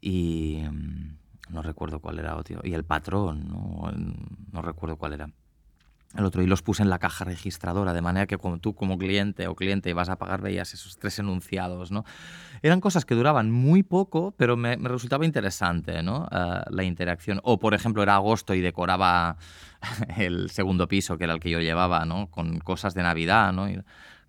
y 0.00 0.62
mm, 0.70 1.16
no 1.50 1.62
recuerdo 1.62 2.00
cuál 2.00 2.18
era, 2.18 2.40
tío, 2.42 2.60
y 2.62 2.74
El 2.74 2.84
patrón, 2.84 3.48
¿no? 3.48 3.90
no 4.52 4.62
recuerdo 4.62 4.96
cuál 4.96 5.14
era 5.14 5.28
el 6.16 6.24
otro 6.24 6.42
y 6.42 6.46
los 6.46 6.62
puse 6.62 6.82
en 6.82 6.88
la 6.88 6.98
caja 6.98 7.24
registradora, 7.24 7.92
de 7.92 8.00
manera 8.00 8.26
que 8.26 8.38
como 8.38 8.58
tú 8.58 8.74
como 8.74 8.96
cliente 8.96 9.46
o 9.46 9.54
cliente 9.54 9.92
vas 9.92 10.08
a 10.08 10.16
pagar 10.16 10.40
veías 10.40 10.72
esos 10.72 10.96
tres 10.96 11.18
enunciados, 11.18 11.90
¿no? 11.90 12.04
Eran 12.62 12.80
cosas 12.80 13.04
que 13.04 13.14
duraban 13.14 13.50
muy 13.50 13.82
poco, 13.82 14.32
pero 14.36 14.56
me, 14.56 14.76
resultaba 14.76 15.26
interesante, 15.26 16.02
¿no? 16.02 16.26
Eh, 16.30 16.62
la 16.70 16.82
interacción. 16.82 17.40
O, 17.44 17.58
por 17.58 17.74
ejemplo, 17.74 18.02
era 18.02 18.14
agosto 18.14 18.54
y 18.54 18.60
decoraba 18.60 19.36
el 20.16 20.50
segundo 20.50 20.88
piso, 20.88 21.18
que 21.18 21.24
era 21.24 21.32
el 21.32 21.40
que 21.40 21.50
yo 21.50 21.60
llevaba, 21.60 22.04
¿no? 22.04 22.30
Con 22.30 22.58
cosas 22.60 22.94
de 22.94 23.02
Navidad, 23.02 23.52
¿no? 23.52 23.68
Y 23.68 23.80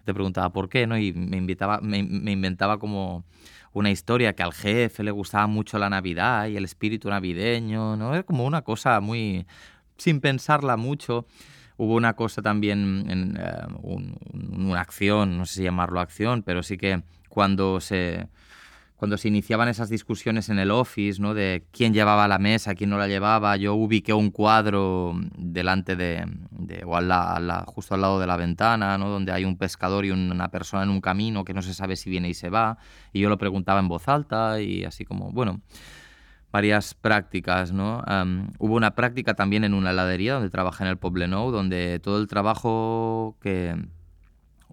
te 0.05 0.13
preguntaba 0.13 0.51
por 0.51 0.69
qué, 0.69 0.87
¿no? 0.87 0.97
Y 0.97 1.13
me, 1.13 1.37
invitaba, 1.37 1.79
me, 1.81 2.03
me 2.03 2.31
inventaba 2.31 2.79
como 2.79 3.25
una 3.73 3.91
historia 3.91 4.33
que 4.33 4.43
al 4.43 4.53
jefe 4.53 5.03
le 5.03 5.11
gustaba 5.11 5.47
mucho 5.47 5.77
la 5.77 5.89
Navidad 5.89 6.47
y 6.47 6.57
el 6.57 6.65
espíritu 6.65 7.09
navideño, 7.09 7.95
¿no? 7.95 8.13
Era 8.13 8.23
como 8.23 8.45
una 8.45 8.61
cosa 8.63 8.99
muy... 8.99 9.45
sin 9.97 10.21
pensarla 10.21 10.77
mucho. 10.77 11.25
Hubo 11.77 11.95
una 11.95 12.13
cosa 12.13 12.41
también, 12.41 13.37
eh, 13.39 13.67
una 13.81 14.81
acción, 14.81 15.37
no 15.37 15.45
sé 15.45 15.55
si 15.55 15.63
llamarlo 15.63 16.01
acción, 16.01 16.43
pero 16.43 16.61
sí 16.61 16.77
que 16.77 17.03
cuando 17.29 17.79
se, 17.79 18.27
cuando 18.99 19.17
se 19.17 19.29
iniciaban 19.29 19.69
esas 19.69 19.87
discusiones 19.87 20.49
en 20.49 20.59
el 20.59 20.71
office, 20.71 21.21
¿no? 21.21 21.33
De 21.33 21.63
quién 21.71 21.93
llevaba 21.93 22.27
la 22.27 22.37
mesa, 22.37 22.75
quién 22.75 22.89
no 22.89 22.97
la 22.97 23.07
llevaba, 23.07 23.55
yo 23.55 23.73
ubiqué 23.73 24.11
un 24.11 24.29
cuadro 24.29 25.13
delante 25.37 25.95
de, 25.95 26.27
o 26.85 26.97
al, 26.97 27.63
justo 27.67 27.95
al 27.95 28.01
lado 28.01 28.19
de 28.19 28.27
la 28.27 28.35
ventana, 28.35 28.97
¿no? 28.97 29.07
Donde 29.07 29.31
hay 29.31 29.45
un 29.45 29.57
pescador 29.57 30.03
y 30.03 30.11
una 30.11 30.51
persona 30.51 30.83
en 30.83 30.89
un 30.89 30.99
camino 30.99 31.45
que 31.45 31.53
no 31.53 31.61
se 31.61 31.73
sabe 31.73 31.95
si 31.95 32.09
viene 32.09 32.27
y 32.27 32.33
se 32.33 32.49
va, 32.49 32.77
y 33.13 33.21
yo 33.21 33.29
lo 33.29 33.37
preguntaba 33.37 33.79
en 33.79 33.87
voz 33.87 34.09
alta 34.09 34.59
y 34.59 34.83
así 34.83 35.05
como, 35.05 35.31
bueno, 35.31 35.61
varias 36.51 36.93
prácticas, 36.93 37.71
¿no? 37.71 38.03
hubo 38.57 38.75
una 38.75 38.95
práctica 38.95 39.33
también 39.33 39.63
en 39.63 39.73
una 39.75 39.91
heladería 39.91 40.33
donde 40.33 40.49
trabajé 40.49 40.83
en 40.83 40.89
el 40.89 40.97
Poblenou, 40.97 41.51
donde 41.51 41.99
todo 41.99 42.19
el 42.19 42.27
trabajo 42.27 43.37
que, 43.39 43.81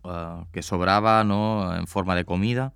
ah, 0.02 0.46
que 0.50 0.62
sobraba, 0.62 1.22
¿no? 1.22 1.76
En 1.76 1.86
forma 1.86 2.16
de 2.16 2.24
comida, 2.24 2.72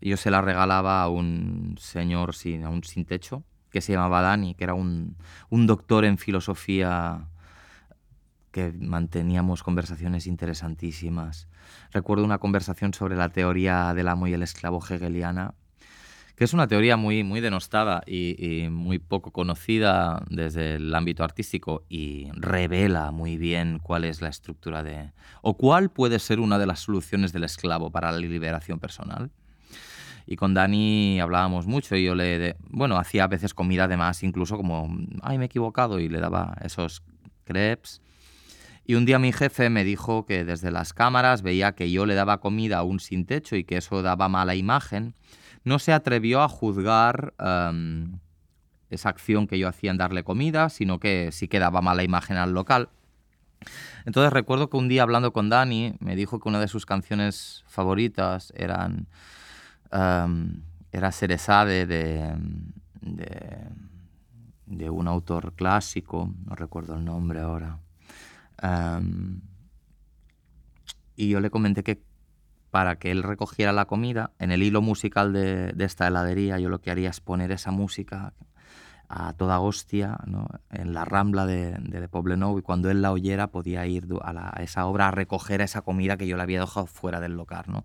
yo 0.00 0.16
se 0.16 0.30
la 0.30 0.40
regalaba 0.40 1.02
a 1.02 1.08
un 1.08 1.76
señor 1.78 2.34
sin, 2.34 2.64
a 2.64 2.70
un 2.70 2.82
sin 2.84 3.04
techo, 3.04 3.44
que 3.70 3.80
se 3.80 3.92
llamaba 3.92 4.22
Dani, 4.22 4.54
que 4.54 4.64
era 4.64 4.74
un, 4.74 5.16
un 5.50 5.66
doctor 5.66 6.04
en 6.04 6.18
filosofía 6.18 7.28
que 8.50 8.72
manteníamos 8.72 9.64
conversaciones 9.64 10.26
interesantísimas. 10.28 11.48
Recuerdo 11.90 12.24
una 12.24 12.38
conversación 12.38 12.94
sobre 12.94 13.16
la 13.16 13.30
teoría 13.30 13.94
del 13.94 14.06
amo 14.06 14.28
y 14.28 14.32
el 14.32 14.44
esclavo 14.44 14.80
hegeliana, 14.88 15.54
que 16.36 16.44
es 16.44 16.52
una 16.52 16.66
teoría 16.66 16.96
muy, 16.96 17.22
muy 17.22 17.40
denostada 17.40 18.02
y, 18.06 18.66
muy 18.70 18.98
poco 18.98 19.30
conocida 19.30 20.22
desde 20.28 20.74
el 20.76 20.94
ámbito 20.94 21.22
artístico 21.22 21.84
y 21.88 22.28
revela 22.32 23.12
muy 23.12 23.36
bien 23.36 23.78
cuál 23.78 24.04
es 24.04 24.20
la 24.20 24.28
estructura 24.28 24.82
de... 24.82 25.12
o 25.42 25.56
cuál 25.56 25.90
puede 25.90 26.18
ser 26.18 26.40
una 26.40 26.58
de 26.58 26.66
las 26.66 26.80
soluciones 26.80 27.32
del 27.32 27.44
esclavo 27.44 27.90
para 27.90 28.10
la 28.10 28.18
liberación 28.18 28.80
personal. 28.80 29.30
Y 30.26 30.36
con 30.36 30.54
Dani 30.54 31.20
hablábamos 31.20 31.66
mucho 31.66 31.96
y 31.96 32.04
yo 32.04 32.14
le, 32.14 32.56
bueno, 32.70 32.96
hacía 32.96 33.24
a 33.24 33.28
veces 33.28 33.52
comida 33.54 33.84
además, 33.84 34.22
incluso 34.22 34.56
como, 34.56 34.88
ay, 35.22 35.38
me 35.38 35.44
he 35.44 35.46
equivocado 35.46 36.00
y 36.00 36.08
le 36.08 36.18
daba 36.18 36.56
esos 36.62 37.02
crepes. 37.44 38.00
Y 38.86 38.94
un 38.94 39.04
día 39.04 39.18
mi 39.18 39.32
jefe 39.32 39.70
me 39.70 39.84
dijo 39.84 40.26
que 40.26 40.44
desde 40.44 40.70
las 40.70 40.92
cámaras 40.92 41.42
veía 41.42 41.72
que 41.72 41.90
yo 41.90 42.06
le 42.06 42.14
daba 42.14 42.40
comida 42.40 42.78
a 42.78 42.82
un 42.82 43.00
sin 43.00 43.24
techo 43.24 43.54
y 43.54 43.64
que 43.64 43.76
eso 43.76 44.02
daba 44.02 44.28
mala 44.28 44.54
imagen 44.54 45.14
no 45.64 45.78
se 45.78 45.92
atrevió 45.92 46.42
a 46.42 46.48
juzgar 46.48 47.34
em, 47.38 48.18
esa 48.90 49.08
acción 49.08 49.46
que 49.46 49.58
yo 49.58 49.68
hacía 49.68 49.90
en 49.90 49.96
darle 49.96 50.22
comida, 50.22 50.68
sino 50.68 51.00
que 51.00 51.30
sí 51.32 51.48
que 51.48 51.58
daba 51.58 51.80
mala 51.80 52.04
imagen 52.04 52.36
al 52.36 52.52
local. 52.52 52.90
Entonces 54.04 54.32
recuerdo 54.32 54.68
que 54.68 54.76
un 54.76 54.88
día 54.88 55.02
hablando 55.02 55.32
con 55.32 55.48
Dani 55.48 55.96
me 56.00 56.16
dijo 56.16 56.38
que 56.38 56.48
una 56.48 56.60
de 56.60 56.68
sus 56.68 56.84
canciones 56.84 57.64
favoritas 57.66 58.52
eran 58.56 59.08
um, 59.90 60.60
era 60.92 61.10
Cerezade 61.10 61.86
de, 61.86 62.36
de, 64.66 64.90
un 64.90 65.08
autor 65.08 65.54
clásico, 65.54 66.32
no 66.44 66.54
recuerdo 66.54 66.94
el 66.94 67.04
nombre 67.04 67.40
ahora. 67.40 67.80
Em, 68.62 69.40
y 71.16 71.28
yo 71.28 71.40
le 71.40 71.50
comenté 71.50 71.82
que 71.82 72.00
para 72.74 72.96
que 72.96 73.12
él 73.12 73.22
recogiera 73.22 73.72
la 73.72 73.84
comida. 73.84 74.32
En 74.40 74.50
el 74.50 74.60
hilo 74.64 74.82
musical 74.82 75.32
de, 75.32 75.72
esta 75.78 76.08
heladería 76.08 76.58
yo 76.58 76.68
lo 76.68 76.80
que 76.80 76.90
haría 76.90 77.08
es 77.08 77.20
poner 77.20 77.52
esa 77.52 77.70
música 77.70 78.32
a 79.08 79.32
toda 79.34 79.60
hostia 79.60 80.18
en 80.72 80.92
la 80.92 81.04
rambla 81.04 81.46
de, 81.46 81.76
de 81.78 82.08
Poblenou 82.08 82.58
y 82.58 82.62
cuando 82.62 82.90
él 82.90 83.00
la 83.00 83.12
oyera 83.12 83.46
podía 83.46 83.86
ir 83.86 84.08
a, 84.24 84.60
esa 84.60 84.86
obra 84.86 85.06
a 85.06 85.10
recoger 85.12 85.60
esa 85.60 85.82
comida 85.82 86.16
que 86.16 86.26
yo 86.26 86.36
le 86.36 86.42
había 86.42 86.58
dejado 86.58 86.86
fuera 86.86 87.20
del 87.20 87.36
local. 87.36 87.62
¿no? 87.68 87.84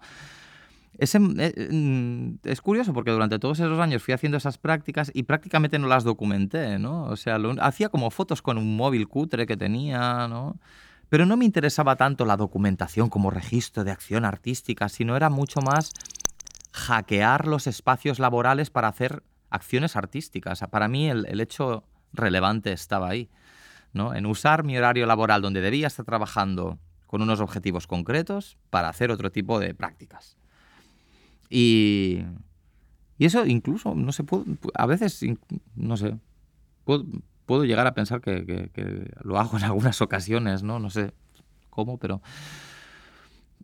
Eh, 0.97 1.69
mm, 1.71 2.39
es 2.45 2.59
curioso 2.59 2.91
porque 2.91 3.11
durante 3.11 3.37
todos 3.37 3.59
esos 3.59 3.77
años 3.77 4.01
fui 4.01 4.15
haciendo 4.15 4.39
esas 4.39 4.57
prácticas 4.57 5.11
y 5.13 5.21
prácticamente 5.21 5.77
no 5.77 5.87
las 5.87 6.03
documenté, 6.03 6.79
¿no? 6.79 7.03
O 7.03 7.15
sea, 7.15 7.37
hacía 7.61 7.89
como 7.89 8.09
fotos 8.09 8.41
con 8.41 8.57
un 8.57 8.75
móvil 8.75 9.07
cutre 9.07 9.45
que 9.45 9.55
tenía, 9.55 10.27
¿no? 10.27 10.57
Pero 11.10 11.26
no 11.26 11.38
me 11.38 11.45
interesaba 11.45 11.95
tanto 11.95 12.26
la 12.26 12.38
documentación 12.38 13.10
como 13.10 13.32
registro 13.32 13.84
de 13.84 13.91
acción 13.91 14.26
artística, 14.26 14.89
sino 14.89 15.16
era 15.16 15.30
mucho 15.30 15.60
más 15.62 15.91
hackear 16.72 17.47
los 17.47 17.68
espacios 17.68 18.20
laborales 18.20 18.70
para 18.70 18.88
hacer 18.88 19.24
acciones 19.49 19.95
artísticas. 19.95 20.62
Para 20.70 20.88
mí 20.88 21.10
el, 21.10 21.39
hecho 21.41 21.84
relevante 22.14 22.72
estaba 22.72 23.10
ahí, 23.10 23.30
¿no? 23.91 24.14
en 24.14 24.26
usar 24.28 24.64
mi 24.64 24.78
horario 24.78 25.07
laboral 25.07 25.41
donde 25.41 25.62
debía 25.62 25.88
estar 25.88 26.05
trabajando 26.05 26.78
con 27.07 27.24
unos 27.24 27.39
objetivos 27.39 27.88
concretos 27.88 28.57
para 28.70 28.89
hacer 28.89 29.10
otro 29.10 29.32
tipo 29.32 29.60
de 29.60 29.74
prácticas. 29.74 30.38
Y, 31.49 32.24
eso 33.18 33.45
incluso, 33.47 33.95
no 33.95 34.12
sé, 34.12 34.24
a 34.76 34.86
veces, 34.86 35.26
no 35.76 35.97
sé, 35.97 36.18
puedo, 36.86 37.05
puedo 37.49 37.65
llegar 37.65 37.87
a 37.87 37.95
pensar 37.95 38.21
que, 38.21 38.69
lo 39.23 39.39
hago 39.39 39.57
en 39.57 39.63
algunas 39.63 40.03
ocasiones, 40.03 40.61
¿no? 40.61 40.77
No 40.77 40.91
sé 40.91 41.13
cómo, 41.71 41.97
pero... 41.97 42.21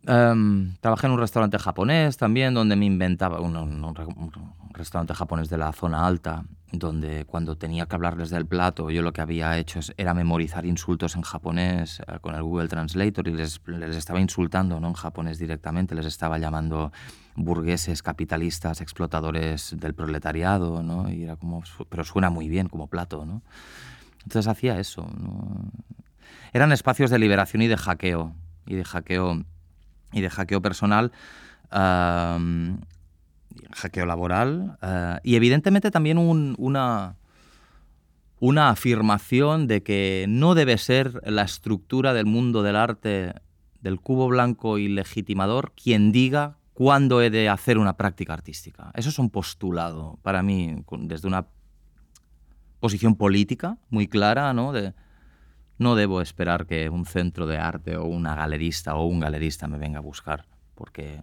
Em, 0.06 0.76
trabajé 0.80 1.08
en 1.08 1.14
un 1.14 1.18
restaurante 1.18 1.58
japonés 1.58 2.16
también, 2.16 2.54
donde 2.54 2.76
me 2.76 2.86
inventaba, 2.86 3.40
un, 3.40 3.94
restaurante 4.70 5.14
japonés 5.14 5.48
de 5.48 5.58
la 5.58 5.72
zona 5.72 6.06
alta, 6.06 6.44
donde 6.70 7.24
cuando 7.24 7.56
tenía 7.56 7.86
que 7.86 7.96
hablarles 7.96 8.30
del 8.30 8.46
plato, 8.46 8.90
yo 8.90 9.02
lo 9.02 9.12
que 9.12 9.20
había 9.20 9.58
hecho 9.58 9.80
era 9.96 10.14
memorizar 10.14 10.64
insultos 10.64 11.16
en 11.16 11.22
japonés 11.22 12.00
eh, 12.06 12.18
con 12.20 12.36
el 12.36 12.42
Google 12.42 12.68
Translator 12.68 13.26
y 13.26 13.32
les, 13.32 13.60
les, 13.66 13.96
estaba 13.96 14.20
insultando 14.20 14.78
¿no? 14.78 14.88
en 14.88 14.94
japonés 14.94 15.38
directamente, 15.38 15.94
les 15.96 16.06
estaba 16.06 16.38
llamando 16.38 16.92
burgueses, 17.34 18.02
capitalistas, 18.02 18.80
explotadores 18.80 19.74
del 19.76 19.94
proletariado, 19.94 20.84
¿no? 20.84 21.10
Y 21.10 21.24
era 21.24 21.36
como, 21.36 21.64
pero 21.88 22.04
suena 22.04 22.30
muy 22.30 22.48
bien 22.48 22.68
como 22.68 22.86
plato, 22.86 23.26
¿no? 23.26 23.42
Entonces 24.22 24.46
hacía 24.46 24.78
eso, 24.78 25.08
Eran 26.52 26.72
espacios 26.72 27.10
de 27.10 27.18
liberación 27.18 27.62
y 27.62 27.66
de 27.66 27.76
hackeo, 27.76 28.34
y 28.66 28.74
de 28.76 28.84
hackeo 28.84 29.44
y 30.12 30.20
de 30.20 30.30
hackeo 30.30 30.62
personal, 30.62 31.12
hackeo 33.72 34.06
laboral, 34.06 34.78
eh, 34.82 35.18
y 35.22 35.36
evidentemente 35.36 35.90
también 35.90 36.18
una, 36.18 37.16
una 38.40 38.70
afirmación 38.70 39.66
de 39.66 39.82
que 39.82 40.26
no 40.28 40.54
debe 40.54 40.78
ser 40.78 41.20
la 41.24 41.42
estructura 41.42 42.14
del 42.14 42.26
mundo 42.26 42.62
del 42.62 42.76
arte 42.76 43.34
del 43.80 44.00
cubo 44.00 44.28
blanco 44.28 44.78
y 44.78 44.88
legitimador 44.88 45.72
quien 45.72 46.12
diga 46.12 46.56
cuándo 46.74 47.22
he 47.22 47.30
de 47.30 47.48
hacer 47.48 47.78
una 47.78 47.96
práctica 47.96 48.34
artística. 48.34 48.90
Eso 48.94 49.08
es 49.08 49.18
un 49.18 49.30
postulado 49.30 50.18
para 50.22 50.42
mí 50.42 50.84
desde 51.00 51.28
una 51.28 51.46
posición 52.80 53.14
política 53.14 53.78
muy 53.88 54.08
clara, 54.08 54.52
¿no? 54.52 54.72
De, 54.72 54.92
no 55.78 55.94
debo 55.94 56.20
esperar 56.20 56.66
que 56.66 56.88
un 56.88 57.04
centro 57.04 57.46
de 57.46 57.58
arte 57.58 57.96
o 57.96 58.04
una 58.04 58.34
galerista 58.34 58.94
o 58.96 59.06
un 59.06 59.20
galerista 59.20 59.68
me 59.68 59.78
venga 59.78 59.98
a 59.98 60.02
buscar, 60.02 60.46
porque 60.74 61.22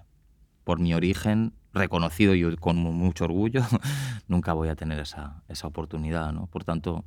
por 0.64 0.80
mi 0.80 0.94
origen 0.94 1.54
reconocido 1.74 2.36
y 2.36 2.56
con 2.58 2.78
mucho 2.78 3.26
orgullo, 3.26 3.64
nunca 4.28 4.54
voy 4.54 4.70
a 4.70 4.76
tener 4.76 5.00
esa, 5.00 5.44
esa 5.48 5.68
oportunidad. 5.68 6.32
¿no? 6.32 6.48
Por 6.48 6.64
tanto, 6.64 7.04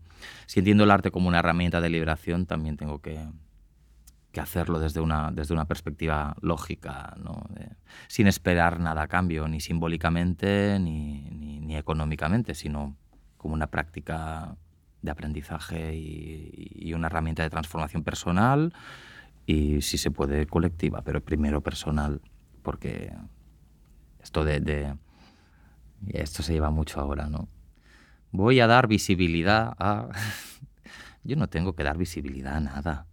si 0.46 0.58
entiendo 0.58 0.84
el 0.84 0.90
arte 0.90 1.10
como 1.10 1.28
una 1.28 1.38
herramienta 1.38 1.80
de 1.80 1.88
liberación, 1.88 2.46
también 2.46 2.76
tengo 2.76 3.00
que, 3.00 3.28
que 4.32 4.40
hacerlo 4.40 4.80
desde 4.80 5.00
una, 5.00 5.30
desde 5.30 5.54
una 5.54 5.66
perspectiva 5.66 6.36
lógica, 6.40 7.14
¿no? 7.16 7.48
sin 8.08 8.26
esperar 8.26 8.80
nada 8.80 9.02
a 9.02 9.08
cambio, 9.08 9.46
ni 9.48 9.60
simbólicamente 9.60 10.78
ni, 10.80 11.30
ni, 11.30 11.76
económicamente, 11.76 12.54
sino 12.54 12.96
como 13.36 13.54
una 13.54 13.68
práctica 13.68 14.56
de 15.06 15.10
aprendizaje 15.10 15.94
y, 15.94 16.92
una 16.92 17.06
herramienta 17.08 17.42
de 17.42 17.50
transformación 17.50 18.04
personal 18.04 18.72
y 19.46 19.82
si 19.82 19.98
se 19.98 20.10
puede 20.10 20.46
colectiva, 20.46 21.02
pero 21.02 21.22
primero 21.22 21.60
personal, 21.60 22.20
porque 22.62 23.12
esto 24.22 24.44
de, 24.44 24.96
esto 26.08 26.42
se 26.42 26.52
lleva 26.52 26.70
mucho 26.70 27.00
ahora, 27.00 27.28
¿no? 27.28 27.48
Voy 28.32 28.60
a 28.60 28.66
dar 28.66 28.86
visibilidad 28.86 29.74
a... 29.78 30.08
Yo 31.24 31.36
no 31.36 31.48
tengo 31.48 31.74
que 31.74 31.82
dar 31.82 31.98
visibilidad 31.98 32.56
a 32.56 32.60
nada. 32.60 33.06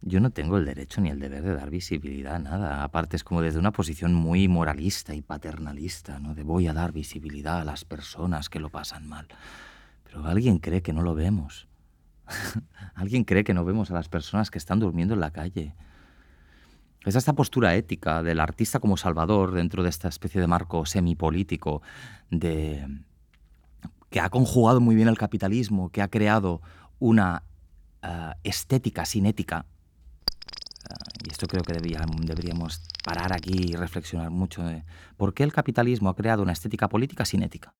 Yo 0.00 0.18
no 0.18 0.30
tengo 0.30 0.58
el 0.58 0.64
derecho 0.64 1.00
ni 1.00 1.10
el 1.10 1.20
deber 1.20 1.44
de 1.44 1.54
dar 1.54 1.70
visibilidad 1.70 2.34
a 2.34 2.38
nada. 2.40 2.82
Aparte 2.82 3.16
es 3.16 3.22
como 3.22 3.40
desde 3.40 3.60
una 3.60 3.70
posición 3.70 4.14
muy 4.14 4.48
moralista 4.48 5.14
y 5.14 5.22
paternalista, 5.22 6.18
¿no? 6.18 6.34
De 6.34 6.42
voy 6.42 6.66
a 6.66 6.72
dar 6.72 6.92
visibilidad 6.92 7.60
a 7.60 7.64
las 7.64 7.84
personas 7.84 8.48
que 8.48 8.58
lo 8.58 8.68
pasan 8.68 9.06
mal. 9.08 9.28
Pero 10.12 10.26
alguien 10.26 10.58
cree 10.58 10.82
que 10.82 10.92
no 10.92 11.00
lo 11.00 11.14
vemos. 11.14 11.68
alguien 12.94 13.24
cree 13.24 13.44
que 13.44 13.54
no 13.54 13.64
vemos 13.64 13.90
a 13.90 13.94
las 13.94 14.10
personas 14.10 14.50
que 14.50 14.58
están 14.58 14.78
durmiendo 14.78 15.14
en 15.14 15.20
la 15.20 15.30
calle. 15.30 15.74
Es 17.04 17.16
esta 17.16 17.32
postura 17.32 17.74
ética 17.74 18.22
del 18.22 18.38
artista 18.38 18.78
como 18.78 18.98
salvador 18.98 19.52
dentro 19.52 19.82
de 19.82 19.88
esta 19.88 20.08
especie 20.08 20.40
de 20.40 20.46
marco 20.46 20.84
semipolítico 20.84 21.80
de 22.30 22.86
que 24.10 24.20
ha 24.20 24.28
conjugado 24.28 24.80
muy 24.82 24.94
bien 24.94 25.08
el 25.08 25.16
capitalismo, 25.16 25.88
que 25.88 26.02
ha 26.02 26.08
creado 26.08 26.60
una 26.98 27.44
uh, 28.04 28.32
estética 28.44 29.06
cinética. 29.06 29.64
Uh, 30.90 31.26
y 31.26 31.30
esto 31.30 31.46
creo 31.46 31.62
que 31.62 31.72
deberíamos 31.72 32.82
parar 33.02 33.32
aquí 33.32 33.70
y 33.70 33.76
reflexionar 33.76 34.30
mucho 34.30 34.62
por 35.16 35.32
qué 35.32 35.42
el 35.42 35.54
capitalismo 35.54 36.10
ha 36.10 36.14
creado 36.14 36.42
una 36.42 36.52
estética 36.52 36.88
política 36.88 37.24
cinética 37.24 37.74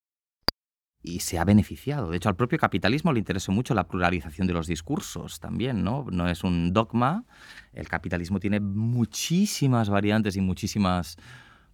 y 1.02 1.20
se 1.20 1.38
ha 1.38 1.44
beneficiado. 1.44 2.10
De 2.10 2.16
hecho, 2.16 2.28
al 2.28 2.36
propio 2.36 2.58
capitalismo 2.58 3.12
le 3.12 3.18
interesó 3.18 3.50
mucho 3.50 3.74
la 3.74 3.88
pluralización 3.88 4.46
de 4.46 4.52
los 4.52 4.66
discursos 4.66 5.40
también, 5.40 5.82
¿no? 5.82 6.06
No 6.10 6.28
es 6.28 6.44
un 6.44 6.72
dogma. 6.72 7.24
El 7.72 7.88
capitalismo 7.88 8.38
tiene 8.38 8.60
muchísimas 8.60 9.90
variantes 9.90 10.36
y 10.36 10.40
muchísimas 10.40 11.16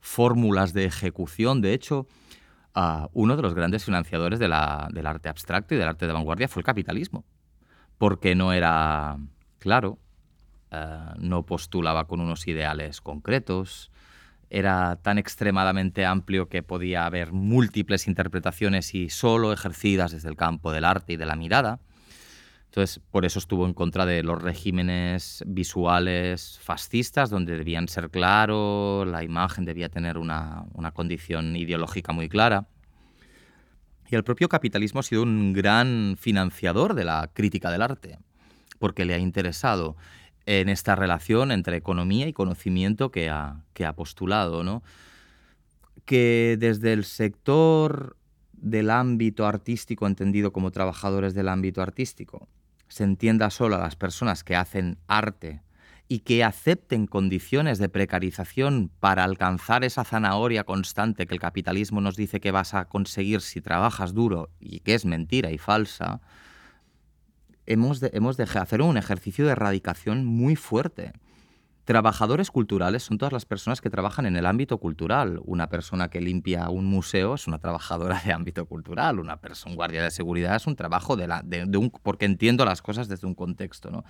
fórmulas 0.01 0.73
de 0.73 0.87
ejecución. 0.87 1.61
De 1.61 1.75
hecho, 1.75 2.07
uh, 2.75 3.09
uno 3.13 3.37
de 3.37 3.43
los 3.43 3.55
grandes 3.55 3.85
financiadores 3.85 4.39
del 4.39 4.53
arte 4.53 5.29
abstracto 5.29 5.75
y 5.75 5.79
del 5.79 5.89
arte 5.89 6.07
de 6.07 6.13
vanguardia 6.13 6.49
fue 6.49 6.61
el 6.61 6.67
capitalismo, 6.67 7.25
porque 7.99 8.35
no 8.35 8.55
era 8.55 9.19
claro, 9.59 9.99
uh, 10.73 11.19
no 11.19 11.45
postulaba 11.45 12.07
con 12.07 12.21
unos 12.21 12.47
ideales 12.49 13.03
concretos, 13.03 13.91
era 14.51 14.97
tan 15.03 15.19
extremadamente 15.19 16.07
amplio 16.07 16.49
que 16.49 16.63
podía 16.63 17.07
haber 17.07 17.33
múltiples 17.33 18.07
interpretaciones 18.07 18.95
y 18.95 19.11
solo 19.11 19.53
ejercidas 19.53 20.13
desde 20.13 20.29
el 20.29 20.37
campo 20.37 20.73
del 20.73 20.85
arte 20.85 21.15
y 21.15 21.17
de 21.17 21.27
la 21.27 21.37
mirada. 21.37 21.81
Entonces, 22.67 23.01
por 23.11 23.25
eso 23.25 23.39
estuvo 23.39 23.67
en 23.67 23.73
contra 23.73 24.05
de 24.05 24.23
los 24.23 24.41
regímenes 24.41 25.43
visuales 25.47 26.59
fascistas, 26.63 27.31
donde 27.31 27.57
debían 27.57 27.89
ser 27.89 28.11
claros, 28.11 29.07
la 29.07 29.25
imagen 29.25 29.65
debía 29.65 29.89
tener 29.89 30.19
una, 30.19 30.65
una 30.75 30.93
condición 30.93 31.57
ideológica 31.57 32.13
muy 32.13 32.29
clara. 32.29 32.69
Y 34.11 34.17
el 34.17 34.25
propio 34.25 34.49
capitalismo 34.49 35.01
ha 35.01 35.03
sido 35.03 35.23
un 35.23 35.53
gran 35.53 36.17
financiador 36.19 36.95
de 36.95 37.05
la 37.05 37.31
crítica 37.33 37.71
del 37.71 37.83
arte, 37.83 38.19
porque 38.79 39.05
le 39.05 39.15
ha 39.15 39.19
interesado 39.19 39.97
en 40.49 40.71
esta 40.71 40.97
relación 40.97 41.53
entre 41.53 41.77
economía 41.77 42.27
y 42.27 42.33
conocimiento 42.33 43.11
que 43.11 43.29
ha, 43.29 43.65
que 43.75 43.85
ha 43.85 43.93
postulado, 43.93 44.65
¿no? 44.65 44.83
Que 46.07 46.57
desde 46.59 46.95
el 46.95 47.05
sector 47.05 48.17
del 48.53 48.89
ámbito 48.89 49.47
artístico, 49.47 50.07
entendido 50.07 50.51
como 50.51 50.71
trabajadores 50.71 51.35
del 51.35 51.51
ámbito 51.51 51.83
artístico, 51.83 52.49
se 52.89 53.05
entienda 53.05 53.51
solo 53.51 53.77
a 53.77 53.81
las 53.81 53.97
personas 53.97 54.43
que 54.43 54.57
hacen 54.57 54.97
arte 55.07 55.61
y 56.09 56.21
que 56.21 56.43
acepten 56.43 57.07
condiciones 57.07 57.77
de 57.77 57.91
precarización 57.91 58.91
para 59.01 59.25
alcanzar 59.25 59.85
esa 59.85 60.05
zanahoria 60.05 60.65
constante 60.65 61.27
que 61.27 61.35
el 61.35 61.41
capitalismo 61.41 62.01
nos 62.01 62.17
dice 62.17 62.41
que 62.41 62.53
vas 62.53 62.73
a 62.73 62.87
conseguir 62.87 63.43
si 63.43 63.61
trabajas 63.61 64.15
duro 64.15 64.49
y 64.61 64.81
que 64.81 64.95
es 64.95 65.05
mentira 65.05 65.51
y 65.51 65.59
falsa, 65.59 66.23
hemos 67.69 68.01
de, 68.01 68.11
hemos 68.15 68.37
de 68.37 68.45
hacer 68.45 68.83
un 68.83 68.97
ejercicio 68.97 69.45
de 69.45 69.53
erradicación 69.53 70.25
muy 70.25 70.57
fuerte. 70.57 71.13
Trabajadores 71.85 72.51
culturales 72.51 73.03
son 73.03 73.17
todas 73.17 73.33
las 73.33 73.47
personas 73.47 73.81
que 73.81 73.89
trabajan 73.89 74.27
en 74.27 74.37
el 74.37 74.47
ámbito 74.47 74.79
cultural. 74.79 75.41
Una 75.45 75.69
persona 75.69 76.09
que 76.09 76.21
limpia 76.21 76.69
un 76.69 76.87
museo 76.87 77.35
es 77.35 77.47
una 77.47 77.59
trabajadora 77.59 78.21
de 78.25 78.33
ámbito 78.33 78.67
cultural. 78.67 79.19
Una 79.19 79.41
persona, 79.41 79.73
un 79.73 79.77
guardia 79.77 80.03
de 80.03 80.11
seguridad 80.11 80.57
es 80.57 80.67
un 80.67 80.77
trabajo 80.77 81.17
de, 81.17 81.29
la, 81.29 81.43
de, 81.43 81.65
un, 81.79 81.91
porque 81.91 82.27
entiendo 82.27 82.65
las 82.65 82.83
cosas 82.83 83.09
desde 83.09 83.27
un 83.27 83.35
contexto. 83.35 83.91
¿no? 83.91 84.05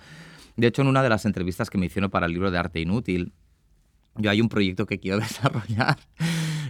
De 0.57 0.67
hecho, 0.67 0.81
en 0.81 0.89
una 0.89 1.03
de 1.03 1.09
las 1.09 1.25
entrevistas 1.25 1.69
que 1.69 1.77
me 1.77 1.85
hicieron 1.85 2.09
para 2.09 2.25
el 2.25 2.33
libro 2.33 2.51
de 2.51 2.57
Arte 2.57 2.79
Inútil, 2.81 3.33
yo 4.15 4.29
hay 4.29 4.41
un 4.41 4.49
proyecto 4.49 4.85
que 4.85 4.99
quiero 4.99 5.19
desarrollar 5.19 5.97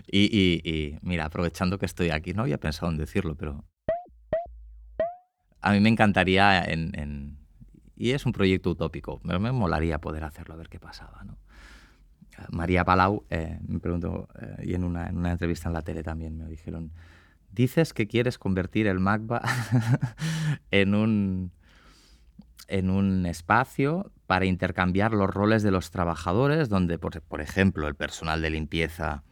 y, 0.08 0.26
y, 0.26 0.70
y, 0.70 1.00
mira, 1.02 1.26
aprovechando 1.26 1.80
que 1.80 1.86
estoy 1.88 2.10
aquí, 2.10 2.34
no 2.34 2.44
había 2.44 2.60
pensado 2.60 2.92
en 2.92 2.98
decirlo, 2.98 3.36
pero 3.36 3.64
a 5.62 5.72
mí 5.72 5.80
me 5.80 5.89
encantaría 5.89 6.64
en, 6.64 7.38
y 7.95 8.12
es 8.12 8.26
un 8.26 8.32
proyecto 8.32 8.72
utópico, 8.72 9.20
pero 9.26 9.39
me 9.39 9.51
molaría 9.51 9.99
poder 9.99 10.24
hacerlo, 10.24 10.53
a 10.53 10.57
ver 10.57 10.70
qué 10.70 10.80
pasaba. 10.80 11.24
¿no? 11.24 11.38
María 12.49 12.86
Palau 12.86 13.26
eh, 13.30 13.60
me 13.68 13.80
preguntó, 13.80 14.30
eh, 14.39 14.64
y 14.68 14.74
en 14.74 14.84
una, 14.84 15.07
en 15.07 15.18
una, 15.18 15.32
entrevista 15.32 15.68
en 15.68 15.74
la 15.74 15.82
tele 15.82 16.03
también 16.03 16.38
me 16.38 16.45
dijeron, 16.45 16.93
dices 17.51 17.93
que 17.93 18.07
quieres 18.07 18.38
convertir 18.38 18.88
el 18.88 18.99
MACBA 18.99 19.41
en, 20.72 20.95
un, 20.95 21.51
en 22.68 22.89
un 22.89 23.26
espacio 23.26 24.12
para 24.28 24.45
intercambiar 24.45 25.12
los 25.12 25.30
roles 25.30 25.64
de 25.64 25.72
los 25.72 25.91
trabajadores, 25.91 26.70
donde, 26.70 26.97
por, 26.97 27.22
por 27.22 27.41
ejemplo, 27.41 27.88
el 27.88 27.95
personal 27.95 28.41
de 28.41 28.49
limpieza 28.51 29.24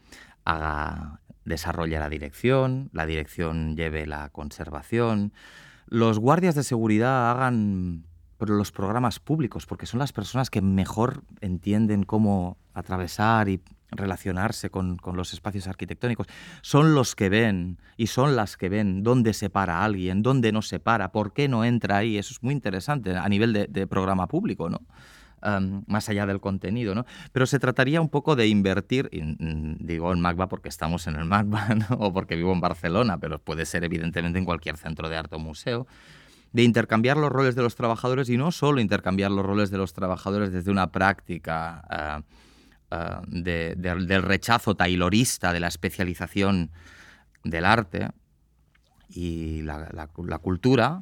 haga, 0.43 1.21
desarrolle 1.45 1.97
la 1.97 2.09
dirección, 2.09 2.89
la 2.91 3.05
dirección 3.05 3.75
lleve 3.75 4.05
la 4.05 4.29
conservación, 4.29 5.33
los 5.87 6.19
guardias 6.19 6.55
de 6.55 6.63
seguridad 6.63 7.31
hagan 7.31 8.05
los 8.39 8.71
programas 8.71 9.19
públicos, 9.19 9.65
porque 9.65 9.85
son 9.85 9.99
las 9.99 10.13
personas 10.13 10.49
que 10.49 10.61
mejor 10.61 11.23
entienden 11.41 12.03
cómo 12.03 12.57
atravesar 12.73 13.49
y 13.49 13.61
relacionarse 13.89 14.69
con, 14.69 14.99
los 15.13 15.33
espacios 15.33 15.67
arquitectónicos. 15.67 16.27
Son 16.61 16.93
los 16.93 17.15
que 17.15 17.29
ven 17.29 17.79
y 17.95 18.07
son 18.07 18.35
las 18.35 18.57
que 18.57 18.69
ven 18.69 19.01
dónde 19.01 19.33
se 19.33 19.49
para 19.49 19.83
alguien, 19.83 20.21
dónde 20.21 20.51
no 20.51 20.61
se 20.61 20.79
para, 20.79 21.11
por 21.11 21.33
qué 21.33 21.47
no 21.47 21.63
entra 21.63 21.97
ahí. 21.97 22.17
Eso 22.17 22.33
es 22.33 22.43
muy 22.43 22.53
interesante 22.53 23.15
a 23.15 23.27
nivel 23.29 23.53
de, 23.53 23.67
de 23.67 23.87
programa 23.87 24.27
público, 24.27 24.69
¿no? 24.69 24.81
Más 25.41 26.09
allá 26.09 26.25
del 26.25 26.39
contenido, 26.39 26.95
¿no? 26.95 27.05
Pero 27.31 27.45
se 27.45 27.59
trataría 27.59 28.01
un 28.01 28.09
poco 28.09 28.35
de 28.35 28.47
invertir, 28.47 29.09
mm, 29.11 29.85
digo 29.85 30.11
en 30.11 30.19
MACBA 30.19 30.49
porque 30.49 30.69
estamos 30.69 31.07
en 31.07 31.15
el 31.15 31.25
MACBA 31.25 31.67
o 31.99 32.13
porque 32.13 32.35
vivo 32.35 32.53
en 32.53 32.61
Barcelona, 32.61 33.17
pero 33.19 33.39
puede 33.39 33.65
ser 33.65 33.83
evidentemente 33.83 34.39
en 34.39 34.45
cualquier 34.45 34.77
centro 34.77 35.09
de 35.09 35.17
arte 35.17 35.35
o 35.35 35.39
museo, 35.39 35.87
de 36.53 36.63
intercambiar 36.63 37.17
los 37.17 37.31
roles 37.31 37.55
de 37.55 37.61
los 37.61 37.75
trabajadores 37.75 38.29
y 38.29 38.37
no 38.37 38.51
solo 38.51 38.81
intercambiar 38.81 39.31
los 39.31 39.45
roles 39.45 39.69
de 39.69 39.77
los 39.77 39.93
trabajadores 39.93 40.51
desde 40.51 40.71
una 40.71 40.91
práctica 40.91 41.83
ah, 41.89 42.21
ah, 42.89 43.21
del 43.27 44.23
rechazo 44.23 44.75
taylorista 44.75 45.53
de 45.53 45.59
la 45.59 45.67
especialización 45.67 46.71
del 47.43 47.65
arte 47.65 48.09
y 49.09 49.61
la 49.61 50.39
cultura, 50.41 51.01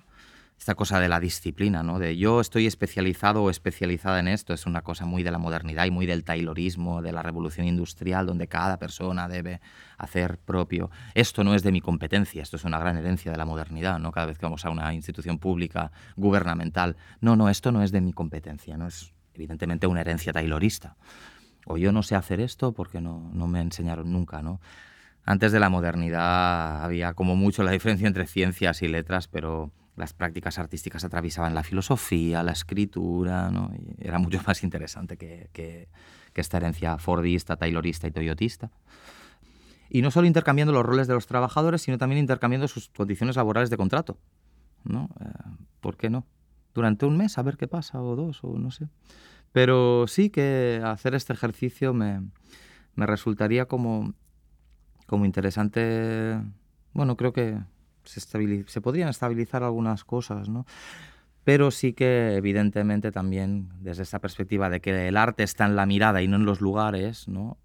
esta 0.58 0.76
cosa 0.76 1.00
de 1.00 1.10
la 1.10 1.20
disciplina, 1.20 1.84
¿no? 1.84 2.00
De 2.00 2.18
yo 2.18 2.40
estoy 2.40 2.66
especializado 2.66 3.44
o 3.44 3.50
especializada 3.50 4.20
en 4.20 4.28
esto, 4.28 4.54
es 4.54 4.66
una 4.66 4.82
cosa 4.82 5.06
muy 5.06 5.22
de 5.22 5.32
la 5.32 5.38
modernidad 5.38 5.86
y 5.86 5.92
muy 5.92 6.06
del 6.06 6.24
taylorismo, 6.24 7.02
de 7.02 7.12
la 7.12 7.22
revolución 7.22 7.68
industrial, 7.68 8.26
donde 8.26 8.48
cada 8.48 8.78
persona 8.78 9.28
debe 9.28 9.62
hacer 9.98 10.38
propio. 10.40 10.90
Esto 11.14 11.44
no 11.44 11.56
es 11.56 11.64
de 11.64 11.72
mi 11.72 11.82
competencia, 11.82 12.42
esto 12.42 12.56
es 12.56 12.64
una 12.64 12.80
gran 12.80 12.98
herencia 12.98 13.32
de 13.32 13.38
la 13.38 13.46
modernidad, 13.46 14.00
¿no? 14.00 14.12
Cada 14.12 14.28
vez 14.28 14.38
que 14.38 14.46
vamos 14.46 14.66
a 14.66 14.70
una 14.70 14.94
institución 14.94 15.40
pública, 15.40 15.92
gubernamental, 16.16 16.96
no, 17.20 17.36
no, 17.36 17.50
esto 17.50 17.72
no 17.72 17.84
es 17.84 17.92
de 17.92 18.02
mi 18.02 18.14
competencia, 18.14 18.78
¿no? 18.78 18.88
Es 18.88 19.14
evidentemente 19.34 19.88
una 19.88 20.02
herencia 20.02 20.32
taylorista. 20.32 20.96
O 21.66 21.78
yo 21.78 21.92
no 21.92 22.04
sé 22.04 22.16
hacer 22.16 22.40
esto 22.40 22.74
porque 22.74 23.02
no, 23.02 23.30
no 23.34 23.48
me 23.48 23.60
enseñaron 23.60 24.12
nunca, 24.12 24.42
¿no? 24.42 24.62
Antes 25.26 25.52
de 25.52 25.60
la 25.60 25.70
modernidad 25.70 26.84
había 26.84 27.14
como 27.14 27.36
mucho 27.36 27.64
la 27.64 27.72
diferencia 27.72 28.08
entre 28.08 28.28
ciencias 28.28 28.84
y 28.84 28.88
letras, 28.88 29.28
pero 29.28 29.72
las 29.96 30.14
prácticas 30.14 30.60
artísticas 30.60 31.04
atravesaban 31.04 31.54
la 31.54 31.64
filosofía, 31.64 32.44
la 32.44 32.52
escritura, 32.52 33.50
¿no? 33.50 33.72
era 33.98 34.20
mucho 34.20 34.40
más 34.48 34.64
interesante 34.64 35.18
que, 35.18 35.50
que, 35.54 35.88
esta 36.36 36.58
herencia 36.58 36.98
fordista, 36.98 37.56
taylorista 37.56 38.08
y 38.08 38.12
toyotista. 38.12 38.70
Y 39.90 40.02
no 40.02 40.12
solo 40.12 40.28
intercambiando 40.28 40.74
los 40.74 40.86
roles 40.86 41.08
de 41.08 41.14
los 41.14 41.28
trabajadores, 41.28 41.82
sino 41.82 41.98
también 41.98 42.20
intercambiando 42.20 42.68
sus 42.68 42.90
condiciones 42.90 43.38
laborales 43.38 43.70
de 43.70 43.78
contrato. 43.78 44.18
¿no? 44.84 45.10
Eh, 45.22 45.26
¿Por 45.80 45.96
qué 45.96 46.10
no? 46.10 46.26
Durante 46.74 47.06
un 47.06 47.16
mes, 47.16 47.38
a 47.38 47.42
ver 47.42 47.56
qué 47.56 47.68
pasa, 47.68 48.02
o 48.02 48.18
dos, 48.18 48.44
o 48.44 48.58
no 48.58 48.72
sé. 48.72 48.90
Pero 49.54 50.08
sí 50.08 50.30
que 50.30 50.82
hacer 50.84 51.16
este 51.16 51.32
ejercicio 51.32 51.94
me, 51.94 52.22
me 52.96 53.06
resultaría 53.06 53.66
como, 53.66 54.14
como 55.08 55.26
interesante. 55.26 56.42
Bueno, 56.94 57.16
creo 57.16 57.32
que 57.32 57.58
se, 58.06 58.82
podrían 58.82 59.10
estabilizar 59.10 59.64
algunas 59.64 60.04
cosas, 60.04 60.50
¿no? 60.50 60.66
Pero 61.44 61.70
sí 61.70 61.94
que 61.94 62.36
evidentemente 62.36 63.12
también 63.12 63.70
desde 63.80 64.04
esa 64.04 64.20
perspectiva 64.20 64.70
de 64.70 64.82
que 64.82 65.08
el 65.08 65.18
arte 65.18 65.44
está 65.44 65.66
en 65.66 65.76
la 65.76 65.86
mirada 65.86 66.24
y 66.24 66.28
no 66.28 66.38
en 66.38 66.46
los 66.46 66.60
lugares, 66.60 67.28
¿no? 67.28 67.58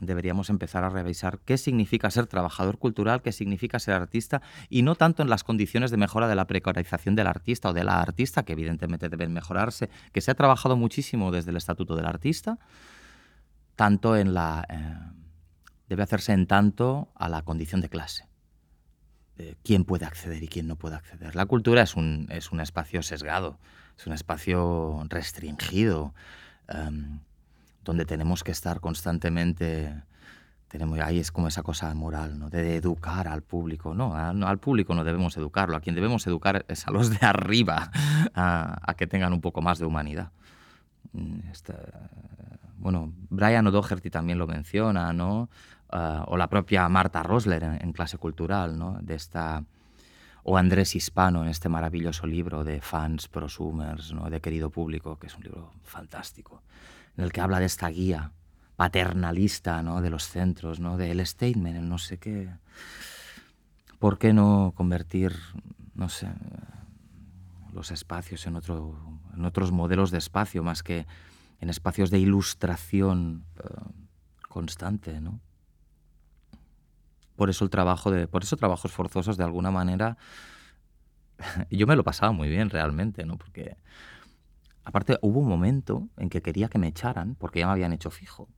deberíamos 0.00 0.50
empezar 0.50 0.82
a 0.82 0.88
revisar 0.88 1.38
qué 1.44 1.58
significa 1.58 2.10
ser 2.10 2.26
trabajador 2.26 2.78
cultural, 2.78 3.22
qué 3.22 3.32
significa 3.32 3.78
ser 3.78 3.94
artista, 3.94 4.42
y 4.68 4.82
no 4.82 4.94
tanto 4.94 5.22
en 5.22 5.28
las 5.28 5.44
condiciones 5.44 5.90
de 5.90 5.98
mejora 5.98 6.26
de 6.26 6.34
la 6.34 6.46
precarización 6.46 7.14
del 7.14 7.26
artista 7.26 7.68
o 7.68 7.72
de 7.72 7.84
la 7.84 8.00
artista, 8.00 8.42
que 8.42 8.54
evidentemente 8.54 9.08
deben 9.08 9.32
mejorarse, 9.32 9.90
que 10.12 10.20
se 10.20 10.30
ha 10.30 10.34
trabajado 10.34 10.76
muchísimo 10.76 11.30
desde 11.30 11.50
el 11.50 11.56
Estatuto 11.56 11.96
del 11.96 12.06
Artista, 12.06 12.58
tanto 13.76 14.16
en 14.16 14.34
la... 14.34 14.66
Eh, 14.68 14.96
debe 15.88 16.02
hacerse 16.02 16.32
en 16.32 16.46
tanto 16.46 17.12
a 17.14 17.28
la 17.28 17.42
condición 17.42 17.80
de 17.80 17.88
clase 17.88 18.29
quién 19.62 19.84
puede 19.84 20.06
acceder 20.06 20.42
y 20.42 20.48
quién 20.48 20.66
no 20.66 20.76
puede 20.76 20.96
acceder. 20.96 21.34
La 21.34 21.46
cultura 21.46 21.82
es 21.82 21.96
un, 21.96 22.26
es 22.30 22.52
un 22.52 22.60
espacio 22.60 23.02
sesgado, 23.02 23.58
es 23.98 24.06
un 24.06 24.12
espacio 24.12 25.04
restringido, 25.08 26.14
em, 26.68 27.20
donde 27.84 28.04
tenemos 28.04 28.44
que 28.44 28.52
estar 28.52 28.80
constantemente... 28.80 30.02
Tenemos, 30.68 31.00
ahí 31.00 31.18
es 31.18 31.32
como 31.32 31.48
esa 31.48 31.64
cosa 31.64 31.92
moral, 31.94 32.38
¿no? 32.38 32.48
De 32.48 32.76
educar 32.76 33.26
al 33.26 33.42
público. 33.42 33.92
No, 33.92 34.14
al 34.14 34.58
público 34.58 34.94
no 34.94 35.02
debemos 35.02 35.36
educarlo. 35.36 35.76
A 35.76 35.80
quien 35.80 35.96
debemos 35.96 36.24
educar 36.28 36.64
es 36.68 36.86
a 36.86 36.92
los 36.92 37.10
de 37.10 37.26
arriba, 37.26 37.90
a, 38.36 38.94
que 38.96 39.08
tengan 39.08 39.32
un 39.32 39.40
poco 39.40 39.62
más 39.62 39.80
de 39.80 39.86
humanidad. 39.86 40.30
Mm, 41.12 41.40
bueno, 42.78 43.12
Brian 43.28 43.66
O'Doherty 43.66 44.10
también 44.10 44.38
lo 44.38 44.46
menciona, 44.46 45.12
¿no? 45.12 45.50
Eh, 45.92 46.20
o 46.26 46.36
la 46.36 46.48
propia 46.48 46.88
Marta 46.88 47.22
Rosler 47.22 47.64
en, 47.64 47.92
clase 47.92 48.16
cultural, 48.16 48.78
¿no? 48.78 48.98
de 49.02 49.14
esta, 49.14 49.64
o 50.44 50.56
Andrés 50.56 50.94
Hispano 50.94 51.42
en 51.42 51.48
este 51.48 51.68
maravilloso 51.68 52.26
libro 52.26 52.62
de 52.62 52.80
fans, 52.80 53.26
prosumers, 53.26 54.12
¿no? 54.12 54.30
de 54.30 54.40
querido 54.40 54.70
público, 54.70 55.18
que 55.18 55.26
es 55.26 55.36
un 55.36 55.42
libro 55.42 55.72
fantástico, 55.82 56.62
en 57.16 57.24
el 57.24 57.32
que 57.32 57.40
habla 57.40 57.58
de 57.58 57.66
esta 57.66 57.88
guía 57.88 58.30
paternalista 58.76 59.82
¿no? 59.82 60.00
de 60.00 60.10
los 60.10 60.28
centros, 60.28 60.78
¿no? 60.78 60.96
del 60.96 61.26
statement, 61.26 61.76
el 61.76 61.88
no 61.88 61.98
sé 61.98 62.18
qué. 62.18 62.48
¿Por 63.98 64.18
qué 64.18 64.32
no 64.32 64.72
convertir, 64.76 65.36
no 65.94 66.08
sé, 66.08 66.28
los 67.72 67.90
espacios 67.90 68.46
en, 68.46 68.54
otro, 68.54 68.96
en 69.34 69.44
otros 69.44 69.72
modelos 69.72 70.12
de 70.12 70.18
espacio 70.18 70.62
más 70.62 70.84
que 70.84 71.06
en 71.60 71.68
espacios 71.68 72.10
de 72.10 72.20
ilustración 72.20 73.44
eh, 73.58 73.68
constante, 74.48 75.20
¿no? 75.20 75.40
Por 77.40 77.48
eso 77.48 77.64
el 77.64 77.70
trabajo 77.70 78.10
de, 78.10 78.28
por 78.28 78.42
eso 78.42 78.54
trabajos 78.58 78.92
forzosos 78.92 79.38
de 79.38 79.44
alguna 79.44 79.70
manera, 79.70 80.18
yo 81.70 81.86
me 81.86 81.96
lo 81.96 82.04
pasaba 82.04 82.32
muy 82.32 82.50
bien 82.50 82.68
realmente, 82.68 83.24
¿no? 83.24 83.38
Porque 83.38 83.78
aparte 84.84 85.16
hubo 85.22 85.40
un 85.40 85.48
momento 85.48 86.10
en 86.18 86.28
que 86.28 86.42
quería 86.42 86.68
que 86.68 86.78
me 86.78 86.88
echaran 86.88 87.36
porque 87.36 87.60
ya 87.60 87.66
me 87.66 87.72
habían 87.72 87.94
hecho 87.94 88.10
fijo. 88.10 88.50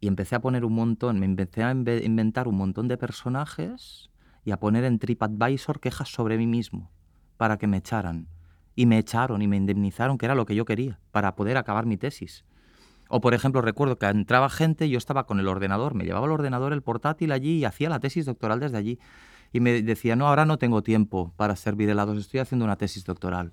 Y 0.00 0.08
empecé 0.08 0.36
a 0.36 0.40
poner 0.40 0.64
un 0.64 0.72
montón, 0.72 1.20
me 1.20 1.26
empecé 1.26 1.64
a 1.64 1.70
inventar 1.72 2.48
un 2.48 2.56
montón 2.56 2.88
de 2.88 2.96
personajes 2.96 4.10
y 4.42 4.52
a 4.52 4.58
poner 4.58 4.84
en 4.84 4.98
TripAdvisor 4.98 5.78
quejas 5.78 6.08
sobre 6.08 6.38
mí 6.38 6.46
mismo 6.46 6.90
para 7.36 7.58
que 7.58 7.66
me 7.66 7.76
echaran. 7.76 8.26
Y 8.74 8.86
me 8.86 8.96
echaron 8.96 9.42
y 9.42 9.48
me 9.48 9.58
indemnizaron, 9.58 10.16
que 10.16 10.24
era 10.24 10.34
lo 10.34 10.46
que 10.46 10.54
yo 10.54 10.64
quería, 10.64 10.98
para 11.10 11.36
poder 11.36 11.58
acabar 11.58 11.84
mi 11.84 11.98
tesis. 11.98 12.46
O, 13.14 13.20
por 13.20 13.34
ejemplo, 13.34 13.60
recuerdo 13.60 13.98
que 13.98 14.06
entraba 14.06 14.48
gente, 14.48 14.88
yo 14.88 14.96
estaba 14.96 15.26
con 15.26 15.38
el 15.38 15.46
ordenador, 15.46 15.94
me 15.94 16.04
llevaba 16.04 16.24
el 16.24 16.32
ordenador, 16.32 16.72
el 16.72 16.80
portátil 16.80 17.30
allí 17.32 17.58
y 17.58 17.64
hacía 17.66 17.90
la 17.90 18.00
tesis 18.00 18.24
doctoral 18.24 18.58
desde 18.58 18.78
allí. 18.78 18.98
Y 19.52 19.60
me 19.60 19.82
decía, 19.82 20.16
no, 20.16 20.28
ahora 20.28 20.46
no 20.46 20.56
tengo 20.56 20.82
tiempo 20.82 21.34
para 21.36 21.54
servir 21.54 21.90
helados, 21.90 22.16
estoy 22.16 22.40
haciendo 22.40 22.64
una 22.64 22.76
tesis 22.76 23.04
doctoral. 23.04 23.52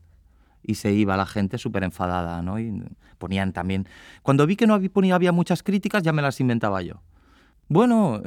Y 0.64 0.76
se 0.76 0.94
iba 0.94 1.18
la 1.18 1.26
gente 1.26 1.58
súper 1.58 1.84
enfadada, 1.84 2.42
¿no? 2.42 2.58
Y 2.58 2.86
ponían 3.18 3.52
también... 3.52 3.86
Cuando 4.24 4.48
vi 4.48 4.56
que 4.56 4.66
no 4.66 4.76
había, 4.76 5.34
muchas 5.34 5.62
críticas, 5.62 6.04
ya 6.04 6.14
me 6.14 6.22
las 6.22 6.40
inventaba 6.40 6.82
yo. 6.82 7.04
Bueno, 7.68 8.22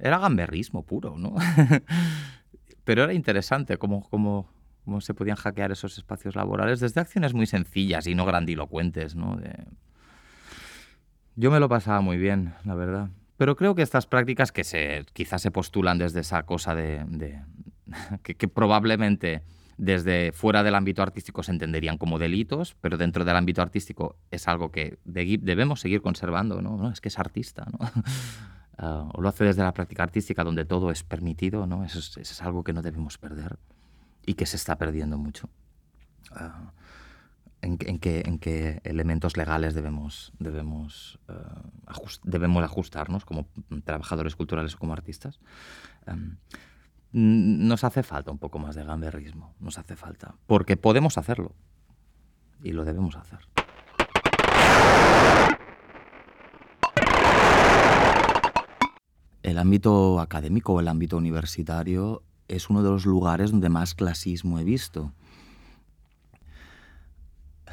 era 0.00 0.18
gamberrismo 0.18 0.82
puro, 0.82 1.16
¿no? 1.16 1.36
Pero 2.82 3.04
era 3.04 3.12
interesante 3.12 3.78
cómo, 3.78 4.02
cómo, 4.10 4.50
cómo 4.84 5.00
se 5.00 5.14
podían 5.14 5.36
hackear 5.36 5.70
esos 5.70 5.98
espacios 5.98 6.34
laborales 6.34 6.80
desde 6.80 7.00
acciones 7.00 7.32
muy 7.32 7.46
sencillas 7.46 8.08
y 8.08 8.16
no 8.16 8.26
grandilocuentes, 8.26 9.14
¿no? 9.14 9.38
Yo 11.36 11.50
me 11.50 11.60
lo 11.60 11.68
pasaba 11.68 12.00
muy 12.00 12.16
bien, 12.16 12.54
la 12.64 12.74
verdad. 12.74 13.10
Pero 13.36 13.56
creo 13.56 13.74
que 13.74 13.82
estas 13.82 14.06
prácticas 14.06 14.52
que 14.52 14.64
se, 14.64 15.04
quizás 15.12 15.42
se 15.42 15.50
postulan 15.50 15.98
desde 15.98 16.20
esa 16.20 16.44
cosa 16.44 16.74
de, 16.74 17.40
que, 18.22 18.48
probablemente 18.48 19.42
desde 19.76 20.30
fuera 20.30 20.62
del 20.62 20.76
ámbito 20.76 21.02
artístico 21.02 21.42
se 21.42 21.50
entenderían 21.50 21.98
como 21.98 22.18
delitos, 22.20 22.76
pero 22.80 22.96
dentro 22.96 23.24
del 23.24 23.34
ámbito 23.34 23.60
artístico 23.60 24.16
es 24.30 24.46
algo 24.46 24.70
que 24.70 24.98
debemos 25.04 25.80
seguir 25.80 26.00
conservando, 26.00 26.62
¿no? 26.62 26.90
Es 26.90 27.00
que 27.00 27.08
es 27.08 27.18
artista, 27.18 27.66
¿no? 27.70 27.78
Ah, 28.76 29.08
o 29.12 29.20
lo 29.20 29.28
hace 29.28 29.44
desde 29.44 29.62
la 29.62 29.72
práctica 29.72 30.02
artística 30.02 30.42
donde 30.42 30.64
todo 30.64 30.90
es 30.90 31.04
permitido, 31.04 31.64
¿no? 31.64 31.84
Eso 31.84 32.00
es, 32.00 32.42
algo 32.42 32.64
que 32.64 32.72
no 32.72 32.82
debemos 32.82 33.18
perder 33.18 33.56
y 34.26 34.34
que 34.34 34.46
se 34.46 34.56
está 34.56 34.76
perdiendo 34.76 35.16
mucho. 35.16 35.48
Uh, 36.32 36.70
en, 37.64 37.98
qué, 38.38 38.80
elementos 38.84 39.36
legales 39.36 39.74
debemos, 39.74 40.32
debemos, 40.38 41.18
eh, 41.28 41.32
debemos 42.22 42.62
ajustarnos 42.62 43.24
como 43.24 43.46
trabajadores 43.84 44.36
culturales 44.36 44.74
o 44.74 44.78
como 44.78 44.92
artistas. 44.92 45.40
Em, 46.06 46.36
nos 47.12 47.84
hace 47.84 48.02
falta 48.02 48.30
un 48.30 48.38
poco 48.38 48.58
más 48.58 48.74
de 48.74 48.84
gamberrismo, 48.84 49.54
nos 49.60 49.78
hace 49.78 49.96
falta, 49.96 50.34
porque 50.46 50.76
podemos 50.76 51.16
hacerlo 51.16 51.54
y 52.62 52.72
lo 52.72 52.84
debemos 52.84 53.16
hacer. 53.16 53.40
El 59.42 59.58
ámbito 59.58 60.20
académico 60.20 60.72
o 60.72 60.80
el 60.80 60.88
ámbito 60.88 61.16
universitario 61.16 62.22
es 62.48 62.68
uno 62.68 62.82
de 62.82 62.90
los 62.90 63.06
lugares 63.06 63.52
donde 63.52 63.68
más 63.68 63.94
clasismo 63.94 64.58
he 64.58 64.64
visto 64.64 65.12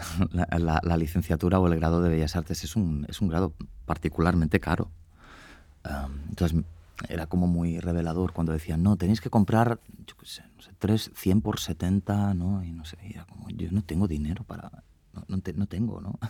la, 0.31 0.97
licenciatura 0.97 1.59
o 1.59 1.67
el 1.67 1.75
grado 1.75 2.01
de 2.01 2.09
Bellas 2.09 2.35
Artes 2.35 2.63
es 2.63 2.75
un, 2.75 3.05
es 3.09 3.21
un 3.21 3.29
grado 3.29 3.53
particularmente 3.85 4.59
caro. 4.59 4.91
entonces 6.29 6.63
era 7.09 7.27
como 7.27 7.47
muy 7.47 7.79
revelador 7.79 8.33
cuando 8.33 8.53
decían, 8.53 8.83
no, 8.83 8.95
tenéis 8.95 9.21
que 9.21 9.29
comprar, 9.29 9.79
yo 10.05 10.15
qué 10.17 10.25
sé, 10.25 10.43
no 10.55 10.61
sé, 10.61 10.71
3, 10.77 11.11
100 11.15 11.41
por 11.41 11.59
70, 11.59 12.33
¿no? 12.33 12.63
Y 12.63 12.71
no 12.71 12.85
sé, 12.85 12.97
yo 13.55 13.71
no 13.71 13.81
tengo 13.81 14.07
dinero 14.07 14.43
para, 14.43 14.83
no, 15.13 15.41
no, 15.55 15.65
tengo, 15.65 16.01
¿no? 16.01 16.19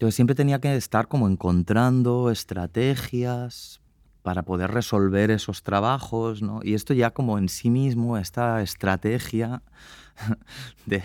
Yo 0.00 0.12
siempre 0.12 0.36
tenía 0.36 0.60
que 0.60 0.76
estar 0.76 1.08
como 1.08 1.26
encontrando 1.26 2.30
estrategias 2.30 3.80
para 4.22 4.44
poder 4.44 4.70
resolver 4.70 5.32
esos 5.32 5.64
trabajos, 5.64 6.40
¿no? 6.40 6.60
Y 6.62 6.74
esto 6.74 6.94
ya 6.94 7.10
como 7.10 7.36
en 7.36 7.48
sí 7.48 7.68
mismo, 7.68 8.16
esta 8.16 8.62
estrategia 8.62 9.60
de, 10.86 11.02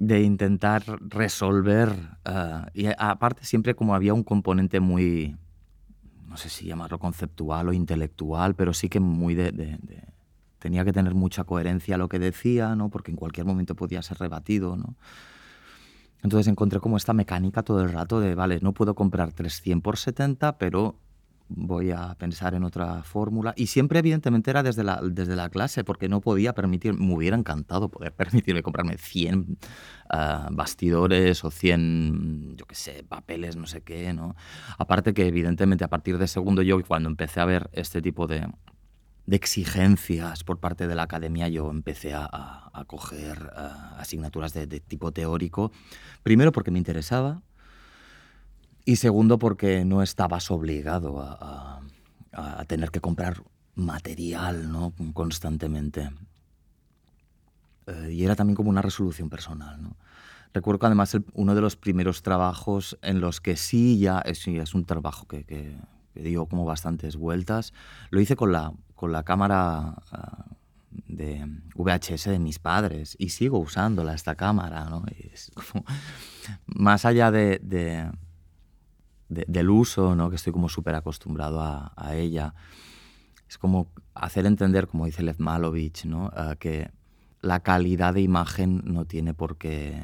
de 0.00 0.22
intentar 0.22 0.84
resolver. 1.00 1.90
Eh, 2.24 2.62
y 2.74 2.86
aparte 2.96 3.44
siempre 3.44 3.74
como 3.74 3.94
había 3.94 4.14
un 4.14 4.22
componente 4.22 4.78
muy, 4.78 5.36
no 6.26 6.36
sé 6.36 6.48
si 6.48 6.66
llamarlo 6.66 7.00
conceptual 7.00 7.68
o 7.68 7.72
intelectual, 7.72 8.54
pero 8.54 8.72
sí 8.72 8.88
que 8.88 9.00
muy 9.00 9.34
tenía 10.60 10.84
que 10.84 10.92
tener 10.92 11.14
mucha 11.14 11.44
coherencia 11.44 11.98
lo 11.98 12.08
que 12.08 12.20
decía, 12.20 12.76
¿no? 12.76 12.90
Porque 12.90 13.10
en 13.10 13.16
cualquier 13.16 13.44
momento 13.44 13.74
podía 13.74 14.00
ser 14.02 14.18
rebatido, 14.18 14.76
¿no? 14.76 14.94
Entonces 16.22 16.48
encontré 16.48 16.80
como 16.80 16.96
esta 16.96 17.12
mecánica 17.12 17.62
todo 17.62 17.82
el 17.82 17.92
rato 17.92 18.20
de, 18.20 18.34
vale, 18.34 18.58
no 18.60 18.74
puedo 18.74 18.94
comprar 18.94 19.32
300 19.32 19.82
por 19.82 19.96
70, 19.96 20.58
pero 20.58 20.96
voy 21.48 21.90
a 21.90 22.14
pensar 22.14 22.54
en 22.54 22.64
otra 22.64 23.02
fórmula. 23.02 23.54
Y 23.56 23.66
siempre, 23.66 23.98
evidentemente, 23.98 24.50
era 24.50 24.62
desde 24.62 24.84
la, 24.84 25.00
desde 25.02 25.36
la 25.36 25.48
clase, 25.48 25.84
porque 25.84 26.08
no 26.08 26.20
podía 26.20 26.54
permitir, 26.54 26.94
me 26.94 27.14
hubiera 27.14 27.36
encantado 27.36 27.88
poder 27.88 28.12
permitirme 28.16 28.62
comprarme 28.62 28.98
100 28.98 29.58
ah, 30.10 30.48
bastidores 30.52 31.44
o 31.44 31.50
100, 31.50 32.56
yo 32.56 32.66
qué 32.66 32.74
sé, 32.74 33.04
papeles, 33.08 33.56
no 33.56 33.66
sé 33.66 33.82
qué, 33.82 34.12
¿no? 34.12 34.36
Aparte 34.78 35.14
que, 35.14 35.26
evidentemente, 35.26 35.84
a 35.84 35.88
partir 35.88 36.18
de 36.18 36.26
segundo 36.26 36.62
yo, 36.62 36.82
cuando 36.84 37.08
empecé 37.08 37.40
a 37.40 37.44
ver 37.44 37.70
este 37.72 38.02
tipo 38.02 38.26
de, 38.26 38.46
de 39.26 39.36
exigencias 39.36 40.44
por 40.44 40.58
parte 40.58 40.86
de 40.86 40.94
la 40.94 41.02
academia, 41.02 41.48
yo 41.48 41.70
empecé 41.70 42.14
a, 42.14 42.28
a, 42.72 42.84
coger 42.86 43.50
ah, 43.56 43.96
asignaturas 43.98 44.52
de, 44.52 44.66
de 44.66 44.80
tipo 44.80 45.12
teórico, 45.12 45.72
primero 46.22 46.52
porque 46.52 46.70
me 46.70 46.78
interesaba, 46.78 47.42
y 48.88 48.96
segundo, 48.96 49.38
porque 49.38 49.84
no 49.84 50.02
estabas 50.02 50.50
obligado 50.50 51.20
a, 51.20 51.82
tener 52.68 52.90
que 52.90 53.02
comprar 53.02 53.42
material 53.74 54.72
¿no? 54.72 54.94
constantemente. 55.12 56.10
Eh, 57.86 58.12
y 58.12 58.24
era 58.24 58.34
también 58.34 58.56
como 58.56 58.70
una 58.70 58.80
resolución 58.80 59.28
personal. 59.28 59.82
¿no? 59.82 59.94
Recuerdo 60.54 60.78
que 60.78 60.86
además 60.86 61.14
uno 61.34 61.54
de 61.54 61.60
los 61.60 61.76
primeros 61.76 62.22
trabajos 62.22 62.98
en 63.02 63.20
los 63.20 63.42
que 63.42 63.58
sí 63.58 63.98
ya 63.98 64.20
es, 64.20 64.48
es 64.48 64.72
un 64.72 64.86
trabajo 64.86 65.28
que, 65.28 65.44
que, 65.44 65.76
dio 66.14 66.46
como 66.46 66.64
bastantes 66.64 67.16
vueltas, 67.16 67.74
lo 68.08 68.20
hice 68.20 68.36
con 68.36 68.52
la, 68.52 68.72
con 68.94 69.12
la 69.12 69.22
cámara 69.22 69.96
ah, 70.12 70.46
de 71.08 71.46
VHS 71.74 72.24
de 72.24 72.38
mis 72.38 72.58
padres 72.58 73.16
y 73.18 73.28
sigo 73.28 73.58
usándola, 73.58 74.14
esta 74.14 74.34
cámara. 74.34 74.86
¿no? 74.86 75.04
es 75.10 75.52
como, 75.54 75.84
más 76.66 77.04
allá 77.04 77.30
de 77.30 77.60
del 79.28 79.70
uso, 79.70 80.14
¿no? 80.14 80.30
que 80.30 80.36
estoy 80.36 80.52
como 80.52 80.68
súper 80.68 80.94
acostumbrado 80.94 81.60
a, 81.60 82.14
ella. 82.14 82.54
Es 83.48 83.58
como 83.58 83.88
hacer 84.14 84.46
entender, 84.46 84.88
como 84.88 85.06
dice 85.06 85.22
Lev 85.22 85.38
Malovich, 85.38 86.04
¿no? 86.04 86.30
Eh, 86.36 86.56
que 86.58 86.90
la 87.40 87.60
calidad 87.60 88.14
de 88.14 88.20
imagen 88.20 88.82
no 88.84 89.04
tiene 89.04 89.32
por 89.34 89.56
qué, 89.56 90.02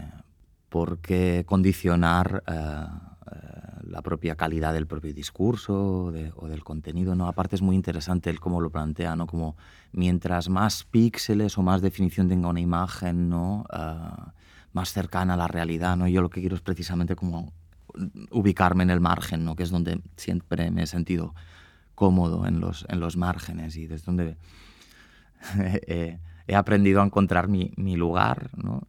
por 0.69 0.99
qué 0.99 1.45
condicionar 1.47 2.43
eh, 2.47 2.53
eh, 2.55 3.81
la 3.83 4.03
propia 4.03 4.37
calidad 4.37 4.73
del 4.73 4.87
propio 4.87 5.13
discurso 5.13 6.13
o 6.37 6.49
del 6.49 6.65
contenido. 6.65 7.15
¿no? 7.15 7.27
Aparte 7.27 7.57
es 7.57 7.63
muy 7.63 7.77
interesante 7.77 8.31
el 8.31 8.41
cómo 8.41 8.61
lo 8.61 8.71
plantea, 8.71 9.17
¿no? 9.17 9.27
como 9.27 9.57
mientras 9.93 10.49
más 10.49 10.85
píxeles 10.85 11.59
o 11.59 11.63
más 11.63 11.83
definición 11.83 12.29
tenga 12.29 12.49
una 12.49 12.61
imagen, 12.61 13.29
¿no? 13.29 13.65
más 14.73 14.93
cercana 14.93 15.35
a 15.35 15.37
la 15.37 15.49
realidad. 15.49 15.97
¿no? 15.97 16.09
Yo 16.09 16.23
lo 16.23 16.31
que 16.31 16.41
quiero 16.41 16.57
es 16.57 16.63
precisamente 16.63 17.15
como 17.17 17.53
ubicarme 18.31 18.83
en 18.83 18.91
el 18.91 19.01
margen, 19.01 19.45
¿no? 19.45 19.57
que 19.57 19.63
es 19.63 19.71
donde 19.71 20.01
siempre 20.17 20.71
me 20.71 20.83
he 20.83 20.87
sentido 20.87 21.35
cómodo 21.95 22.47
en 22.47 22.61
los, 22.61 22.85
en 22.89 23.01
los 23.01 23.17
márgenes 23.17 23.77
y 23.77 23.87
desde 23.87 24.07
donde 24.07 24.37
he 26.47 26.57
aprendido 26.57 27.01
a 27.01 27.05
encontrar 27.05 27.49
mi, 27.49 27.73
mi 27.77 27.97
lugar. 27.97 28.51
¿no? 28.57 28.87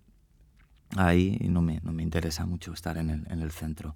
Ahí 0.96 1.38
no 1.50 1.62
me, 1.62 1.80
no 1.84 1.92
me, 1.92 2.04
interesa 2.04 2.46
mucho 2.46 2.74
estar 2.74 2.98
en 2.98 3.10
el, 3.10 3.28
en 3.30 3.42
el 3.42 3.52
centro. 3.52 3.96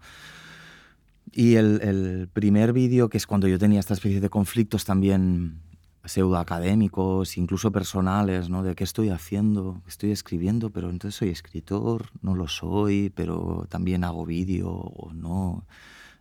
Y 1.31 1.55
el, 1.55 1.81
el 1.81 2.29
primer 2.31 2.73
vídeo, 2.73 3.09
que 3.09 3.17
es 3.17 3.27
cuando 3.27 3.47
yo 3.47 3.59
tenía 3.59 3.79
esta 3.79 3.93
especie 3.93 4.19
de 4.19 4.29
conflictos 4.29 4.85
también 4.85 5.61
pseudoacadémicos, 6.05 7.37
incluso 7.37 7.71
personales, 7.71 8.49
¿no? 8.49 8.63
De 8.63 8.75
qué 8.75 8.83
estoy 8.83 9.09
haciendo, 9.09 9.81
estoy 9.87 10.11
escribiendo, 10.11 10.69
pero 10.69 10.89
entonces 10.89 11.17
soy 11.17 11.29
escritor, 11.29 12.09
no 12.21 12.35
lo 12.35 12.47
soy, 12.47 13.11
pero 13.15 13.65
también 13.69 14.03
hago 14.03 14.25
vídeo 14.25 14.69
o 14.69 15.13
no. 15.13 15.65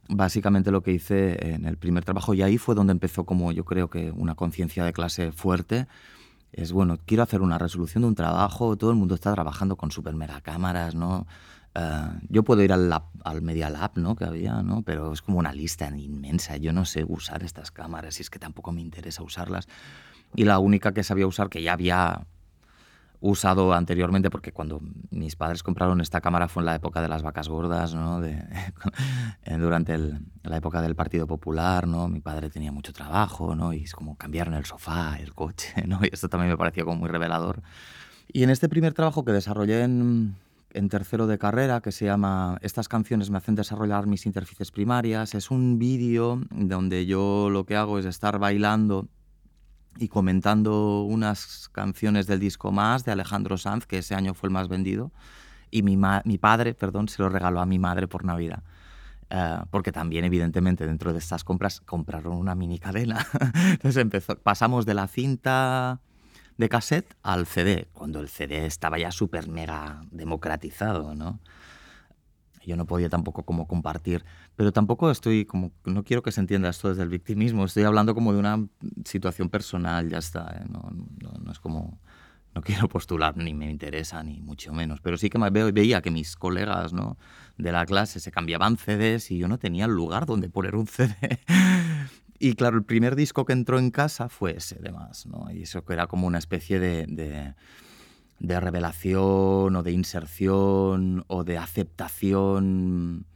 Básicamente 0.09 0.70
lo 0.70 0.82
que 0.82 0.92
hice 0.92 1.55
en 1.55 1.64
el 1.66 1.76
primer 1.76 2.05
trabajo, 2.05 2.34
y 2.34 2.42
ahí 2.42 2.59
fue 2.59 2.74
donde 2.74 2.92
empezó 2.92 3.24
como 3.24 3.52
yo 3.52 3.64
creo 3.64 3.90
que 3.90 4.10
una 4.10 4.34
conciencia 4.34 4.84
de 4.84 4.92
clase 4.92 5.32
fuerte, 5.32 5.86
es 6.52 6.72
bueno, 6.72 6.98
quiero 7.05 7.22
hacer 7.22 7.42
una 7.42 7.59
resolución 7.59 8.02
de 8.02 8.09
un 8.09 8.14
trabajo, 8.14 8.76
todo 8.76 8.90
el 8.90 8.96
mundo 8.96 9.14
está 9.14 9.32
trabajando 9.34 9.76
con 9.76 9.90
super 9.90 10.14
mega 10.14 10.40
cámaras, 10.40 10.94
¿no? 10.94 11.26
Eh, 11.78 12.20
yo 12.28 12.42
puedo 12.42 12.62
ir 12.62 12.72
al, 12.72 12.92
al 13.24 13.42
Media 13.42 13.70
Lab 13.70 13.92
¿no? 13.96 14.16
que 14.16 14.24
había, 14.24 14.62
¿no? 14.62 14.82
pero 14.82 15.12
es 15.12 15.22
como 15.22 15.38
una 15.38 15.52
lista 15.52 15.88
inmensa. 15.96 16.56
Yo 16.56 16.72
no 16.72 16.84
sé 16.84 17.05
usar 17.06 17.42
estas 17.42 17.70
cámaras 17.70 18.18
y 18.18 18.22
es 18.22 18.30
que 18.30 18.38
tampoco 18.38 18.72
me 18.72 18.80
interesa 18.80 19.22
usarlas. 19.22 19.68
Y 20.34 20.44
la 20.44 20.59
única 20.59 20.92
que 20.92 21.05
sabía 21.05 21.26
usar, 21.26 21.48
que 21.48 21.62
ya 21.62 21.72
había 21.72 22.26
usado 23.20 23.72
anteriormente, 23.72 24.30
porque 24.30 24.52
cuando 24.52 24.80
mis 25.10 25.34
padres 25.34 25.62
compraron 25.62 26.00
esta 26.00 26.20
cámara 26.20 26.48
fue 26.48 26.62
en 26.62 26.66
la 26.66 26.76
época 26.76 27.02
de 27.02 27.09
las 27.09 27.22
vacas 27.22 27.48
gordas, 27.48 27.94
¿no? 27.94 28.20
de, 28.20 28.44
durante 29.59 29.98
la 30.42 30.56
época 30.56 30.82
del 30.82 30.94
Partido 30.94 31.26
Popular, 31.26 31.88
¿no? 31.88 32.09
mi 32.09 32.20
padre 32.20 32.50
tenía 32.50 32.70
mucho 32.70 32.92
trabajo 32.92 33.56
¿no? 33.56 33.72
y 33.72 33.84
es 33.84 33.94
como 33.94 34.16
cambiaron 34.16 34.55
el 34.55 34.66
sofá, 34.66 35.16
el 35.18 35.34
coche, 35.34 35.72
¿no? 35.86 36.00
y 36.02 36.10
esto 36.12 36.28
también 36.28 36.50
me 36.50 36.56
pareció 36.56 36.84
como 36.84 36.98
muy 36.98 37.09
revelador. 37.09 37.62
Y 38.30 38.42
en 38.42 38.50
este 38.50 38.68
primer 38.68 38.92
trabajo 38.92 39.24
que 39.24 39.32
desarrollé 39.32 39.82
en, 39.82 40.36
en 40.73 40.89
tercero 40.89 41.27
de 41.27 41.39
carrera 41.39 41.81
que 41.81 41.93
se 41.93 42.05
llama 42.05 42.59
Estas 42.62 42.89
canciones 42.89 43.31
me 43.31 43.39
hacen 43.39 43.55
desarrollar 43.55 44.07
mis 44.07 44.27
interfaces 44.27 44.70
primarias. 44.70 45.35
Es 45.35 45.51
un 45.51 45.78
vídeo 45.78 46.40
donde 46.51 47.07
yo 47.07 47.49
lo 47.51 47.65
que 47.65 47.77
hago 47.77 47.99
es 47.99 48.07
estar 48.07 48.39
bailando 48.39 49.09
y 49.97 50.09
comentando 50.09 51.03
unas 51.03 51.69
canciones 51.73 52.27
del 52.27 52.39
disco 52.39 52.70
más 52.70 53.05
de 53.05 53.12
Alejandro 53.12 53.57
Sanz, 53.57 53.86
que 53.86 53.99
ese 53.99 54.15
año 54.15 54.35
fue 54.35 54.49
el 54.49 54.53
más 54.53 54.69
vendido, 54.69 55.12
y 55.70 55.82
mi, 55.82 55.97
mi 55.97 56.39
padre, 56.39 56.74
perdón, 56.74 57.09
se 57.09 57.20
lo 57.20 57.28
regaló 57.28 57.61
a 57.61 57.66
mi 57.66 57.78
madre 57.78 58.07
por 58.07 58.24
Navidad. 58.24 58.62
Uh, 59.31 59.66
porque 59.70 59.93
también, 59.93 60.24
evidentemente, 60.24 60.86
dentro 60.86 61.12
de 61.12 61.19
estas 61.19 61.45
compras 61.45 61.81
compraron 61.81 62.35
una 62.35 62.55
mini 62.55 62.78
cadena. 62.78 63.27
Entonces 63.73 63.99
empezó, 63.99 64.39
pasamos 64.39 64.86
de 64.86 64.95
la 64.95 65.07
cinta 65.07 66.01
de 66.59 66.68
cassette 66.68 67.14
al 67.22 67.47
CD, 67.47 67.89
cuando 67.93 68.20
el 68.20 68.28
CD 68.28 68.66
estaba 68.66 68.98
ya 68.98 69.10
súper 69.10 69.48
mega 69.48 70.02
democratizado, 70.10 71.14
¿no? 71.14 71.40
Yo 72.66 72.76
no 72.76 72.85
podía 72.85 73.09
tampoco 73.09 73.44
como 73.44 73.66
compartir, 73.66 74.26
pero 74.55 74.72
tampoco 74.72 75.10
estoy 75.10 75.47
como, 75.47 75.72
no 75.85 76.05
quiero 76.05 76.22
que 76.22 76.32
se 76.32 76.40
entienda 76.40 76.68
esto 76.68 76.90
desde 76.90 77.02
el 77.02 77.09
victimismo, 77.09 77.64
estoy 77.64 77.85
hablando 77.85 78.14
como 78.14 78.35
de 78.35 78.40
una 78.40 78.66
situación 79.06 79.48
personal, 79.48 80.10
ya 80.10 80.18
está, 80.18 80.60
¿eh? 80.60 80.66
no, 80.68 80.90
no, 81.40 81.51
es 81.51 81.60
como, 81.60 81.98
no 82.55 82.60
quiero 82.60 82.89
postular, 82.89 83.36
ni 83.39 83.55
me 83.55 83.70
interesa, 83.70 84.22
ni 84.22 84.40
mucho 84.40 84.74
menos, 84.74 85.01
pero 85.01 85.16
sí 85.16 85.30
que 85.30 85.39
me 85.39 85.48
veía 85.48 86.02
que 86.02 86.10
mis 86.10 86.36
colegas 86.36 86.93
¿no? 86.93 87.16
de 87.56 87.72
la 87.72 87.86
clase 87.86 88.20
se 88.20 88.32
cambiaban 88.32 88.76
CDs 88.76 89.30
y 89.30 89.39
yo 89.39 89.48
no 89.48 89.59
tenía 89.59 89.86
lugar 89.86 90.26
donde 90.26 90.51
poner 90.51 90.74
un 90.74 90.89
CD. 90.89 91.16
Y 92.39 92.55
claro, 92.55 92.77
el 92.77 92.85
primer 92.85 93.16
disco 93.16 93.44
que 93.44 93.52
entró 93.52 93.78
en 93.78 93.90
casa 93.90 94.28
fue 94.28 94.56
ese, 94.56 94.77
además, 94.81 95.27
¿no? 95.27 95.51
Y 95.51 95.62
eso 95.62 95.85
que 95.85 95.93
era 95.93 96.06
como 96.06 96.27
una 96.27 96.39
especie 96.39 96.78
de, 96.78 97.55
de, 98.39 98.60
revelación 98.60 99.74
o 99.74 99.82
de 99.82 99.90
inserción 99.90 101.24
o 101.27 101.43
de 101.43 101.59
aceptación 101.59 103.27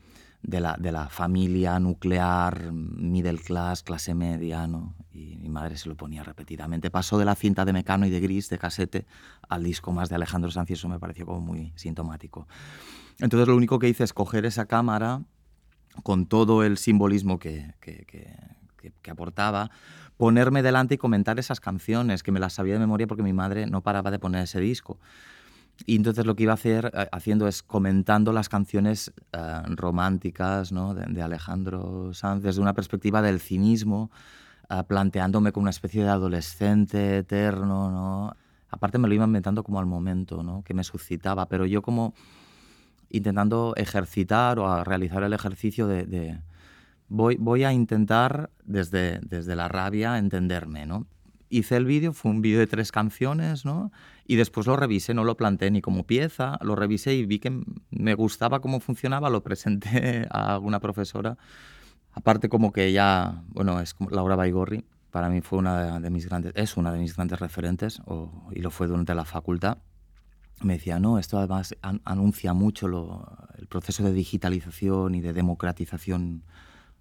de 0.43 0.61
la, 0.61 0.77
de 0.79 0.93
la, 0.93 1.09
familia 1.09 1.81
nuclear, 1.81 2.73
middle 2.73 3.39
class, 3.39 3.83
clase 3.83 4.15
media, 4.15 4.69
¿no? 4.69 4.95
Y 5.13 5.37
mi 5.37 5.49
madre 5.49 5.77
se 5.77 5.89
lo 5.89 5.97
ponía 5.97 6.23
repetidamente. 6.23 6.91
Pasó 6.91 7.19
de 7.19 7.25
la 7.25 7.35
cinta 7.35 7.65
de 7.65 7.73
Mecano 7.73 8.07
y 8.07 8.11
de 8.11 8.21
Gris, 8.21 8.49
de 8.51 8.59
casete, 8.59 9.07
al 9.49 9.65
disco 9.65 9.93
más 9.93 10.11
de 10.11 10.15
Alejandro 10.15 10.51
Sanz 10.53 10.71
y 10.71 10.75
eso 10.75 10.89
me 10.89 11.01
pareció 11.01 11.27
como 11.27 11.41
muy 11.41 11.73
sintomático. 11.75 12.47
Entonces 13.19 13.49
lo 13.49 13.57
único 13.57 13.81
que 13.81 13.89
hice 13.89 14.05
es 14.05 14.13
coger 14.13 14.47
esa 14.47 14.67
cámara 14.67 15.23
con 16.05 16.27
todo 16.27 16.63
el 16.63 16.79
simbolismo 16.79 17.39
que, 17.39 17.75
que, 17.81 18.05
que, 18.07 18.35
aportaba, 19.11 19.71
ponerme 20.17 20.63
delante 20.63 20.95
y 20.95 20.99
comentar 20.99 21.39
esas 21.39 21.61
canciones, 21.61 22.23
que 22.23 22.33
me 22.33 22.41
las 22.41 22.53
sabía 22.53 22.75
de 22.75 22.81
memoria 22.81 23.07
porque 23.07 23.23
mi 23.23 23.33
madre 23.33 23.67
no 23.67 23.83
paraba 23.83 24.11
de 24.11 24.19
poner 24.19 24.45
ese 24.45 24.61
disco. 24.61 24.99
Y 25.87 25.97
entonces 25.97 26.27
lo 26.27 26.37
que 26.37 26.45
iba 26.45 26.53
a 26.53 26.55
hacer, 26.55 26.93
eh, 26.95 27.09
haciendo 27.13 27.49
es 27.49 27.63
comentando 27.63 28.33
las 28.33 28.49
canciones 28.49 29.13
eh, 29.33 29.63
románticas 29.67 30.71
¿no? 30.71 30.95
de, 30.95 31.23
Alejandro 31.23 32.15
Sanz 32.15 32.43
desde 32.43 32.61
una 32.61 32.75
perspectiva 32.75 33.23
del 33.23 33.41
cinismo, 33.41 34.11
eh, 34.71 34.83
planteándome 34.87 35.53
como 35.53 35.63
una 35.63 35.71
especie 35.71 36.05
de 36.05 36.11
adolescente 36.11 37.19
eterno. 37.19 37.91
¿no? 37.91 38.37
Aparte 38.71 38.99
me 38.99 39.09
lo 39.09 39.15
iba 39.15 39.25
inventando 39.25 39.65
como 39.65 39.81
al 39.81 39.87
momento, 39.87 40.43
¿no? 40.43 40.63
que 40.63 40.75
me 40.75 40.85
suscitaba, 40.85 41.49
pero 41.49 41.67
yo 41.67 41.83
como 41.83 42.15
intentando 43.11 43.75
ejercitar 43.77 44.59
o 44.59 44.69
a 44.69 44.85
realizar 44.85 45.23
el 45.23 45.33
ejercicio 45.33 45.87
de 45.87 46.39
voy, 47.13 47.65
a 47.65 47.73
intentar 47.73 48.51
desde, 48.65 49.21
desde 49.21 49.55
la 49.55 49.69
rabia 49.69 50.19
entenderme, 50.19 50.87
¿no? 50.87 51.07
Hice 51.51 51.77
el 51.77 51.85
vídeo, 51.85 52.15
fue 52.15 52.31
un 52.31 52.41
vídeo 52.41 52.59
de 52.59 52.67
tres 52.67 52.91
canciones, 52.91 53.67
¿no? 53.67 53.93
Y 54.27 54.37
después 54.37 54.67
lo 54.67 54.77
revisé, 54.77 55.13
no 55.13 55.23
lo 55.23 55.37
planteé 55.37 55.71
ni 55.71 55.83
como 55.83 56.05
pieza, 56.05 56.59
lo 56.63 56.75
revisé 56.75 57.15
y 57.15 57.27
vi 57.27 57.39
que 57.39 57.63
me 57.91 58.15
gustaba 58.15 58.61
cómo 58.61 58.81
funcionaba, 58.81 59.29
lo 59.29 59.43
presenté 59.43 60.27
a 60.31 60.55
alguna 60.55 60.81
profesora. 60.81 61.37
Aparte 62.13 62.49
como 62.49 62.73
que 62.73 62.87
ella, 62.87 63.43
bueno, 63.49 63.81
es 63.81 63.93
como 63.93 64.09
Laura 64.11 64.37
Baigorri, 64.37 64.85
para 65.11 65.29
mí 65.29 65.43
fue 65.43 65.59
una 65.59 66.01
de 66.01 66.09
mis 66.09 66.27
grandes, 66.27 66.53
es 66.57 66.79
una 66.79 66.91
de 66.91 66.99
mis 66.99 67.15
grandes 67.15 67.39
referentes, 67.39 68.01
y 68.53 68.61
lo 68.61 68.71
fue 68.71 68.87
durante 68.87 69.15
la 69.15 69.27
facultad. 69.27 69.79
Me 70.63 70.75
decía, 70.75 70.99
no, 70.99 71.19
esto 71.19 71.37
además 71.37 71.77
anuncia 72.05 72.55
mucho 72.55 72.87
el 73.59 73.67
proceso 73.67 74.03
de 74.05 74.13
digitalización 74.15 75.15
y 75.15 75.21
de 75.21 75.35
democratización 75.35 76.45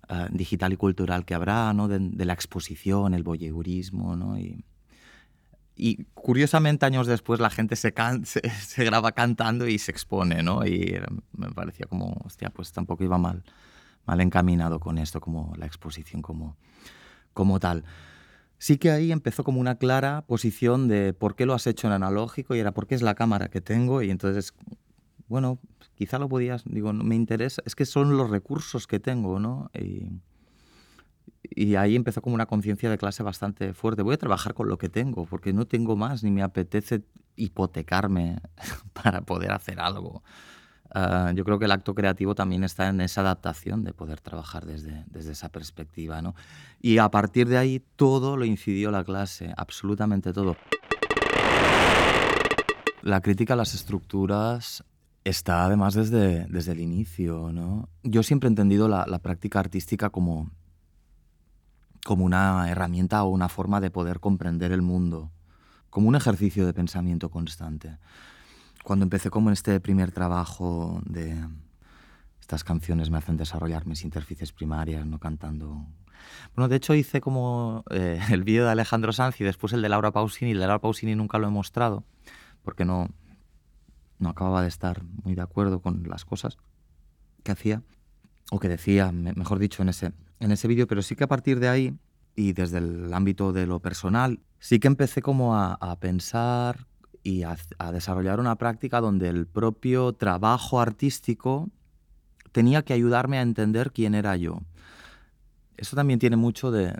eh, 0.09 0.27
digital 0.31 0.73
y 0.73 0.77
cultural 0.77 1.25
que 1.25 1.33
habrá, 1.33 1.73
¿no? 1.73 1.87
de, 1.87 2.25
la 2.25 2.33
exposición, 2.33 3.13
el 3.13 3.23
voyeurismo, 3.23 4.15
¿no? 4.15 4.37
Y, 4.37 4.65
y 5.75 6.03
curiosamente 6.13 6.85
años 6.85 7.07
después 7.07 7.39
la 7.39 7.49
gente 7.49 7.75
se, 7.75 7.93
se, 8.23 8.83
graba 8.83 9.13
cantando 9.13 9.67
y 9.67 9.79
se 9.79 9.91
expone, 9.91 10.43
¿no? 10.43 10.65
Y 10.65 10.99
me 11.35 11.51
parecía 11.51 11.87
como, 11.87 12.21
hostia, 12.23 12.49
pues 12.49 12.71
tampoco 12.71 13.03
iba 13.03 13.17
mal, 13.17 13.43
mal 14.05 14.21
encaminado 14.21 14.79
con 14.79 14.97
esto, 14.97 15.19
como 15.21 15.53
la 15.57 15.65
exposición 15.65 16.21
como, 16.21 16.57
como 17.33 17.59
tal. 17.59 17.83
Sí 18.57 18.77
que 18.77 18.91
ahí 18.91 19.11
empezó 19.11 19.43
como 19.43 19.59
una 19.59 19.75
clara 19.75 20.23
posición 20.27 20.87
de 20.87 21.13
por 21.13 21.35
qué 21.35 21.47
lo 21.47 21.55
has 21.55 21.65
hecho 21.65 21.87
en 21.87 21.93
analógico 21.93 22.53
y 22.53 22.59
era 22.59 22.73
porque 22.73 22.93
es 22.93 23.01
la 23.01 23.15
cámara 23.15 23.49
que 23.49 23.59
tengo 23.59 24.03
y 24.03 24.11
entonces, 24.11 24.53
bueno, 25.31 25.59
quizá 25.95 26.19
lo 26.19 26.27
podías, 26.27 26.63
digo, 26.65 26.91
me 26.91 27.15
interesa, 27.15 27.61
es 27.65 27.73
que 27.73 27.85
son 27.85 28.17
los 28.17 28.29
recursos 28.29 28.85
que 28.85 28.99
tengo, 28.99 29.39
¿no? 29.39 29.71
Y, 29.73 30.09
y 31.43 31.75
ahí 31.75 31.95
empezó 31.95 32.21
como 32.21 32.35
una 32.35 32.47
conciencia 32.47 32.89
de 32.89 32.97
clase 32.97 33.23
bastante 33.23 33.73
fuerte. 33.73 34.01
Voy 34.01 34.15
a 34.15 34.17
trabajar 34.17 34.53
con 34.53 34.67
lo 34.67 34.77
que 34.77 34.89
tengo, 34.89 35.25
porque 35.25 35.53
no 35.53 35.65
tengo 35.65 35.95
más, 35.95 36.21
ni 36.25 36.31
me 36.31 36.43
apetece 36.43 37.05
hipotecarme 37.37 38.41
para 38.93 39.21
poder 39.21 39.53
hacer 39.53 39.79
algo. 39.79 40.21
Ah, 40.93 41.31
yo 41.33 41.45
creo 41.45 41.57
que 41.59 41.63
el 41.63 41.71
acto 41.71 41.95
creativo 41.95 42.35
también 42.35 42.65
está 42.65 42.89
en 42.89 42.99
esa 42.99 43.21
adaptación 43.21 43.85
de 43.85 43.93
poder 43.93 44.19
trabajar 44.19 44.65
desde, 44.65 45.05
desde 45.07 45.31
esa 45.31 45.47
perspectiva. 45.47 46.21
¿no? 46.21 46.35
Y 46.81 46.97
a 46.97 47.09
partir 47.09 47.47
de 47.47 47.57
ahí 47.57 47.81
todo 47.95 48.35
lo 48.35 48.43
incidió 48.43 48.91
la 48.91 49.05
clase, 49.05 49.53
absolutamente 49.55 50.33
todo. 50.33 50.57
La 53.01 53.21
crítica 53.21 53.53
a 53.53 53.57
las 53.57 53.73
estructuras 53.73 54.83
está 55.23 55.65
además 55.65 55.93
desde, 55.93 56.45
desde 56.45 56.71
el 56.71 56.79
inicio. 56.79 57.51
¿no? 57.51 57.89
Yo 58.03 58.23
siempre 58.23 58.47
he 58.47 58.51
entendido 58.51 58.87
la, 58.87 59.05
la 59.07 59.19
práctica 59.19 59.59
artística 59.59 60.09
como, 60.09 60.51
como 62.05 62.25
una 62.25 62.69
herramienta 62.69 63.23
o 63.23 63.29
una 63.29 63.49
forma 63.49 63.81
de 63.81 63.91
poder 63.91 64.19
comprender 64.19 64.71
el 64.71 64.81
mundo, 64.81 65.31
como 65.89 66.07
un 66.07 66.15
ejercicio 66.15 66.65
de 66.65 66.73
pensamiento 66.73 67.29
constante 67.29 67.97
cuando 68.83 69.03
empecé 69.03 69.29
como 69.29 69.49
en 69.49 69.53
este 69.53 69.79
primer 69.79 70.11
trabajo 70.11 71.01
de 71.05 71.37
estas 72.39 72.63
canciones 72.63 73.09
me 73.09 73.17
hacen 73.17 73.37
desarrollar 73.37 73.85
mis 73.85 74.03
interfaces 74.03 74.51
primarias, 74.51 75.05
no 75.05 75.19
cantando. 75.19 75.85
Bueno, 76.55 76.67
de 76.67 76.75
hecho 76.75 76.93
hice 76.93 77.21
como 77.21 77.83
eh, 77.89 78.19
el 78.31 78.43
vídeo 78.43 78.65
de 78.65 78.71
Alejandro 78.71 79.13
Sanz 79.13 79.39
y 79.39 79.43
después 79.43 79.73
el 79.73 79.81
de 79.81 79.89
Laura 79.89 80.11
Pausini. 80.11 80.51
El 80.51 80.59
de 80.59 80.67
Laura 80.67 80.81
Pausini 80.81 81.15
nunca 81.15 81.37
lo 81.37 81.47
he 81.47 81.51
mostrado 81.51 82.03
porque 82.63 82.85
no, 82.85 83.09
no 84.21 84.29
acababa 84.29 84.61
de 84.61 84.67
estar 84.67 85.03
muy 85.03 85.35
de 85.35 85.41
acuerdo 85.41 85.81
con 85.81 86.03
las 86.07 86.25
cosas 86.25 86.57
que 87.43 87.51
hacía 87.51 87.81
o 88.51 88.59
que 88.59 88.69
decía, 88.69 89.11
mejor 89.11 89.59
dicho, 89.59 89.81
en 89.81 89.89
ese, 89.89 90.13
en 90.39 90.51
ese 90.51 90.67
vídeo, 90.67 90.87
pero 90.87 91.01
sí 91.01 91.15
que 91.15 91.23
a 91.23 91.27
partir 91.27 91.59
de 91.59 91.69
ahí 91.69 91.97
y 92.35 92.53
desde 92.53 92.77
el 92.77 93.13
ámbito 93.13 93.51
de 93.51 93.65
lo 93.65 93.79
personal, 93.79 94.39
sí 94.59 94.79
que 94.79 94.87
empecé 94.87 95.21
como 95.21 95.55
a, 95.55 95.73
a 95.73 95.99
pensar 95.99 96.87
y 97.23 97.43
a, 97.43 97.57
desarrollar 97.91 98.39
una 98.39 98.55
práctica 98.55 99.01
donde 99.01 99.29
el 99.29 99.47
propio 99.47 100.13
trabajo 100.13 100.79
artístico 100.79 101.69
tenía 102.51 102.83
que 102.83 102.93
ayudarme 102.93 103.37
a 103.37 103.41
entender 103.41 103.91
quién 103.91 104.15
era 104.15 104.35
yo. 104.35 104.61
Eso 105.77 105.95
también 105.95 106.19
tiene 106.19 106.35
mucho 106.35 106.71
de, 106.71 106.93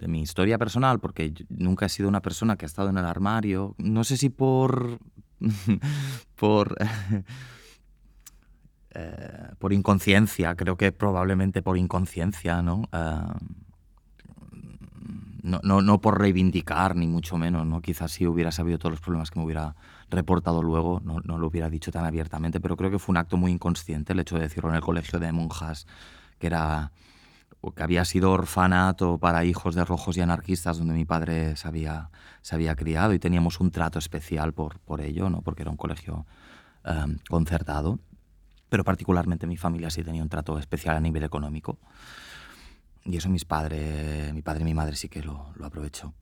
mi 0.00 0.22
historia 0.22 0.58
personal, 0.58 1.00
porque 1.00 1.32
nunca 1.48 1.86
he 1.86 1.88
sido 1.88 2.08
una 2.08 2.22
persona 2.22 2.56
que 2.56 2.64
ha 2.64 2.68
estado 2.68 2.90
en 2.90 2.98
el 2.98 3.04
armario. 3.04 3.74
No 3.78 4.04
sé 4.04 4.16
si 4.16 4.28
por. 4.28 4.98
por. 6.36 6.76
Eh, 8.98 9.50
por 9.58 9.74
inconsciencia, 9.74 10.54
creo 10.54 10.78
que 10.78 10.90
probablemente 10.90 11.60
por 11.60 11.76
inconsciencia, 11.76 12.62
¿no? 12.62 12.88
Eh, 12.94 13.20
no, 15.42 15.60
no, 15.62 16.00
por 16.00 16.18
reivindicar, 16.18 16.96
ni 16.96 17.06
mucho 17.06 17.36
menos, 17.36 17.66
¿no? 17.66 17.80
Quizás 17.82 18.10
si 18.10 18.26
hubiera 18.26 18.50
sabido 18.50 18.78
todos 18.78 18.92
los 18.92 19.00
problemas 19.00 19.30
que 19.30 19.38
me 19.38 19.44
hubiera 19.44 19.76
reportado 20.10 20.62
luego, 20.62 21.00
no, 21.04 21.20
no, 21.20 21.38
lo 21.38 21.46
hubiera 21.46 21.68
dicho 21.68 21.92
tan 21.92 22.04
abiertamente, 22.04 22.58
pero 22.58 22.76
creo 22.76 22.90
que 22.90 22.98
fue 22.98 23.12
un 23.12 23.18
acto 23.18 23.36
muy 23.36 23.52
inconsciente 23.52 24.12
el 24.12 24.20
hecho 24.20 24.36
de 24.36 24.42
decirlo 24.42 24.70
en 24.70 24.76
el 24.76 24.82
colegio 24.82 25.20
de 25.20 25.30
monjas, 25.30 25.86
que 26.38 26.48
era 26.48 26.90
que 27.74 27.82
había 27.82 28.04
sido 28.04 28.32
orfanato 28.32 29.18
para 29.18 29.44
hijos 29.44 29.74
de 29.74 29.84
rojos 29.84 30.16
y 30.16 30.20
anarquistas 30.20 30.78
donde 30.78 30.94
mi 30.94 31.04
padre 31.04 31.56
se 31.56 31.68
había, 31.68 32.10
se 32.42 32.54
había 32.54 32.74
criado 32.76 33.12
y 33.12 33.18
teníamos 33.18 33.60
un 33.60 33.70
trato 33.70 33.98
especial 33.98 34.52
por, 34.52 34.78
por 34.80 35.00
ello, 35.00 35.30
¿no? 35.30 35.42
porque 35.42 35.62
era 35.62 35.70
un 35.70 35.76
colegio 35.76 36.26
em, 36.84 37.18
concertado, 37.28 37.98
pero 38.68 38.84
particularmente 38.84 39.46
mi 39.46 39.56
familia 39.56 39.90
sí 39.90 40.02
tenía 40.02 40.22
un 40.22 40.28
trato 40.28 40.58
especial 40.58 40.96
a 40.96 41.00
nivel 41.00 41.24
económico. 41.24 41.78
Y 43.04 43.16
eso 43.16 43.28
mis 43.28 43.44
padres, 43.44 44.32
mi 44.34 44.42
padre 44.42 44.62
y 44.62 44.64
mi 44.64 44.74
madre 44.74 44.96
sí 44.96 45.08
que 45.08 45.22
lo, 45.22 45.52
lo 45.54 45.66
aprovechó. 45.66 46.12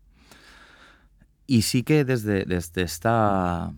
Y 1.46 1.62
sí 1.62 1.82
que 1.82 2.04
desde, 2.04 2.44
desde 2.44 2.82
esta... 2.82 3.72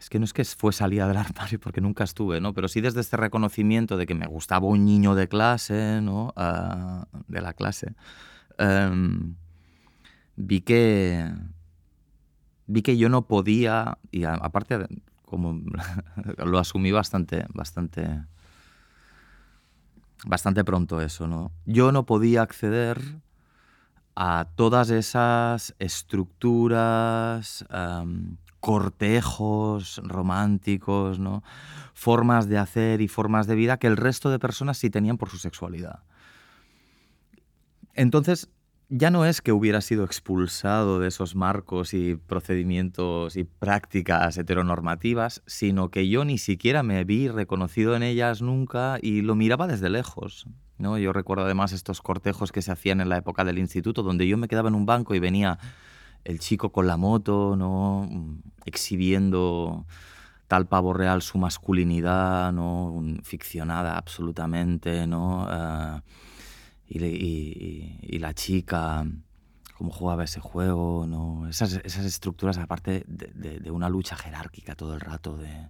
Es 0.00 0.08
que 0.08 0.18
no 0.18 0.24
es 0.24 0.32
que 0.32 0.44
fue 0.46 0.72
salida 0.72 1.06
del 1.06 1.18
armario 1.18 1.60
porque 1.60 1.82
nunca 1.82 2.04
estuve, 2.04 2.40
¿no? 2.40 2.54
Pero 2.54 2.68
sí 2.68 2.80
desde 2.80 3.00
este 3.00 3.18
reconocimiento 3.18 3.98
de 3.98 4.06
que 4.06 4.14
me 4.14 4.26
gustaba 4.26 4.66
un 4.66 4.86
niño 4.86 5.14
de 5.14 5.28
clase, 5.28 6.00
¿no? 6.00 6.32
Ah, 6.36 7.06
de 7.28 7.40
la 7.42 7.52
clase. 7.52 7.94
Em, 8.58 9.36
vi 10.36 10.62
que... 10.62 11.30
Vi 12.66 12.82
que 12.82 12.96
yo 12.96 13.08
no 13.08 13.26
podía, 13.26 13.98
y 14.10 14.24
aparte 14.24 14.86
como 15.26 15.60
lo 16.38 16.58
asumí 16.58 16.92
bastante, 16.92 17.44
bastante 17.52 18.24
bastante 20.24 20.64
pronto 20.64 21.00
eso, 21.00 21.26
¿no? 21.26 21.52
Yo 21.66 21.92
no 21.92 22.06
podía 22.06 22.42
acceder 22.42 23.00
a 24.16 24.48
todas 24.54 24.90
esas 24.90 25.74
estructuras, 25.78 27.64
cortejos 28.60 30.00
románticos, 30.04 31.18
¿no? 31.18 31.42
formas 31.94 32.48
de 32.48 32.56
hacer 32.56 33.00
y 33.00 33.08
formas 33.08 33.46
de 33.46 33.54
vida 33.54 33.78
que 33.78 33.86
el 33.86 33.96
resto 33.98 34.30
de 34.30 34.38
personas 34.38 34.78
sí 34.78 34.88
tenían 34.88 35.18
por 35.18 35.28
su 35.28 35.36
sexualidad. 35.36 36.00
Entonces, 37.94 38.48
ya 38.88 39.10
no 39.10 39.26
es 39.26 39.42
que 39.42 39.52
hubiera 39.52 39.80
sido 39.82 40.04
expulsado 40.04 40.98
de 40.98 41.08
esos 41.08 41.36
marcos 41.36 41.94
y 41.94 42.16
procedimientos 42.16 43.36
y 43.36 43.44
prácticas 43.44 44.38
heteronormativas, 44.38 45.42
sino 45.46 45.90
que 45.90 46.08
yo 46.08 46.24
ni 46.24 46.38
siquiera 46.38 46.82
me 46.82 47.04
vi 47.04 47.28
reconocido 47.28 47.94
en 47.94 48.02
ellas 48.02 48.40
nunca 48.42 48.98
y 49.00 49.20
lo 49.20 49.34
miraba 49.34 49.66
desde 49.66 49.90
lejos. 49.90 50.46
¿no? 50.78 50.98
Yo 50.98 51.12
recuerdo 51.12 51.44
además 51.44 51.72
estos 51.72 52.00
cortejos 52.00 52.50
que 52.50 52.62
se 52.62 52.72
hacían 52.72 53.00
en 53.00 53.10
la 53.10 53.18
época 53.18 53.44
del 53.44 53.58
instituto, 53.58 54.02
donde 54.02 54.26
yo 54.26 54.38
me 54.38 54.48
quedaba 54.48 54.70
en 54.70 54.74
un 54.74 54.86
banco 54.86 55.14
y 55.14 55.18
venía 55.18 55.58
el 56.24 56.38
chico 56.38 56.70
con 56.70 56.86
la 56.86 56.96
moto, 56.96 57.56
¿no? 57.56 58.08
exhibiendo 58.64 59.86
tal 60.46 60.66
pavo 60.66 60.92
real 60.92 61.22
su 61.22 61.38
masculinidad, 61.38 62.52
¿no? 62.52 63.00
ficcionada 63.22 63.96
absolutamente, 63.96 65.06
¿no? 65.06 65.46
Ah, 65.48 66.02
y, 66.88 68.18
la 68.18 68.34
chica, 68.34 69.06
cómo 69.78 69.92
jugaba 69.92 70.24
ese 70.24 70.40
juego, 70.40 71.06
¿no? 71.06 71.48
esas, 71.48 71.80
esas 71.84 72.04
estructuras, 72.04 72.58
aparte 72.58 73.04
de, 73.06 73.70
una 73.70 73.88
lucha 73.88 74.16
jerárquica 74.16 74.74
todo 74.74 74.94
el 74.94 75.00
rato, 75.00 75.36
de, 75.36 75.68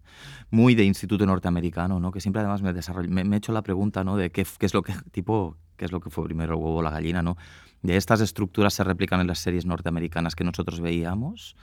muy 0.50 0.74
de 0.74 0.84
instituto 0.84 1.26
norteamericano, 1.26 2.00
¿no? 2.00 2.10
que 2.10 2.20
siempre 2.20 2.40
además 2.40 2.62
me, 2.62 3.22
he 3.22 3.36
hecho 3.36 3.52
la 3.52 3.62
pregunta 3.62 4.02
¿no? 4.02 4.16
de 4.16 4.30
qué, 4.30 4.46
qué, 4.58 4.66
es 4.66 4.72
lo 4.72 4.82
que, 4.82 4.94
tipo, 5.12 5.58
qué 5.76 5.84
es 5.84 5.92
lo 5.92 6.00
que 6.00 6.08
fue 6.08 6.24
primero 6.24 6.54
el 6.54 6.58
huevo 6.58 6.76
o 6.78 6.82
la 6.82 6.90
gallina, 6.90 7.22
¿no? 7.22 7.36
De 7.82 7.96
estas 7.96 8.20
estructuras 8.20 8.74
se 8.74 8.84
replican 8.84 9.20
en 9.20 9.26
las 9.26 9.38
series 9.38 9.66
norteamericanas 9.66 10.34
que 10.34 10.44
nosotros 10.44 10.80
veíamos, 10.80 11.56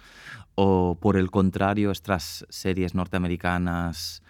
o 0.55 0.97
por 0.99 1.17
el 1.17 1.29
contrario, 1.29 1.91
estas 1.91 2.45
series 2.49 2.95
norteamericanas 2.95 4.23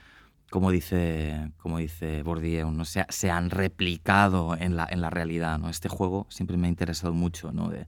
como 0.50 0.72
dice, 0.72 1.52
como 1.58 1.78
dice 1.78 2.24
Bourdieu, 2.24 2.72
¿no? 2.72 2.86
se, 2.86 3.30
han 3.30 3.50
replicado 3.50 4.56
en 4.58 4.78
la, 4.78 4.88
en 4.90 5.02
la 5.02 5.10
realidad. 5.10 5.60
¿no? 5.60 5.70
Este 5.70 5.90
juego 5.90 6.26
siempre 6.30 6.56
me 6.56 6.68
ha 6.68 6.70
interesado 6.70 7.14
mucho, 7.14 7.52
¿no? 7.52 7.70
De, 7.70 7.86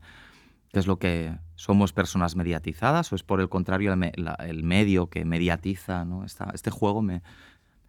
¿Qué 0.71 0.77
es 0.77 0.85
lo 0.85 0.99
que 0.99 1.35
somos 1.55 1.93
personas 1.93 2.35
mediatizadas 2.35 3.11
o 3.11 3.15
es 3.15 3.23
por 3.23 3.41
el 3.41 3.49
contrario 3.49 3.91
el, 3.93 4.63
medio 4.63 5.09
que 5.09 5.25
mediatiza? 5.25 6.05
¿no? 6.05 6.25
este 6.25 6.69
juego, 6.69 7.03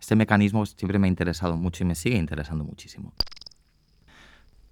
este 0.01 0.17
mecanismo 0.17 0.65
siempre 0.65 0.99
me 0.99 1.07
ha 1.07 1.09
interesado 1.09 1.57
mucho 1.57 1.85
y 1.85 1.87
me 1.87 1.95
sigue 1.95 2.17
interesando 2.17 2.65
muchísimo. 2.65 3.13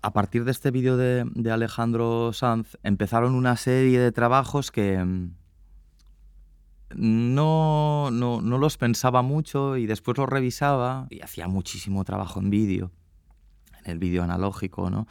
A 0.08 0.10
partir 0.10 0.44
de 0.46 0.52
este 0.52 0.70
vídeo 0.70 0.96
de, 0.96 1.52
Alejandro 1.52 2.32
Sanz 2.32 2.78
empezaron 2.82 3.34
una 3.34 3.58
serie 3.58 4.00
de 4.00 4.10
trabajos 4.10 4.70
que, 4.70 5.04
no, 6.94 8.10
no, 8.10 8.40
no 8.40 8.56
los 8.56 8.78
pensaba 8.78 9.20
mucho 9.20 9.76
y 9.76 9.84
después 9.84 10.16
los 10.16 10.26
revisaba 10.26 11.08
y 11.10 11.20
hacía 11.20 11.46
muchísimo 11.46 12.04
trabajo 12.04 12.40
en 12.40 12.48
vídeo, 12.48 12.90
en 13.84 13.90
el 13.90 13.98
vídeo 13.98 14.22
analógico, 14.22 14.88
¿no? 14.88 15.06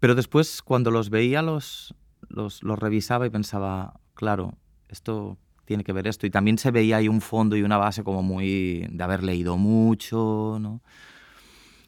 Pero 0.00 0.14
después, 0.14 0.62
cuando 0.62 0.90
los 0.90 1.10
veía, 1.10 1.42
los, 1.42 1.94
los, 2.30 2.62
los 2.62 2.78
revisaba 2.78 3.26
y 3.26 3.30
pensaba, 3.30 4.00
claro, 4.14 4.54
esto 4.88 5.36
tiene 5.66 5.84
que 5.84 5.92
ver 5.92 6.06
esto. 6.06 6.26
Y 6.26 6.30
también 6.30 6.56
se 6.56 6.70
veía 6.70 6.96
ahí 6.96 7.08
un 7.08 7.20
fondo 7.20 7.56
y 7.56 7.62
una 7.62 7.76
base 7.76 8.02
como 8.02 8.22
muy 8.22 8.86
de 8.90 9.04
haber 9.04 9.22
leído 9.22 9.58
mucho, 9.58 10.56
¿no? 10.62 10.80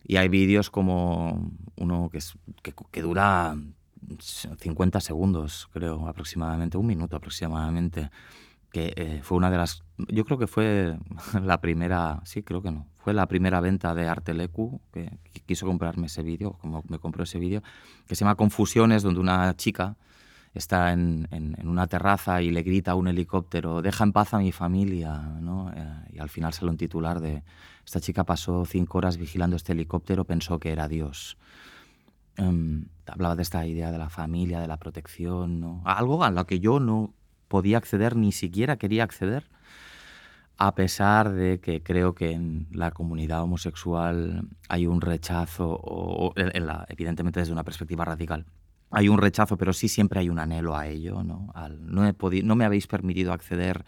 Y 0.06 0.16
hay 0.16 0.28
vídeos 0.28 0.70
como 0.70 1.50
uno 1.76 2.08
que, 2.10 2.18
es, 2.18 2.34
que, 2.62 2.72
que, 2.92 3.02
dura 3.02 3.56
50 4.58 5.00
segundos, 5.00 5.68
creo, 5.72 6.06
aproximadamente, 6.06 6.78
un 6.78 6.86
minuto 6.86 7.16
aproximadamente, 7.16 8.10
que 8.70 8.92
eh, 8.96 9.20
fue 9.22 9.36
una 9.36 9.50
de 9.50 9.56
las, 9.56 9.82
yo 9.98 10.24
creo 10.24 10.38
que 10.38 10.46
fue 10.46 10.96
la 11.42 11.60
primera, 11.60 12.20
sí, 12.24 12.42
creo 12.42 12.62
que 12.62 12.70
no, 12.70 12.86
fue 12.98 13.14
la 13.14 13.26
primera 13.26 13.60
venta 13.60 13.94
de 13.94 14.06
Artelecu 14.06 14.80
que, 14.92 15.18
que 15.32 15.40
quiso 15.40 15.66
comprarme 15.66 16.06
ese 16.06 16.22
vídeo, 16.22 16.52
como 16.60 16.84
me 16.88 16.98
compró 16.98 17.24
ese 17.24 17.40
vídeo, 17.40 17.62
que 18.06 18.14
se 18.14 18.24
llama 18.24 18.36
Confusiones, 18.36 19.02
donde 19.02 19.20
una 19.20 19.56
chica 19.56 19.96
está 20.54 20.92
en, 20.92 21.28
en, 21.32 21.56
en, 21.58 21.68
una 21.68 21.86
terraza 21.86 22.40
y 22.42 22.50
le 22.50 22.62
grita 22.62 22.92
a 22.92 22.94
un 22.94 23.08
helicóptero, 23.08 23.82
deja 23.82 24.04
en 24.04 24.12
paz 24.12 24.34
a 24.34 24.38
mi 24.38 24.52
familia, 24.52 25.18
¿no? 25.40 25.70
Eh, 25.74 26.14
y 26.14 26.18
al 26.18 26.30
final 26.30 26.52
sale 26.54 26.70
un 26.70 26.78
titular 26.78 27.20
de, 27.20 27.42
esta 27.86 28.00
chica 28.00 28.24
pasó 28.24 28.66
cinco 28.66 28.98
horas 28.98 29.16
vigilando 29.16 29.54
este 29.54 29.72
helicóptero, 29.72 30.24
pensó 30.24 30.58
que 30.58 30.72
era 30.72 30.88
Dios. 30.88 31.38
Um, 32.36 32.86
hablaba 33.06 33.36
de 33.36 33.42
esta 33.42 33.64
idea 33.64 33.92
de 33.92 33.98
la 33.98 34.10
familia, 34.10 34.60
de 34.60 34.66
la 34.66 34.76
protección, 34.76 35.60
¿no? 35.60 35.82
algo 35.84 36.22
a 36.24 36.30
lo 36.30 36.46
que 36.46 36.58
yo 36.58 36.80
no 36.80 37.14
podía 37.48 37.78
acceder, 37.78 38.16
ni 38.16 38.32
siquiera 38.32 38.76
quería 38.76 39.04
acceder, 39.04 39.48
a 40.58 40.74
pesar 40.74 41.32
de 41.32 41.60
que 41.60 41.82
creo 41.82 42.14
que 42.14 42.32
en 42.32 42.66
la 42.72 42.90
comunidad 42.90 43.42
homosexual 43.42 44.48
hay 44.68 44.86
un 44.86 45.00
rechazo, 45.00 46.32
evidentemente 46.88 47.40
desde 47.40 47.52
una 47.52 47.64
perspectiva 47.64 48.04
radical, 48.04 48.46
hay 48.90 49.08
un 49.08 49.18
rechazo, 49.18 49.56
pero 49.56 49.72
sí 49.72 49.88
siempre 49.88 50.20
hay 50.20 50.28
un 50.28 50.38
anhelo 50.38 50.76
a 50.76 50.88
ello. 50.88 51.22
¿no? 51.22 51.52
Al, 51.54 51.86
no, 51.86 52.06
he 52.06 52.42
no 52.42 52.56
me 52.56 52.64
habéis 52.64 52.86
permitido 52.86 53.32
acceder, 53.32 53.84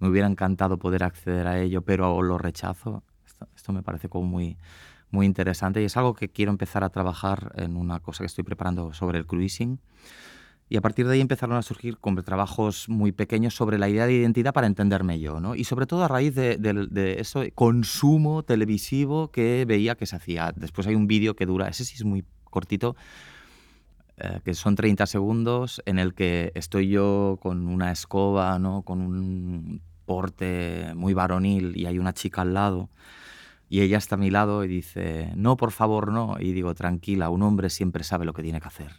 me 0.00 0.08
hubiera 0.08 0.26
encantado 0.26 0.78
poder 0.78 1.04
acceder 1.04 1.46
a 1.46 1.60
ello, 1.60 1.82
pero 1.82 2.22
lo 2.22 2.38
rechazo. 2.38 3.04
Esto, 3.36 3.48
esto 3.54 3.72
me 3.72 3.82
parece 3.82 4.08
como 4.08 4.26
muy, 4.26 4.56
muy 5.10 5.26
interesante 5.26 5.82
y 5.82 5.84
es 5.84 5.96
algo 5.96 6.14
que 6.14 6.28
quiero 6.28 6.50
empezar 6.50 6.84
a 6.84 6.88
trabajar 6.88 7.52
en 7.56 7.76
una 7.76 8.00
cosa 8.00 8.22
que 8.22 8.26
estoy 8.26 8.44
preparando 8.44 8.92
sobre 8.94 9.18
el 9.18 9.26
cruising. 9.26 9.78
Y 10.68 10.76
a 10.76 10.80
partir 10.80 11.06
de 11.06 11.14
ahí 11.14 11.20
empezaron 11.20 11.56
a 11.56 11.62
surgir 11.62 11.98
como 11.98 12.22
trabajos 12.22 12.88
muy 12.88 13.12
pequeños 13.12 13.54
sobre 13.54 13.78
la 13.78 13.88
idea 13.88 14.06
de 14.06 14.14
identidad 14.14 14.52
para 14.52 14.66
entenderme 14.66 15.20
yo, 15.20 15.38
¿no? 15.38 15.54
Y 15.54 15.62
sobre 15.62 15.86
todo 15.86 16.02
a 16.02 16.08
raíz 16.08 16.34
de, 16.34 16.56
de, 16.56 16.88
de 16.90 17.20
eso 17.20 17.44
consumo 17.54 18.42
televisivo 18.42 19.30
que 19.30 19.64
veía 19.64 19.94
que 19.94 20.06
se 20.06 20.16
hacía. 20.16 20.52
Después 20.56 20.88
hay 20.88 20.96
un 20.96 21.06
vídeo 21.06 21.36
que 21.36 21.46
dura, 21.46 21.68
ese 21.68 21.84
sí 21.84 21.94
es 21.94 22.04
muy 22.04 22.24
cortito, 22.50 22.96
eh, 24.16 24.40
que 24.44 24.54
son 24.54 24.74
30 24.74 25.06
segundos, 25.06 25.82
en 25.86 26.00
el 26.00 26.14
que 26.14 26.50
estoy 26.56 26.88
yo 26.88 27.38
con 27.40 27.68
una 27.68 27.92
escoba, 27.92 28.58
¿no? 28.58 28.82
Con 28.82 29.02
un 29.02 29.82
porte 30.04 30.94
muy 30.96 31.14
varonil 31.14 31.76
y 31.76 31.86
hay 31.86 32.00
una 32.00 32.12
chica 32.12 32.42
al 32.42 32.54
lado 32.54 32.88
y 33.68 33.80
ella 33.80 33.98
está 33.98 34.14
a 34.14 34.18
mi 34.18 34.30
lado 34.30 34.64
y 34.64 34.68
dice, 34.68 35.32
no, 35.36 35.56
por 35.56 35.72
favor, 35.72 36.12
no. 36.12 36.36
Y 36.38 36.52
digo, 36.52 36.74
tranquila, 36.74 37.30
un 37.30 37.42
hombre 37.42 37.70
siempre 37.70 38.04
sabe 38.04 38.24
lo 38.24 38.32
que 38.32 38.42
tiene 38.42 38.60
que 38.60 38.68
hacer. 38.68 38.92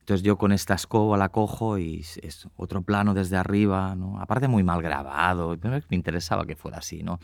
Entonces 0.00 0.24
yo 0.24 0.38
con 0.38 0.50
esta 0.50 0.74
escoba 0.74 1.16
la 1.16 1.28
cojo 1.28 1.78
y 1.78 2.00
es 2.22 2.48
otro 2.56 2.82
plano 2.82 3.14
desde 3.14 3.36
arriba, 3.36 3.94
¿no? 3.94 4.18
aparte 4.20 4.48
muy 4.48 4.64
mal 4.64 4.82
grabado, 4.82 5.56
me 5.62 5.96
interesaba 5.96 6.46
que 6.46 6.56
fuera 6.56 6.78
así, 6.78 7.02
¿no? 7.02 7.20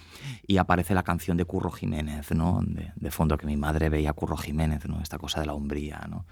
Y 0.47 0.59
aparece 0.59 0.95
la 0.95 1.03
canción 1.03 1.37
de 1.37 1.45
Curro 1.47 1.71
Jiménez, 1.71 2.31
¿no? 2.33 2.61
De, 2.63 3.11
fondo 3.11 3.39
que 3.39 3.47
mi 3.47 3.57
madre 3.57 3.89
veía 3.89 4.13
Curro 4.13 4.37
Jiménez, 4.37 4.87
¿no? 4.87 5.01
Esta 5.01 5.19
cosa 5.19 5.41
de 5.41 5.47
la 5.47 5.55
hombría, 5.55 6.07
¿no? 6.09 6.27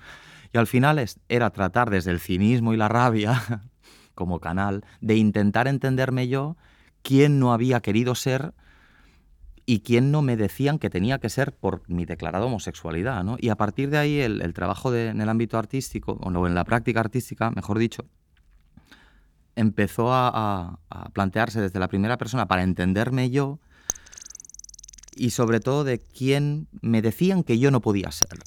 Y 0.52 0.58
al 0.58 0.68
final 0.68 1.00
es, 1.00 1.18
era 1.28 1.50
tratar 1.50 1.90
desde 1.90 2.12
el 2.12 2.20
cinismo 2.20 2.72
y 2.72 2.76
la 2.76 2.88
rabia, 2.88 3.42
como 4.14 4.38
canal, 4.38 4.84
de 5.00 5.16
intentar 5.16 5.66
entenderme 5.66 6.28
yo 6.28 6.56
quién 7.02 7.40
no 7.40 7.52
había 7.52 7.80
querido 7.80 8.14
ser 8.14 8.54
y 9.66 9.80
quién 9.80 10.10
no 10.10 10.20
me 10.22 10.36
decían 10.36 10.78
que 10.78 10.90
tenía 10.90 11.18
que 11.18 11.30
ser 11.30 11.54
por 11.54 11.88
mi 11.88 12.04
declarada 12.04 12.44
homosexualidad. 12.44 13.24
¿no? 13.24 13.36
Y 13.38 13.48
a 13.48 13.56
partir 13.56 13.90
de 13.90 13.98
ahí 13.98 14.20
el, 14.20 14.52
trabajo 14.54 14.94
en 14.94 15.20
el 15.20 15.28
ámbito 15.28 15.58
artístico, 15.58 16.18
o 16.22 16.30
no, 16.30 16.46
en 16.46 16.54
la 16.54 16.64
práctica 16.64 17.00
artística, 17.00 17.50
mejor 17.50 17.78
dicho, 17.78 18.04
empezó 19.56 20.12
a, 20.12 20.78
plantearse 21.12 21.60
desde 21.60 21.78
la 21.78 21.88
primera 21.88 22.18
persona 22.18 22.46
para 22.46 22.62
entenderme 22.62 23.30
yo 23.30 23.58
y 25.16 25.30
sobre 25.30 25.60
todo 25.60 25.84
de 25.84 25.98
quién 25.98 26.66
me 26.82 27.02
decían 27.02 27.42
que 27.42 27.58
yo 27.58 27.70
no 27.70 27.80
podía 27.80 28.10
ser. 28.10 28.38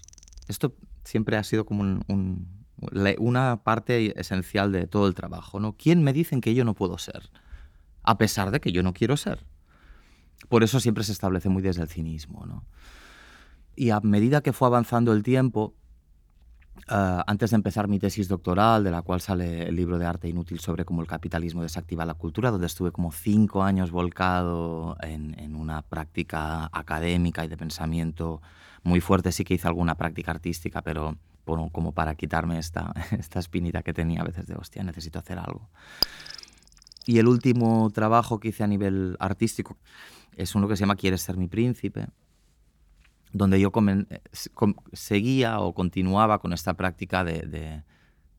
Esto 0.47 0.75
siempre 1.03 1.37
ha 1.37 1.43
sido 1.43 1.65
como 1.65 1.81
un, 1.81 2.03
un, 2.07 2.47
una 3.19 3.63
parte 3.63 4.19
esencial 4.19 4.71
de 4.71 4.85
todo 4.85 5.07
el 5.07 5.15
trabajo. 5.15 5.59
¿no? 5.59 5.73
¿Quién 5.73 6.03
me 6.03 6.13
dicen 6.13 6.41
que 6.41 6.53
yo 6.53 6.63
no 6.65 6.73
puedo 6.73 6.97
ser? 6.97 7.29
A 8.03 8.17
pesar 8.17 8.51
de 8.51 8.59
que 8.59 8.71
yo 8.71 8.83
no 8.83 8.93
quiero 8.93 9.17
ser. 9.17 9.45
Por 10.49 10.63
eso 10.63 10.79
siempre 10.79 11.03
se 11.03 11.11
establece 11.11 11.49
muy 11.49 11.61
desde 11.61 11.81
el 11.81 11.89
cinismo. 11.89 12.45
¿no? 12.45 12.65
Y 13.75 13.89
a 13.89 13.99
medida 13.99 14.41
que 14.41 14.53
fue 14.53 14.67
avanzando 14.67 15.13
el 15.13 15.23
tiempo, 15.23 15.73
uh, 16.89 17.21
antes 17.27 17.51
de 17.51 17.55
empezar 17.55 17.87
mi 17.87 17.99
tesis 17.99 18.27
doctoral, 18.27 18.83
de 18.83 18.91
la 18.91 19.01
cual 19.01 19.21
sale 19.21 19.67
el 19.67 19.75
libro 19.75 19.97
de 19.97 20.05
arte 20.05 20.27
inútil 20.27 20.59
sobre 20.59 20.85
cómo 20.85 21.01
el 21.01 21.07
capitalismo 21.07 21.63
desactiva 21.63 22.05
la 22.05 22.13
cultura, 22.13 22.51
donde 22.51 22.67
estuve 22.67 22.91
como 22.91 23.11
cinco 23.11 23.63
años 23.63 23.91
volcado 23.91 24.97
en, 25.01 25.37
en 25.39 25.55
una 25.55 25.81
práctica 25.81 26.69
académica 26.71 27.43
y 27.43 27.47
de 27.47 27.57
pensamiento 27.57 28.41
muy 28.83 29.01
fuerte, 29.01 29.31
sí 29.31 29.43
que 29.43 29.55
hice 29.55 29.67
alguna 29.67 29.95
práctica 29.95 30.31
artística, 30.31 30.81
pero 30.81 31.17
bueno, 31.45 31.69
como 31.71 31.93
para 31.93 32.15
quitarme 32.15 32.59
esta, 32.59 32.93
esta 33.17 33.39
espinita 33.39 33.81
que 33.81 33.93
tenía 33.93 34.21
a 34.21 34.23
veces 34.23 34.47
de, 34.47 34.55
hostia, 34.55 34.83
necesito 34.83 35.17
hacer 35.19 35.39
algo. 35.39 35.69
Y 37.05 37.19
el 37.19 37.27
último 37.27 37.89
trabajo 37.91 38.39
que 38.39 38.49
hice 38.49 38.63
a 38.63 38.67
nivel 38.67 39.15
artístico 39.19 39.77
es 40.37 40.55
uno 40.55 40.67
que 40.67 40.75
se 40.75 40.81
llama 40.81 40.95
Quieres 40.95 41.21
ser 41.21 41.35
mi 41.35 41.47
príncipe, 41.47 42.07
donde 43.33 43.59
yo 43.59 43.71
seguía 44.93 45.59
o 45.59 45.73
continuaba 45.73 46.39
con 46.39 46.53
esta 46.53 46.75
práctica 46.75 47.23
de, 47.23 47.41
de 47.41 47.83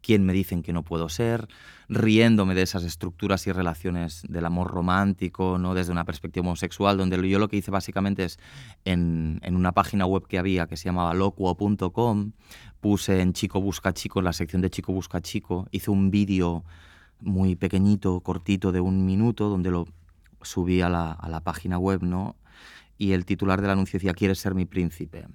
quién 0.01 0.25
me 0.25 0.33
dicen 0.33 0.63
que 0.63 0.73
no 0.73 0.85
puedo 0.85 1.09
ser, 1.09 1.49
riéndome 1.89 2.55
de 2.55 2.63
esas 2.63 2.85
estructuras 2.85 3.47
y 3.47 3.53
relaciones 3.53 4.23
del 4.29 4.47
amor 4.47 4.71
romántico, 4.71 5.59
¿no? 5.59 5.75
desde 5.75 5.93
una 5.93 6.05
perspectiva 6.05 6.47
homosexual, 6.47 6.97
donde 6.97 7.29
yo 7.29 7.39
lo 7.39 7.49
que 7.49 7.57
hice 7.57 7.71
básicamente 7.71 8.25
es 8.25 8.39
en, 8.85 9.41
en 9.43 9.57
una 9.57 9.73
página 9.73 10.07
web 10.07 10.27
que 10.27 10.39
había 10.39 10.67
que 10.67 10.77
se 10.77 10.85
llamaba 10.85 11.15
locuo.com, 11.15 12.33
puse 12.81 13.21
en 13.21 13.33
Chico 13.33 13.61
Busca 13.61 13.93
Chico, 13.93 14.21
en 14.21 14.25
la 14.25 14.33
sección 14.33 14.63
de 14.63 14.71
Chico 14.71 14.93
Busca 14.93 15.21
Chico, 15.21 15.67
hice 15.73 15.91
un 15.91 16.11
vídeo 16.11 16.65
muy 17.21 17.57
pequeñito, 17.57 18.21
cortito, 18.21 18.71
de 18.73 18.81
un 18.81 19.05
minuto, 19.05 19.49
donde 19.49 19.71
lo 19.71 19.87
subí 20.43 20.81
a 20.81 20.89
la, 20.89 21.13
a 21.13 21.29
la 21.29 21.41
página 21.41 21.79
web, 21.79 22.03
¿no? 22.03 22.37
Y 22.97 23.13
el 23.13 23.25
titular 23.25 23.61
del 23.61 23.71
anuncio 23.71 23.99
decía, 23.99 24.13
¿quieres 24.13 24.39
ser 24.39 24.55
mi 24.55 24.65
príncipe? 24.65 25.27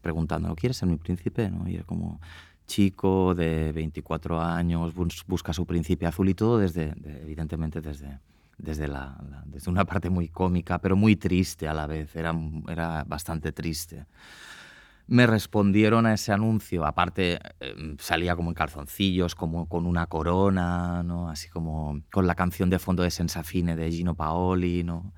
Preguntándolo, 0.00 0.54
¿quieres 0.54 0.76
ser 0.76 0.88
mi 0.88 0.96
príncipe? 0.96 1.50
¿no? 1.50 1.68
Y 1.68 1.74
era 1.74 1.84
como, 1.84 2.20
chico 2.66 3.34
de 3.34 3.72
24 3.72 4.40
años, 4.40 4.94
bus 4.94 5.24
busca 5.26 5.52
su 5.52 5.66
príncipe 5.66 6.06
azul 6.06 6.28
y 6.28 6.34
todo 6.34 6.58
desde, 6.58 6.92
de, 6.94 7.22
evidentemente 7.22 7.80
desde, 7.80 8.20
desde, 8.58 8.88
la, 8.88 9.16
desde 9.46 9.70
una 9.70 9.84
parte 9.84 10.10
muy 10.10 10.28
cómica, 10.28 10.78
pero 10.78 10.96
muy 10.96 11.16
triste 11.16 11.68
a 11.68 11.74
la 11.74 11.86
vez, 11.86 12.14
era, 12.16 12.34
era 12.68 13.04
bastante 13.04 13.52
triste. 13.52 14.06
Me 15.06 15.26
respondieron 15.26 16.06
a 16.06 16.14
ese 16.14 16.32
anuncio, 16.32 16.86
aparte 16.86 17.38
eh, 17.60 17.96
salía 17.98 18.34
como 18.36 18.50
en 18.50 18.54
calzoncillos, 18.54 19.34
como 19.34 19.68
con 19.68 19.84
una 19.84 20.06
corona, 20.06 21.02
¿no? 21.02 21.28
así 21.28 21.48
como 21.50 22.00
con 22.10 22.26
la 22.26 22.34
canción 22.34 22.70
de 22.70 22.78
fondo 22.78 23.02
de 23.02 23.10
Sensafine 23.10 23.76
de 23.76 23.90
Gino 23.90 24.14
Paoli, 24.14 24.82
¿no? 24.82 25.12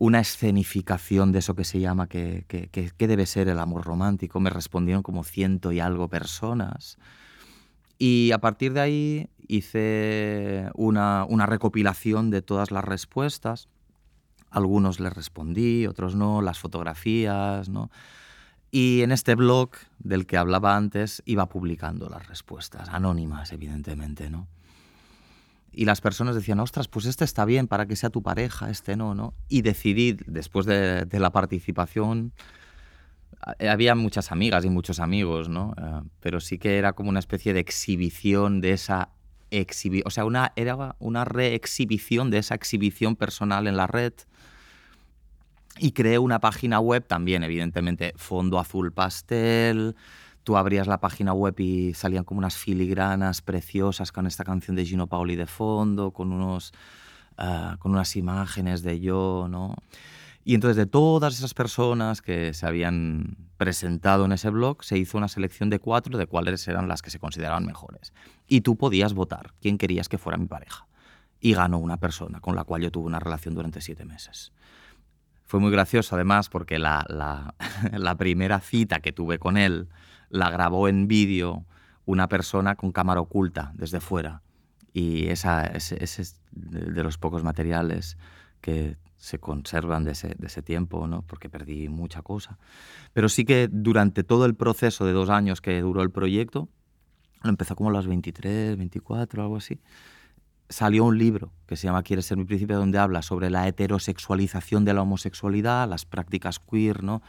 una 0.00 0.18
escenificación 0.20 1.30
de 1.30 1.40
eso 1.40 1.54
que 1.54 1.64
se 1.64 1.78
llama 1.78 2.08
que, 2.08 2.44
que, 2.48 2.68
que, 2.68 2.90
que, 2.90 3.06
debe 3.06 3.26
ser 3.26 3.48
el 3.48 3.58
amor 3.58 3.84
romántico. 3.84 4.40
Me 4.40 4.48
respondieron 4.48 5.02
como 5.02 5.24
ciento 5.24 5.72
y 5.72 5.80
algo 5.80 6.08
personas. 6.08 6.96
Y 7.98 8.32
a 8.32 8.38
partir 8.38 8.72
de 8.72 8.80
ahí 8.80 9.28
hice 9.46 10.70
una, 10.74 11.26
una 11.28 11.44
recopilación 11.44 12.30
de 12.30 12.40
todas 12.40 12.70
las 12.70 12.82
respuestas. 12.82 13.68
Algunos 14.50 15.00
les 15.00 15.12
respondí, 15.12 15.86
otros 15.86 16.16
no, 16.16 16.40
las 16.40 16.58
fotografías, 16.58 17.68
¿no? 17.68 17.90
Y 18.70 19.02
en 19.02 19.12
este 19.12 19.34
blog 19.34 19.70
del 19.98 20.26
que 20.26 20.36
hablaba 20.36 20.76
antes 20.76 21.22
iba 21.26 21.48
publicando 21.48 22.08
las 22.08 22.28
respuestas, 22.28 22.88
anónimas, 22.88 23.52
evidentemente, 23.52 24.30
¿no? 24.30 24.46
y 25.72 25.84
las 25.84 26.00
personas 26.00 26.34
decían, 26.34 26.60
ostras, 26.60 26.88
pues 26.88 27.06
este 27.06 27.24
está 27.24 27.44
bien 27.44 27.68
para 27.68 27.86
que 27.86 27.96
sea 27.96 28.10
tu 28.10 28.22
pareja, 28.22 28.70
este 28.70 28.96
no, 28.96 29.14
¿no? 29.14 29.34
Y 29.48 29.62
decidí, 29.62 30.16
después 30.26 30.66
de, 30.66 31.06
la 31.12 31.30
participación, 31.30 32.32
había 33.60 33.94
muchas 33.94 34.32
amigas 34.32 34.64
y 34.64 34.70
muchos 34.70 34.98
amigos, 34.98 35.48
¿no? 35.48 35.74
Uh, 35.78 36.08
pero 36.20 36.40
sí 36.40 36.58
que 36.58 36.76
era 36.76 36.92
como 36.92 37.10
una 37.10 37.20
especie 37.20 37.54
de 37.54 37.60
exhibición 37.60 38.60
de 38.60 38.72
esa 38.72 39.10
exhibición, 39.50 40.06
o 40.06 40.10
sea, 40.10 40.24
una, 40.24 40.52
era 40.56 40.96
una 40.98 41.24
reexhibición 41.24 42.30
de 42.30 42.38
esa 42.38 42.54
exhibición 42.54 43.16
personal 43.16 43.66
en 43.66 43.76
la 43.76 43.86
red. 43.86 44.12
Y 45.78 45.92
creé 45.92 46.18
una 46.18 46.40
página 46.40 46.80
web 46.80 47.06
también, 47.06 47.42
evidentemente, 47.42 48.12
fondo 48.16 48.58
azul 48.58 48.92
pastel, 48.92 49.94
tú 50.42 50.56
abrías 50.56 50.86
la 50.86 50.98
página 50.98 51.32
web 51.32 51.58
y 51.58 51.94
salían 51.94 52.24
como 52.24 52.38
unas 52.38 52.56
filigranas 52.56 53.40
preciosas 53.40 54.12
con 54.12 54.26
esta 54.26 54.44
canción 54.44 54.76
de 54.76 54.84
Gino 54.84 55.06
Paoli 55.06 55.36
de 55.36 55.46
fondo, 55.46 56.10
con, 56.10 56.32
unos, 56.32 56.72
ah, 57.36 57.76
con 57.78 57.92
unas 57.92 58.16
imágenes 58.16 58.82
de 58.82 59.00
yo, 59.00 59.46
¿no? 59.48 59.76
Y 60.42 60.54
entonces 60.54 60.76
de 60.76 60.86
todas 60.86 61.34
esas 61.34 61.54
personas 61.54 62.22
que 62.22 62.54
se 62.54 62.66
habían 62.66 63.36
presentado 63.58 64.24
en 64.24 64.32
ese 64.32 64.48
blog, 64.48 64.82
se 64.82 64.96
hizo 64.96 65.18
una 65.18 65.28
selección 65.28 65.68
de 65.68 65.78
cuatro 65.78 66.16
de 66.16 66.26
cuáles 66.26 66.66
eran 66.66 66.88
las 66.88 67.02
que 67.02 67.10
se 67.10 67.18
consideraban 67.18 67.66
mejores. 67.66 68.14
Y 68.48 68.62
tú 68.62 68.76
podías 68.76 69.12
votar 69.12 69.52
quién 69.60 69.76
querías 69.76 70.08
que 70.08 70.16
fuera 70.16 70.38
mi 70.38 70.46
pareja. 70.46 70.86
Y 71.40 71.52
ganó 71.52 71.78
una 71.78 71.98
persona 71.98 72.40
con 72.40 72.56
la 72.56 72.64
cual 72.64 72.82
yo 72.82 72.90
tuve 72.90 73.06
una 73.06 73.18
relación 73.18 73.54
durante 73.54 73.82
siete 73.82 74.06
meses. 74.06 74.52
Fue 75.50 75.58
muy 75.58 75.72
gracioso 75.72 76.14
además 76.14 76.48
porque 76.48 76.78
la, 76.78 78.14
primera 78.16 78.60
cita 78.60 79.00
que 79.00 79.10
tuve 79.10 79.40
con 79.40 79.56
él 79.56 79.88
la 80.28 80.48
grabó 80.48 80.86
en 80.86 81.08
vídeo 81.08 81.64
una 82.04 82.28
persona 82.28 82.76
con 82.76 82.92
cámara 82.92 83.20
oculta 83.20 83.72
desde 83.74 83.98
fuera. 83.98 84.42
Y 84.92 85.26
esa, 85.26 85.64
ese, 85.64 86.04
es 86.04 86.40
de 86.52 87.02
los 87.02 87.18
pocos 87.18 87.42
materiales 87.42 88.16
que 88.60 88.96
se 89.16 89.40
conservan 89.40 90.04
de 90.04 90.12
ese, 90.12 90.36
de 90.38 90.46
ese, 90.46 90.62
tiempo, 90.62 91.08
¿no? 91.08 91.22
porque 91.22 91.48
perdí 91.48 91.88
mucha 91.88 92.22
cosa. 92.22 92.56
Pero 93.12 93.28
sí 93.28 93.44
que 93.44 93.68
durante 93.68 94.22
todo 94.22 94.44
el 94.46 94.54
proceso 94.54 95.04
de 95.04 95.12
dos 95.12 95.30
años 95.30 95.60
que 95.60 95.80
duró 95.80 96.02
el 96.02 96.12
proyecto, 96.12 96.68
lo 97.42 97.50
empezó 97.50 97.74
como 97.74 97.90
a 97.90 97.92
los 97.92 98.06
23, 98.06 98.76
24, 98.76 99.42
algo 99.42 99.56
así, 99.56 99.80
salió 100.70 101.04
un 101.04 101.18
libro 101.18 101.52
que 101.66 101.76
se 101.76 101.86
llama 101.86 102.02
Quieres 102.02 102.24
ser 102.24 102.38
mi 102.38 102.44
príncipe, 102.44 102.72
donde 102.72 102.98
habla 102.98 103.20
sobre 103.20 103.50
la 103.50 103.68
heterosexualización 103.68 104.86
de 104.86 104.94
la 104.94 105.02
homosexualidad, 105.02 105.86
las 105.88 106.06
prácticas 106.06 106.58
queer, 106.58 107.02
¿no? 107.02 107.20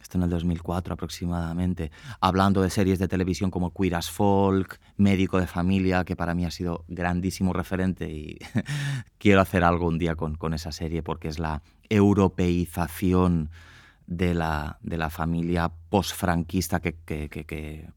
esto 0.00 0.18
en 0.18 0.24
el 0.24 0.30
2004 0.30 0.94
aproximadamente, 0.94 1.90
hablando 2.20 2.62
de 2.62 2.70
series 2.70 2.98
de 2.98 3.08
televisión 3.08 3.50
como 3.50 3.72
Queer 3.72 3.96
as 3.96 4.10
Folk, 4.10 4.78
Médico 4.96 5.40
de 5.40 5.46
Familia, 5.46 6.04
que 6.04 6.14
para 6.14 6.34
mí 6.34 6.44
ha 6.44 6.50
sido 6.50 6.84
grandísimo 6.86 7.52
referente 7.52 8.08
y 8.08 8.38
quiero 9.18 9.40
hacer 9.40 9.64
algo 9.64 9.88
un 9.88 9.98
día 9.98 10.14
con, 10.14 10.36
con 10.36 10.54
esa 10.54 10.70
serie 10.70 11.02
porque 11.02 11.28
es 11.28 11.38
la 11.38 11.62
europeización 11.88 13.50
de 14.06 14.34
la, 14.34 14.78
de 14.82 14.98
la 14.98 15.10
familia 15.10 15.72
posfranquista 15.90 16.80
que, 16.80 16.94
que, 17.04 17.28
que, 17.28 17.88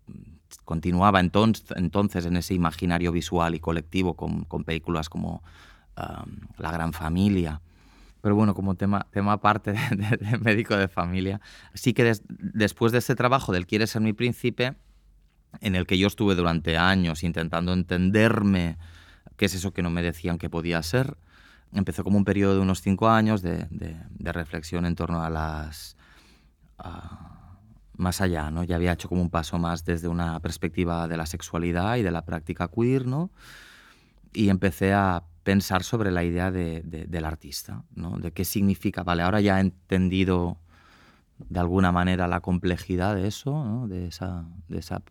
continuaba 0.70 1.20
entonces, 1.20 1.66
entonces 1.78 2.28
en 2.28 2.38
ese 2.38 2.54
imaginario 2.54 3.12
visual 3.12 3.56
y 3.56 3.60
colectivo 3.60 4.14
con, 4.14 4.44
con 4.44 4.64
películas 4.64 5.10
como 5.10 5.42
La 6.60 6.72
Gran 6.72 6.94
Familia. 6.94 7.60
Pero 8.22 8.36
bueno, 8.36 8.54
como 8.54 8.76
tema, 8.76 9.08
tema 9.10 9.34
aparte 9.34 9.72
de, 9.74 10.38
médico 10.38 10.78
de 10.78 10.88
familia, 10.88 11.42
sí 11.74 11.94
que 11.94 12.14
después 12.28 12.92
de 12.92 13.00
ese 13.00 13.16
trabajo 13.16 13.52
del 13.52 13.66
Quieres 13.66 13.90
ser 13.90 14.04
mi 14.04 14.14
príncipe, 14.14 14.76
en 15.60 15.74
el 15.76 15.88
que 15.88 15.98
yo 15.98 16.06
estuve 16.06 16.36
durante 16.36 16.78
años 16.78 17.24
intentando 17.24 17.74
entenderme 17.74 18.78
qué 19.38 19.46
es 19.46 19.56
eso 19.56 19.74
que 19.74 19.82
no 19.82 19.90
me 19.90 20.04
decían 20.04 20.38
que 20.38 20.52
podía 20.52 20.84
ser, 20.84 21.18
empezó 21.74 22.04
como 22.04 22.20
un 22.20 22.26
periodo 22.26 22.54
de 22.54 22.60
unos 22.60 22.84
cinco 22.84 23.10
años 23.10 23.42
de, 23.42 23.66
reflexión 24.20 24.86
en 24.86 24.94
torno 24.94 25.24
a 25.24 25.32
las... 25.32 25.98
más 28.00 28.22
allá, 28.22 28.50
¿no? 28.50 28.64
Ya 28.64 28.78
había 28.78 28.94
hecho 28.94 29.10
como 29.10 29.22
un 29.22 29.30
paso 29.30 29.60
más 29.60 29.86
desde 29.86 30.08
una 30.08 30.40
perspectiva 30.40 31.08
de 31.08 31.18
la 31.18 31.26
sexualidad 31.26 31.98
y 31.98 32.02
de 32.02 32.12
la 32.12 32.26
práctica 32.26 32.70
queer, 32.70 33.06
¿no? 33.06 33.30
Y 34.34 34.50
empecé 34.50 34.94
a 34.94 35.24
pensar 35.44 35.84
sobre 35.84 36.12
la 36.12 36.24
idea 36.24 36.52
de, 36.52 36.82
del 36.84 37.26
artista, 37.26 37.84
¿no? 37.96 38.20
de 38.20 38.32
qué 38.32 38.46
significa, 38.46 39.02
vale, 39.02 39.24
ahora 39.24 39.42
ya 39.42 39.58
he 39.58 39.62
entendido 39.62 40.58
de 41.40 41.60
alguna 41.60 41.92
manera 41.92 42.28
la 42.28 42.42
complejidad 42.42 43.16
de 43.16 43.28
eso, 43.28 43.64
¿no? 43.64 43.88
de, 43.88 44.08
esa, 44.08 44.46
de 44.68 44.78
esa 44.78 45.02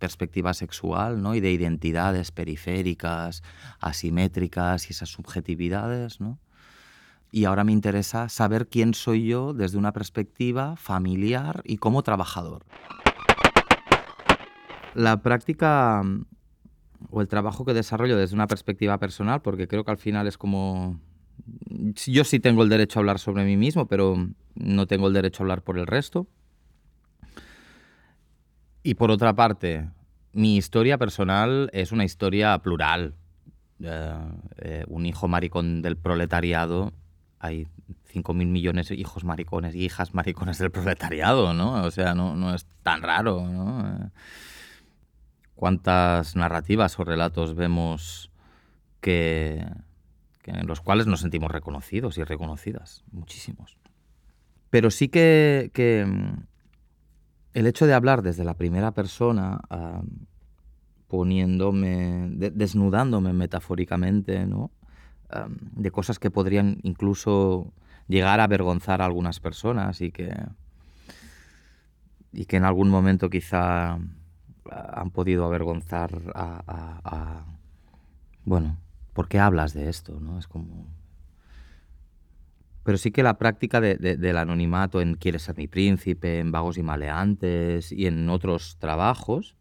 perspectiva 0.00 0.54
sexual 0.54 1.22
¿no? 1.22 1.36
y 1.36 1.40
de 1.40 1.52
identidades 1.52 2.32
periféricas, 2.32 3.44
asimétricas 3.78 4.88
y 4.88 4.92
esas 4.92 5.10
subjetividades. 5.10 6.20
¿no? 6.20 6.40
Y 7.30 7.44
ahora 7.44 7.64
me 7.64 7.72
interesa 7.72 8.28
saber 8.28 8.68
quién 8.68 8.94
soy 8.94 9.26
yo 9.26 9.52
desde 9.52 9.78
una 9.78 9.92
perspectiva 9.92 10.76
familiar 10.76 11.62
y 11.64 11.76
como 11.76 12.02
trabajador. 12.02 12.64
La 14.94 15.20
práctica 15.22 16.02
o 17.10 17.20
el 17.20 17.28
trabajo 17.28 17.64
que 17.64 17.74
desarrollo 17.74 18.16
desde 18.16 18.34
una 18.34 18.46
perspectiva 18.46 18.98
personal, 18.98 19.42
porque 19.42 19.68
creo 19.68 19.84
que 19.84 19.90
al 19.90 19.98
final 19.98 20.26
es 20.26 20.38
como... 20.38 21.00
Yo 22.06 22.24
sí 22.24 22.40
tengo 22.40 22.62
el 22.62 22.68
derecho 22.68 22.98
a 22.98 23.00
hablar 23.00 23.18
sobre 23.18 23.44
mí 23.44 23.56
mismo, 23.56 23.86
pero 23.86 24.16
no 24.54 24.86
tengo 24.86 25.08
el 25.08 25.12
derecho 25.12 25.42
a 25.42 25.44
hablar 25.44 25.62
por 25.62 25.78
el 25.78 25.86
resto. 25.86 26.26
Y 28.82 28.94
por 28.94 29.10
otra 29.10 29.34
parte, 29.34 29.90
mi 30.32 30.56
historia 30.56 30.98
personal 30.98 31.70
es 31.72 31.92
una 31.92 32.04
historia 32.04 32.58
plural. 32.58 33.14
Eh, 33.80 34.14
eh, 34.58 34.84
un 34.88 35.04
hijo 35.04 35.28
maricón 35.28 35.82
del 35.82 35.96
proletariado, 35.96 36.92
hay 37.38 37.66
5.000 38.12 38.46
millones 38.46 38.88
de 38.88 38.94
hijos 38.94 39.24
maricones 39.24 39.74
y 39.74 39.84
hijas 39.84 40.14
maricones 40.14 40.58
del 40.58 40.70
proletariado, 40.70 41.52
¿no? 41.54 41.84
O 41.84 41.90
sea, 41.90 42.14
no, 42.14 42.34
no 42.34 42.54
es 42.54 42.66
tan 42.82 43.02
raro, 43.02 43.46
¿no? 43.48 44.10
Cuántas 45.54 46.36
narrativas 46.36 46.98
o 46.98 47.04
relatos 47.04 47.54
vemos 47.54 48.30
que, 49.00 49.64
en 50.44 50.66
los 50.66 50.80
cuales 50.80 51.06
nos 51.06 51.20
sentimos 51.20 51.50
reconocidos 51.50 52.18
y 52.18 52.24
reconocidas, 52.24 53.04
muchísimos. 53.12 53.76
Pero 54.70 54.90
sí 54.90 55.08
que, 55.08 55.70
mm, 56.06 56.42
el 57.54 57.66
hecho 57.66 57.86
de 57.86 57.94
hablar 57.94 58.22
desde 58.22 58.44
la 58.44 58.54
primera 58.54 58.92
persona, 58.92 59.60
ah, 59.70 60.02
poniéndome, 61.08 62.28
desnudándome 62.30 63.32
metafóricamente, 63.32 64.44
¿no? 64.46 64.70
Ah, 65.30 65.48
de 65.48 65.90
cosas 65.90 66.18
que 66.18 66.30
podrían 66.30 66.78
incluso 66.82 67.72
llegar 68.06 68.38
a 68.40 68.44
avergonzar 68.44 69.02
a 69.02 69.06
algunas 69.06 69.40
personas 69.40 70.00
y 70.00 70.12
que, 70.12 70.32
y 72.32 72.44
que 72.44 72.56
en 72.56 72.64
algún 72.64 72.90
momento 72.90 73.28
quizá 73.28 73.98
han 74.70 75.10
podido 75.10 75.44
avergonzar 75.44 76.10
a, 76.34 77.44
Bueno, 78.44 78.78
¿por 79.12 79.28
qué 79.28 79.38
hablas 79.38 79.74
de 79.74 79.88
esto? 79.88 80.20
¿no? 80.20 80.38
Es 80.38 80.46
como... 80.46 80.86
Pero 82.84 82.98
sí 82.98 83.10
que 83.10 83.24
la 83.24 83.36
práctica 83.36 83.80
del 83.80 84.36
anonimato 84.36 85.00
en 85.00 85.16
Quieres 85.16 85.42
ser 85.42 85.56
mi 85.56 85.66
príncipe, 85.66 86.38
en 86.38 86.52
Vagos 86.52 86.78
y 86.78 86.84
Maleantes 86.84 87.90
y 87.90 88.06
en 88.06 88.30
otros 88.30 88.76
trabajos, 88.78 89.56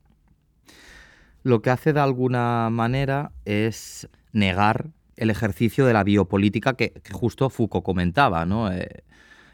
lo 1.42 1.64
que 1.64 1.72
hace 1.72 1.92
de 1.92 2.02
alguna 2.02 2.70
manera 2.70 3.32
es 3.46 4.08
negar 4.32 4.92
el 5.16 5.30
ejercicio 5.30 5.86
de 5.86 5.94
la 5.94 6.04
biopolítica 6.04 6.74
que, 6.74 7.02
justo 7.12 7.50
Foucault 7.50 7.86
comentaba. 7.86 8.46
¿no? 8.46 8.72
Eh, 8.72 9.04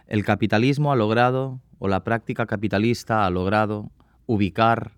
el 0.07 0.25
capitalismo 0.25 0.91
ha 0.91 0.95
logrado, 0.95 1.61
o 1.79 1.87
la 1.87 2.03
práctica 2.03 2.45
capitalista 2.45 3.25
ha 3.25 3.29
logrado, 3.29 3.91
ubicar 4.25 4.93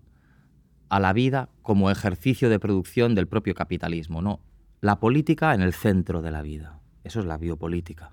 a 0.88 1.00
la 1.00 1.12
vida 1.12 1.48
como 1.62 1.90
ejercicio 1.90 2.48
de 2.48 2.60
producción 2.60 3.14
del 3.14 3.26
propio 3.26 3.54
capitalismo, 3.54 4.22
no. 4.22 4.40
La 4.80 5.00
política 5.00 5.54
en 5.54 5.62
el 5.62 5.72
centro 5.72 6.20
de 6.20 6.30
la 6.30 6.42
vida. 6.42 6.78
Eso 7.04 7.20
es 7.20 7.26
la 7.26 7.38
biopolítica. 7.38 8.12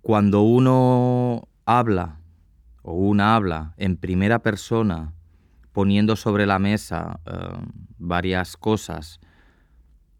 Cuando 0.00 0.42
uno 0.42 1.48
habla 1.64 2.20
o 2.82 2.94
una 2.94 3.34
habla 3.34 3.74
en 3.76 3.96
primera 3.96 4.38
persona, 4.38 5.12
poniendo 5.72 6.16
sobre 6.16 6.46
la 6.46 6.58
mesa 6.58 7.20
eh, 7.26 7.32
varias 7.98 8.56
cosas 8.56 9.20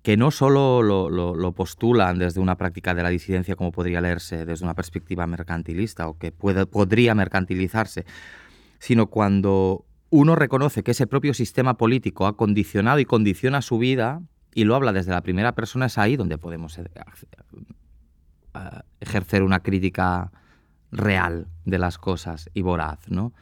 que 0.07 0.17
no 0.17 0.31
solo 0.31 0.83
lo, 0.85 1.53
postulan 1.53 2.21
desde 2.21 2.39
una 2.39 2.57
práctica 2.57 2.95
de 2.95 3.03
la 3.03 3.09
disidencia 3.09 3.57
como 3.57 3.73
podría 3.73 4.01
leerse 4.01 4.47
desde 4.47 4.65
una 4.65 4.75
perspectiva 4.75 5.27
mercantilista 5.27 6.07
o 6.07 6.17
que 6.17 6.31
podría 6.31 7.13
mercantilizarse, 7.17 8.07
sino 8.79 9.09
cuando 9.09 9.85
uno 10.11 10.37
reconoce 10.37 10.85
que 10.85 10.93
ese 10.93 11.09
propio 11.09 11.35
sistema 11.35 11.77
político 11.77 12.29
ha 12.29 12.37
condicionado 12.37 13.01
y 13.01 13.05
condiciona 13.05 13.63
su 13.63 13.79
vida 13.79 14.23
y 14.55 14.63
lo 14.63 14.77
habla 14.77 14.93
desde 14.93 15.11
la 15.11 15.23
primera 15.23 15.57
persona, 15.57 15.87
es 15.87 15.99
ahí 15.99 16.15
donde 16.15 16.39
podemos 16.39 16.79
eh, 16.79 16.85
ejercer 19.01 19.43
una 19.43 19.59
crítica 19.59 20.31
real 20.93 21.49
de 21.65 21.79
las 21.79 21.99
cosas 21.99 22.49
y 22.55 22.63
voraz, 22.63 23.11
¿no? 23.11 23.33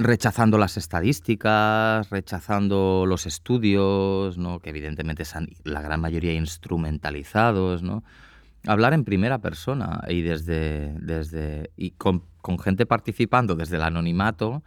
Rechazando 0.00 0.58
las 0.58 0.76
estadísticas, 0.76 2.08
rechazando 2.08 3.04
los 3.04 3.26
estudios, 3.26 4.38
¿no? 4.38 4.60
que 4.60 4.70
evidentemente 4.70 5.24
son 5.24 5.48
la 5.64 5.82
gran 5.82 6.00
mayoría 6.00 6.32
instrumentalizados, 6.34 7.82
¿no? 7.82 8.04
Hablar 8.66 8.92
en 8.92 9.04
primera 9.04 9.38
persona 9.38 10.04
y 10.08 10.22
desde, 10.22 10.94
desde 11.00 11.70
y 11.76 11.90
con 11.90 12.22
gente 12.62 12.86
participando 12.86 13.56
desde 13.56 13.76
el 13.76 13.82
anonimato, 13.82 14.62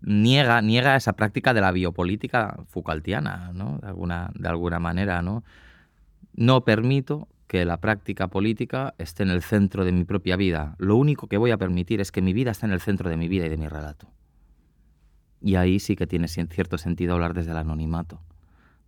niega, 0.00 0.60
niega 0.62 0.96
esa 0.96 1.14
práctica 1.14 1.54
de 1.54 1.60
la 1.60 1.72
biopolítica 1.72 2.56
Foucaultiana, 2.68 3.50
¿no? 3.52 3.78
De 3.78 3.88
alguna, 3.88 4.30
de 4.34 4.48
alguna 4.48 4.78
manera, 4.78 5.22
¿no? 5.22 5.44
No 6.34 6.64
permito 6.64 7.28
que 7.52 7.66
la 7.66 7.82
práctica 7.82 8.28
política 8.28 8.94
esté 8.96 9.24
en 9.24 9.28
el 9.28 9.42
centro 9.42 9.84
de 9.84 9.92
mi 9.92 10.04
propia 10.04 10.36
vida. 10.36 10.74
Lo 10.78 10.96
único 10.96 11.26
que 11.26 11.36
voy 11.36 11.50
a 11.50 11.58
permitir 11.58 12.00
es 12.00 12.10
que 12.10 12.22
mi 12.22 12.32
vida 12.32 12.50
esté 12.50 12.64
en 12.64 12.72
el 12.72 12.80
centro 12.80 13.10
de 13.10 13.18
mi 13.18 13.28
vida 13.28 13.44
y 13.44 13.50
de 13.50 13.58
mi 13.58 13.68
relato. 13.68 14.08
Y 15.42 15.56
ahí 15.56 15.78
sí 15.78 15.94
que 15.94 16.06
tiene 16.06 16.28
cierto 16.28 16.78
sentido 16.78 17.12
hablar 17.12 17.34
desde 17.34 17.50
el 17.50 17.58
anonimato. 17.58 18.22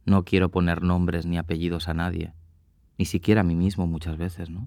No 0.06 0.24
quiero 0.24 0.48
poner 0.48 0.80
nombres 0.80 1.26
ni 1.26 1.36
apellidos 1.36 1.90
a 1.90 1.92
nadie, 1.92 2.32
ni 2.96 3.04
siquiera 3.04 3.42
a 3.42 3.44
mí 3.44 3.54
mismo 3.54 3.86
muchas 3.86 4.16
veces, 4.16 4.48
¿no? 4.48 4.66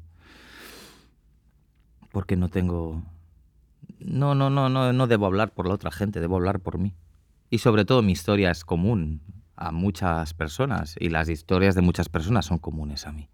Porque 2.11 2.35
no 2.35 2.49
tengo... 2.49 3.01
No, 3.99 4.35
no, 4.35 4.51
no, 4.51 4.69
no, 4.69 4.93
no 4.93 5.07
debo 5.07 5.25
hablar 5.25 5.55
por 5.55 5.67
la 5.67 5.73
otra 5.73 5.89
gente, 5.89 6.19
debo 6.19 6.35
hablar 6.35 6.59
por 6.59 6.77
mí. 6.77 6.93
Y 7.49 7.57
sobre 7.57 7.83
todo 7.83 8.03
mi 8.03 8.11
historia 8.11 8.51
es 8.51 8.63
común 8.63 9.23
a 9.55 9.71
muchas 9.71 10.35
personas 10.35 10.95
y 10.99 11.09
las 11.09 11.29
historias 11.29 11.73
de 11.73 11.81
muchas 11.81 12.09
personas 12.09 12.45
son 12.45 12.59
comunes 12.59 13.07
a 13.07 13.11
mí. 13.11 13.27